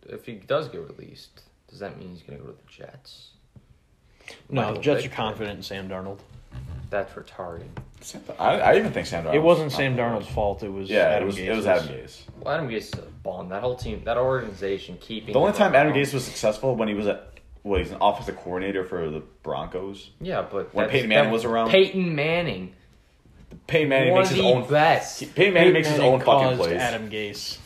if 0.07 0.25
he 0.25 0.33
does 0.33 0.67
get 0.69 0.81
released? 0.81 1.41
Does 1.69 1.79
that 1.79 1.97
mean 1.99 2.09
he's 2.09 2.23
gonna 2.23 2.39
go 2.39 2.45
to 2.47 2.51
the 2.53 2.71
Jets? 2.71 3.31
No, 4.49 4.61
Michael 4.61 4.73
the 4.75 4.79
Jets 4.81 4.99
are 4.99 5.09
Vick. 5.09 5.11
confident 5.11 5.57
in 5.57 5.63
Sam 5.63 5.87
Darnold. 5.89 6.19
That's 6.89 7.13
retarded. 7.13 7.67
Sam- 8.01 8.23
I, 8.39 8.59
I 8.59 8.77
even 8.77 8.91
think 8.91 9.05
Sam 9.05 9.25
Darnold. 9.25 9.35
It 9.35 9.39
wasn't 9.43 9.71
Sam 9.71 9.95
Darnold's 9.95 10.27
fault. 10.27 10.63
It 10.63 10.69
was 10.73 10.89
Yeah, 10.89 11.01
Adam 11.01 11.23
it 11.23 11.25
was. 11.27 11.37
It 11.37 11.49
was 11.49 11.65
Gase's. 11.65 11.67
Adam 11.67 11.87
Gase. 11.95 12.21
Well, 12.39 12.53
Adam 12.55 12.67
Gase 12.69 12.77
is 12.77 12.93
a 12.95 13.01
bum. 13.23 13.49
That 13.49 13.61
whole 13.61 13.75
team, 13.75 14.01
that 14.05 14.17
organization, 14.17 14.97
keeping 14.99 15.33
The 15.33 15.39
only 15.39 15.53
time 15.53 15.75
Adam 15.75 15.93
Gase 15.93 16.13
was 16.13 16.23
successful 16.23 16.75
when 16.75 16.87
he 16.87 16.95
was 16.95 17.05
at. 17.05 17.25
Well, 17.63 17.79
he's 17.79 17.91
an 17.91 17.97
offensive 18.01 18.37
coordinator 18.37 18.83
for 18.85 19.09
the 19.11 19.19
Broncos. 19.43 20.09
Yeah, 20.21 20.41
but 20.41 20.73
When 20.73 20.85
that's- 20.85 20.91
Peyton 20.93 21.09
Manning 21.09 21.25
that- 21.25 21.33
was 21.33 21.45
around? 21.45 21.69
Peyton 21.69 22.15
Manning, 22.15 22.73
Peyton 23.67 23.89
Manning 23.89 24.13
one 24.13 24.21
makes 24.21 24.31
of 24.31 24.37
his 24.37 24.45
the 24.45 24.51
own. 24.51 24.67
best. 24.67 25.35
Peyton 25.35 25.53
Manning 25.53 25.73
makes 25.73 25.89
his 25.89 25.99
own 25.99 26.19
fucking 26.21 26.33
caused 26.57 26.59
plays. 26.61 26.81
Adam 26.81 27.09
Gase. 27.11 27.57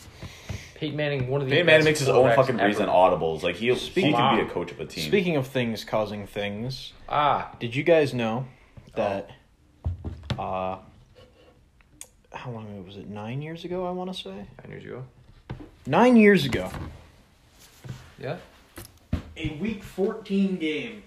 Peyton 0.83 0.97
Manning, 0.97 1.29
one 1.29 1.39
of 1.39 1.47
the 1.47 1.51
Peyton 1.53 1.65
best 1.65 1.73
Manning 1.75 1.85
makes 1.85 1.99
his 1.99 2.09
own 2.09 2.35
fucking 2.35 2.59
ever. 2.59 2.67
reason 2.67 2.87
audibles. 2.87 3.41
Like 3.41 3.55
he 3.55 3.67
he 3.69 3.75
Speaking- 3.75 4.11
can 4.13 4.35
be 4.35 4.41
a 4.41 4.45
coach 4.53 4.69
of 4.73 4.81
a 4.81 4.85
team. 4.85 5.05
Speaking 5.05 5.37
of 5.37 5.47
things 5.47 5.85
causing 5.85 6.27
things, 6.27 6.91
Ah, 7.07 7.51
did 7.57 7.73
you 7.73 7.83
guys 7.83 8.13
know 8.13 8.47
that? 8.95 9.29
Uh, 10.37 10.77
how 12.33 12.51
long 12.51 12.67
ago 12.67 12.81
was 12.85 12.97
it? 12.97 13.07
Nine 13.07 13.41
years 13.41 13.63
ago, 13.63 13.87
I 13.87 13.91
want 13.91 14.13
to 14.13 14.19
say. 14.21 14.31
nine 14.31 14.69
years 14.71 14.83
ago. 14.83 15.05
Nine 15.87 16.17
years 16.17 16.43
ago, 16.43 16.69
Yeah. 18.19 18.37
a 19.37 19.49
Week 19.61 19.83
14 19.85 20.57
game 20.57 21.03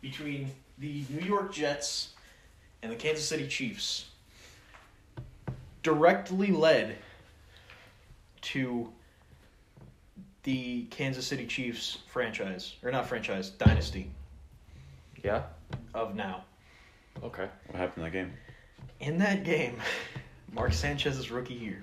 between 0.00 0.50
the 0.76 1.04
New 1.08 1.24
York 1.24 1.52
Jets 1.52 2.14
and 2.82 2.90
the 2.90 2.96
Kansas 2.96 3.28
City 3.28 3.46
Chiefs 3.46 4.06
directly 5.84 6.50
led 6.50 6.96
to 8.42 8.92
the 10.44 10.84
Kansas 10.84 11.26
City 11.26 11.46
Chiefs 11.46 11.98
franchise, 12.06 12.74
or 12.82 12.90
not 12.90 13.06
franchise, 13.06 13.50
dynasty 13.50 14.10
Yeah. 15.22 15.42
of 15.94 16.14
now. 16.14 16.44
Okay. 17.22 17.48
what 17.66 17.76
happened 17.76 18.06
in 18.06 18.12
that 18.12 18.16
game? 18.18 18.32
In 19.00 19.18
that 19.18 19.42
game, 19.44 19.76
Mark 20.52 20.72
Sanchez's 20.72 21.30
rookie 21.30 21.54
year, 21.54 21.82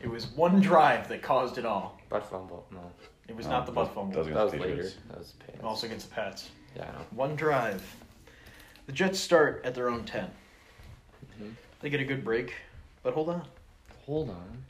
it 0.00 0.08
was 0.08 0.26
one 0.28 0.60
drive 0.60 1.08
that 1.08 1.22
caused 1.22 1.56
it 1.58 1.64
all. 1.64 1.98
Butt 2.10 2.28
fumble. 2.28 2.66
No, 2.70 2.92
It 3.28 3.34
was 3.34 3.46
Oh, 3.46 3.50
not 3.50 3.66
the 3.66 3.72
that- 3.72 3.74
butt 3.74 3.94
fumble. 3.94 4.12
that 4.12 4.18
was 4.18 4.28
that 4.28 4.42
was 4.44 4.52
the 4.52 4.58
later. 4.58 4.74
Patriots. 4.76 4.96
That 5.08 5.18
was 5.18 5.32
Payton. 5.46 5.64
Also 5.64 5.86
against 5.86 6.08
the 6.10 6.14
Pats. 6.14 6.50
Yeah, 6.76 6.84
I 6.88 6.92
know. 6.92 7.06
One 7.10 7.34
drive. 7.34 7.82
The 8.86 8.92
Jets 8.92 9.18
start 9.18 9.62
at 9.64 9.74
their 9.74 9.88
own 9.88 10.04
10. 10.04 10.30
Mhm. 11.40 11.54
They 11.80 11.90
get 11.90 12.00
a 12.00 12.04
good 12.04 12.22
break, 12.22 12.54
but 13.02 13.14
hold 13.14 13.30
on. 13.30 13.48
Hold 14.04 14.30
on. 14.30 14.64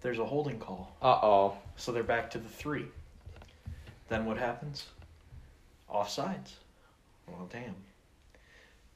There's 0.00 0.18
a 0.18 0.24
holding 0.24 0.58
call. 0.58 0.96
Uh 1.02 1.18
oh. 1.22 1.54
So 1.76 1.92
they're 1.92 2.02
back 2.02 2.30
to 2.30 2.38
the 2.38 2.48
three. 2.48 2.86
Then 4.08 4.24
what 4.24 4.38
happens? 4.38 4.86
Offsides. 5.92 6.52
Well, 7.26 7.48
damn. 7.52 7.74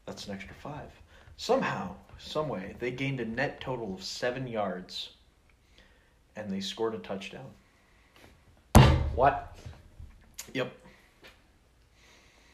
That's 0.06 0.26
an 0.26 0.34
extra 0.34 0.54
five. 0.54 0.90
Somehow, 1.36 1.94
some 2.18 2.48
way, 2.48 2.76
they 2.78 2.90
gained 2.90 3.20
a 3.20 3.24
net 3.24 3.60
total 3.60 3.94
of 3.94 4.02
seven 4.02 4.46
yards, 4.46 5.10
and 6.36 6.50
they 6.50 6.60
scored 6.60 6.94
a 6.94 6.98
touchdown. 6.98 7.50
What? 9.14 9.56
Yep. 10.54 10.72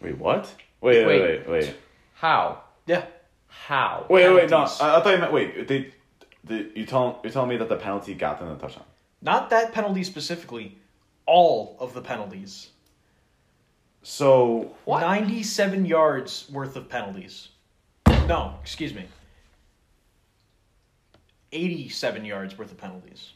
Wait, 0.01 0.19
what? 0.19 0.55
Wait, 0.81 1.07
wait, 1.07 1.21
Wait. 1.21 1.49
wait, 1.49 1.49
wait, 1.49 1.77
How? 2.15 2.63
Yeah. 2.87 3.05
How? 3.49 4.07
wait, 4.09 4.33
wait. 4.33 4.51
No, 4.51 4.59
I, 4.59 4.63
I 4.63 4.67
thought 4.67 5.07
you 5.13 5.19
meant. 5.19 5.33
Wait, 5.33 5.69
they, 5.69 5.93
the 6.49 6.71
you 6.75 6.87
tell 6.87 7.21
you're 7.23 7.33
telling 7.33 7.49
me 7.51 7.57
that 7.59 7.69
the 7.69 7.77
penalty 7.77 8.15
got 8.15 8.39
them 8.39 8.49
the 8.49 8.57
touchdown. 8.57 8.85
Not 9.23 9.51
that 9.51 9.73
penalty 9.73 10.05
specifically. 10.05 10.79
All 11.27 11.77
of 11.79 11.93
the 11.95 12.01
penalties. 12.01 12.69
So 14.03 14.75
What? 14.85 15.01
97 15.01 15.85
yards 15.85 16.47
worth 16.51 16.77
of 16.77 16.89
penalties. 16.89 17.49
No, 18.27 18.55
excuse 18.63 18.95
me. 18.95 19.05
87 21.53 22.25
yards 22.25 22.57
worth 22.59 22.71
of 22.71 22.79
penalties. 22.79 23.33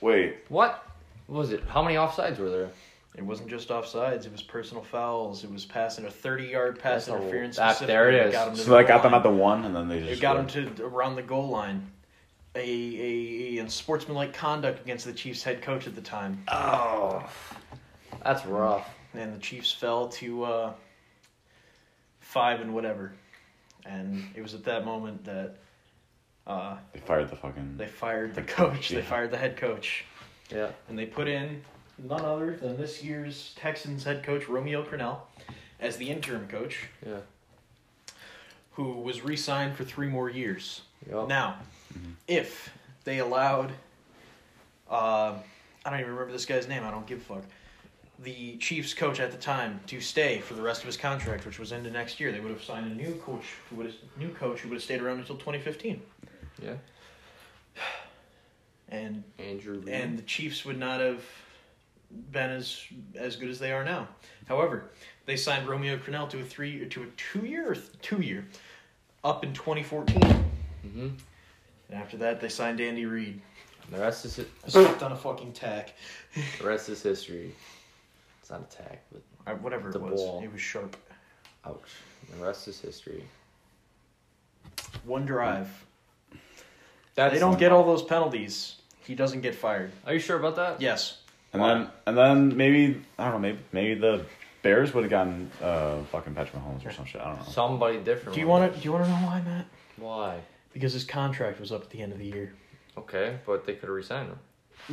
wait, 0.00 0.36
What? 0.48 0.82
What 1.26 1.38
was 1.38 1.50
it? 1.52 1.64
How 1.68 1.82
many 1.82 1.96
offsides 1.96 2.38
were 2.38 2.50
there? 2.50 2.70
It 3.16 3.22
wasn't 3.24 3.48
just 3.48 3.68
offsides, 3.70 4.26
it 4.26 4.32
was 4.32 4.42
personal 4.42 4.82
fouls. 4.82 5.42
It 5.42 5.50
was 5.50 5.64
passing 5.64 6.04
a 6.04 6.10
30 6.10 6.44
yard 6.44 6.78
pass 6.78 7.06
That's 7.06 7.08
a- 7.08 7.22
interference. 7.22 7.56
that- 7.56 7.78
there 7.80 8.10
it 8.10 8.16
that 8.18 8.26
is. 8.28 8.32
Got 8.34 8.56
so 8.58 8.62
the 8.64 8.70
that 8.76 8.82
goal 8.82 8.88
got 8.88 9.02
them 9.02 9.14
at 9.14 9.22
the 9.22 9.30
one, 9.30 9.64
and 9.64 9.74
then 9.74 9.88
they 9.88 10.00
just 10.00 10.12
It 10.12 10.20
got 10.20 10.36
him 10.36 10.48
scored. 10.48 10.76
to 10.76 10.84
around 10.84 11.16
the 11.16 11.22
goal 11.22 11.48
line. 11.48 11.90
A, 12.54 12.58
a, 12.60 13.56
a 13.56 13.58
unsportsmanlike 13.58 14.32
conduct 14.32 14.80
against 14.80 15.04
the 15.04 15.12
Chiefs 15.12 15.42
head 15.42 15.60
coach 15.62 15.86
at 15.86 15.94
the 15.94 16.00
time. 16.00 16.42
Oh, 16.48 17.26
that's 18.24 18.44
rough. 18.46 18.88
and 19.14 19.34
the 19.34 19.38
Chiefs 19.40 19.72
fell 19.72 20.08
to 20.08 20.44
uh, 20.44 20.72
five 22.20 22.60
and 22.60 22.74
whatever. 22.74 23.12
And 23.84 24.26
it 24.34 24.42
was 24.42 24.54
at 24.54 24.64
that 24.64 24.84
moment 24.84 25.24
that 25.24 25.56
uh, 26.46 26.76
They 26.92 27.00
fired 27.00 27.28
the 27.30 27.36
fucking. 27.36 27.76
they 27.76 27.86
fired 27.86 28.34
the 28.34 28.42
coach. 28.42 28.88
They 28.90 28.96
Yeah. 28.96 29.02
fired 29.02 29.30
the 29.30 29.38
head 29.38 29.56
coach, 29.56 30.04
Yeah. 30.50 30.68
and 30.88 30.98
they 30.98 31.06
put 31.06 31.28
in 31.28 31.62
none 31.98 32.24
other 32.24 32.56
than 32.56 32.76
this 32.76 33.02
year's 33.02 33.52
Texans 33.56 34.04
head 34.04 34.22
coach 34.22 34.48
Romeo 34.48 34.84
Crennel 34.84 35.18
as 35.80 35.96
the 35.96 36.08
interim 36.10 36.46
coach, 36.48 36.86
Yeah. 37.06 37.20
who 38.72 38.92
was 39.00 39.22
re-signed 39.22 39.76
for 39.76 39.84
three 39.84 40.08
more 40.08 40.28
years. 40.30 40.82
Yep. 41.10 41.28
Now, 41.28 41.58
if 42.28 42.70
they 43.04 43.18
allowed, 43.18 43.72
uh, 44.90 45.34
I 45.84 45.90
don't 45.90 46.00
even 46.00 46.12
remember 46.12 46.32
this 46.32 46.46
guy's 46.46 46.68
name. 46.68 46.82
I 46.84 46.90
don't 46.90 47.06
give 47.06 47.18
a 47.20 47.34
fuck. 47.34 47.44
The 48.18 48.56
Chiefs 48.56 48.94
coach 48.94 49.20
at 49.20 49.30
the 49.30 49.36
time 49.38 49.80
to 49.88 50.00
stay 50.00 50.40
for 50.40 50.54
the 50.54 50.62
rest 50.62 50.80
of 50.80 50.86
his 50.86 50.96
contract, 50.96 51.44
which 51.44 51.58
was 51.58 51.72
into 51.72 51.90
next 51.90 52.18
year, 52.18 52.32
they 52.32 52.40
would 52.40 52.50
have 52.50 52.64
signed 52.64 52.90
a 52.90 52.94
new 52.94 53.14
coach 53.16 53.44
who 53.68 53.76
would 53.76 53.86
have 53.86 53.94
new 54.16 54.30
coach 54.30 54.60
who 54.60 54.68
would 54.70 54.76
have 54.76 54.82
stayed 54.82 55.02
around 55.02 55.18
until 55.18 55.36
2015, 55.36 56.00
Yeah. 56.62 56.74
and 58.88 59.22
Andrew. 59.38 59.80
Reed. 59.80 59.88
and 59.90 60.18
the 60.18 60.22
Chiefs 60.22 60.64
would 60.64 60.78
not 60.78 61.00
have 61.00 61.22
been 62.32 62.50
as 62.50 62.80
as 63.14 63.36
good 63.36 63.48
as 63.50 63.58
they 63.58 63.72
are 63.72 63.84
now. 63.84 64.08
However, 64.48 64.90
they 65.24 65.36
signed 65.36 65.68
Romeo 65.68 65.96
Crennel 65.96 66.28
to 66.30 66.40
a 66.40 66.44
three 66.44 66.86
to 66.88 67.02
a 67.02 67.06
two 67.16 67.44
year 67.46 67.76
two 68.02 68.20
year 68.22 68.44
up 69.24 69.44
in 69.44 69.52
2014, 69.52 70.20
hmm 70.82 71.08
and 71.88 71.98
after 72.00 72.16
that 72.16 72.40
they 72.40 72.48
signed 72.48 72.80
Andy 72.80 73.06
Reid. 73.06 73.40
The 73.90 73.98
rest 73.98 74.24
is 74.24 74.38
it. 74.40 74.48
Stepped 74.66 75.02
on 75.02 75.12
a 75.12 75.16
fucking 75.16 75.52
tack. 75.52 75.94
The 76.58 76.66
rest 76.66 76.88
is 76.88 77.02
history. 77.02 77.54
It's 78.40 78.50
not 78.50 78.60
a 78.60 78.64
attack, 78.64 79.04
but 79.12 79.22
Uh, 79.46 79.54
whatever 79.56 79.90
it 79.90 80.00
was. 80.00 80.20
ball. 80.20 80.40
It 80.42 80.52
was 80.52 80.60
sharp. 80.60 80.96
ouch. 81.64 81.80
The 82.36 82.44
rest 82.44 82.66
is 82.68 82.80
history. 82.80 83.24
One 85.04 85.24
drive. 85.24 85.68
That's 87.14 87.32
they 87.34 87.40
don't 87.40 87.58
get 87.58 87.72
all 87.72 87.84
those 87.84 88.02
penalties. 88.02 88.76
He 89.04 89.14
doesn't 89.14 89.40
get 89.40 89.54
fired. 89.54 89.92
Are 90.04 90.12
you 90.12 90.18
sure 90.18 90.38
about 90.38 90.56
that? 90.56 90.80
Yes. 90.80 91.18
And 91.52 91.62
then 91.62 91.88
and 92.06 92.16
then 92.16 92.56
maybe 92.56 93.02
I 93.18 93.24
don't 93.30 93.34
know. 93.34 93.38
Maybe 93.48 93.58
maybe 93.72 94.00
the 94.00 94.24
Bears 94.62 94.92
would 94.94 95.04
have 95.04 95.10
gotten 95.10 95.50
uh 95.62 96.02
fucking 96.10 96.34
Patrick 96.34 96.62
Mahomes 96.62 96.86
or 96.86 96.92
some 96.92 97.04
shit. 97.04 97.20
I 97.20 97.30
don't 97.30 97.38
know. 97.46 97.52
Somebody 97.52 97.98
different. 97.98 98.34
Do 98.34 98.40
you 98.40 98.46
want 98.48 98.72
to? 98.72 98.78
Do 98.78 98.84
you 98.84 98.92
want 98.92 99.04
to 99.04 99.10
know 99.10 99.16
why, 99.26 99.40
Matt? 99.42 99.66
Why? 99.96 100.40
because 100.72 100.92
his 100.92 101.04
contract 101.04 101.58
was 101.58 101.72
up 101.72 101.80
at 101.84 101.88
the 101.90 102.02
end 102.02 102.12
of 102.12 102.18
the 102.18 102.26
year. 102.26 102.52
Okay, 102.98 103.38
but 103.46 103.64
they 103.64 103.72
could 103.72 103.88
have 103.88 103.96
resigned 103.96 104.28
him. 104.28 104.38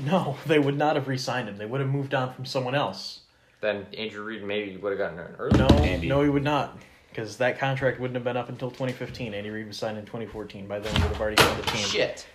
No, 0.05 0.37
they 0.45 0.57
would 0.57 0.77
not 0.77 0.95
have 0.95 1.09
re-signed 1.09 1.49
him. 1.49 1.57
They 1.57 1.65
would 1.65 1.81
have 1.81 1.89
moved 1.89 2.13
on 2.13 2.33
from 2.33 2.45
someone 2.45 2.73
else. 2.73 3.19
Then 3.59 3.85
Andrew 3.97 4.23
Reid 4.23 4.45
maybe 4.45 4.77
would 4.77 4.91
have 4.91 4.97
gotten 4.97 5.19
an 5.19 5.35
early. 5.37 5.59
No, 5.59 5.67
Andy. 5.83 6.07
no, 6.07 6.21
he 6.23 6.29
would 6.29 6.43
not, 6.43 6.77
because 7.09 7.35
that 7.37 7.59
contract 7.59 7.99
wouldn't 7.99 8.15
have 8.15 8.23
been 8.23 8.37
up 8.37 8.47
until 8.47 8.69
2015. 8.71 9.33
Andy 9.33 9.49
Reid 9.49 9.67
was 9.67 9.77
signed 9.77 9.97
in 9.97 10.05
2014. 10.05 10.67
By 10.67 10.79
then, 10.79 10.95
he 10.95 11.01
would 11.01 11.11
have 11.11 11.19
already 11.19 11.35
gone 11.35 11.53
to 11.57 11.61
the 11.61 11.71
team. 11.71 11.85
Shit. 11.85 12.27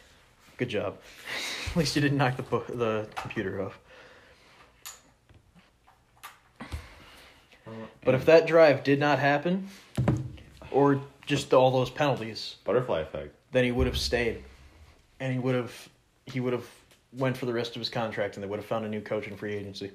Good 0.58 0.68
job. 0.68 0.98
At 1.70 1.76
least 1.76 1.96
you 1.96 2.02
didn't 2.02 2.18
knock 2.18 2.36
the 2.36 2.42
bo- 2.42 2.64
the 2.68 3.08
computer 3.16 3.62
off. 3.62 3.78
But 8.04 8.14
if 8.14 8.24
that 8.26 8.46
drive 8.46 8.84
did 8.84 8.98
not 9.00 9.18
happen, 9.18 9.68
or 10.70 11.00
just 11.26 11.52
all 11.52 11.70
those 11.70 11.90
penalties, 11.90 12.56
Butterfly 12.64 13.00
effect. 13.00 13.34
then 13.52 13.64
he 13.64 13.72
would 13.72 13.86
have 13.86 13.98
stayed, 13.98 14.42
and 15.20 15.32
he 15.32 15.38
would 15.38 15.54
have 15.54 15.88
he 16.26 16.40
would 16.40 16.52
have 16.52 16.66
went 17.14 17.36
for 17.36 17.46
the 17.46 17.52
rest 17.52 17.74
of 17.74 17.80
his 17.80 17.88
contract, 17.88 18.36
and 18.36 18.42
they 18.44 18.48
would 18.48 18.58
have 18.58 18.66
found 18.66 18.84
a 18.84 18.88
new 18.88 19.00
coach 19.00 19.26
in 19.26 19.36
free 19.36 19.54
agency, 19.54 19.90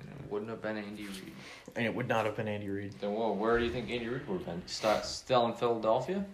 And 0.00 0.08
it 0.08 0.30
wouldn't 0.30 0.50
have 0.50 0.62
been 0.62 0.76
Andy 0.78 1.04
Reid. 1.04 1.32
and 1.76 1.84
it 1.86 1.94
would 1.94 2.08
not 2.08 2.24
have 2.24 2.36
been 2.36 2.48
Andy 2.48 2.68
Reid. 2.68 2.94
Then 3.00 3.12
whoa, 3.12 3.32
where 3.32 3.58
do 3.58 3.64
you 3.66 3.70
think 3.70 3.90
Andy 3.90 4.08
Reid 4.08 4.26
would 4.26 4.38
have 4.38 4.46
been? 4.46 4.62
St- 4.66 5.04
still 5.04 5.44
in 5.46 5.52
Philadelphia? 5.54 6.24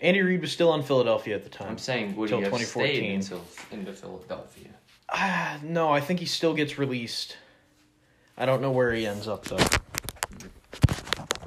Andy 0.00 0.20
Reid 0.20 0.40
was 0.42 0.52
still 0.52 0.70
on 0.70 0.82
Philadelphia 0.82 1.34
at 1.34 1.44
the 1.44 1.48
time. 1.48 1.68
I'm 1.70 1.78
saying 1.78 2.14
would 2.16 2.28
he 2.28 2.36
have 2.36 2.44
2014. 2.52 3.22
stayed 3.22 3.34
until 3.34 3.44
into 3.70 3.92
Philadelphia? 3.92 4.68
Ah, 5.08 5.58
no, 5.62 5.90
I 5.90 6.00
think 6.00 6.20
he 6.20 6.26
still 6.26 6.52
gets 6.52 6.78
released. 6.78 7.36
I 8.36 8.46
don't 8.46 8.60
know 8.60 8.72
where 8.72 8.92
he 8.92 9.06
ends 9.06 9.28
up 9.28 9.44
though. 9.44 9.56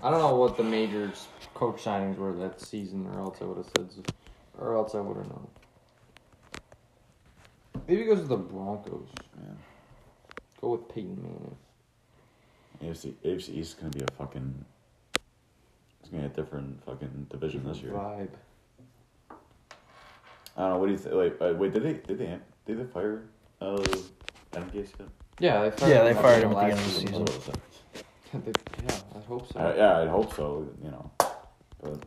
I 0.02 0.10
don't 0.10 0.20
know 0.20 0.36
what 0.36 0.56
the 0.56 0.64
major 0.64 1.12
coach 1.54 1.84
signings 1.84 2.18
were 2.18 2.34
that 2.34 2.62
season, 2.62 3.08
or 3.14 3.20
else 3.20 3.40
I 3.42 3.46
would 3.46 3.58
have 3.58 3.70
said, 3.76 4.14
or 4.58 4.76
else 4.76 4.96
I 4.96 5.02
would 5.02 5.18
have 5.18 5.28
known. 5.28 5.48
Maybe 7.88 8.02
he 8.02 8.08
goes 8.08 8.20
to 8.20 8.28
the 8.28 8.38
Broncos. 8.38 9.08
Yeah. 9.38 9.54
Go 10.62 10.72
with 10.72 10.88
Peyton 10.90 11.22
Manning. 11.22 11.56
AFC, 12.84 13.14
AFC 13.26 13.50
East 13.50 13.52
is 13.52 13.74
gonna 13.74 13.90
be 13.90 14.02
a 14.02 14.12
fucking. 14.18 14.66
It's 16.00 16.10
gonna 16.10 16.28
be 16.28 16.34
a 16.34 16.36
different 16.36 16.84
fucking 16.86 17.28
division 17.30 17.66
this 17.66 17.82
year. 17.82 17.92
Vibe. 17.92 18.30
I 20.56 20.62
don't 20.62 20.70
know. 20.72 20.78
What 20.78 20.86
do 20.88 20.92
you 20.92 20.98
think? 20.98 21.16
Wait, 21.16 21.34
uh, 21.42 21.54
wait. 21.56 21.74
Did 21.74 21.84
they 21.84 21.94
did 21.94 22.18
they 22.18 22.38
did 22.66 22.80
they 22.80 22.92
fire 22.92 23.24
uh 23.62 23.84
Adam 24.54 24.70
Gase 24.72 24.92
yet? 25.00 25.08
Yeah, 25.40 25.62
they 25.64 25.72
fired 25.72 25.90
Yeah, 25.92 26.04
they 26.04 26.10
him 26.12 26.18
fired 26.18 26.44
him 26.44 26.52
at 26.52 26.56
the 26.56 26.62
end 26.64 26.72
of 26.74 26.78
the 26.80 26.84
season. 26.92 27.08
season. 27.08 27.22
What 27.22 27.36
was 27.36 27.46
that? 27.46 28.46
They- 28.46 28.84
yeah, 28.88 29.00
I 29.16 29.20
hope 29.28 29.52
so. 29.54 29.60
Uh, 29.60 29.74
yeah, 29.78 30.00
I'd 30.02 30.08
hope 30.10 30.34
so. 30.34 30.68
You 30.84 30.92
know, 30.92 31.12
but 31.82 32.04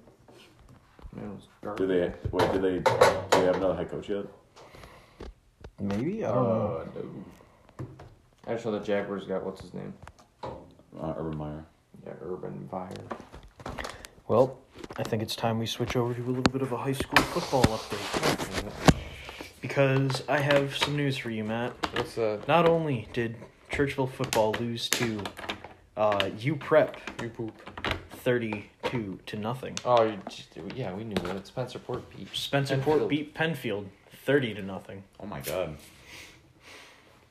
Man, 1.12 1.38
do 1.76 1.86
they 1.86 2.12
wait? 2.30 2.52
Do 2.52 2.58
they 2.60 2.78
do 2.78 2.82
they 3.32 3.44
have 3.46 3.56
another 3.56 3.74
head 3.76 3.90
coach 3.90 4.08
yet? 4.08 4.24
Maybe 5.80 6.24
I 6.24 6.28
Uh, 6.30 6.34
don't 6.34 6.44
know. 6.44 6.88
no. 6.94 7.86
I 8.46 8.52
just 8.54 8.64
know 8.64 8.72
the 8.72 8.80
Jaguars 8.80 9.26
got 9.26 9.44
what's 9.44 9.60
his 9.62 9.74
name? 9.74 9.94
Uh, 10.44 11.14
Urban 11.16 11.36
Meyer. 11.36 11.64
Yeah, 12.06 12.12
Urban 12.22 12.68
Meyer. 12.70 12.88
Well, 14.28 14.58
I 14.96 15.02
think 15.02 15.22
it's 15.22 15.34
time 15.34 15.58
we 15.58 15.66
switch 15.66 15.96
over 15.96 16.14
to 16.14 16.22
a 16.22 16.26
little 16.28 16.42
bit 16.42 16.62
of 16.62 16.70
a 16.72 16.76
high 16.76 16.92
school 16.92 17.22
football 17.24 17.64
update 17.64 19.09
because 19.80 20.24
I 20.28 20.40
have 20.40 20.76
some 20.76 20.96
news 20.96 21.16
for 21.16 21.30
you, 21.30 21.44
Matt. 21.44 21.72
What's 21.94 22.16
that? 22.16 22.48
Not 22.48 22.68
only 22.68 23.06
did 23.12 23.36
Churchville 23.70 24.10
football 24.10 24.52
lose 24.58 24.88
to 24.90 25.22
uh, 25.96 26.28
U 26.38 26.56
Prep 26.56 26.96
You 27.22 27.28
poop. 27.28 27.52
thirty-two 28.10 29.20
to 29.26 29.36
nothing. 29.36 29.76
Oh, 29.84 30.02
you 30.02 30.18
just, 30.28 30.48
yeah, 30.74 30.92
we 30.92 31.04
knew 31.04 31.14
that. 31.22 31.44
Spencerport 31.44 32.02
beat. 32.16 32.28
Spencer 32.34 32.74
Penfield. 32.74 32.98
Port 32.98 33.08
beat 33.08 33.32
Penfield 33.32 33.88
thirty 34.24 34.54
to 34.54 34.62
nothing. 34.62 35.04
Oh 35.20 35.26
my 35.26 35.40
god. 35.40 35.76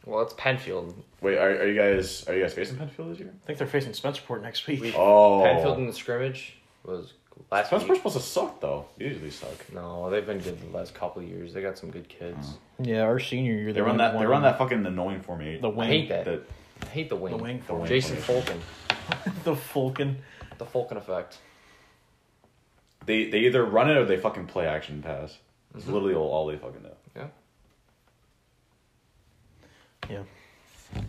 Well, 0.06 0.22
it's 0.22 0.34
Penfield. 0.38 0.96
Wait, 1.22 1.38
are, 1.38 1.50
are 1.50 1.68
you 1.68 1.76
guys 1.76 2.26
are 2.30 2.36
you 2.36 2.42
guys 2.42 2.54
facing 2.54 2.78
Penfield 2.78 3.12
this 3.12 3.20
year? 3.20 3.34
I 3.44 3.46
think 3.48 3.60
they're 3.60 3.68
facing 3.68 3.92
Spencerport 3.92 4.42
next 4.42 4.66
week. 4.66 4.80
We- 4.80 4.94
Oh, 4.96 5.42
Penfield 5.44 5.78
in 5.78 5.88
the 5.88 5.94
scrimmage 5.94 6.56
was 6.86 7.14
last 7.52 7.68
Spencer's 7.68 7.90
week. 7.90 7.98
supposed 8.00 8.18
to 8.18 8.22
suck 8.22 8.62
though. 8.62 8.86
They 8.98 9.06
usually 9.06 9.32
suck. 9.32 9.74
No, 9.74 10.10
they've 10.10 10.26
been 10.26 10.40
good 10.40 10.60
the 10.62 10.76
last 10.76 10.94
couple 10.94 11.22
of 11.22 11.28
years. 11.28 11.54
They 11.54 11.62
got 11.62 11.78
some 11.78 11.92
good 11.92 12.08
kids. 12.10 12.48
Oh. 12.80 12.84
Yeah, 12.84 13.02
our 13.02 13.20
senior 13.20 13.54
year 13.54 13.74
They 13.74 13.82
run 13.82 13.98
that. 13.98 14.18
They 14.18 14.26
run 14.26 14.44
that 14.44 14.58
fucking 14.58 14.86
annoying 14.86 15.22
formation. 15.22 15.62
The 15.62 15.70
I 15.70 15.74
wing. 15.74 15.88
hate 15.88 16.10
that. 16.10 16.26
That 16.26 16.44
I 16.82 16.86
hate 16.88 17.10
the 17.10 17.16
wing. 17.16 17.38
The 17.38 17.44
wing 17.44 17.64
The 17.68 17.74
wing. 17.74 17.88
Jason 17.88 18.18
Fulton. 18.18 18.60
the 19.44 19.56
Fulkin. 19.56 20.18
The 20.58 20.66
Fulton 20.66 20.98
effect. 20.98 21.38
they 23.06 23.30
they 23.30 23.40
either 23.40 23.64
run 23.66 23.90
it 23.90 23.98
or 23.98 24.06
they 24.06 24.18
fucking 24.18 24.48
play 24.48 24.68
action 24.68 25.02
pass. 25.02 25.38
It's 25.76 25.84
mm-hmm. 25.84 25.94
literally 25.94 26.16
all, 26.16 26.30
all 26.30 26.48
they 26.48 26.58
fucking 26.58 26.82
do. 26.82 26.90
Yeah. 27.16 27.28
Yeah. 30.10 30.24
I 30.96 31.02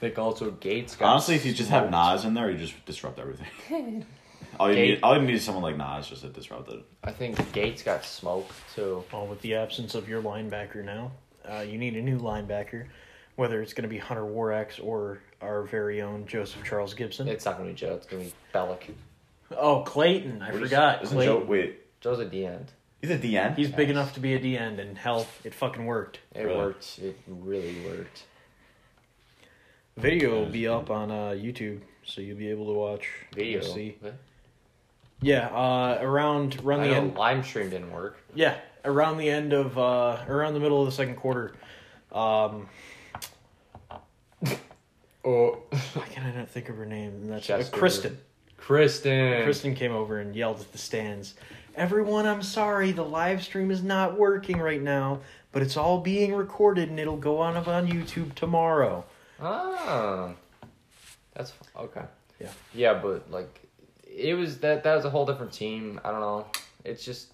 think 0.00 0.18
also 0.18 0.50
Gates 0.52 0.96
got 0.96 1.10
Honestly, 1.10 1.34
if 1.34 1.44
you 1.44 1.52
just 1.52 1.68
have 1.68 1.88
smoked. 1.88 2.14
Nas 2.14 2.24
in 2.24 2.32
there, 2.32 2.50
you 2.50 2.56
just 2.56 2.86
disrupt 2.86 3.18
everything. 3.18 4.06
all 4.58 4.68
you 4.70 4.76
need, 4.76 4.86
Gate- 4.94 5.00
all 5.02 5.16
you 5.16 5.22
need 5.22 5.34
is 5.34 5.44
someone 5.44 5.62
like 5.62 5.76
Nas 5.76 6.08
just 6.08 6.22
to 6.22 6.28
disrupt 6.28 6.70
it. 6.70 6.80
I 7.04 7.12
think 7.12 7.52
Gates 7.52 7.82
got 7.82 8.04
smoked 8.04 8.52
too. 8.74 9.04
Well, 9.12 9.26
with 9.26 9.40
the 9.42 9.54
absence 9.54 9.94
of 9.94 10.08
your 10.08 10.22
linebacker 10.22 10.84
now, 10.84 11.12
uh, 11.48 11.60
you 11.60 11.78
need 11.78 11.96
a 11.96 12.02
new 12.02 12.18
linebacker, 12.18 12.86
whether 13.36 13.62
it's 13.62 13.72
going 13.72 13.82
to 13.84 13.88
be 13.88 13.98
Hunter 13.98 14.22
Warax 14.24 14.82
or 14.82 15.20
our 15.40 15.62
very 15.62 16.02
own 16.02 16.26
Joseph 16.26 16.62
Charles 16.64 16.92
Gibson. 16.94 17.28
It's 17.28 17.44
not 17.44 17.56
gonna 17.56 17.70
be 17.70 17.74
Joe. 17.74 17.94
It's 17.94 18.06
gonna 18.06 18.24
be 18.24 18.32
Bellick. 18.54 18.90
oh, 19.56 19.80
Clayton. 19.82 20.42
I 20.42 20.46
What 20.52 20.62
is- 20.62 20.68
forgot. 20.68 21.02
Isn't 21.02 21.16
Clayton. 21.16 21.40
Joe? 21.40 21.44
Wait, 21.46 22.00
Joe's 22.02 22.20
at 22.20 22.30
the 22.30 22.44
end. 22.44 22.72
he's 23.00 23.10
at 23.10 23.22
the 23.22 23.38
end. 23.38 23.56
He's 23.56 23.70
big 23.70 23.88
enough 23.88 24.12
to 24.14 24.20
be 24.20 24.34
a 24.34 24.38
D 24.38 24.58
end, 24.58 24.78
and 24.78 24.98
hell, 24.98 25.26
it 25.44 25.54
fucking 25.54 25.86
worked. 25.86 26.20
It 26.34 26.42
Really? 26.42 26.56
worked. 26.58 26.98
It 26.98 27.16
really 27.26 27.76
worked. 27.86 28.24
Video 29.96 30.30
will 30.30 30.46
be 30.50 30.66
up 30.68 30.90
on 30.90 31.10
uh, 31.10 31.30
YouTube, 31.30 31.80
so 32.04 32.20
you'll 32.20 32.36
be 32.38 32.48
able 32.50 32.66
to 32.66 32.72
watch. 32.72 33.08
Video. 33.34 33.60
See. 33.60 33.96
What? 34.00 34.14
Yeah, 35.22 35.46
uh, 35.48 35.98
around 36.00 36.60
around 36.64 36.80
I 36.80 36.88
the 36.88 36.94
end. 36.96 37.14
Lime 37.16 37.42
stream 37.42 37.70
didn't 37.70 37.92
work. 37.92 38.18
Yeah, 38.34 38.56
around 38.84 39.18
the 39.18 39.28
end 39.28 39.52
of 39.52 39.76
uh, 39.78 40.24
around 40.28 40.54
the 40.54 40.60
middle 40.60 40.80
of 40.80 40.86
the 40.86 40.92
second 40.92 41.16
quarter. 41.16 41.54
Um, 42.12 42.68
Oh, 45.24 45.58
why 45.94 46.06
can 46.06 46.24
I 46.24 46.32
not 46.34 46.48
think 46.48 46.68
of 46.68 46.76
her 46.76 46.86
name? 46.86 47.10
And 47.10 47.30
that's 47.30 47.46
Chester. 47.46 47.74
uh, 47.74 47.78
Kristen. 47.78 48.18
Kristen. 48.56 49.42
Kristen 49.44 49.74
came 49.74 49.92
over 49.92 50.18
and 50.20 50.34
yelled 50.34 50.60
at 50.60 50.72
the 50.72 50.78
stands. 50.78 51.34
Everyone, 51.76 52.26
I'm 52.26 52.42
sorry, 52.42 52.92
the 52.92 53.04
live 53.04 53.42
stream 53.42 53.70
is 53.70 53.82
not 53.82 54.18
working 54.18 54.58
right 54.58 54.80
now, 54.82 55.20
but 55.52 55.62
it's 55.62 55.76
all 55.76 56.00
being 56.00 56.34
recorded 56.34 56.88
and 56.88 56.98
it'll 56.98 57.16
go 57.16 57.38
on 57.38 57.56
on 57.56 57.86
YouTube 57.86 58.34
tomorrow. 58.34 59.04
Ah, 59.40 60.32
that's 61.34 61.52
okay. 61.76 62.02
Yeah. 62.40 62.48
Yeah, 62.74 62.94
but 62.94 63.30
like, 63.30 63.59
it 64.20 64.34
was 64.34 64.58
that 64.58 64.84
that 64.84 64.94
was 64.94 65.04
a 65.04 65.10
whole 65.10 65.26
different 65.26 65.52
team. 65.52 66.00
I 66.04 66.10
don't 66.10 66.20
know. 66.20 66.46
It's 66.84 67.04
just 67.04 67.28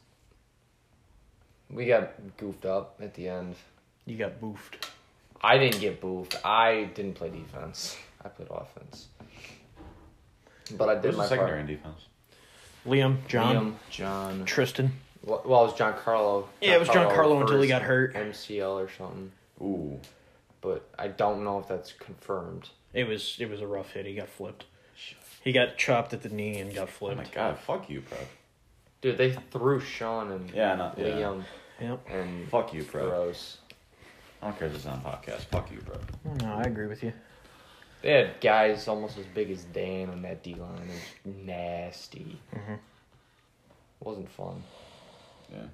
we 1.71 1.87
got 1.87 2.13
goofed 2.37 2.65
up 2.65 2.99
at 3.01 3.15
the 3.15 3.29
end. 3.29 3.57
You 4.05 4.17
got 4.17 4.41
boofed. 4.41 4.89
I 5.43 5.59
didn't 5.59 5.81
get 5.81 6.01
boofed. 6.01 6.37
I 6.45 6.85
didn't 6.95 7.15
play 7.15 7.29
defense. 7.31 7.97
I 8.25 8.29
played 8.29 8.49
offense. 8.51 9.09
But 10.77 10.89
I 10.89 10.95
did 10.95 11.05
Who's 11.07 11.17
my 11.17 11.23
the 11.25 11.29
secondary 11.29 11.59
part. 11.59 11.71
in 11.71 11.77
defense? 11.77 12.01
Liam, 12.87 13.17
John, 13.29 13.57
Liam, 13.57 13.75
John. 13.91 14.45
Tristan. 14.45 14.93
Well, 15.25 15.43
well, 15.45 15.63
it 15.63 15.67
was 15.71 15.75
John 15.75 15.95
Carlo. 15.95 16.49
Yeah, 16.61 16.75
it 16.77 16.81
was 16.81 16.89
John 16.89 17.13
Carlo 17.13 17.41
until 17.41 17.61
he 17.61 17.69
got 17.69 17.83
hurt. 17.83 18.15
MCL 18.15 18.85
or 18.85 18.89
something. 18.97 19.33
Ooh, 19.61 19.99
But 20.61 20.89
I 20.99 21.09
don't 21.09 21.43
know 21.45 21.59
if 21.59 21.67
that's 21.69 21.93
confirmed. 21.93 22.69
It 22.95 23.05
was 23.09 23.37
it 23.41 23.51
was 23.51 23.61
a 23.61 23.67
rough 23.67 23.91
hit. 23.93 24.07
He 24.07 24.15
got 24.15 24.29
flipped. 24.29 24.65
He 25.47 25.53
got 25.53 25.79
chopped 25.79 26.13
at 26.13 26.23
the 26.23 26.29
knee 26.29 26.59
and 26.59 26.75
got 26.75 26.83
oh 26.83 26.91
flipped. 26.91 27.19
my 27.19 27.25
god, 27.33 27.57
fuck 27.61 27.89
you, 27.89 28.01
bro. 28.01 28.19
Dude, 29.01 29.17
they 29.17 29.31
threw 29.53 29.79
Sean 29.79 30.33
and 30.33 30.51
Yeah, 30.51 30.75
not 30.75 30.99
yeah. 30.99 31.05
Liam 31.07 31.45
Yep. 31.81 32.01
and 32.11 32.49
Fuck 32.49 32.75
you, 32.75 32.83
bro. 32.83 33.09
Gross. 33.09 33.59
I 34.43 34.49
don't 34.49 34.59
care 34.59 34.67
if 34.67 34.73
this 34.75 34.83
is 34.83 34.89
on 34.89 35.01
podcast. 35.03 35.43
Fuck 35.43 35.71
you, 35.71 35.79
bro. 35.83 35.99
No, 36.43 36.53
I 36.55 36.63
agree 36.63 36.89
with 36.89 37.05
you. 37.05 37.13
They 38.03 38.11
had 38.11 38.41
guys 38.41 38.89
almost 38.89 39.19
as 39.19 39.27
big 39.27 39.49
as 39.53 39.63
Dan 39.67 40.11
on 40.11 40.21
that 40.23 40.43
D 40.43 40.57
line. 40.57 40.83
It 40.83 40.89
was 41.27 41.37
nasty. 41.47 42.41
Mhm. 42.53 42.79
Wasn't 44.01 44.29
fun. 44.33 44.65
Yeah. 45.53 45.67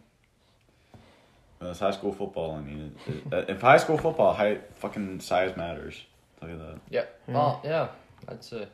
But 1.59 1.71
it's 1.71 1.81
high 1.81 1.93
school 1.93 2.13
football. 2.13 2.57
I 2.57 2.61
mean, 2.61 2.95
it, 3.07 3.33
it, 3.33 3.49
if 3.49 3.63
high 3.63 3.79
school 3.79 3.97
football, 3.97 4.35
height, 4.35 4.63
fucking 4.75 5.21
size 5.21 5.57
matters. 5.57 5.99
Look 6.43 6.51
at 6.51 6.59
that. 6.59 6.79
Yeah. 6.91 7.05
Well, 7.27 7.63
yeah. 7.65 7.89
I'd 8.29 8.45
say 8.45 8.69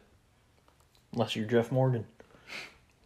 Unless 1.13 1.37
you're 1.37 1.47
Jeff 1.47 1.73
Morgan, 1.73 2.05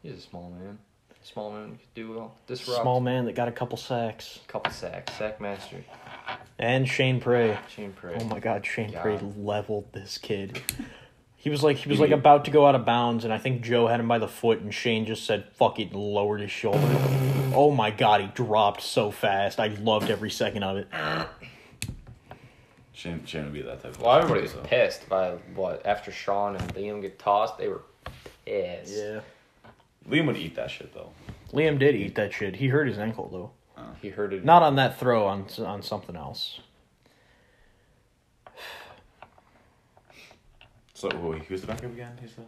he's 0.03 0.19
a 0.19 0.21
small 0.21 0.51
man. 0.51 0.79
Small 1.25 1.53
man 1.53 1.71
could 1.79 1.95
do 1.95 2.13
well. 2.15 2.35
Disrupt. 2.49 2.83
small 2.83 3.01
man 3.01 3.27
that 3.27 3.37
got 3.37 3.47
a 3.47 3.53
couple 3.53 3.79
sacks, 3.79 4.41
Couple 4.49 4.73
sacks. 4.73 5.13
Sack 5.15 5.41
master. 5.41 5.85
and 6.59 6.89
Shane 6.89 7.21
Prey. 7.21 7.57
Shane 7.69 7.93
Prey. 7.93 8.17
Oh 8.21 8.25
my 8.25 8.41
God, 8.41 8.67
Shane 8.67 8.91
God. 8.91 9.03
Prey 9.03 9.19
leveled 9.37 9.93
this 9.93 10.19
kid. 10.19 10.61
He 11.37 11.49
was 11.49 11.63
like 11.63 11.77
he 11.77 11.89
was 11.89 12.01
like 12.01 12.11
about 12.11 12.45
to 12.47 12.51
go 12.51 12.67
out 12.67 12.75
of 12.75 12.85
bounds, 12.85 13.25
and 13.25 13.33
I 13.33 13.39
think 13.39 13.63
Joe 13.63 13.87
had 13.87 14.01
him 14.01 14.09
by 14.09 14.19
the 14.19 14.27
foot, 14.29 14.61
and 14.61 14.75
Shane 14.75 15.07
just 15.07 15.25
said 15.25 15.45
"fuck 15.55 15.79
it" 15.79 15.93
and 15.93 15.97
lowered 15.97 16.41
his 16.41 16.51
shoulder. 16.51 16.81
oh 17.55 17.71
my 17.71 17.91
god, 17.93 18.21
he 18.21 18.27
dropped 18.29 18.83
so 18.83 19.11
fast. 19.13 19.61
I 19.61 19.69
loved 19.69 20.11
every 20.11 20.31
second 20.31 20.65
of 20.65 20.77
it. 20.77 20.89
Shane, 22.93 23.25
Shane 23.25 23.45
would 23.45 23.53
be 23.55 23.63
that 23.63 23.83
type 23.83 23.95
of 23.97 24.01
Well, 24.03 24.17
everybody 24.17 24.43
was 24.43 24.53
so. 24.53 24.61
pissed 24.61 25.09
by 25.09 25.31
what 25.55 25.85
after 25.87 26.13
Sean 26.13 26.57
and 26.57 26.75
Liam 26.75 27.01
get 27.01 27.19
tossed. 27.19 27.59
They 27.59 27.69
were 27.69 27.83
pissed. 28.45 29.03
Liam 30.09 30.27
would 30.27 30.37
eat 30.37 30.55
that 30.57 30.71
shit 30.71 30.93
though. 30.95 31.11
Liam 31.53 31.79
did 31.79 31.95
eat 31.95 32.15
that 32.17 32.33
shit. 32.33 32.57
He 32.57 32.69
hurt 32.69 32.87
his 32.89 32.99
ankle 32.99 33.29
though. 33.31 33.51
He 34.01 34.09
hurt 34.11 34.33
it. 34.33 34.45
Not 34.45 34.63
on 34.63 34.77
that 34.77 34.99
throw, 34.99 35.27
on 35.27 35.47
on 35.59 35.83
something 35.83 36.17
else. 36.17 36.61
So 40.95 41.09
who, 41.11 41.33
who's 41.33 41.61
the 41.63 41.67
backup 41.67 41.93
again? 41.93 42.17
He's 42.21 42.35
the 42.35 42.43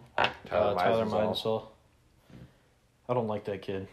Tyler 0.48 0.74
Uh, 0.76 0.82
Tyler 0.82 1.06
Meisel. 1.06 1.42
Meisel. 1.42 1.62
I 3.08 3.14
don't 3.14 3.26
like 3.26 3.44
that 3.46 3.62
kid. 3.62 3.88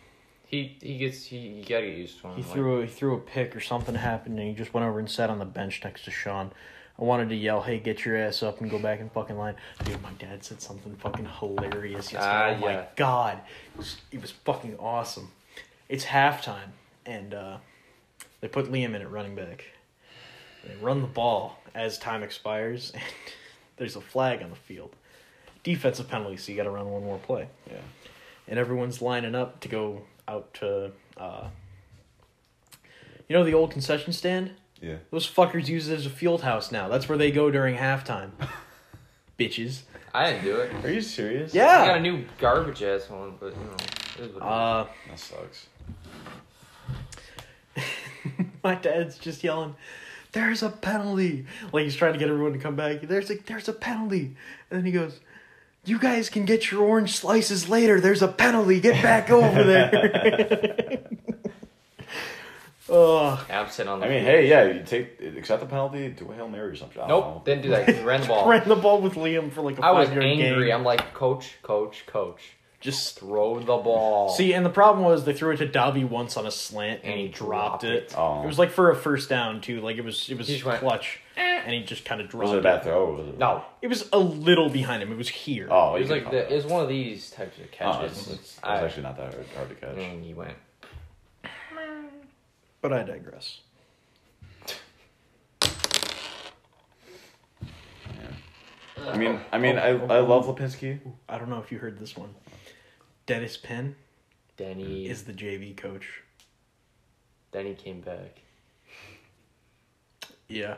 He 0.45 0.77
he 0.81 0.97
gets 0.97 1.23
he 1.25 1.37
you 1.37 1.63
gotta 1.65 1.87
get 1.87 1.97
used 1.97 2.19
to 2.21 2.27
him. 2.27 2.35
He 2.35 2.43
like- 2.43 2.51
threw 2.51 2.81
a, 2.81 2.85
he 2.85 2.91
threw 2.91 3.15
a 3.15 3.19
pick 3.19 3.55
or 3.55 3.59
something 3.59 3.95
happened, 3.95 4.37
and 4.37 4.47
he 4.47 4.53
just 4.53 4.73
went 4.73 4.85
over 4.85 4.99
and 4.99 5.09
sat 5.09 5.29
on 5.29 5.39
the 5.39 5.45
bench 5.45 5.81
next 5.83 6.05
to 6.05 6.11
Sean. 6.11 6.51
I 6.99 7.03
wanted 7.03 7.29
to 7.29 7.35
yell, 7.35 7.61
"Hey, 7.61 7.79
get 7.79 8.05
your 8.05 8.17
ass 8.17 8.43
up 8.43 8.61
and 8.61 8.69
go 8.69 8.79
back 8.79 8.99
in 8.99 9.09
fucking 9.09 9.37
line!" 9.37 9.55
Dude, 9.83 10.01
my 10.01 10.11
dad 10.13 10.43
said 10.43 10.61
something 10.61 10.95
fucking 10.95 11.27
hilarious 11.39 12.11
yesterday. 12.11 12.23
Ah, 12.23 12.55
oh 12.57 12.59
my 12.59 12.85
god, 12.95 13.39
it 13.73 13.77
was, 13.77 13.97
it 14.11 14.21
was 14.21 14.31
fucking 14.31 14.77
awesome. 14.77 15.31
It's 15.89 16.05
halftime, 16.05 16.71
and 17.05 17.33
uh, 17.33 17.57
they 18.39 18.47
put 18.47 18.71
Liam 18.71 18.95
in 18.95 19.01
at 19.01 19.11
running 19.11 19.35
back. 19.35 19.65
They 20.65 20.75
run 20.75 21.01
the 21.01 21.07
ball 21.07 21.57
as 21.73 21.97
time 21.97 22.23
expires, 22.23 22.91
and 22.93 23.03
there's 23.77 23.95
a 23.95 24.01
flag 24.01 24.41
on 24.43 24.49
the 24.49 24.55
field. 24.55 24.95
Defensive 25.63 26.07
penalty, 26.07 26.37
so 26.37 26.51
you 26.51 26.57
got 26.57 26.63
to 26.63 26.71
run 26.71 26.89
one 26.89 27.03
more 27.03 27.19
play 27.19 27.47
yeah. 27.69 27.77
and 28.47 28.59
everyone's 28.59 29.01
lining 29.01 29.35
up 29.35 29.59
to 29.61 29.67
go 29.67 30.01
out 30.27 30.53
to 30.55 30.91
uh 31.17 31.47
you 33.27 33.35
know 33.35 33.43
the 33.43 33.53
old 33.53 33.71
concession 33.71 34.13
stand 34.13 34.51
Yeah. 34.81 34.95
those 35.11 35.29
fuckers 35.29 35.67
use 35.67 35.87
it 35.89 35.95
as 35.99 36.05
a 36.05 36.09
field 36.09 36.41
house 36.41 36.71
now 36.71 36.87
that's 36.87 37.07
where 37.07 37.17
they 37.17 37.29
go 37.31 37.51
during 37.51 37.75
halftime 37.75 38.31
bitches 39.39 39.81
I 40.13 40.31
didn't 40.31 40.43
do 40.43 40.55
it. 40.57 40.83
Are 40.83 40.91
you 40.91 40.99
serious? 40.99 41.53
Yeah. 41.53 41.83
I 41.83 41.87
got 41.87 41.97
a 41.99 42.01
new 42.01 42.25
garbage 42.37 42.83
ass 42.83 43.09
one, 43.09 43.35
but 43.39 43.53
you 43.55 43.63
know. 43.63 43.75
It 44.19 44.29
is 44.29 44.33
what 44.33 44.35
it 44.35 44.35
is. 44.35 44.41
uh 44.41 44.87
That 45.07 45.19
sucks. 45.19 45.67
my 48.63 48.75
dad's 48.75 49.17
just 49.17 49.43
yelling 49.43 49.75
there's 50.33 50.61
a 50.63 50.69
penalty 50.69 51.45
like 51.73 51.83
he's 51.85 51.95
trying 51.95 52.13
to 52.13 52.19
get 52.19 52.29
everyone 52.29 52.53
to 52.53 52.59
come 52.59 52.75
back 52.75 53.01
there's 53.03 53.29
a 53.31 53.35
there's 53.45 53.67
a 53.69 53.73
penalty 53.73 54.35
and 54.69 54.77
then 54.79 54.85
he 54.85 54.91
goes 54.91 55.19
you 55.85 55.97
guys 55.97 56.29
can 56.29 56.45
get 56.45 56.69
your 56.69 56.83
orange 56.83 57.15
slices 57.15 57.67
later 57.69 57.99
there's 57.99 58.21
a 58.21 58.27
penalty 58.27 58.79
get 58.79 59.01
back 59.01 59.29
over 59.31 59.63
there 59.63 61.01
oh 62.91 63.45
I'm 63.49 63.65
on 63.87 63.99
the. 63.99 64.05
I 64.05 64.09
mean, 64.09 64.23
hey, 64.23 64.47
yeah, 64.49 64.63
you 64.65 64.83
take 64.83 65.19
accept 65.37 65.61
the 65.61 65.67
penalty, 65.67 66.09
do 66.09 66.31
a 66.31 66.35
hail 66.35 66.47
mary 66.49 66.69
or 66.69 66.75
something. 66.75 67.01
I 67.01 67.07
don't 67.07 67.35
Nope, 67.35 67.45
didn't 67.45 67.63
do 67.63 67.69
that. 67.69 67.89
he 67.89 68.03
ran 68.03 68.21
the 68.21 68.27
ball. 68.27 68.47
ran 68.49 68.67
the 68.67 68.75
ball 68.75 69.01
with 69.01 69.13
liam 69.15 69.51
for 69.51 69.61
like 69.61 69.79
a 69.79 69.83
I 69.85 69.91
was 69.91 70.07
five-yard 70.09 70.25
angry. 70.25 70.65
gain. 70.67 70.73
I'm 70.75 70.83
like, 70.83 71.13
coach, 71.13 71.55
coach, 71.63 72.05
coach, 72.05 72.41
just 72.79 73.19
throw 73.19 73.59
the 73.59 73.65
ball. 73.65 74.29
See, 74.29 74.53
and 74.53 74.65
the 74.65 74.69
problem 74.69 75.05
was 75.05 75.23
they 75.25 75.33
threw 75.33 75.51
it 75.51 75.57
to 75.57 75.67
Dobby 75.67 76.03
once 76.03 76.35
on 76.37 76.45
a 76.45 76.51
slant 76.51 77.01
and, 77.03 77.11
And 77.13 77.19
he 77.19 77.27
he 77.27 77.31
dropped 77.31 77.81
dropped 77.81 77.83
it. 77.83 78.03
it. 78.11 78.15
Oh. 78.17 78.43
It 78.43 78.47
was 78.47 78.59
like 78.59 78.71
for 78.71 78.89
a 78.91 78.95
first 78.95 79.29
down 79.29 79.61
too. 79.61 79.81
Like 79.81 79.97
it 79.97 80.03
was 80.03 80.29
it 80.29 80.37
was 80.37 80.47
He 80.47 80.55
just 80.55 80.65
went, 80.65 80.79
clutch, 80.79 81.19
eh. 81.37 81.61
and 81.63 81.73
he 81.73 81.83
just 81.83 82.05
kind 82.05 82.19
of 82.21 82.27
dropped 82.29 82.47
it. 82.47 82.55
Was 82.55 82.57
it 82.57 82.59
a 82.59 82.61
bad 82.63 82.83
throw? 82.83 83.13
Was 83.15 83.27
it? 83.27 83.37
no, 83.37 83.63
It 83.81 83.87
was 83.87 84.09
a 84.11 84.19
little 84.19 84.69
behind 84.69 85.03
him. 85.03 85.11
It 85.11 85.17
was 85.17 85.29
here. 85.29 85.67
Oh, 85.69 85.95
it 85.95 86.01
was 86.01 86.09
like 86.09 86.29
the, 86.31 86.51
it 86.51 86.55
was 86.55 86.65
one 86.65 86.81
of 86.83 86.89
these 86.89 87.29
types 87.29 87.57
of 87.59 87.65
Oh, 87.65 87.67
catches. 87.71 88.11
it's, 88.17 88.27
it's, 88.27 88.39
it's 88.39 88.59
I- 88.63 88.83
actually 88.83 89.03
not 89.03 89.15
that 89.17 89.33
hard, 89.33 89.45
hard 89.55 89.69
to 89.69 89.75
catch. 89.75 89.97
and 89.97 90.23
he 90.25 90.33
went. 90.33 90.55
But 92.81 92.93
I 92.93 93.03
digress. 93.03 93.61
I 99.07 99.17
mean, 99.17 99.39
I 99.51 99.57
mean, 99.57 99.77
I, 99.77 99.89
I 99.89 100.19
love 100.19 100.45
Lipinski. 100.45 100.99
I 101.27 101.37
don't 101.37 101.49
know 101.49 101.59
if 101.59 101.71
you 101.71 101.79
heard 101.79 101.99
this 101.99 102.15
one. 102.15 102.35
Dennis 103.25 103.57
Penn 103.57 103.95
Denny 104.61 105.07
is 105.07 105.23
the 105.23 105.33
JV 105.33 105.75
coach. 105.75 106.21
Denny 107.51 107.73
came 107.73 108.01
back. 108.01 108.41
Yeah. 110.47 110.77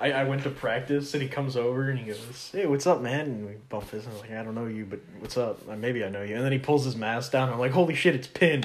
I, 0.00 0.12
I 0.12 0.24
went 0.24 0.42
to 0.44 0.50
practice 0.50 1.12
and 1.12 1.22
he 1.22 1.28
comes 1.28 1.54
over 1.54 1.90
and 1.90 1.98
he 1.98 2.06
goes, 2.06 2.50
Hey, 2.50 2.64
what's 2.64 2.86
up, 2.86 3.02
man? 3.02 3.26
And 3.26 3.46
we 3.46 3.52
bump 3.68 3.90
this. 3.90 4.04
And 4.04 4.12
I 4.12 4.14
was 4.14 4.22
like, 4.22 4.32
I 4.32 4.42
don't 4.42 4.54
know 4.54 4.64
you, 4.64 4.86
but 4.86 5.00
what's 5.20 5.36
up? 5.36 5.60
Uh, 5.68 5.76
Maybe 5.76 6.02
I 6.02 6.08
know 6.08 6.22
you. 6.22 6.34
And 6.34 6.42
then 6.42 6.52
he 6.52 6.58
pulls 6.58 6.86
his 6.86 6.96
mask 6.96 7.32
down. 7.32 7.50
I'm 7.50 7.58
like, 7.58 7.72
Holy 7.72 7.94
shit, 7.94 8.14
it's 8.14 8.26
Penn. 8.26 8.64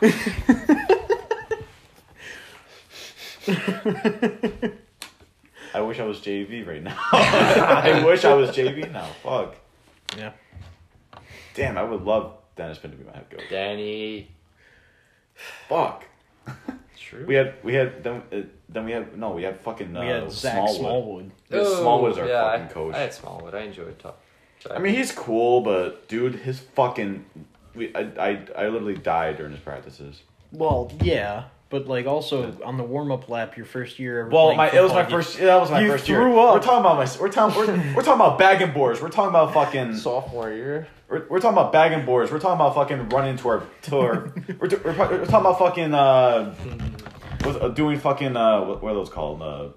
I 5.74 5.80
wish 5.80 5.98
I 5.98 6.04
was 6.04 6.20
JV 6.20 6.66
right 6.66 6.82
now. 6.82 6.96
I 7.12 8.02
wish 8.04 8.24
I 8.24 8.34
was 8.34 8.50
JV 8.50 8.90
now. 8.92 9.06
Fuck. 9.22 9.56
Yeah. 10.16 10.32
Damn, 11.54 11.78
I 11.78 11.82
would 11.82 12.02
love 12.02 12.36
Dennis 12.56 12.78
Penn 12.78 12.90
to 12.92 12.96
be 12.96 13.04
my 13.04 13.12
head 13.12 13.30
coach. 13.30 13.42
Danny. 13.50 14.28
Fuck. 15.68 16.04
True. 16.96 17.26
We 17.26 17.34
had 17.34 17.54
we 17.62 17.74
had 17.74 18.04
then 18.04 18.22
uh, 18.32 18.42
then 18.68 18.84
we 18.84 18.92
had 18.92 19.18
no 19.18 19.30
we 19.32 19.42
had 19.42 19.58
fucking 19.60 19.96
uh, 19.96 20.00
We 20.00 20.06
had 20.06 20.30
Zach 20.30 20.54
Smallwood. 20.54 20.76
Smallwood. 20.76 21.32
We 21.50 21.58
had 21.58 21.66
Smallwood 21.66 22.12
as 22.12 22.18
our 22.18 22.28
yeah, 22.28 22.52
fucking 22.52 22.68
coach. 22.68 22.94
I 22.94 22.98
had 23.00 23.14
Smallwood. 23.14 23.54
I 23.54 23.60
enjoyed 23.62 23.98
talk. 23.98 24.18
I 24.70 24.78
mean, 24.78 24.94
he's 24.94 25.10
cool, 25.10 25.60
but 25.60 26.08
dude, 26.08 26.36
his 26.36 26.60
fucking 26.60 27.24
we 27.74 27.94
I 27.94 28.00
I, 28.00 28.46
I 28.56 28.68
literally 28.68 28.96
died 28.96 29.36
during 29.36 29.52
his 29.52 29.60
practices. 29.60 30.22
Well, 30.52 30.92
yeah, 31.02 31.44
but 31.72 31.88
like 31.88 32.06
also 32.06 32.56
on 32.64 32.76
the 32.76 32.84
warm 32.84 33.10
up 33.10 33.28
lap, 33.28 33.56
your 33.56 33.66
first 33.66 33.98
year 33.98 34.20
ever. 34.20 34.28
Well, 34.28 34.54
my 34.54 34.70
it 34.70 34.80
was 34.80 34.92
my 34.92 35.02
football, 35.02 35.18
you- 35.18 35.24
first. 35.24 35.38
That 35.40 35.56
was 35.60 35.70
my 35.72 35.80
you 35.80 35.90
first 35.90 36.08
year. 36.08 36.18
threw 36.20 36.38
up. 36.38 36.54
We're 36.54 36.60
talking 36.60 36.80
about 36.80 36.96
my. 36.98 37.20
We're 37.20 37.32
talking. 37.32 37.56
We're, 37.58 37.66
we're 37.96 38.02
talking 38.02 38.20
about 38.20 38.38
bagging 38.38 38.72
boards. 38.72 39.00
We're 39.00 39.08
talking 39.08 39.30
about 39.30 39.52
fucking. 39.52 39.96
sophomore 39.96 40.50
year. 40.52 40.86
We're, 41.08 41.26
we're 41.28 41.40
talking 41.40 41.58
about 41.58 41.72
bagging 41.72 42.04
boards. 42.06 42.30
We're 42.30 42.38
talking 42.38 42.54
about 42.60 42.74
fucking 42.76 43.08
running 43.08 43.36
to 43.38 43.48
our 43.48 43.62
to 43.82 43.98
our. 43.98 44.32
we're, 44.60 44.68
t- 44.68 44.76
we're, 44.76 44.92
we're 44.96 45.24
talking 45.26 45.34
about 45.40 45.58
fucking 45.58 45.92
uh, 45.94 46.54
what's, 47.42 47.58
uh 47.58 47.68
doing 47.68 47.98
fucking 47.98 48.36
uh, 48.36 48.62
what, 48.64 48.82
what 48.82 48.92
are 48.92 48.94
those 48.94 49.08
called? 49.10 49.42
Uh, 49.42 49.68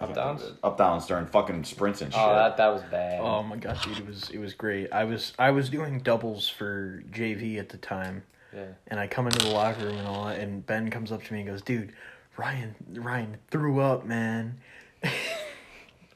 Up 0.00 0.14
downs. 0.14 0.42
up 0.62 0.76
downs 0.76 1.06
during 1.06 1.24
fucking 1.26 1.64
sprints 1.64 2.02
and 2.02 2.12
shit. 2.12 2.20
Oh, 2.22 2.34
that 2.34 2.56
that 2.58 2.68
was 2.68 2.82
bad. 2.90 3.20
Oh 3.20 3.42
my 3.42 3.56
god, 3.56 3.78
dude, 3.82 3.98
it 3.98 4.06
was 4.06 4.28
it 4.30 4.38
was 4.38 4.52
great. 4.54 4.92
I 4.92 5.04
was 5.04 5.32
I 5.38 5.50
was 5.52 5.70
doing 5.70 6.00
doubles 6.00 6.48
for 6.48 7.02
JV 7.10 7.58
at 7.58 7.70
the 7.70 7.78
time, 7.78 8.24
yeah. 8.54 8.64
and 8.88 9.00
I 9.00 9.06
come 9.06 9.26
into 9.26 9.38
the 9.46 9.52
locker 9.52 9.84
room 9.86 9.96
and 9.96 10.06
all, 10.06 10.26
that, 10.26 10.38
and 10.40 10.64
Ben 10.64 10.90
comes 10.90 11.10
up 11.12 11.22
to 11.24 11.32
me 11.32 11.40
and 11.40 11.48
goes, 11.48 11.62
"Dude, 11.62 11.92
Ryan 12.36 12.74
Ryan 12.94 13.36
threw 13.50 13.80
up, 13.80 14.04
man." 14.06 14.58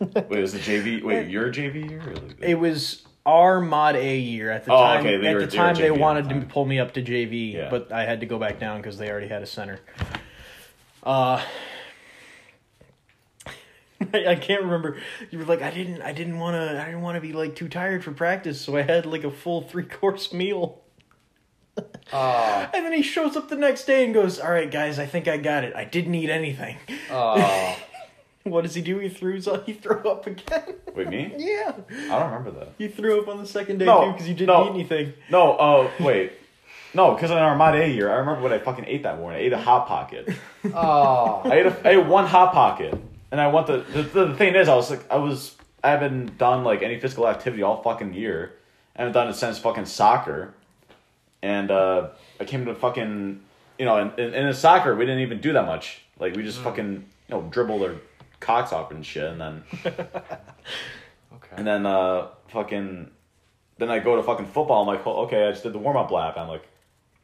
Wait, 0.01 0.29
was 0.31 0.53
the 0.53 0.59
JV? 0.61 1.03
Wait, 1.05 1.29
your 1.29 1.53
JV 1.53 1.91
year? 1.91 2.03
Like- 2.15 2.37
It 2.41 2.55
was 2.55 3.05
our 3.27 3.61
mod 3.61 3.97
A 3.97 4.17
year 4.19 4.51
at 4.51 4.65
the 4.65 4.73
Oh, 4.73 4.77
time. 4.77 5.01
okay, 5.01 5.17
they 5.19 5.29
at 5.29 5.35
were- 5.35 5.41
the 5.41 5.47
time, 5.49 5.75
they 5.75 5.83
JV 5.83 5.89
at 5.91 5.95
the 5.95 6.01
wanted 6.01 6.29
to 6.31 6.41
pull 6.47 6.65
me 6.65 6.79
up 6.79 6.95
to 6.95 7.03
JV, 7.03 7.53
Yeah. 7.55 7.69
but 7.69 7.93
I 7.93 8.05
had 8.05 8.21
to 8.21 8.27
go 8.27 8.39
back 8.39 8.59
down 8.61 8.81
because 8.81 8.97
they 8.97 9.11
already 9.11 9.29
had 9.29 9.43
a 9.43 9.47
center. 9.47 9.81
Uh, 11.03 11.43
I, 14.15 14.27
I 14.29 14.35
can't 14.37 14.63
remember. 14.63 14.97
You 15.31 15.41
were 15.41 15.45
like, 15.45 15.61
I 15.63 15.71
didn't, 15.73 16.01
I 16.03 16.13
didn't 16.13 16.39
want 16.39 16.55
to, 16.55 16.81
I 16.81 16.85
didn't 16.87 17.03
want 17.03 17.17
to 17.17 17.21
be 17.21 17.33
like 17.33 17.57
too 17.57 17.69
tired 17.69 18.05
for 18.05 18.13
practice, 18.13 18.61
so 18.61 18.77
I 18.77 18.83
had 18.83 19.05
like 19.07 19.25
a 19.25 19.31
full 19.31 19.63
three 19.63 19.85
course 19.85 20.33
meal. 20.33 20.81
Oh, 22.13 22.69
And 22.75 22.85
then 22.87 22.93
he 22.93 23.03
shows 23.03 23.37
up 23.37 23.49
the 23.49 23.57
next 23.57 23.85
day 23.85 24.05
and 24.05 24.15
goes, 24.15 24.39
"All 24.39 24.51
right, 24.51 24.71
guys, 24.71 24.99
I 24.99 25.07
think 25.07 25.29
I 25.29 25.37
got 25.37 25.65
it. 25.65 25.75
I 25.77 25.85
didn't 25.85 26.15
eat 26.15 26.31
anything." 26.31 26.77
oh. 27.11 27.77
What 28.45 28.63
does 28.63 28.75
he 28.75 28.81
do? 28.81 28.99
He 28.99 29.11
threw 29.11 29.41
he 29.67 29.75
threw 29.75 29.99
up 30.09 30.27
again. 30.27 30.63
Wait, 30.95 31.09
me? 31.09 31.35
yeah, 31.37 31.73
I 31.91 32.19
don't 32.19 32.33
remember 32.33 32.51
that. 32.53 32.69
he 32.79 32.89
threw 32.89 33.21
up 33.21 33.29
on 33.29 33.37
the 33.39 33.47
second 33.47 33.77
day 33.79 33.85
No, 33.85 34.07
too 34.07 34.13
because 34.13 34.27
you 34.27 34.35
didn't 34.35 34.47
no. 34.55 34.67
eat 34.69 34.71
anything. 34.71 35.13
No, 35.31 35.55
oh 35.61 35.91
wait. 36.01 36.33
No, 36.95 37.13
because 37.13 37.31
in 37.31 37.37
our 37.37 37.55
Mod 37.57 37.75
A 37.75 37.87
year, 37.87 38.11
I 38.11 38.15
remember 38.15 38.41
what 38.41 38.53
I 38.55 38.59
fucking 38.59 38.87
ate 38.87 39.03
that 39.03 39.19
morning. 39.19 39.41
I 39.41 39.43
ate 39.45 39.53
a 39.53 39.59
hot 39.59 39.87
pocket. 39.87 40.31
Oh. 40.73 41.43
I 41.45 41.57
ate, 41.57 41.67
a, 41.67 41.77
I 41.87 41.91
ate 41.91 42.07
one 42.07 42.25
hot 42.25 42.55
pocket, 42.55 42.95
and 43.31 43.39
I 43.41 43.49
went 43.49 43.67
to 43.67 43.79
the, 43.83 44.03
the 44.03 44.25
the 44.27 44.35
thing 44.37 44.55
is, 44.55 44.67
I 44.69 44.75
was 44.77 44.89
like, 44.91 45.11
I 45.11 45.17
was 45.17 45.55
I 45.85 45.91
haven't 45.91 46.39
done 46.39 46.65
like 46.65 46.81
any 46.83 46.99
physical 46.99 47.29
activity 47.29 47.63
all 47.63 47.83
fucking 47.83 48.15
year. 48.15 48.55
I 48.97 49.03
haven't 49.03 49.13
done 49.13 49.29
it 49.29 49.35
since 49.35 49.59
fucking 49.59 49.85
soccer, 49.87 50.55
and 51.43 51.71
uh, 51.71 52.09
I 52.41 52.45
came 52.45 52.65
to 52.67 52.75
fucking 52.75 53.41
you 53.79 53.85
know, 53.85 53.99
in, 53.99 54.13
in, 54.21 54.35
in 54.35 54.55
soccer 54.55 54.95
we 54.95 55.05
didn't 55.07 55.21
even 55.21 55.41
do 55.41 55.53
that 55.53 55.67
much. 55.67 56.03
Like 56.19 56.35
we 56.35 56.43
just 56.43 56.59
fucking 56.61 56.93
you 56.95 57.35
know 57.35 57.43
dribble 57.51 57.79
their 57.79 57.97
cocks 58.41 58.73
off 58.73 58.91
and 58.91 59.05
shit, 59.05 59.25
and 59.31 59.41
then 59.41 59.63
Okay. 59.85 61.57
and 61.57 61.67
then 61.67 61.87
uh 61.87 62.29
fucking 62.49 63.11
then 63.79 63.91
I 63.91 64.01
go 64.01 64.17
to 64.17 64.23
fucking 64.23 64.47
football. 64.47 64.83
I'm 64.83 64.89
like, 64.89 65.07
oh, 65.07 65.23
okay, 65.25 65.47
I 65.47 65.51
just 65.53 65.63
did 65.63 65.73
the 65.73 65.79
warm 65.79 65.97
up 65.97 66.11
lap. 66.11 66.35
I'm 66.37 66.49
like, 66.49 66.67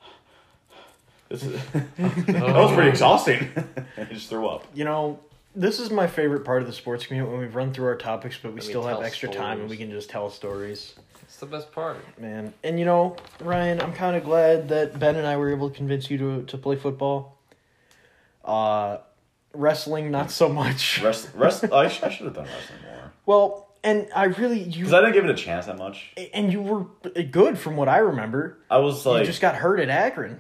this 1.29 1.43
is 1.43 1.61
that 1.73 2.55
was 2.55 2.73
pretty 2.73 2.91
exhausting. 2.91 3.51
I 3.97 4.05
just 4.05 4.29
threw 4.29 4.47
up. 4.47 4.65
You 4.73 4.85
know, 4.85 5.19
This 5.57 5.81
is 5.81 5.91
my 5.91 6.07
favorite 6.07 6.45
part 6.45 6.63
of 6.63 6.69
the 6.69 6.75
sports 6.75 7.07
community 7.07 7.33
when 7.33 7.41
we've 7.41 7.57
run 7.57 7.73
through 7.73 7.87
our 7.87 7.97
topics, 7.97 8.39
but 8.41 8.51
we 8.51 8.57
we 8.57 8.61
still 8.61 8.85
have 8.85 8.99
tell 8.99 9.03
extra 9.05 9.29
time 9.29 9.61
and 9.61 9.69
we 9.69 9.77
can 9.77 9.91
just 9.91 10.09
tell 10.11 10.31
stories. 10.31 10.95
It's 11.35 11.41
the 11.41 11.47
best 11.47 11.73
part. 11.73 11.97
Man, 12.17 12.55
and 12.63 12.79
you 12.79 12.85
know, 12.85 13.17
Ryan, 13.41 13.81
I'm 13.81 13.93
kind 13.93 14.15
of 14.15 14.23
glad 14.23 14.69
that 14.69 15.01
Ben 15.01 15.17
and 15.17 15.27
I 15.27 15.37
were 15.37 15.51
able 15.51 15.69
to 15.69 15.75
convince 15.77 16.09
you 16.09 16.17
to 16.19 16.43
to 16.45 16.57
play 16.57 16.77
football. 16.77 17.37
Uh, 18.45 18.99
wrestling, 19.53 20.13
not 20.13 20.31
so 20.31 20.49
much. 20.49 21.03
Rest, 21.03 21.31
rest. 21.35 21.65
I, 21.73 21.89
sh- 21.89 22.05
I 22.05 22.11
should 22.11 22.27
have 22.27 22.35
done 22.37 22.45
wrestling 22.45 22.79
more 22.89 23.13
Well, 23.27 23.67
and 23.83 24.07
I 24.15 24.27
really 24.27 24.61
you 24.61 24.85
because 24.85 24.93
I 24.93 25.01
didn't 25.01 25.15
give 25.15 25.25
it 25.25 25.31
a 25.33 25.35
chance 25.35 25.67
that 25.67 25.77
much. 25.77 26.13
and 26.33 26.53
you 26.53 26.63
were 26.63 26.85
good 27.25 27.59
from 27.59 27.75
what 27.77 27.89
I 27.89 27.99
remember. 27.99 28.59
I 28.71 28.79
was 28.79 29.05
like, 29.05 29.23
you 29.23 29.27
just 29.27 29.41
got 29.41 29.57
hurt 29.57 29.81
at 29.81 29.89
Akron. 29.89 30.39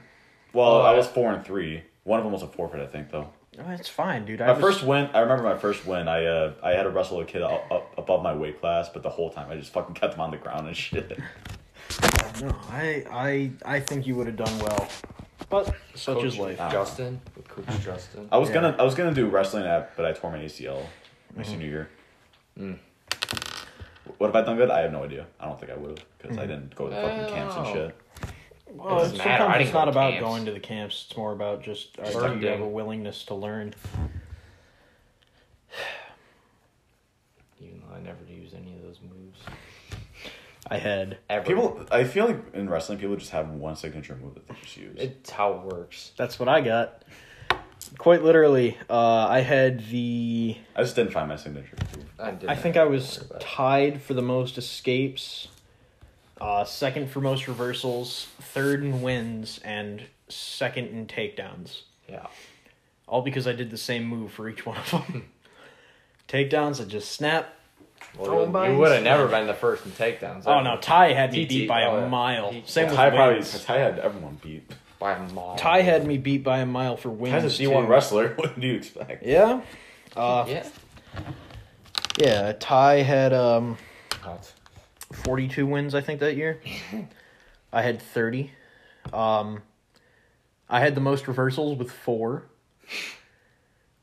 well, 0.52 0.76
Oh, 0.76 0.80
I 0.82 0.92
I- 0.92 0.96
was 0.96 1.08
four 1.08 1.32
and 1.32 1.44
three. 1.44 1.82
One 2.04 2.20
of 2.20 2.24
them 2.24 2.32
was 2.32 2.44
a 2.44 2.46
forfeit, 2.46 2.80
I 2.80 2.86
think, 2.86 3.10
though. 3.10 3.30
Oh, 3.58 3.70
it's 3.70 3.88
fine, 3.88 4.24
dude. 4.24 4.40
I 4.40 4.46
My 4.48 4.52
was- 4.54 4.60
first 4.62 4.82
win, 4.84 5.08
I 5.14 5.20
remember 5.20 5.44
my 5.44 5.56
first 5.56 5.86
win. 5.86 6.08
I 6.08 6.24
uh, 6.24 6.52
I 6.62 6.72
had 6.72 6.82
to 6.84 6.90
wrestle 6.90 7.20
a 7.20 7.24
kid 7.24 7.42
up, 7.42 7.70
up 7.70 7.96
above 7.98 8.22
my 8.22 8.34
weight 8.34 8.60
class, 8.60 8.88
but 8.88 9.02
the 9.02 9.10
whole 9.10 9.30
time 9.30 9.50
I 9.50 9.56
just 9.56 9.72
fucking 9.72 9.94
kept 9.94 10.14
him 10.14 10.20
on 10.20 10.30
the 10.30 10.36
ground 10.36 10.66
and 10.66 10.76
shit. 10.76 11.18
No, 12.40 12.48
I 12.70 13.04
I 13.12 13.50
I 13.76 13.80
think 13.80 14.06
you 14.08 14.16
would 14.16 14.26
have 14.26 14.36
done 14.36 14.58
well, 14.58 14.88
but 15.50 15.72
such 15.94 16.16
Coach 16.16 16.24
is 16.24 16.38
life. 16.38 16.56
Justin, 16.72 17.20
with 17.36 17.46
Coach 17.46 17.66
Justin. 17.84 18.26
I 18.32 18.38
was 18.38 18.48
Yeah. 18.48 18.54
gonna 18.56 18.76
I 18.78 18.82
was 18.82 18.94
gonna 18.96 19.14
do 19.14 19.28
wrestling 19.28 19.66
at, 19.66 19.94
but 19.96 20.04
I 20.04 20.12
tore 20.12 20.32
my 20.32 20.38
ACL 20.38 20.78
my 21.36 21.42
Mm-hmm. 21.42 21.50
senior 21.52 21.66
year. 21.68 21.88
Mm. 22.58 22.78
What 24.18 24.28
have 24.34 24.36
I 24.36 24.42
done 24.46 24.56
good? 24.56 24.70
I 24.70 24.80
have 24.80 24.92
no 24.92 25.04
idea. 25.04 25.26
I 25.38 25.44
don't 25.46 25.60
think 25.60 25.70
I 25.70 25.76
would 25.76 25.90
have 25.98 26.06
because 26.18 26.36
Mm-hmm. 26.36 26.40
I 26.42 26.46
didn't 26.46 26.74
go 26.74 26.88
to 26.88 26.94
fucking 26.96 27.34
camps 27.34 27.54
and 27.56 27.66
shit. 27.68 27.96
Well, 28.74 28.98
doesn't 28.98 29.16
sometimes 29.16 29.38
matter. 29.40 29.44
I 29.44 29.56
it's 29.58 29.70
didn't 29.70 29.84
go 29.84 29.90
about 29.90 30.10
camps. 30.12 30.28
going 30.28 30.44
to 30.46 30.52
the 30.52 30.60
camps. 30.60 31.06
It's 31.08 31.16
more 31.16 31.32
about 31.32 31.62
just 31.62 31.98
uh, 31.98 32.04
do 32.34 32.40
you 32.40 32.48
have 32.48 32.60
a 32.60 32.68
willingness 32.68 33.24
to 33.26 33.34
learn. 33.34 33.74
Even 37.60 37.80
though 37.88 37.94
I 37.94 38.00
never 38.00 38.18
use 38.28 38.52
any 38.54 38.74
of 38.74 38.82
those 38.82 38.98
moves. 39.00 39.38
I 40.68 40.78
had. 40.78 41.18
Ever. 41.28 41.46
People, 41.46 41.86
I 41.90 42.04
feel 42.04 42.26
like 42.26 42.54
in 42.54 42.68
wrestling, 42.68 42.98
people 42.98 43.16
just 43.16 43.30
have 43.30 43.50
one 43.50 43.76
signature 43.76 44.16
move 44.20 44.34
that 44.34 44.48
they 44.48 44.54
just 44.62 44.76
use. 44.76 44.96
It's 44.98 45.30
how 45.30 45.52
it 45.54 45.60
works. 45.62 46.12
That's 46.16 46.38
what 46.38 46.48
I 46.48 46.60
got. 46.60 47.02
Quite 47.98 48.24
literally, 48.24 48.78
uh, 48.88 49.26
I 49.28 49.40
had 49.40 49.86
the. 49.88 50.56
I 50.74 50.82
just 50.82 50.96
didn't 50.96 51.12
find 51.12 51.28
my 51.28 51.36
signature 51.36 51.76
move. 51.96 52.06
I, 52.18 52.30
didn't 52.32 52.48
I 52.50 52.56
think 52.56 52.76
I 52.76 52.84
was 52.84 53.18
worry 53.18 53.26
about 53.30 53.42
it. 53.42 53.44
tied 53.44 54.02
for 54.02 54.14
the 54.14 54.22
most 54.22 54.56
escapes, 54.58 55.48
uh, 56.40 56.64
second 56.64 57.10
for 57.10 57.20
most 57.20 57.48
reversals, 57.48 58.28
third 58.40 58.82
in 58.82 59.02
wins, 59.02 59.60
and 59.64 60.02
second 60.28 60.88
in 60.88 61.06
takedowns. 61.06 61.82
Yeah. 62.08 62.26
All 63.06 63.22
because 63.22 63.46
I 63.46 63.52
did 63.52 63.70
the 63.70 63.76
same 63.78 64.04
move 64.04 64.32
for 64.32 64.48
each 64.48 64.64
one 64.66 64.78
of 64.78 64.90
them. 64.90 65.24
takedowns, 66.28 66.80
I 66.80 66.84
just 66.84 67.12
snap. 67.12 67.54
Well, 68.18 68.46
you- 68.46 68.72
you 68.72 68.78
would 68.78 68.92
have 68.92 69.02
never 69.02 69.26
been 69.28 69.46
the 69.46 69.54
first 69.54 69.84
in 69.84 69.92
takedowns. 69.92 70.44
Oh 70.46 70.62
no, 70.62 70.76
Ty 70.76 71.12
had 71.12 71.32
me 71.32 71.46
beat 71.46 71.68
by 71.68 71.84
oh, 71.84 71.96
a 71.96 72.08
mile. 72.08 72.54
Same 72.64 72.86
with 72.86 72.96
Ty 72.96 73.10
probably, 73.10 73.34
wins. 73.36 73.64
Ty 73.64 73.78
had 73.78 73.98
everyone 73.98 74.38
beat. 74.42 74.70
By 74.98 75.12
a 75.14 75.32
mile. 75.32 75.56
Ty 75.56 75.82
had 75.82 76.06
me 76.06 76.18
beat 76.18 76.44
by 76.44 76.60
a 76.60 76.66
mile 76.66 76.96
for 76.96 77.10
wins. 77.10 77.42
Ty's 77.42 77.60
a 77.60 77.62
D1 77.62 77.88
wrestler. 77.88 78.28
What 78.36 78.58
do 78.58 78.66
you 78.66 78.74
expect? 78.76 79.24
Yeah. 79.24 79.62
Uh, 80.16 80.44
yeah. 80.48 80.68
yeah. 82.18 82.52
Ty 82.58 82.96
had 83.02 83.32
um 83.32 83.76
Hot. 84.22 84.52
42 85.14 85.66
wins, 85.66 85.94
I 85.94 86.00
think, 86.00 86.20
that 86.20 86.36
year. 86.36 86.60
I 87.72 87.82
had 87.82 88.00
30. 88.00 88.50
Um, 89.12 89.62
I 90.68 90.80
had 90.80 90.94
the 90.94 91.00
most 91.00 91.28
reversals 91.28 91.78
with 91.78 91.90
four. 91.90 92.44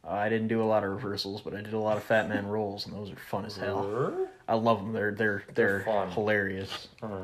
I 0.07 0.29
didn't 0.29 0.47
do 0.47 0.61
a 0.61 0.65
lot 0.65 0.83
of 0.83 0.89
reversals, 0.91 1.41
but 1.41 1.53
I 1.53 1.61
did 1.61 1.73
a 1.73 1.79
lot 1.79 1.97
of 1.97 2.03
fat 2.03 2.27
man 2.27 2.47
rolls, 2.47 2.85
and 2.85 2.95
those 2.95 3.11
are 3.11 3.15
fun 3.15 3.45
as 3.45 3.55
hell. 3.55 4.27
I 4.47 4.55
love 4.55 4.79
them. 4.79 4.93
They're 4.93 5.11
they're 5.11 5.43
they're, 5.53 5.77
They're 5.79 5.85
fun. 5.85 6.11
hilarious. 6.11 6.87
Uh, 7.01 7.21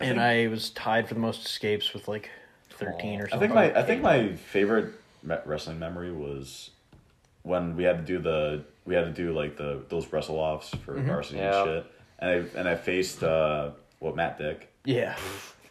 And 0.00 0.20
I 0.20 0.46
was 0.48 0.70
tied 0.70 1.08
for 1.08 1.14
the 1.14 1.20
most 1.20 1.44
escapes 1.46 1.92
with 1.94 2.06
like 2.08 2.30
13 2.70 3.20
or 3.20 3.28
something. 3.28 3.28
I 3.28 3.28
something. 3.28 3.38
think 3.40 3.54
my 3.54 3.80
I 3.80 3.82
think 3.84 4.02
my 4.02 4.36
favorite 4.36 4.94
wrestling 5.44 5.78
memory 5.78 6.12
was 6.12 6.70
when 7.42 7.76
we 7.76 7.84
had 7.84 7.98
to 7.98 8.04
do 8.04 8.18
the 8.18 8.64
we 8.84 8.94
had 8.94 9.04
to 9.04 9.10
do 9.12 9.32
like 9.32 9.56
the 9.56 9.82
those 9.88 10.12
wrestle 10.12 10.36
offs 10.36 10.70
for 10.84 10.94
varsity 11.00 11.38
Yeah. 11.38 11.62
and 11.62 11.68
shit, 11.84 11.92
and 12.18 12.30
I 12.30 12.58
and 12.58 12.68
I 12.68 12.74
faced 12.76 13.22
uh 13.22 13.70
what 14.00 14.14
Matt 14.16 14.38
Dick, 14.38 14.72
yeah. 14.84 15.16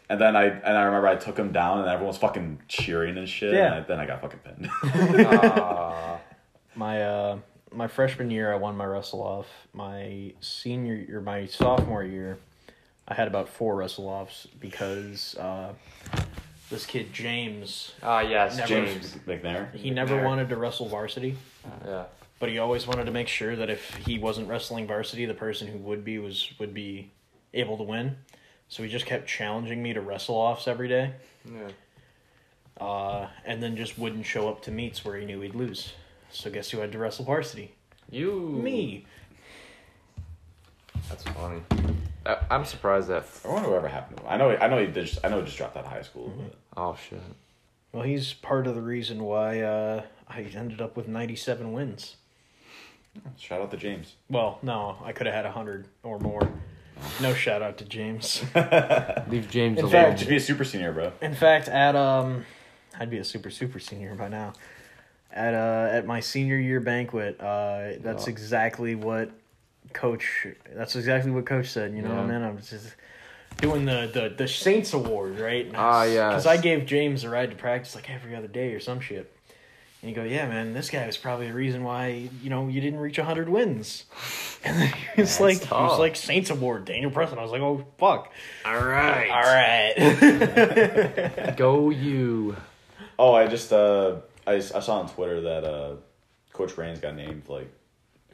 and 0.08 0.20
then 0.20 0.36
I 0.36 0.44
and 0.44 0.76
I 0.76 0.82
remember 0.82 1.06
I 1.08 1.16
took 1.16 1.38
him 1.38 1.52
down 1.52 1.78
and 1.80 1.88
everyone 1.88 2.08
was 2.08 2.18
fucking 2.18 2.60
cheering 2.68 3.16
and 3.18 3.28
shit. 3.28 3.54
Yeah. 3.54 3.66
and 3.66 3.74
I- 3.76 3.80
then 3.86 4.00
I 4.00 4.06
got 4.06 4.20
fucking 4.20 4.40
pinned. 4.40 4.70
uh, 5.26 6.16
My 6.74 7.02
uh 7.02 7.38
my 7.72 7.86
freshman 7.88 8.30
year 8.30 8.52
I 8.52 8.56
won 8.56 8.76
my 8.76 8.84
wrestle 8.84 9.20
off. 9.22 9.46
My 9.72 10.32
senior 10.40 11.04
or 11.16 11.20
my 11.20 11.46
sophomore 11.46 12.04
year 12.04 12.38
I 13.08 13.14
had 13.14 13.26
about 13.28 13.48
four 13.48 13.74
wrestle 13.76 14.06
offs 14.06 14.46
because 14.60 15.34
uh 15.36 15.72
this 16.70 16.84
kid 16.86 17.12
James 17.12 17.92
ah, 18.02 18.20
yes, 18.20 18.56
Never- 18.58 18.68
James. 18.68 19.16
McNair. 19.26 19.74
he 19.74 19.90
never 19.90 20.22
wanted 20.22 20.48
to 20.50 20.56
wrestle 20.56 20.88
varsity, 20.88 21.36
Yeah. 21.84 22.04
But 22.40 22.48
he 22.48 22.58
always 22.58 22.86
wanted 22.86 23.04
to 23.04 23.10
make 23.10 23.28
sure 23.28 23.56
that 23.56 23.68
if 23.70 23.94
he 24.06 24.18
wasn't 24.18 24.48
wrestling 24.48 24.86
varsity, 24.86 25.24
the 25.26 25.34
person 25.34 25.66
who 25.68 25.78
would 25.78 26.04
be 26.04 26.18
was 26.18 26.52
would 26.58 26.72
be 26.74 27.10
able 27.54 27.76
to 27.78 27.82
win. 27.82 28.16
So 28.68 28.82
he 28.82 28.88
just 28.88 29.06
kept 29.06 29.26
challenging 29.26 29.82
me 29.82 29.92
to 29.94 30.00
wrestle 30.00 30.34
offs 30.36 30.68
every 30.68 30.88
day, 30.88 31.12
Yeah. 31.50 31.68
uh, 32.84 33.28
and 33.46 33.62
then 33.62 33.76
just 33.76 33.98
wouldn't 33.98 34.26
show 34.26 34.48
up 34.48 34.60
to 34.62 34.70
meets 34.70 35.04
where 35.04 35.16
he 35.16 35.24
knew 35.24 35.40
he'd 35.40 35.54
lose. 35.54 35.94
So 36.30 36.50
guess 36.50 36.68
who 36.70 36.78
had 36.80 36.92
to 36.92 36.98
wrestle 36.98 37.24
varsity? 37.24 37.74
You. 38.10 38.40
Me. 38.62 39.06
That's 41.08 41.22
funny. 41.24 41.62
I, 42.26 42.36
I'm 42.50 42.64
surprised 42.66 43.08
that. 43.08 43.24
I 43.44 43.48
wonder 43.48 43.68
whatever 43.70 43.88
happened 43.88 44.18
to 44.18 44.22
him. 44.24 44.28
I 44.30 44.36
know 44.36 44.50
I 44.50 44.68
know 44.68 44.78
he 44.84 44.86
just, 44.92 45.18
I 45.24 45.28
know 45.28 45.38
he 45.40 45.46
just 45.46 45.56
dropped 45.56 45.76
out 45.76 45.84
of 45.86 45.90
high 45.90 46.02
school. 46.02 46.28
Mm-hmm. 46.28 46.48
Oh 46.76 46.96
shit. 47.08 47.20
Well, 47.92 48.02
he's 48.02 48.34
part 48.34 48.66
of 48.66 48.74
the 48.74 48.82
reason 48.82 49.22
why 49.24 49.60
uh, 49.62 50.02
I 50.28 50.42
ended 50.42 50.82
up 50.82 50.94
with 50.96 51.08
97 51.08 51.72
wins. 51.72 52.16
Shout 53.38 53.60
out 53.60 53.70
to 53.70 53.76
James. 53.76 54.14
Well, 54.30 54.58
no, 54.62 54.96
I 55.04 55.12
could 55.12 55.26
have 55.26 55.34
had 55.34 55.44
100 55.44 55.86
or 56.02 56.18
more. 56.18 56.48
No 57.20 57.32
shout 57.34 57.62
out 57.62 57.78
to 57.78 57.84
James. 57.84 58.42
Leave 59.28 59.48
James 59.50 59.78
In 59.78 59.84
alone. 59.84 59.90
fact- 59.92 60.18
Just 60.18 60.28
be 60.28 60.36
a 60.36 60.40
super 60.40 60.64
senior, 60.64 60.92
bro. 60.92 61.12
In 61.22 61.34
fact, 61.34 61.68
at 61.68 61.94
um, 61.94 62.44
I'd 62.98 63.10
be 63.10 63.18
a 63.18 63.24
super 63.24 63.50
super 63.50 63.78
senior 63.78 64.14
by 64.16 64.28
now. 64.28 64.52
At 65.32 65.54
uh, 65.54 65.88
at 65.92 66.06
my 66.06 66.20
senior 66.20 66.56
year 66.58 66.80
banquet, 66.80 67.40
uh, 67.40 67.92
that's 68.00 68.26
Oh. 68.26 68.30
exactly 68.30 68.94
what 68.96 69.30
coach. 69.92 70.46
That's 70.74 70.96
exactly 70.96 71.30
what 71.30 71.46
coach 71.46 71.68
said. 71.68 71.94
You 71.94 72.02
know, 72.02 72.14
Yeah. 72.14 72.26
man, 72.26 72.42
I'm 72.42 72.58
just 72.58 72.94
doing 73.58 73.84
the 73.84 74.10
the 74.12 74.34
the 74.36 74.48
Saints 74.48 74.92
award, 74.94 75.38
right? 75.38 75.70
Ah, 75.74 76.02
yes. 76.04 76.30
Because 76.30 76.46
I 76.46 76.56
gave 76.56 76.84
James 76.86 77.22
a 77.24 77.30
ride 77.30 77.50
to 77.50 77.56
practice 77.56 77.94
like 77.94 78.10
every 78.10 78.34
other 78.34 78.48
day 78.48 78.72
or 78.72 78.80
some 78.80 78.98
shit. 79.00 79.32
And 80.00 80.10
you 80.10 80.14
go, 80.14 80.22
yeah, 80.22 80.46
man, 80.48 80.74
this 80.74 80.90
guy 80.90 81.04
was 81.06 81.16
probably 81.16 81.48
the 81.48 81.54
reason 81.54 81.82
why 81.82 82.28
you 82.42 82.50
know 82.50 82.68
you 82.68 82.80
didn't 82.80 83.00
reach 83.00 83.16
hundred 83.16 83.48
wins. 83.48 84.04
And 84.64 84.76
then 84.76 84.88
he 84.88 85.20
was 85.20 85.38
That's 85.38 85.40
like, 85.40 85.58
he 85.62 85.72
was 85.72 86.00
like 86.00 86.16
Saints 86.16 86.50
award, 86.50 86.84
Daniel 86.84 87.12
Preston. 87.12 87.38
I 87.38 87.42
was 87.42 87.52
like, 87.52 87.60
oh 87.60 87.84
fuck, 87.96 88.32
All 88.64 88.84
right. 88.84 89.30
all 89.30 89.40
right. 89.40 89.94
Go 91.56 91.90
you. 91.90 92.56
Oh, 93.20 93.34
I 93.34 93.46
just 93.46 93.72
uh 93.72 94.16
I, 94.48 94.54
I 94.54 94.60
saw 94.60 94.98
on 94.98 95.08
Twitter 95.08 95.40
that 95.42 95.62
uh 95.64 95.94
Coach 96.52 96.76
Rains 96.76 96.98
got 96.98 97.14
named 97.14 97.44
like 97.48 97.70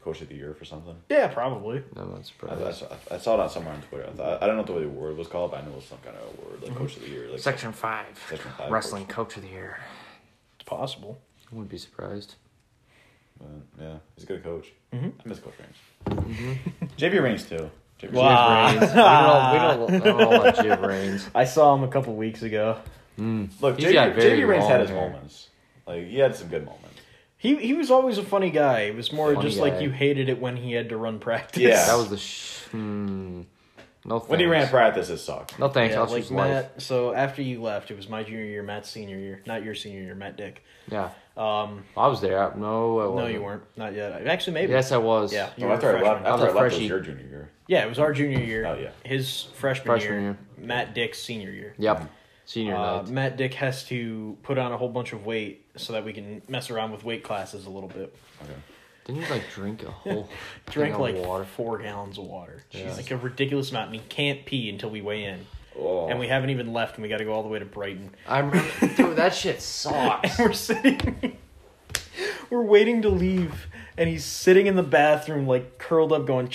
Coach 0.00 0.22
of 0.22 0.30
the 0.30 0.34
Year 0.34 0.54
for 0.54 0.64
something. 0.64 0.96
yeah, 1.10 1.28
probably. 1.28 1.82
No, 1.94 2.02
I'm 2.02 2.08
not 2.10 2.16
I, 2.16 2.20
I, 2.20 2.22
surprised. 2.22 2.78
saw, 2.78 2.86
I 3.14 3.18
saw 3.18 3.34
it 3.34 3.40
on 3.40 3.50
somewhere 3.50 3.74
on 3.74 3.82
Twitter. 3.82 4.06
I, 4.06 4.10
thought, 4.12 4.42
I 4.42 4.46
don't 4.46 4.56
know 4.56 4.62
what 4.62 4.80
the 4.80 4.86
award 4.86 5.16
was 5.18 5.28
called, 5.28 5.50
but 5.50 5.60
I 5.60 5.64
know 5.66 5.72
it 5.72 5.76
was 5.76 5.84
some 5.84 5.98
kind 6.04 6.16
of 6.16 6.38
award, 6.38 6.62
like 6.62 6.74
Coach 6.74 6.96
of 6.96 7.02
the 7.02 7.10
Year, 7.10 7.28
like 7.30 7.40
Section 7.40 7.72
five. 7.72 8.18
Section 8.30 8.50
five 8.56 8.70
Wrestling 8.70 9.04
coach. 9.06 9.28
coach 9.28 9.36
of 9.36 9.42
the 9.42 9.48
year. 9.50 9.78
It's 10.58 10.66
possible. 10.68 11.20
I 11.54 11.56
wouldn't 11.56 11.70
be 11.70 11.78
surprised. 11.78 12.34
But, 13.38 13.48
yeah, 13.80 13.94
he's 14.16 14.24
a 14.24 14.26
good 14.26 14.42
coach. 14.42 14.72
Mhm. 14.92 15.12
I 15.24 15.28
miss 15.28 15.38
Coach 15.38 15.54
Rains. 15.58 16.58
JB 16.96 17.22
Rains 17.22 17.44
too. 17.48 17.70
JB 18.00 18.12
Wow. 18.12 18.66
Reigns. 18.66 18.80
we 18.80 18.86
don't, 18.86 18.92
we 18.92 18.98
don't, 18.98 19.94
I 19.94 19.98
don't 20.04 20.18
know 20.18 20.40
about 20.40 20.56
Jib 20.62 20.80
Reigns. 20.80 21.28
I 21.34 21.44
saw 21.44 21.74
him 21.74 21.84
a 21.84 21.88
couple 21.88 22.14
weeks 22.16 22.42
ago. 22.42 22.78
Mm. 23.18 23.48
Look, 23.60 23.78
He's 23.78 23.86
JB, 23.92 24.14
very 24.16 24.40
JB 24.40 24.48
Rains 24.48 24.66
had 24.66 24.80
his 24.80 24.90
hair. 24.90 24.98
moments. 25.08 25.48
Like 25.86 26.06
he 26.06 26.18
had 26.18 26.34
some 26.34 26.48
good 26.48 26.64
moments. 26.64 26.80
He 27.36 27.56
he 27.56 27.74
was 27.74 27.90
always 27.90 28.18
a 28.18 28.24
funny 28.24 28.50
guy. 28.50 28.80
It 28.82 28.96
was 28.96 29.12
more 29.12 29.34
Funny 29.34 29.48
just 29.48 29.60
like 29.60 29.80
you 29.80 29.90
hated 29.90 30.28
it 30.28 30.40
when 30.40 30.56
he 30.56 30.72
had 30.72 30.88
to 30.88 30.96
run 30.96 31.18
practice. 31.20 31.62
Yeah. 31.62 31.86
That 31.86 31.96
was 31.96 32.08
the. 32.10 32.16
Sh- 32.18 32.62
hmm. 32.70 33.42
No 34.06 34.18
thanks. 34.18 34.28
When 34.30 34.40
he 34.40 34.46
ran 34.46 34.68
practice, 34.68 35.08
it 35.08 35.18
sucked. 35.18 35.58
No 35.58 35.68
thanks. 35.68 35.94
Yeah, 35.94 36.00
I'll 36.02 36.06
like 36.08 36.22
choose 36.24 36.30
life. 36.30 36.66
So 36.78 37.14
after 37.14 37.40
you 37.42 37.62
left, 37.62 37.90
it 37.90 37.96
was 37.96 38.06
my 38.08 38.22
junior 38.22 38.44
year, 38.44 38.62
Matt's 38.62 38.90
senior 38.90 39.16
year, 39.18 39.42
not 39.46 39.64
your 39.64 39.74
senior 39.74 40.02
year, 40.02 40.14
Matt 40.14 40.36
Dick. 40.36 40.62
Yeah. 40.90 41.10
Um, 41.36 41.84
I 41.96 42.06
was 42.06 42.20
there. 42.20 42.52
No, 42.56 43.00
I 43.00 43.04
no, 43.04 43.10
wasn't. 43.10 43.34
you 43.34 43.42
weren't. 43.42 43.62
Not 43.76 43.94
yet. 43.94 44.26
Actually, 44.26 44.54
maybe. 44.54 44.72
Yes, 44.72 44.92
I 44.92 44.98
was. 44.98 45.32
Yeah. 45.32 45.50
You 45.56 45.62
No, 45.64 45.68
were 45.68 45.74
after 45.74 45.88
I 45.88 45.92
left, 45.92 46.04
freshman. 46.04 46.26
I 46.26 46.30
after 46.34 46.46
I 46.46 46.50
a 46.50 46.54
left, 46.54 46.74
was 46.76 46.82
your 46.82 47.00
junior 47.00 47.26
year. 47.26 47.50
Yeah, 47.66 47.84
it 47.84 47.88
was 47.88 47.98
our 47.98 48.12
junior 48.12 48.38
year. 48.40 48.66
Oh, 48.66 48.74
yeah. 48.78 48.90
His 49.04 49.42
freshman, 49.56 49.86
Freshman 49.86 50.12
year, 50.12 50.20
year. 50.20 50.38
Matt 50.58 50.94
Dick's 50.94 51.18
senior 51.20 51.50
year. 51.50 51.74
Yep. 51.78 52.08
Senior 52.46 52.76
Uh, 52.76 52.96
night. 53.02 53.08
Matt 53.08 53.36
Dick 53.36 53.54
has 53.54 53.84
to 53.86 54.36
put 54.42 54.58
on 54.58 54.70
a 54.72 54.76
whole 54.76 54.90
bunch 54.90 55.12
of 55.12 55.24
weight 55.26 55.64
so 55.76 55.92
that 55.94 56.04
we 56.04 56.12
can 56.12 56.42
mess 56.46 56.70
around 56.70 56.92
with 56.92 57.02
weight 57.04 57.24
classes 57.24 57.66
a 57.66 57.70
little 57.70 57.88
bit. 57.88 58.14
Okay. 58.42 58.52
Didn't 59.06 59.22
you 59.22 59.28
like 59.28 59.50
drink 59.50 59.82
a 59.82 59.90
whole 59.90 60.28
Drink 60.70 60.92
thing 60.94 61.00
like 61.02 61.16
of 61.16 61.26
water? 61.26 61.44
four 61.44 61.78
gallons 61.78 62.16
of 62.16 62.24
water. 62.24 62.62
Yeah. 62.70 62.92
Like 62.94 63.10
a 63.10 63.16
ridiculous 63.16 63.70
amount, 63.70 63.86
and 63.92 63.96
he 64.00 64.02
can't 64.08 64.44
pee 64.46 64.68
until 64.70 64.90
we 64.90 65.00
weigh 65.02 65.24
in. 65.24 65.46
Oh. 65.78 66.08
And 66.08 66.18
we 66.18 66.28
haven't 66.28 66.50
even 66.50 66.72
left, 66.72 66.96
and 66.96 67.02
we 67.02 67.08
got 67.08 67.18
to 67.18 67.24
go 67.24 67.32
all 67.32 67.42
the 67.42 67.48
way 67.48 67.58
to 67.58 67.64
Brighton. 67.64 68.10
I'm, 68.28 68.50
dude, 68.96 69.16
that 69.16 69.34
shit 69.34 69.60
sucks. 69.60 70.38
And 70.38 70.48
we're 70.48 70.54
sitting, 70.54 71.36
we're 72.50 72.62
waiting 72.62 73.02
to 73.02 73.08
leave, 73.08 73.66
and 73.98 74.08
he's 74.08 74.24
sitting 74.24 74.66
in 74.66 74.76
the 74.76 74.82
bathroom, 74.82 75.46
like 75.46 75.78
curled 75.78 76.12
up, 76.12 76.26
going, 76.26 76.50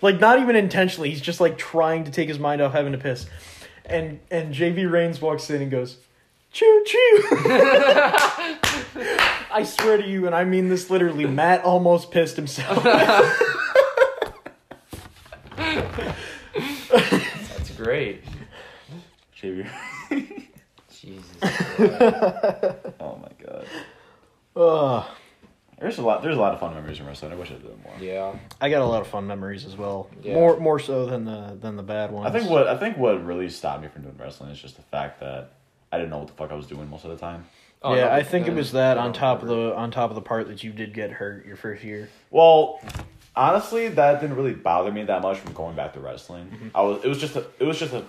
like 0.00 0.20
not 0.20 0.40
even 0.40 0.56
intentionally. 0.56 1.10
He's 1.10 1.20
just 1.20 1.40
like 1.40 1.58
trying 1.58 2.04
to 2.04 2.10
take 2.10 2.28
his 2.28 2.38
mind 2.38 2.62
off 2.62 2.72
having 2.72 2.92
to 2.92 2.98
piss, 2.98 3.26
and 3.84 4.20
and 4.30 4.54
JB 4.54 4.90
Rains 4.90 5.20
walks 5.20 5.50
in 5.50 5.60
and 5.60 5.70
goes, 5.70 5.98
choo 6.52 6.82
choo. 6.86 7.22
I 9.52 9.64
swear 9.64 9.98
to 9.98 10.08
you, 10.08 10.26
and 10.26 10.34
I 10.34 10.44
mean 10.44 10.68
this 10.68 10.90
literally. 10.90 11.26
Matt 11.26 11.64
almost 11.64 12.10
pissed 12.10 12.36
himself. 12.36 12.84
That's 17.80 17.88
great. 17.88 18.24
JV. 19.40 20.46
Jesus. 20.92 21.24
oh 23.00 23.18
my 23.22 23.30
god. 23.42 23.66
Ugh. 24.54 25.04
There's 25.78 25.96
a 25.96 26.02
lot. 26.02 26.22
There's 26.22 26.36
a 26.36 26.40
lot 26.40 26.52
of 26.52 26.60
fun 26.60 26.74
memories 26.74 27.00
in 27.00 27.06
wrestling. 27.06 27.32
I 27.32 27.36
wish 27.36 27.50
I 27.50 27.54
did 27.54 27.82
more. 27.82 27.94
Yeah. 27.98 28.36
I 28.60 28.68
got 28.68 28.82
a 28.82 28.84
lot 28.84 29.00
of 29.00 29.06
fun 29.06 29.26
memories 29.26 29.64
as 29.64 29.78
well. 29.78 30.10
Yeah. 30.22 30.34
More 30.34 30.60
more 30.60 30.78
so 30.78 31.06
than 31.06 31.24
the 31.24 31.56
than 31.58 31.76
the 31.76 31.82
bad 31.82 32.10
ones. 32.10 32.26
I 32.26 32.38
think 32.38 32.50
what 32.50 32.68
I 32.68 32.76
think 32.76 32.98
what 32.98 33.24
really 33.24 33.48
stopped 33.48 33.82
me 33.82 33.88
from 33.88 34.02
doing 34.02 34.16
wrestling 34.18 34.50
is 34.50 34.60
just 34.60 34.76
the 34.76 34.82
fact 34.82 35.20
that 35.20 35.52
I 35.90 35.96
didn't 35.96 36.10
know 36.10 36.18
what 36.18 36.28
the 36.28 36.34
fuck 36.34 36.50
I 36.50 36.54
was 36.54 36.66
doing 36.66 36.90
most 36.90 37.04
of 37.04 37.10
the 37.10 37.16
time. 37.16 37.46
Oh, 37.82 37.94
yeah, 37.94 38.04
no, 38.04 38.10
I 38.10 38.22
think 38.22 38.46
it 38.46 38.52
was 38.52 38.72
that 38.72 38.98
on 38.98 39.04
don't 39.04 39.14
top 39.14 39.40
of 39.40 39.48
the 39.48 39.74
on 39.74 39.90
top 39.90 40.10
of 40.10 40.16
the 40.16 40.20
part 40.20 40.48
that 40.48 40.62
you 40.62 40.70
did 40.70 40.92
get 40.92 41.12
hurt 41.12 41.46
your 41.46 41.56
first 41.56 41.82
year. 41.82 42.10
Well, 42.30 42.78
honestly, 43.36 43.88
that 43.88 44.20
didn't 44.20 44.36
really 44.36 44.54
bother 44.54 44.92
me 44.92 45.04
that 45.04 45.22
much 45.22 45.38
from 45.38 45.52
going 45.52 45.76
back 45.76 45.92
to 45.94 46.00
wrestling. 46.00 46.46
Mm-hmm. 46.46 46.68
I 46.74 46.80
was. 46.82 47.04
It 47.04 47.08
was 47.08 47.18
just. 47.18 47.36
A, 47.36 47.46
it 47.58 47.64
was 47.64 47.78
just 47.78 47.92
a. 47.92 48.04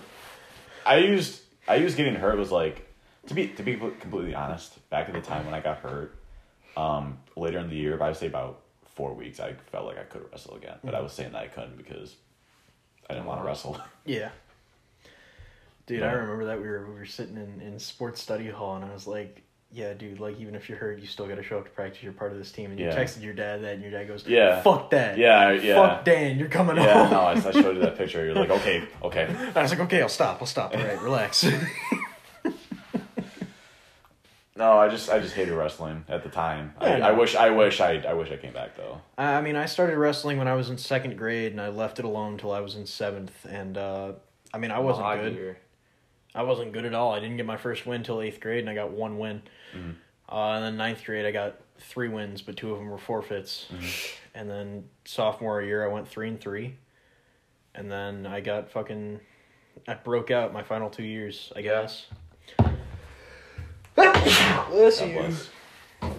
I 0.86 0.98
used. 0.98 1.40
I 1.68 1.76
used 1.76 1.96
getting 1.96 2.14
hurt 2.14 2.36
was 2.38 2.50
like 2.50 2.88
to 3.28 3.34
be 3.34 3.48
to 3.48 3.62
be 3.62 3.76
completely 3.76 4.34
honest. 4.34 4.88
Back 4.90 5.08
at 5.08 5.14
the 5.14 5.20
time 5.20 5.44
when 5.44 5.54
I 5.54 5.60
got 5.60 5.78
hurt, 5.78 6.16
um, 6.76 7.18
later 7.36 7.58
in 7.58 7.68
the 7.68 7.76
year, 7.76 8.00
I 8.02 8.08
would 8.08 8.16
say 8.16 8.26
about 8.26 8.60
four 8.94 9.14
weeks, 9.14 9.40
I 9.40 9.54
felt 9.70 9.86
like 9.86 9.98
I 9.98 10.02
could 10.04 10.24
wrestle 10.30 10.54
again. 10.56 10.76
But 10.84 10.94
I 10.94 10.98
Mm-hmm. 10.98 11.04
was 11.04 11.12
saying 11.12 11.32
that 11.32 11.42
I 11.42 11.48
couldn't 11.48 11.76
because 11.78 12.14
I 13.08 13.14
didn't 13.14 13.26
want 13.26 13.40
to 13.40 13.46
wrestle. 13.46 13.78
Yeah. 14.04 14.30
Dude, 15.86 16.02
I 16.02 16.12
remember 16.12 16.46
that 16.46 16.60
we 16.60 16.68
were 16.68 16.86
we 16.86 16.94
were 16.94 17.06
sitting 17.06 17.36
in, 17.36 17.60
in 17.60 17.78
sports 17.78 18.20
study 18.20 18.48
hall 18.50 18.76
and 18.76 18.84
I 18.84 18.92
was 18.92 19.06
like, 19.06 19.42
Yeah, 19.74 19.94
dude, 19.94 20.20
like 20.20 20.38
even 20.38 20.54
if 20.54 20.68
you're 20.68 20.76
hurt, 20.76 21.00
you 21.00 21.06
still 21.06 21.26
gotta 21.26 21.42
show 21.42 21.56
up 21.58 21.64
to 21.64 21.70
practice, 21.70 22.02
you're 22.02 22.12
part 22.12 22.30
of 22.32 22.36
this 22.38 22.52
team 22.52 22.70
and 22.70 22.78
you 22.78 22.86
Yeah. 22.86 22.94
texted 22.96 23.22
your 23.22 23.32
dad 23.32 23.62
that 23.62 23.72
and 23.74 23.82
your 23.82 23.90
dad 23.90 24.06
goes, 24.06 24.26
Yeah. 24.26 24.60
Fuck 24.60 24.90
that. 24.90 25.16
Yeah, 25.16 25.52
yeah. 25.52 25.74
Fuck 25.74 26.04
Dan, 26.04 26.38
you're 26.38 26.48
coming 26.48 26.76
up 26.78 26.84
Yeah, 26.84 27.04
home. 27.06 27.10
no, 27.10 27.20
I, 27.20 27.32
I 27.32 27.50
showed 27.62 27.76
you 27.76 27.80
that 27.82 27.96
picture. 27.96 28.22
You're 28.24 28.34
like, 28.34 28.50
okay, 28.50 28.84
okay. 29.02 29.34
I 29.54 29.62
was 29.62 29.70
like, 29.70 29.80
Okay, 29.80 30.02
I'll 30.02 30.10
stop, 30.10 30.38
I'll 30.40 30.46
stop. 30.46 30.76
All 30.76 30.82
right, 30.82 31.00
relax. 31.00 31.46
No, 34.54 34.78
I 34.78 34.88
just 34.88 35.08
I 35.10 35.18
just 35.18 35.34
hated 35.34 35.54
wrestling 35.54 36.04
at 36.08 36.22
the 36.22 36.28
time. 36.28 36.74
I, 36.78 36.88
Yeah, 36.90 36.96
no. 36.98 37.06
I 37.06 37.12
wish 37.12 37.34
I 37.34 37.48
wish 37.50 37.80
I 37.80 37.94
I 38.06 38.12
wish 38.12 38.30
I 38.30 38.36
came 38.36 38.52
back 38.52 38.76
though. 38.76 39.00
I 39.16 39.40
mean, 39.40 39.56
I 39.56 39.64
started 39.64 39.96
wrestling 39.96 40.36
when 40.36 40.46
I 40.46 40.54
was 40.54 40.68
in 40.68 40.76
second 40.76 41.16
grade 41.16 41.52
and 41.52 41.60
I 41.60 41.68
left 41.68 41.98
it 41.98 42.04
alone 42.04 42.34
until 42.34 42.52
I 42.52 42.60
was 42.60 42.76
in 42.76 42.84
seventh 42.84 43.32
and 43.48 43.78
uh 43.78 44.12
I 44.52 44.58
mean 44.58 44.70
I 44.70 44.78
wasn't 44.78 45.06
Odd 45.06 45.20
good. 45.22 45.32
year. 45.34 45.58
I 46.34 46.42
wasn't 46.42 46.72
good 46.72 46.84
at 46.86 46.94
all. 46.94 47.12
I 47.12 47.20
didn't 47.20 47.36
get 47.36 47.46
my 47.46 47.56
first 47.56 47.86
win 47.86 48.02
till 48.02 48.20
eighth 48.22 48.40
grade, 48.40 48.60
and 48.60 48.70
I 48.70 48.74
got 48.74 48.90
one 48.90 49.18
win. 49.18 49.42
Mhm. 49.74 49.94
Uh, 50.30 50.52
and 50.52 50.64
then 50.64 50.76
ninth 50.78 51.04
grade, 51.04 51.26
I 51.26 51.30
got 51.30 51.56
three 51.78 52.08
wins, 52.08 52.40
but 52.40 52.56
two 52.56 52.72
of 52.72 52.78
them 52.78 52.88
were 52.88 52.96
forfeits. 52.98 53.66
And 54.34 54.48
then 54.48 54.88
sophomore 55.04 55.60
year, 55.60 55.84
I 55.84 55.92
went 55.92 56.08
three 56.08 56.28
and 56.28 56.40
three. 56.40 56.76
And 57.74 57.90
then 57.90 58.26
I 58.26 58.40
got 58.40 58.70
fucking, 58.70 59.20
I 59.86 59.94
broke 59.94 60.30
out 60.30 60.52
my 60.54 60.62
final 60.62 60.88
two 60.88 61.02
years, 61.02 61.52
I 61.54 61.60
guess. 61.62 62.06
Bless 63.94 65.00
you. 65.02 65.32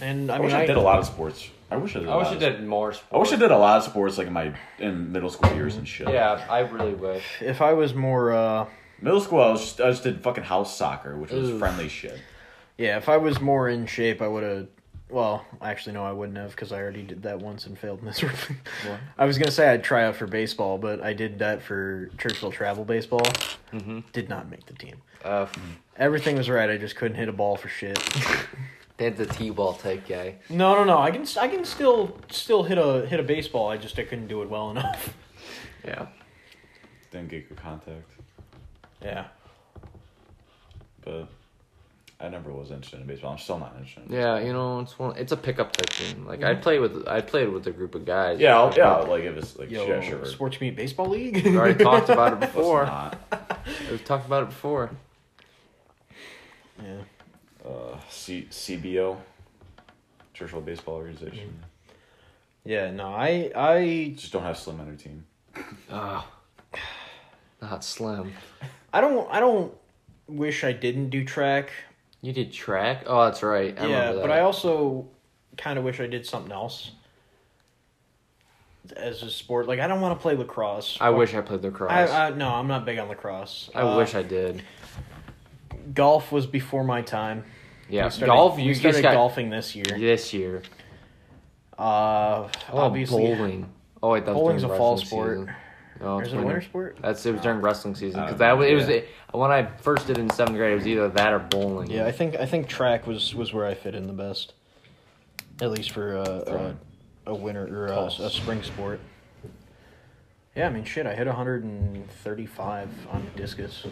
And 0.00 0.32
I 0.32 0.34
I, 0.34 0.38
mean, 0.38 0.46
wish 0.46 0.54
I, 0.54 0.66
did 0.66 0.76
a 0.76 0.80
lot 0.80 0.98
of 0.98 1.06
sports. 1.06 1.48
I 1.72 1.76
wish 1.76 1.96
I 1.96 2.00
did. 2.00 2.08
a 2.08 2.12
I 2.12 2.16
wish 2.16 2.26
lot 2.26 2.32
I 2.32 2.34
of- 2.36 2.40
did 2.40 2.66
more 2.66 2.92
sports. 2.92 3.12
I 3.14 3.18
wish 3.18 3.32
I 3.32 3.36
did 3.36 3.50
a 3.50 3.58
lot 3.58 3.78
of 3.78 3.84
sports 3.84 4.18
like 4.18 4.26
in 4.26 4.32
my 4.32 4.54
in 4.78 5.10
middle 5.12 5.30
school 5.30 5.52
years 5.54 5.76
and 5.76 5.86
shit. 5.88 6.08
Yeah, 6.08 6.44
I 6.50 6.60
really 6.60 6.94
wish. 6.94 7.24
If 7.40 7.60
I 7.62 7.72
was 7.72 7.94
more, 7.94 8.32
uh, 8.32 8.66
Middle 9.00 9.20
school, 9.20 9.40
I 9.40 9.50
was 9.50 9.60
just 9.60 9.80
I 9.80 9.90
just 9.90 10.04
did 10.04 10.22
fucking 10.22 10.44
house 10.44 10.76
soccer, 10.76 11.16
which 11.16 11.30
was 11.32 11.50
Ooh. 11.50 11.58
friendly 11.58 11.88
shit. 11.88 12.20
yeah, 12.78 12.96
if 12.96 13.08
I 13.08 13.16
was 13.16 13.40
more 13.40 13.68
in 13.68 13.86
shape, 13.86 14.22
I 14.22 14.28
would 14.28 14.42
have. 14.44 14.66
Well, 15.10 15.44
actually, 15.60 15.92
no, 15.92 16.04
I 16.04 16.12
wouldn't 16.12 16.38
have 16.38 16.52
because 16.52 16.72
I 16.72 16.78
already 16.80 17.02
did 17.02 17.22
that 17.24 17.38
once 17.38 17.66
and 17.66 17.76
failed 17.78 18.02
miserably. 18.08 18.56
What? 18.86 18.98
I 19.18 19.26
was 19.26 19.38
gonna 19.38 19.50
say 19.50 19.68
I'd 19.70 19.82
try 19.84 20.04
out 20.04 20.16
for 20.16 20.26
baseball, 20.26 20.78
but 20.78 21.02
I 21.02 21.12
did 21.12 21.38
that 21.40 21.62
for 21.62 22.10
Churchville 22.16 22.52
travel 22.52 22.84
baseball. 22.84 23.26
Mm-hmm. 23.72 24.00
Did 24.12 24.28
not 24.28 24.48
make 24.50 24.66
the 24.66 24.74
team. 24.74 24.96
Uh, 25.24 25.46
Everything 25.96 26.36
was 26.36 26.48
right. 26.48 26.70
I 26.70 26.78
just 26.78 26.96
couldn't 26.96 27.16
hit 27.16 27.28
a 27.28 27.32
ball 27.32 27.56
for 27.56 27.68
shit. 27.68 27.98
that's 29.08 29.20
a 29.20 29.26
T-ball 29.26 29.74
type 29.74 30.06
guy. 30.08 30.36
no, 30.48 30.74
no, 30.74 30.84
no. 30.84 30.98
I 30.98 31.10
can 31.10 31.26
I 31.40 31.48
can 31.48 31.64
still 31.64 32.16
still 32.30 32.62
hit 32.62 32.78
a 32.78 33.06
hit 33.06 33.20
a 33.20 33.22
baseball. 33.22 33.68
I 33.68 33.76
just 33.76 33.98
I 33.98 34.04
couldn't 34.04 34.28
do 34.28 34.42
it 34.42 34.50
well 34.50 34.70
enough. 34.70 35.14
Yeah. 35.84 36.06
Didn't 37.10 37.28
get 37.28 37.48
good 37.48 37.58
contact, 37.58 38.08
Yeah. 39.02 39.24
but 41.04 41.26
I 42.20 42.28
never 42.28 42.52
was 42.52 42.70
interested 42.70 43.00
in 43.00 43.06
baseball. 43.06 43.32
I'm 43.32 43.38
still 43.38 43.58
not 43.58 43.74
interested. 43.76 44.04
In 44.06 44.12
Yeah, 44.12 44.38
you 44.38 44.52
know, 44.52 44.78
it's 44.78 44.96
one. 44.96 45.16
It's 45.16 45.32
a 45.32 45.36
pickup 45.36 45.72
type 45.72 45.90
thing. 45.90 46.24
Like 46.24 46.44
I 46.44 46.52
mm-hmm. 46.52 46.62
play 46.62 46.78
with, 46.78 47.08
I 47.08 47.20
played 47.20 47.48
with 47.48 47.66
a 47.66 47.72
group 47.72 47.96
of 47.96 48.04
guys. 48.04 48.38
Yeah, 48.38 48.56
I'll, 48.56 48.72
yeah. 48.76 48.94
Like 48.98 49.24
if 49.24 49.36
it's 49.36 49.58
like 49.58 49.72
Yo, 49.72 49.84
yeah, 49.86 50.00
sure. 50.00 50.24
sports 50.24 50.60
meet 50.60 50.76
baseball 50.76 51.08
league. 51.08 51.44
We 51.44 51.56
already 51.58 51.82
talked 51.90 52.10
about 52.10 52.34
it 52.34 52.40
before. 52.40 52.88
We've 53.90 54.04
talked 54.04 54.26
about 54.26 54.44
it 54.44 54.50
before. 54.50 54.90
yeah. 56.80 56.98
Uh, 57.64 57.96
C- 58.08 58.48
CBO, 58.50 59.16
Churchville 60.34 60.64
Baseball 60.64 60.96
Organization. 60.96 61.62
Yeah. 62.64 62.90
No, 62.90 63.08
I 63.08 63.50
I 63.54 64.14
Just 64.16 64.32
don't 64.32 64.42
have 64.42 64.58
Slim 64.58 64.80
on 64.80 64.86
their 64.86 64.96
team. 64.96 65.24
Ah, 65.90 66.26
not 67.60 67.84
slim. 67.84 68.32
I 68.92 69.00
don't 69.00 69.28
I 69.30 69.40
don't 69.40 69.72
wish 70.26 70.64
I 70.64 70.72
didn't 70.72 71.10
do 71.10 71.24
track. 71.24 71.70
You 72.20 72.32
did 72.32 72.52
track? 72.52 73.04
Oh, 73.06 73.24
that's 73.24 73.42
right. 73.42 73.78
I 73.78 73.86
yeah, 73.86 74.00
remember 74.00 74.22
but. 74.22 74.30
I 74.30 74.40
also 74.40 75.06
kind 75.56 75.78
of 75.78 75.84
wish 75.84 76.00
I 76.00 76.06
did 76.06 76.24
something 76.26 76.52
else 76.52 76.92
as 78.96 79.22
a 79.22 79.30
sport. 79.30 79.66
Like 79.66 79.80
I 79.80 79.86
don't 79.86 80.00
want 80.00 80.18
to 80.18 80.22
play 80.22 80.34
lacrosse. 80.34 80.98
I 81.00 81.10
wish 81.10 81.34
I 81.34 81.40
played 81.40 81.62
lacrosse. 81.62 81.90
I, 81.90 82.04
I, 82.06 82.26
I 82.26 82.30
no, 82.30 82.48
I'm 82.48 82.68
not 82.68 82.84
big 82.84 82.98
on 82.98 83.08
lacrosse. 83.08 83.70
Uh, 83.74 83.94
wish 83.96 84.14
I 84.14 84.22
did. 84.22 84.62
Golf 85.94 86.32
was 86.32 86.46
before 86.46 86.84
my 86.84 87.02
time. 87.02 87.44
Yeah, 87.88 88.04
We 88.04 88.10
started- 88.10 88.32
golf. 88.32 88.56
We 88.56 88.62
You 88.64 88.74
started 88.74 88.92
just 88.98 89.02
got 89.02 89.14
golfing 89.14 89.50
this 89.50 89.74
year. 89.76 89.84
this 89.84 90.32
year. 90.32 90.62
Uh, 91.78 92.48
Oh, 92.72 92.78
obviously, 92.78 93.22
bowling. 93.34 93.72
Oh 94.02 94.10
wait, 94.12 94.24
that 94.24 94.32
was 94.32 94.40
bowling's 94.40 94.62
a 94.64 94.68
fall 94.68 94.96
sport. 94.96 95.38
season. 95.38 95.54
Oh, 96.00 96.16
Or 96.16 96.20
it's 96.22 96.28
is 96.28 96.32
it 96.32 96.36
a 96.36 96.38
winter. 96.40 96.54
winter 96.54 96.66
sport? 96.68 96.98
That's 97.00 97.24
it 97.26 97.32
was 97.32 97.40
during 97.42 97.60
wrestling 97.60 97.94
season 97.94 98.20
because 98.24 98.38
that 98.38 98.52
was, 98.58 98.68
it 98.68 98.74
was 98.74 98.88
yeah. 98.88 98.94
it, 98.96 99.08
when 99.32 99.50
I 99.52 99.66
first 99.66 100.06
did 100.08 100.18
it 100.18 100.20
in 100.20 100.30
seventh 100.30 100.56
grade. 100.56 100.72
It 100.72 100.76
was 100.76 100.86
either 100.86 101.08
that 101.08 101.32
or 101.32 101.38
bowling. 101.38 101.90
Yeah, 101.90 102.06
I 102.06 102.12
think 102.12 102.36
I 102.36 102.44
think 102.46 102.66
track 102.68 103.06
was 103.06 103.34
was 103.34 103.52
where 103.52 103.66
I 103.66 103.74
fit 103.74 103.94
in 103.94 104.06
the 104.06 104.12
best, 104.12 104.54
at 105.60 105.70
least 105.70 105.92
for 105.92 106.16
uh, 106.18 106.74
a, 107.26 107.30
a 107.30 107.34
winter 107.34 107.66
or 107.84 107.86
a, 107.88 108.04
a 108.06 108.30
spring 108.30 108.62
sport. 108.62 109.00
Yeah, 110.56 110.66
I 110.66 110.70
mean, 110.70 110.84
shit, 110.84 111.06
I 111.06 111.14
hit 111.14 111.26
135 111.26 112.88
on 113.10 113.26
discus. 113.36 113.86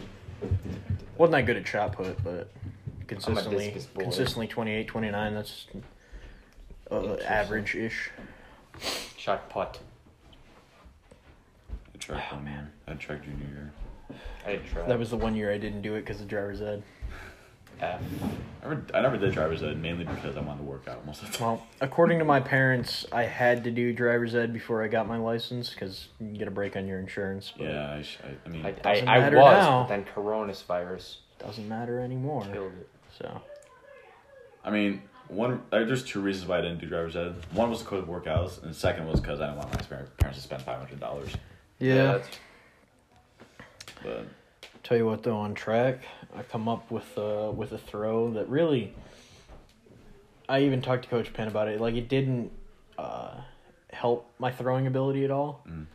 Wasn't 1.17 1.31
that 1.33 1.45
good 1.45 1.57
at 1.57 1.67
shot 1.67 1.93
put, 1.93 2.23
but 2.23 2.51
consistently, 3.07 3.75
consistently 3.97 4.47
28, 4.47 4.87
29. 4.87 5.33
That's 5.35 5.67
uh, 6.89 7.15
average 7.27 7.75
ish. 7.75 8.09
shot 9.17 9.49
put. 9.49 9.79
I 11.93 11.97
track 11.97 12.23
oh, 12.31 12.39
man. 12.39 12.71
I 12.87 12.93
track 12.93 13.23
junior 13.23 13.45
year. 13.45 13.73
I 14.45 14.53
did 14.53 14.65
track. 14.67 14.87
That 14.87 14.99
was 14.99 15.09
the 15.09 15.17
one 15.17 15.35
year 15.35 15.51
I 15.51 15.57
didn't 15.57 15.81
do 15.81 15.95
it 15.95 16.01
because 16.01 16.21
of 16.21 16.27
driver's 16.27 16.61
ed. 16.61 16.83
F. 17.81 18.01
I 18.63 18.67
never, 18.69 18.85
I 18.93 19.01
never 19.01 19.17
did 19.17 19.33
driver's 19.33 19.63
ed 19.63 19.81
mainly 19.81 20.03
because 20.03 20.37
I 20.37 20.41
wanted 20.41 20.59
to 20.59 20.63
work 20.65 20.87
out 20.87 21.05
most 21.05 21.23
of 21.23 21.31
the 21.31 21.37
time. 21.37 21.47
Well, 21.47 21.67
according 21.81 22.19
to 22.19 22.25
my 22.25 22.39
parents, 22.39 23.05
I 23.11 23.23
had 23.23 23.63
to 23.63 23.71
do 23.71 23.91
driver's 23.91 24.35
ed 24.35 24.53
before 24.53 24.83
I 24.83 24.87
got 24.87 25.07
my 25.07 25.17
license 25.17 25.71
because 25.71 26.07
you 26.19 26.37
get 26.37 26.47
a 26.47 26.51
break 26.51 26.75
on 26.75 26.87
your 26.87 26.99
insurance. 26.99 27.51
But 27.57 27.63
Yeah, 27.67 27.91
I, 27.93 28.01
sh- 28.03 28.19
I, 28.23 28.47
I 28.47 28.49
mean, 28.51 28.65
I, 28.65 28.75
I, 28.85 28.99
I 29.17 29.29
was, 29.29 29.33
now. 29.33 29.81
but 29.83 29.87
then 29.89 30.05
coronavirus 30.15 31.15
doesn't 31.39 31.67
matter 31.67 31.99
anymore. 31.99 32.43
killed 32.53 32.73
it. 32.79 32.89
So 33.17 33.41
I 34.63 34.69
mean, 34.69 35.01
one. 35.27 35.61
uh, 35.71 35.79
There's 35.83 36.03
two 36.03 36.21
reasons 36.21 36.47
why 36.47 36.59
I 36.59 36.61
didn't 36.61 36.79
do 36.81 36.85
driver's 36.87 37.15
ed. 37.15 37.33
One 37.53 37.71
was 37.71 37.81
because 37.81 38.03
of 38.03 38.07
workouts, 38.09 38.61
and 38.61 38.69
the 38.69 38.75
second 38.75 39.07
was 39.07 39.19
because 39.19 39.41
I 39.41 39.47
didn't 39.47 39.57
want 39.57 39.73
my 39.73 39.97
parents 40.19 40.37
to 40.37 40.43
spend 40.43 40.61
five 40.61 40.77
hundred 40.77 40.99
dollars. 40.99 41.29
yeah, 41.79 41.95
that's- 41.95 42.29
But 44.03 44.25
Tell 44.83 44.97
you 44.97 45.05
what, 45.05 45.23
though, 45.23 45.37
on 45.37 45.53
track, 45.53 45.99
I 46.35 46.41
come 46.43 46.67
up 46.67 46.89
with 46.91 47.17
uh, 47.17 47.51
with 47.55 47.71
a 47.71 47.77
throw 47.77 48.31
that 48.31 48.49
really. 48.49 48.93
I 50.49 50.61
even 50.63 50.81
talked 50.81 51.03
to 51.03 51.09
Coach 51.09 51.31
Penn 51.33 51.47
about 51.47 51.67
it. 51.69 51.79
Like 51.79 51.95
it 51.95 52.09
didn't 52.09 52.51
uh, 52.97 53.35
help 53.93 54.29
my 54.39 54.51
throwing 54.51 54.87
ability 54.87 55.23
at 55.23 55.31
all. 55.31 55.63
Mm. 55.69 55.85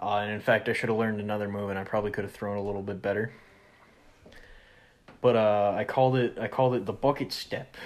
Uh, 0.00 0.16
and 0.22 0.32
in 0.32 0.40
fact, 0.40 0.68
I 0.68 0.72
should 0.72 0.88
have 0.88 0.98
learned 0.98 1.20
another 1.20 1.48
move, 1.48 1.70
and 1.70 1.78
I 1.78 1.84
probably 1.84 2.10
could 2.10 2.24
have 2.24 2.32
thrown 2.32 2.56
a 2.56 2.62
little 2.62 2.82
bit 2.82 3.02
better. 3.02 3.32
But 5.20 5.36
uh, 5.36 5.74
I 5.76 5.84
called 5.84 6.16
it. 6.16 6.38
I 6.40 6.48
called 6.48 6.74
it 6.74 6.86
the 6.86 6.92
bucket 6.92 7.32
step. 7.32 7.76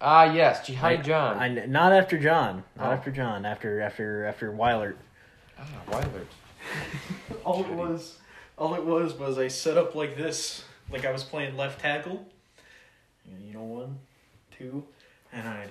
Ah, 0.00 0.24
yes, 0.32 0.66
Jihad 0.66 1.04
John. 1.04 1.38
I, 1.38 1.48
not 1.66 1.92
after 1.92 2.18
John. 2.18 2.64
Not 2.76 2.88
Oh. 2.88 2.90
after 2.92 3.10
John. 3.10 3.44
After 3.46 3.80
after 3.80 4.24
after 4.26 4.50
Weiler. 4.52 4.96
ah, 5.58 5.64
Weiler. 5.90 6.26
All 7.44 7.60
it 7.64 7.68
was, 7.72 8.18
all 8.60 8.74
it 8.74 8.84
was, 8.84 9.14
was 9.14 9.38
I 9.38 9.48
set 9.48 9.76
up 9.76 9.94
like 9.96 10.16
this, 10.16 10.62
like 10.92 11.04
I 11.04 11.10
was 11.10 11.24
playing 11.24 11.56
left 11.56 11.80
tackle. 11.80 12.24
And 13.26 13.42
you 13.44 13.54
know, 13.54 13.62
one, 13.64 13.98
two, 14.56 14.84
and 15.32 15.48
I 15.48 15.66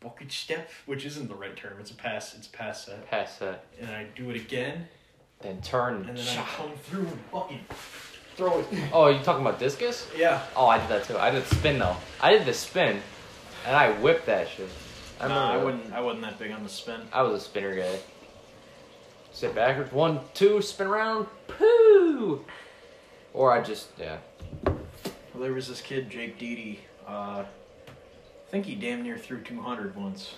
bucket 0.00 0.30
step, 0.30 0.70
which 0.86 1.04
isn't 1.06 1.28
the 1.28 1.34
right 1.34 1.56
term. 1.56 1.78
It's 1.80 1.90
a 1.90 1.94
pass. 1.94 2.34
It's 2.36 2.46
a 2.46 2.50
pass 2.50 2.84
set. 2.86 3.10
Pass 3.10 3.38
that. 3.38 3.64
And 3.80 3.90
I 3.90 4.04
do 4.14 4.30
it 4.30 4.36
again, 4.36 4.86
Then 5.40 5.60
turn. 5.62 6.06
and 6.08 6.16
then 6.16 6.24
shot. 6.24 6.46
I 6.46 6.56
come 6.62 6.72
through 6.84 7.06
and 7.06 7.30
bucket, 7.32 7.58
throw 8.36 8.60
it. 8.60 8.66
Oh, 8.92 9.08
you 9.08 9.18
talking 9.24 9.44
about 9.44 9.58
discus? 9.58 10.06
Yeah. 10.16 10.42
Oh, 10.54 10.66
I 10.66 10.78
did 10.78 10.88
that 10.90 11.04
too. 11.04 11.16
I 11.18 11.30
did 11.30 11.44
spin 11.46 11.78
though. 11.78 11.96
I 12.20 12.32
did 12.32 12.44
the 12.44 12.54
spin, 12.54 13.00
and 13.66 13.74
I 13.74 13.90
whipped 13.92 14.26
that 14.26 14.48
shit. 14.48 14.68
I 15.20 15.26
Nah, 15.28 15.52
I 15.54 15.56
wouldn't. 15.56 15.92
I 15.92 16.00
wasn't 16.00 16.22
that 16.24 16.38
big 16.38 16.52
on 16.52 16.62
the 16.62 16.68
spin. 16.68 17.00
I 17.12 17.22
was 17.22 17.40
a 17.42 17.44
spinner 17.44 17.74
guy. 17.74 17.98
Sit 19.38 19.54
backwards, 19.54 19.92
one, 19.92 20.18
two, 20.34 20.60
spin 20.60 20.88
around, 20.88 21.28
poo. 21.46 22.44
Or 23.32 23.52
I 23.52 23.62
just 23.62 23.86
yeah. 23.96 24.16
Well, 24.64 24.76
there 25.36 25.52
was 25.52 25.68
this 25.68 25.80
kid, 25.80 26.10
Jake 26.10 26.40
Deedy. 26.40 26.80
Uh, 27.06 27.44
I 27.44 28.50
think 28.50 28.66
he 28.66 28.74
damn 28.74 29.04
near 29.04 29.16
threw 29.16 29.40
200 29.40 29.94
once. 29.94 30.34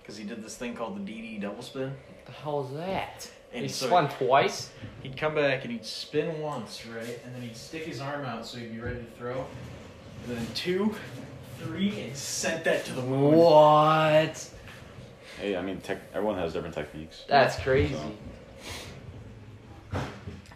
Because 0.00 0.16
he 0.16 0.24
did 0.24 0.42
this 0.42 0.56
thing 0.56 0.74
called 0.74 0.96
the 0.96 1.12
DD 1.12 1.42
double 1.42 1.62
spin. 1.62 1.90
What 1.90 2.26
the 2.26 2.32
hell 2.32 2.66
is 2.66 2.74
that? 2.74 3.30
And 3.52 3.62
he 3.62 3.68
so- 3.68 3.86
spun 3.86 4.08
twice. 4.08 4.70
He'd 5.04 5.16
come 5.16 5.36
back 5.36 5.62
and 5.62 5.70
he'd 5.70 5.86
spin 5.86 6.40
once, 6.40 6.84
right? 6.84 7.20
And 7.24 7.32
then 7.32 7.42
he'd 7.42 7.56
stick 7.56 7.84
his 7.84 8.00
arm 8.00 8.24
out 8.24 8.44
so 8.44 8.58
he'd 8.58 8.72
be 8.72 8.80
ready 8.80 8.98
to 8.98 9.10
throw. 9.16 9.46
And 10.26 10.36
then 10.36 10.46
two, 10.56 10.92
three, 11.60 12.00
and 12.00 12.16
sent 12.16 12.64
that 12.64 12.84
to 12.86 12.94
the 12.94 13.02
moon. 13.02 13.36
What? 13.36 14.51
Hey, 15.42 15.56
I 15.56 15.62
mean, 15.62 15.80
tech, 15.80 15.98
everyone 16.14 16.38
has 16.38 16.52
different 16.52 16.74
techniques. 16.74 17.24
That's 17.28 17.56
crazy. 17.58 17.94
So, 19.92 20.00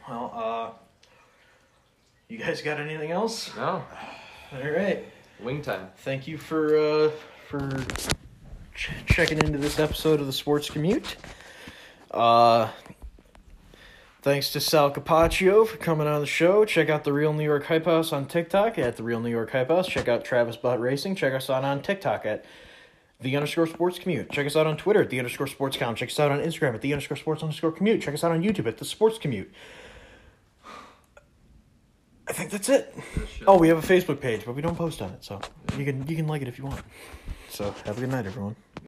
Well, 0.09 0.33
uh, 0.35 0.71
you 2.29 2.39
guys 2.39 2.63
got 2.63 2.79
anything 2.81 3.11
else? 3.11 3.55
No. 3.57 3.85
All 4.53 4.71
right. 4.71 5.05
Wing 5.41 5.61
time. 5.61 5.89
Thank 5.99 6.27
you 6.29 6.39
for 6.39 6.79
uh, 6.79 7.11
for 7.49 7.69
ch- 8.75 8.91
checking 9.07 9.39
into 9.39 9.59
this 9.59 9.79
episode 9.79 10.21
of 10.21 10.27
the 10.27 10.33
Sports 10.33 10.71
Commute. 10.71 11.17
Uh, 12.13 12.71
thanks 14.23 14.53
to 14.53 14.61
Sal 14.61 14.93
Capaccio 14.93 15.67
for 15.67 15.77
coming 15.77 16.07
on 16.07 16.21
the 16.21 16.27
show. 16.27 16.65
Check 16.65 16.89
out 16.89 17.05
the 17.05 17.13
Real 17.13 17.33
New 17.33 17.45
York 17.45 17.65
Hype 17.67 17.85
House 17.85 18.13
on 18.13 18.27
TikTok 18.27 18.79
at 18.79 18.97
the 18.97 19.03
Real 19.03 19.21
New 19.21 19.31
York 19.31 19.51
Hype 19.51 19.69
House. 19.69 19.89
Check 19.89 20.09
out 20.09 20.25
Travis 20.25 20.57
Butt 20.57 20.81
Racing. 20.81 21.17
Check 21.17 21.35
us 21.35 21.51
out 21.51 21.65
on 21.65 21.83
TikTok 21.83 22.25
at 22.25 22.45
the 23.21 23.37
underscore 23.37 23.67
sports 23.67 23.99
commute. 23.99 24.31
Check 24.31 24.47
us 24.47 24.57
out 24.57 24.67
on 24.67 24.77
Twitter 24.77 25.03
at 25.03 25.11
the 25.11 25.19
underscore 25.19 25.47
sports 25.47 25.77
count. 25.77 25.99
Check 25.99 26.11
us 26.11 26.21
out 26.21 26.31
on 26.31 26.41
Instagram 26.41 26.75
at 26.75 26.83
the 26.83 26.93
underscore 26.93 27.17
sports 27.17 27.43
underscore 27.43 27.73
commute. 27.73 28.03
Check 28.03 28.15
us 28.15 28.23
out 28.23 28.33
on 28.33 28.43
YouTube 28.43 28.67
at 28.67 28.79
the 28.79 28.85
sports 28.85 29.19
commute. 29.19 29.53
I 32.29 32.33
think 32.33 32.51
that's 32.51 32.69
it. 32.69 32.95
Oh, 33.47 33.57
we 33.57 33.69
have 33.69 33.79
a 33.79 33.87
Facebook 33.87 34.21
page, 34.21 34.45
but 34.45 34.55
we 34.55 34.61
don't 34.61 34.77
post 34.77 35.01
on 35.01 35.11
it, 35.11 35.25
so 35.25 35.41
you 35.79 35.85
can 35.85 36.07
you 36.09 36.17
can 36.17 36.27
like 36.27 36.43
it 36.43 36.49
if 36.49 36.59
you 36.59 36.65
want. 36.65 36.83
So 37.49 37.73
have 37.85 37.99
a 37.99 38.01
good 38.01 38.11
night, 38.11 38.27
everyone. 38.27 38.57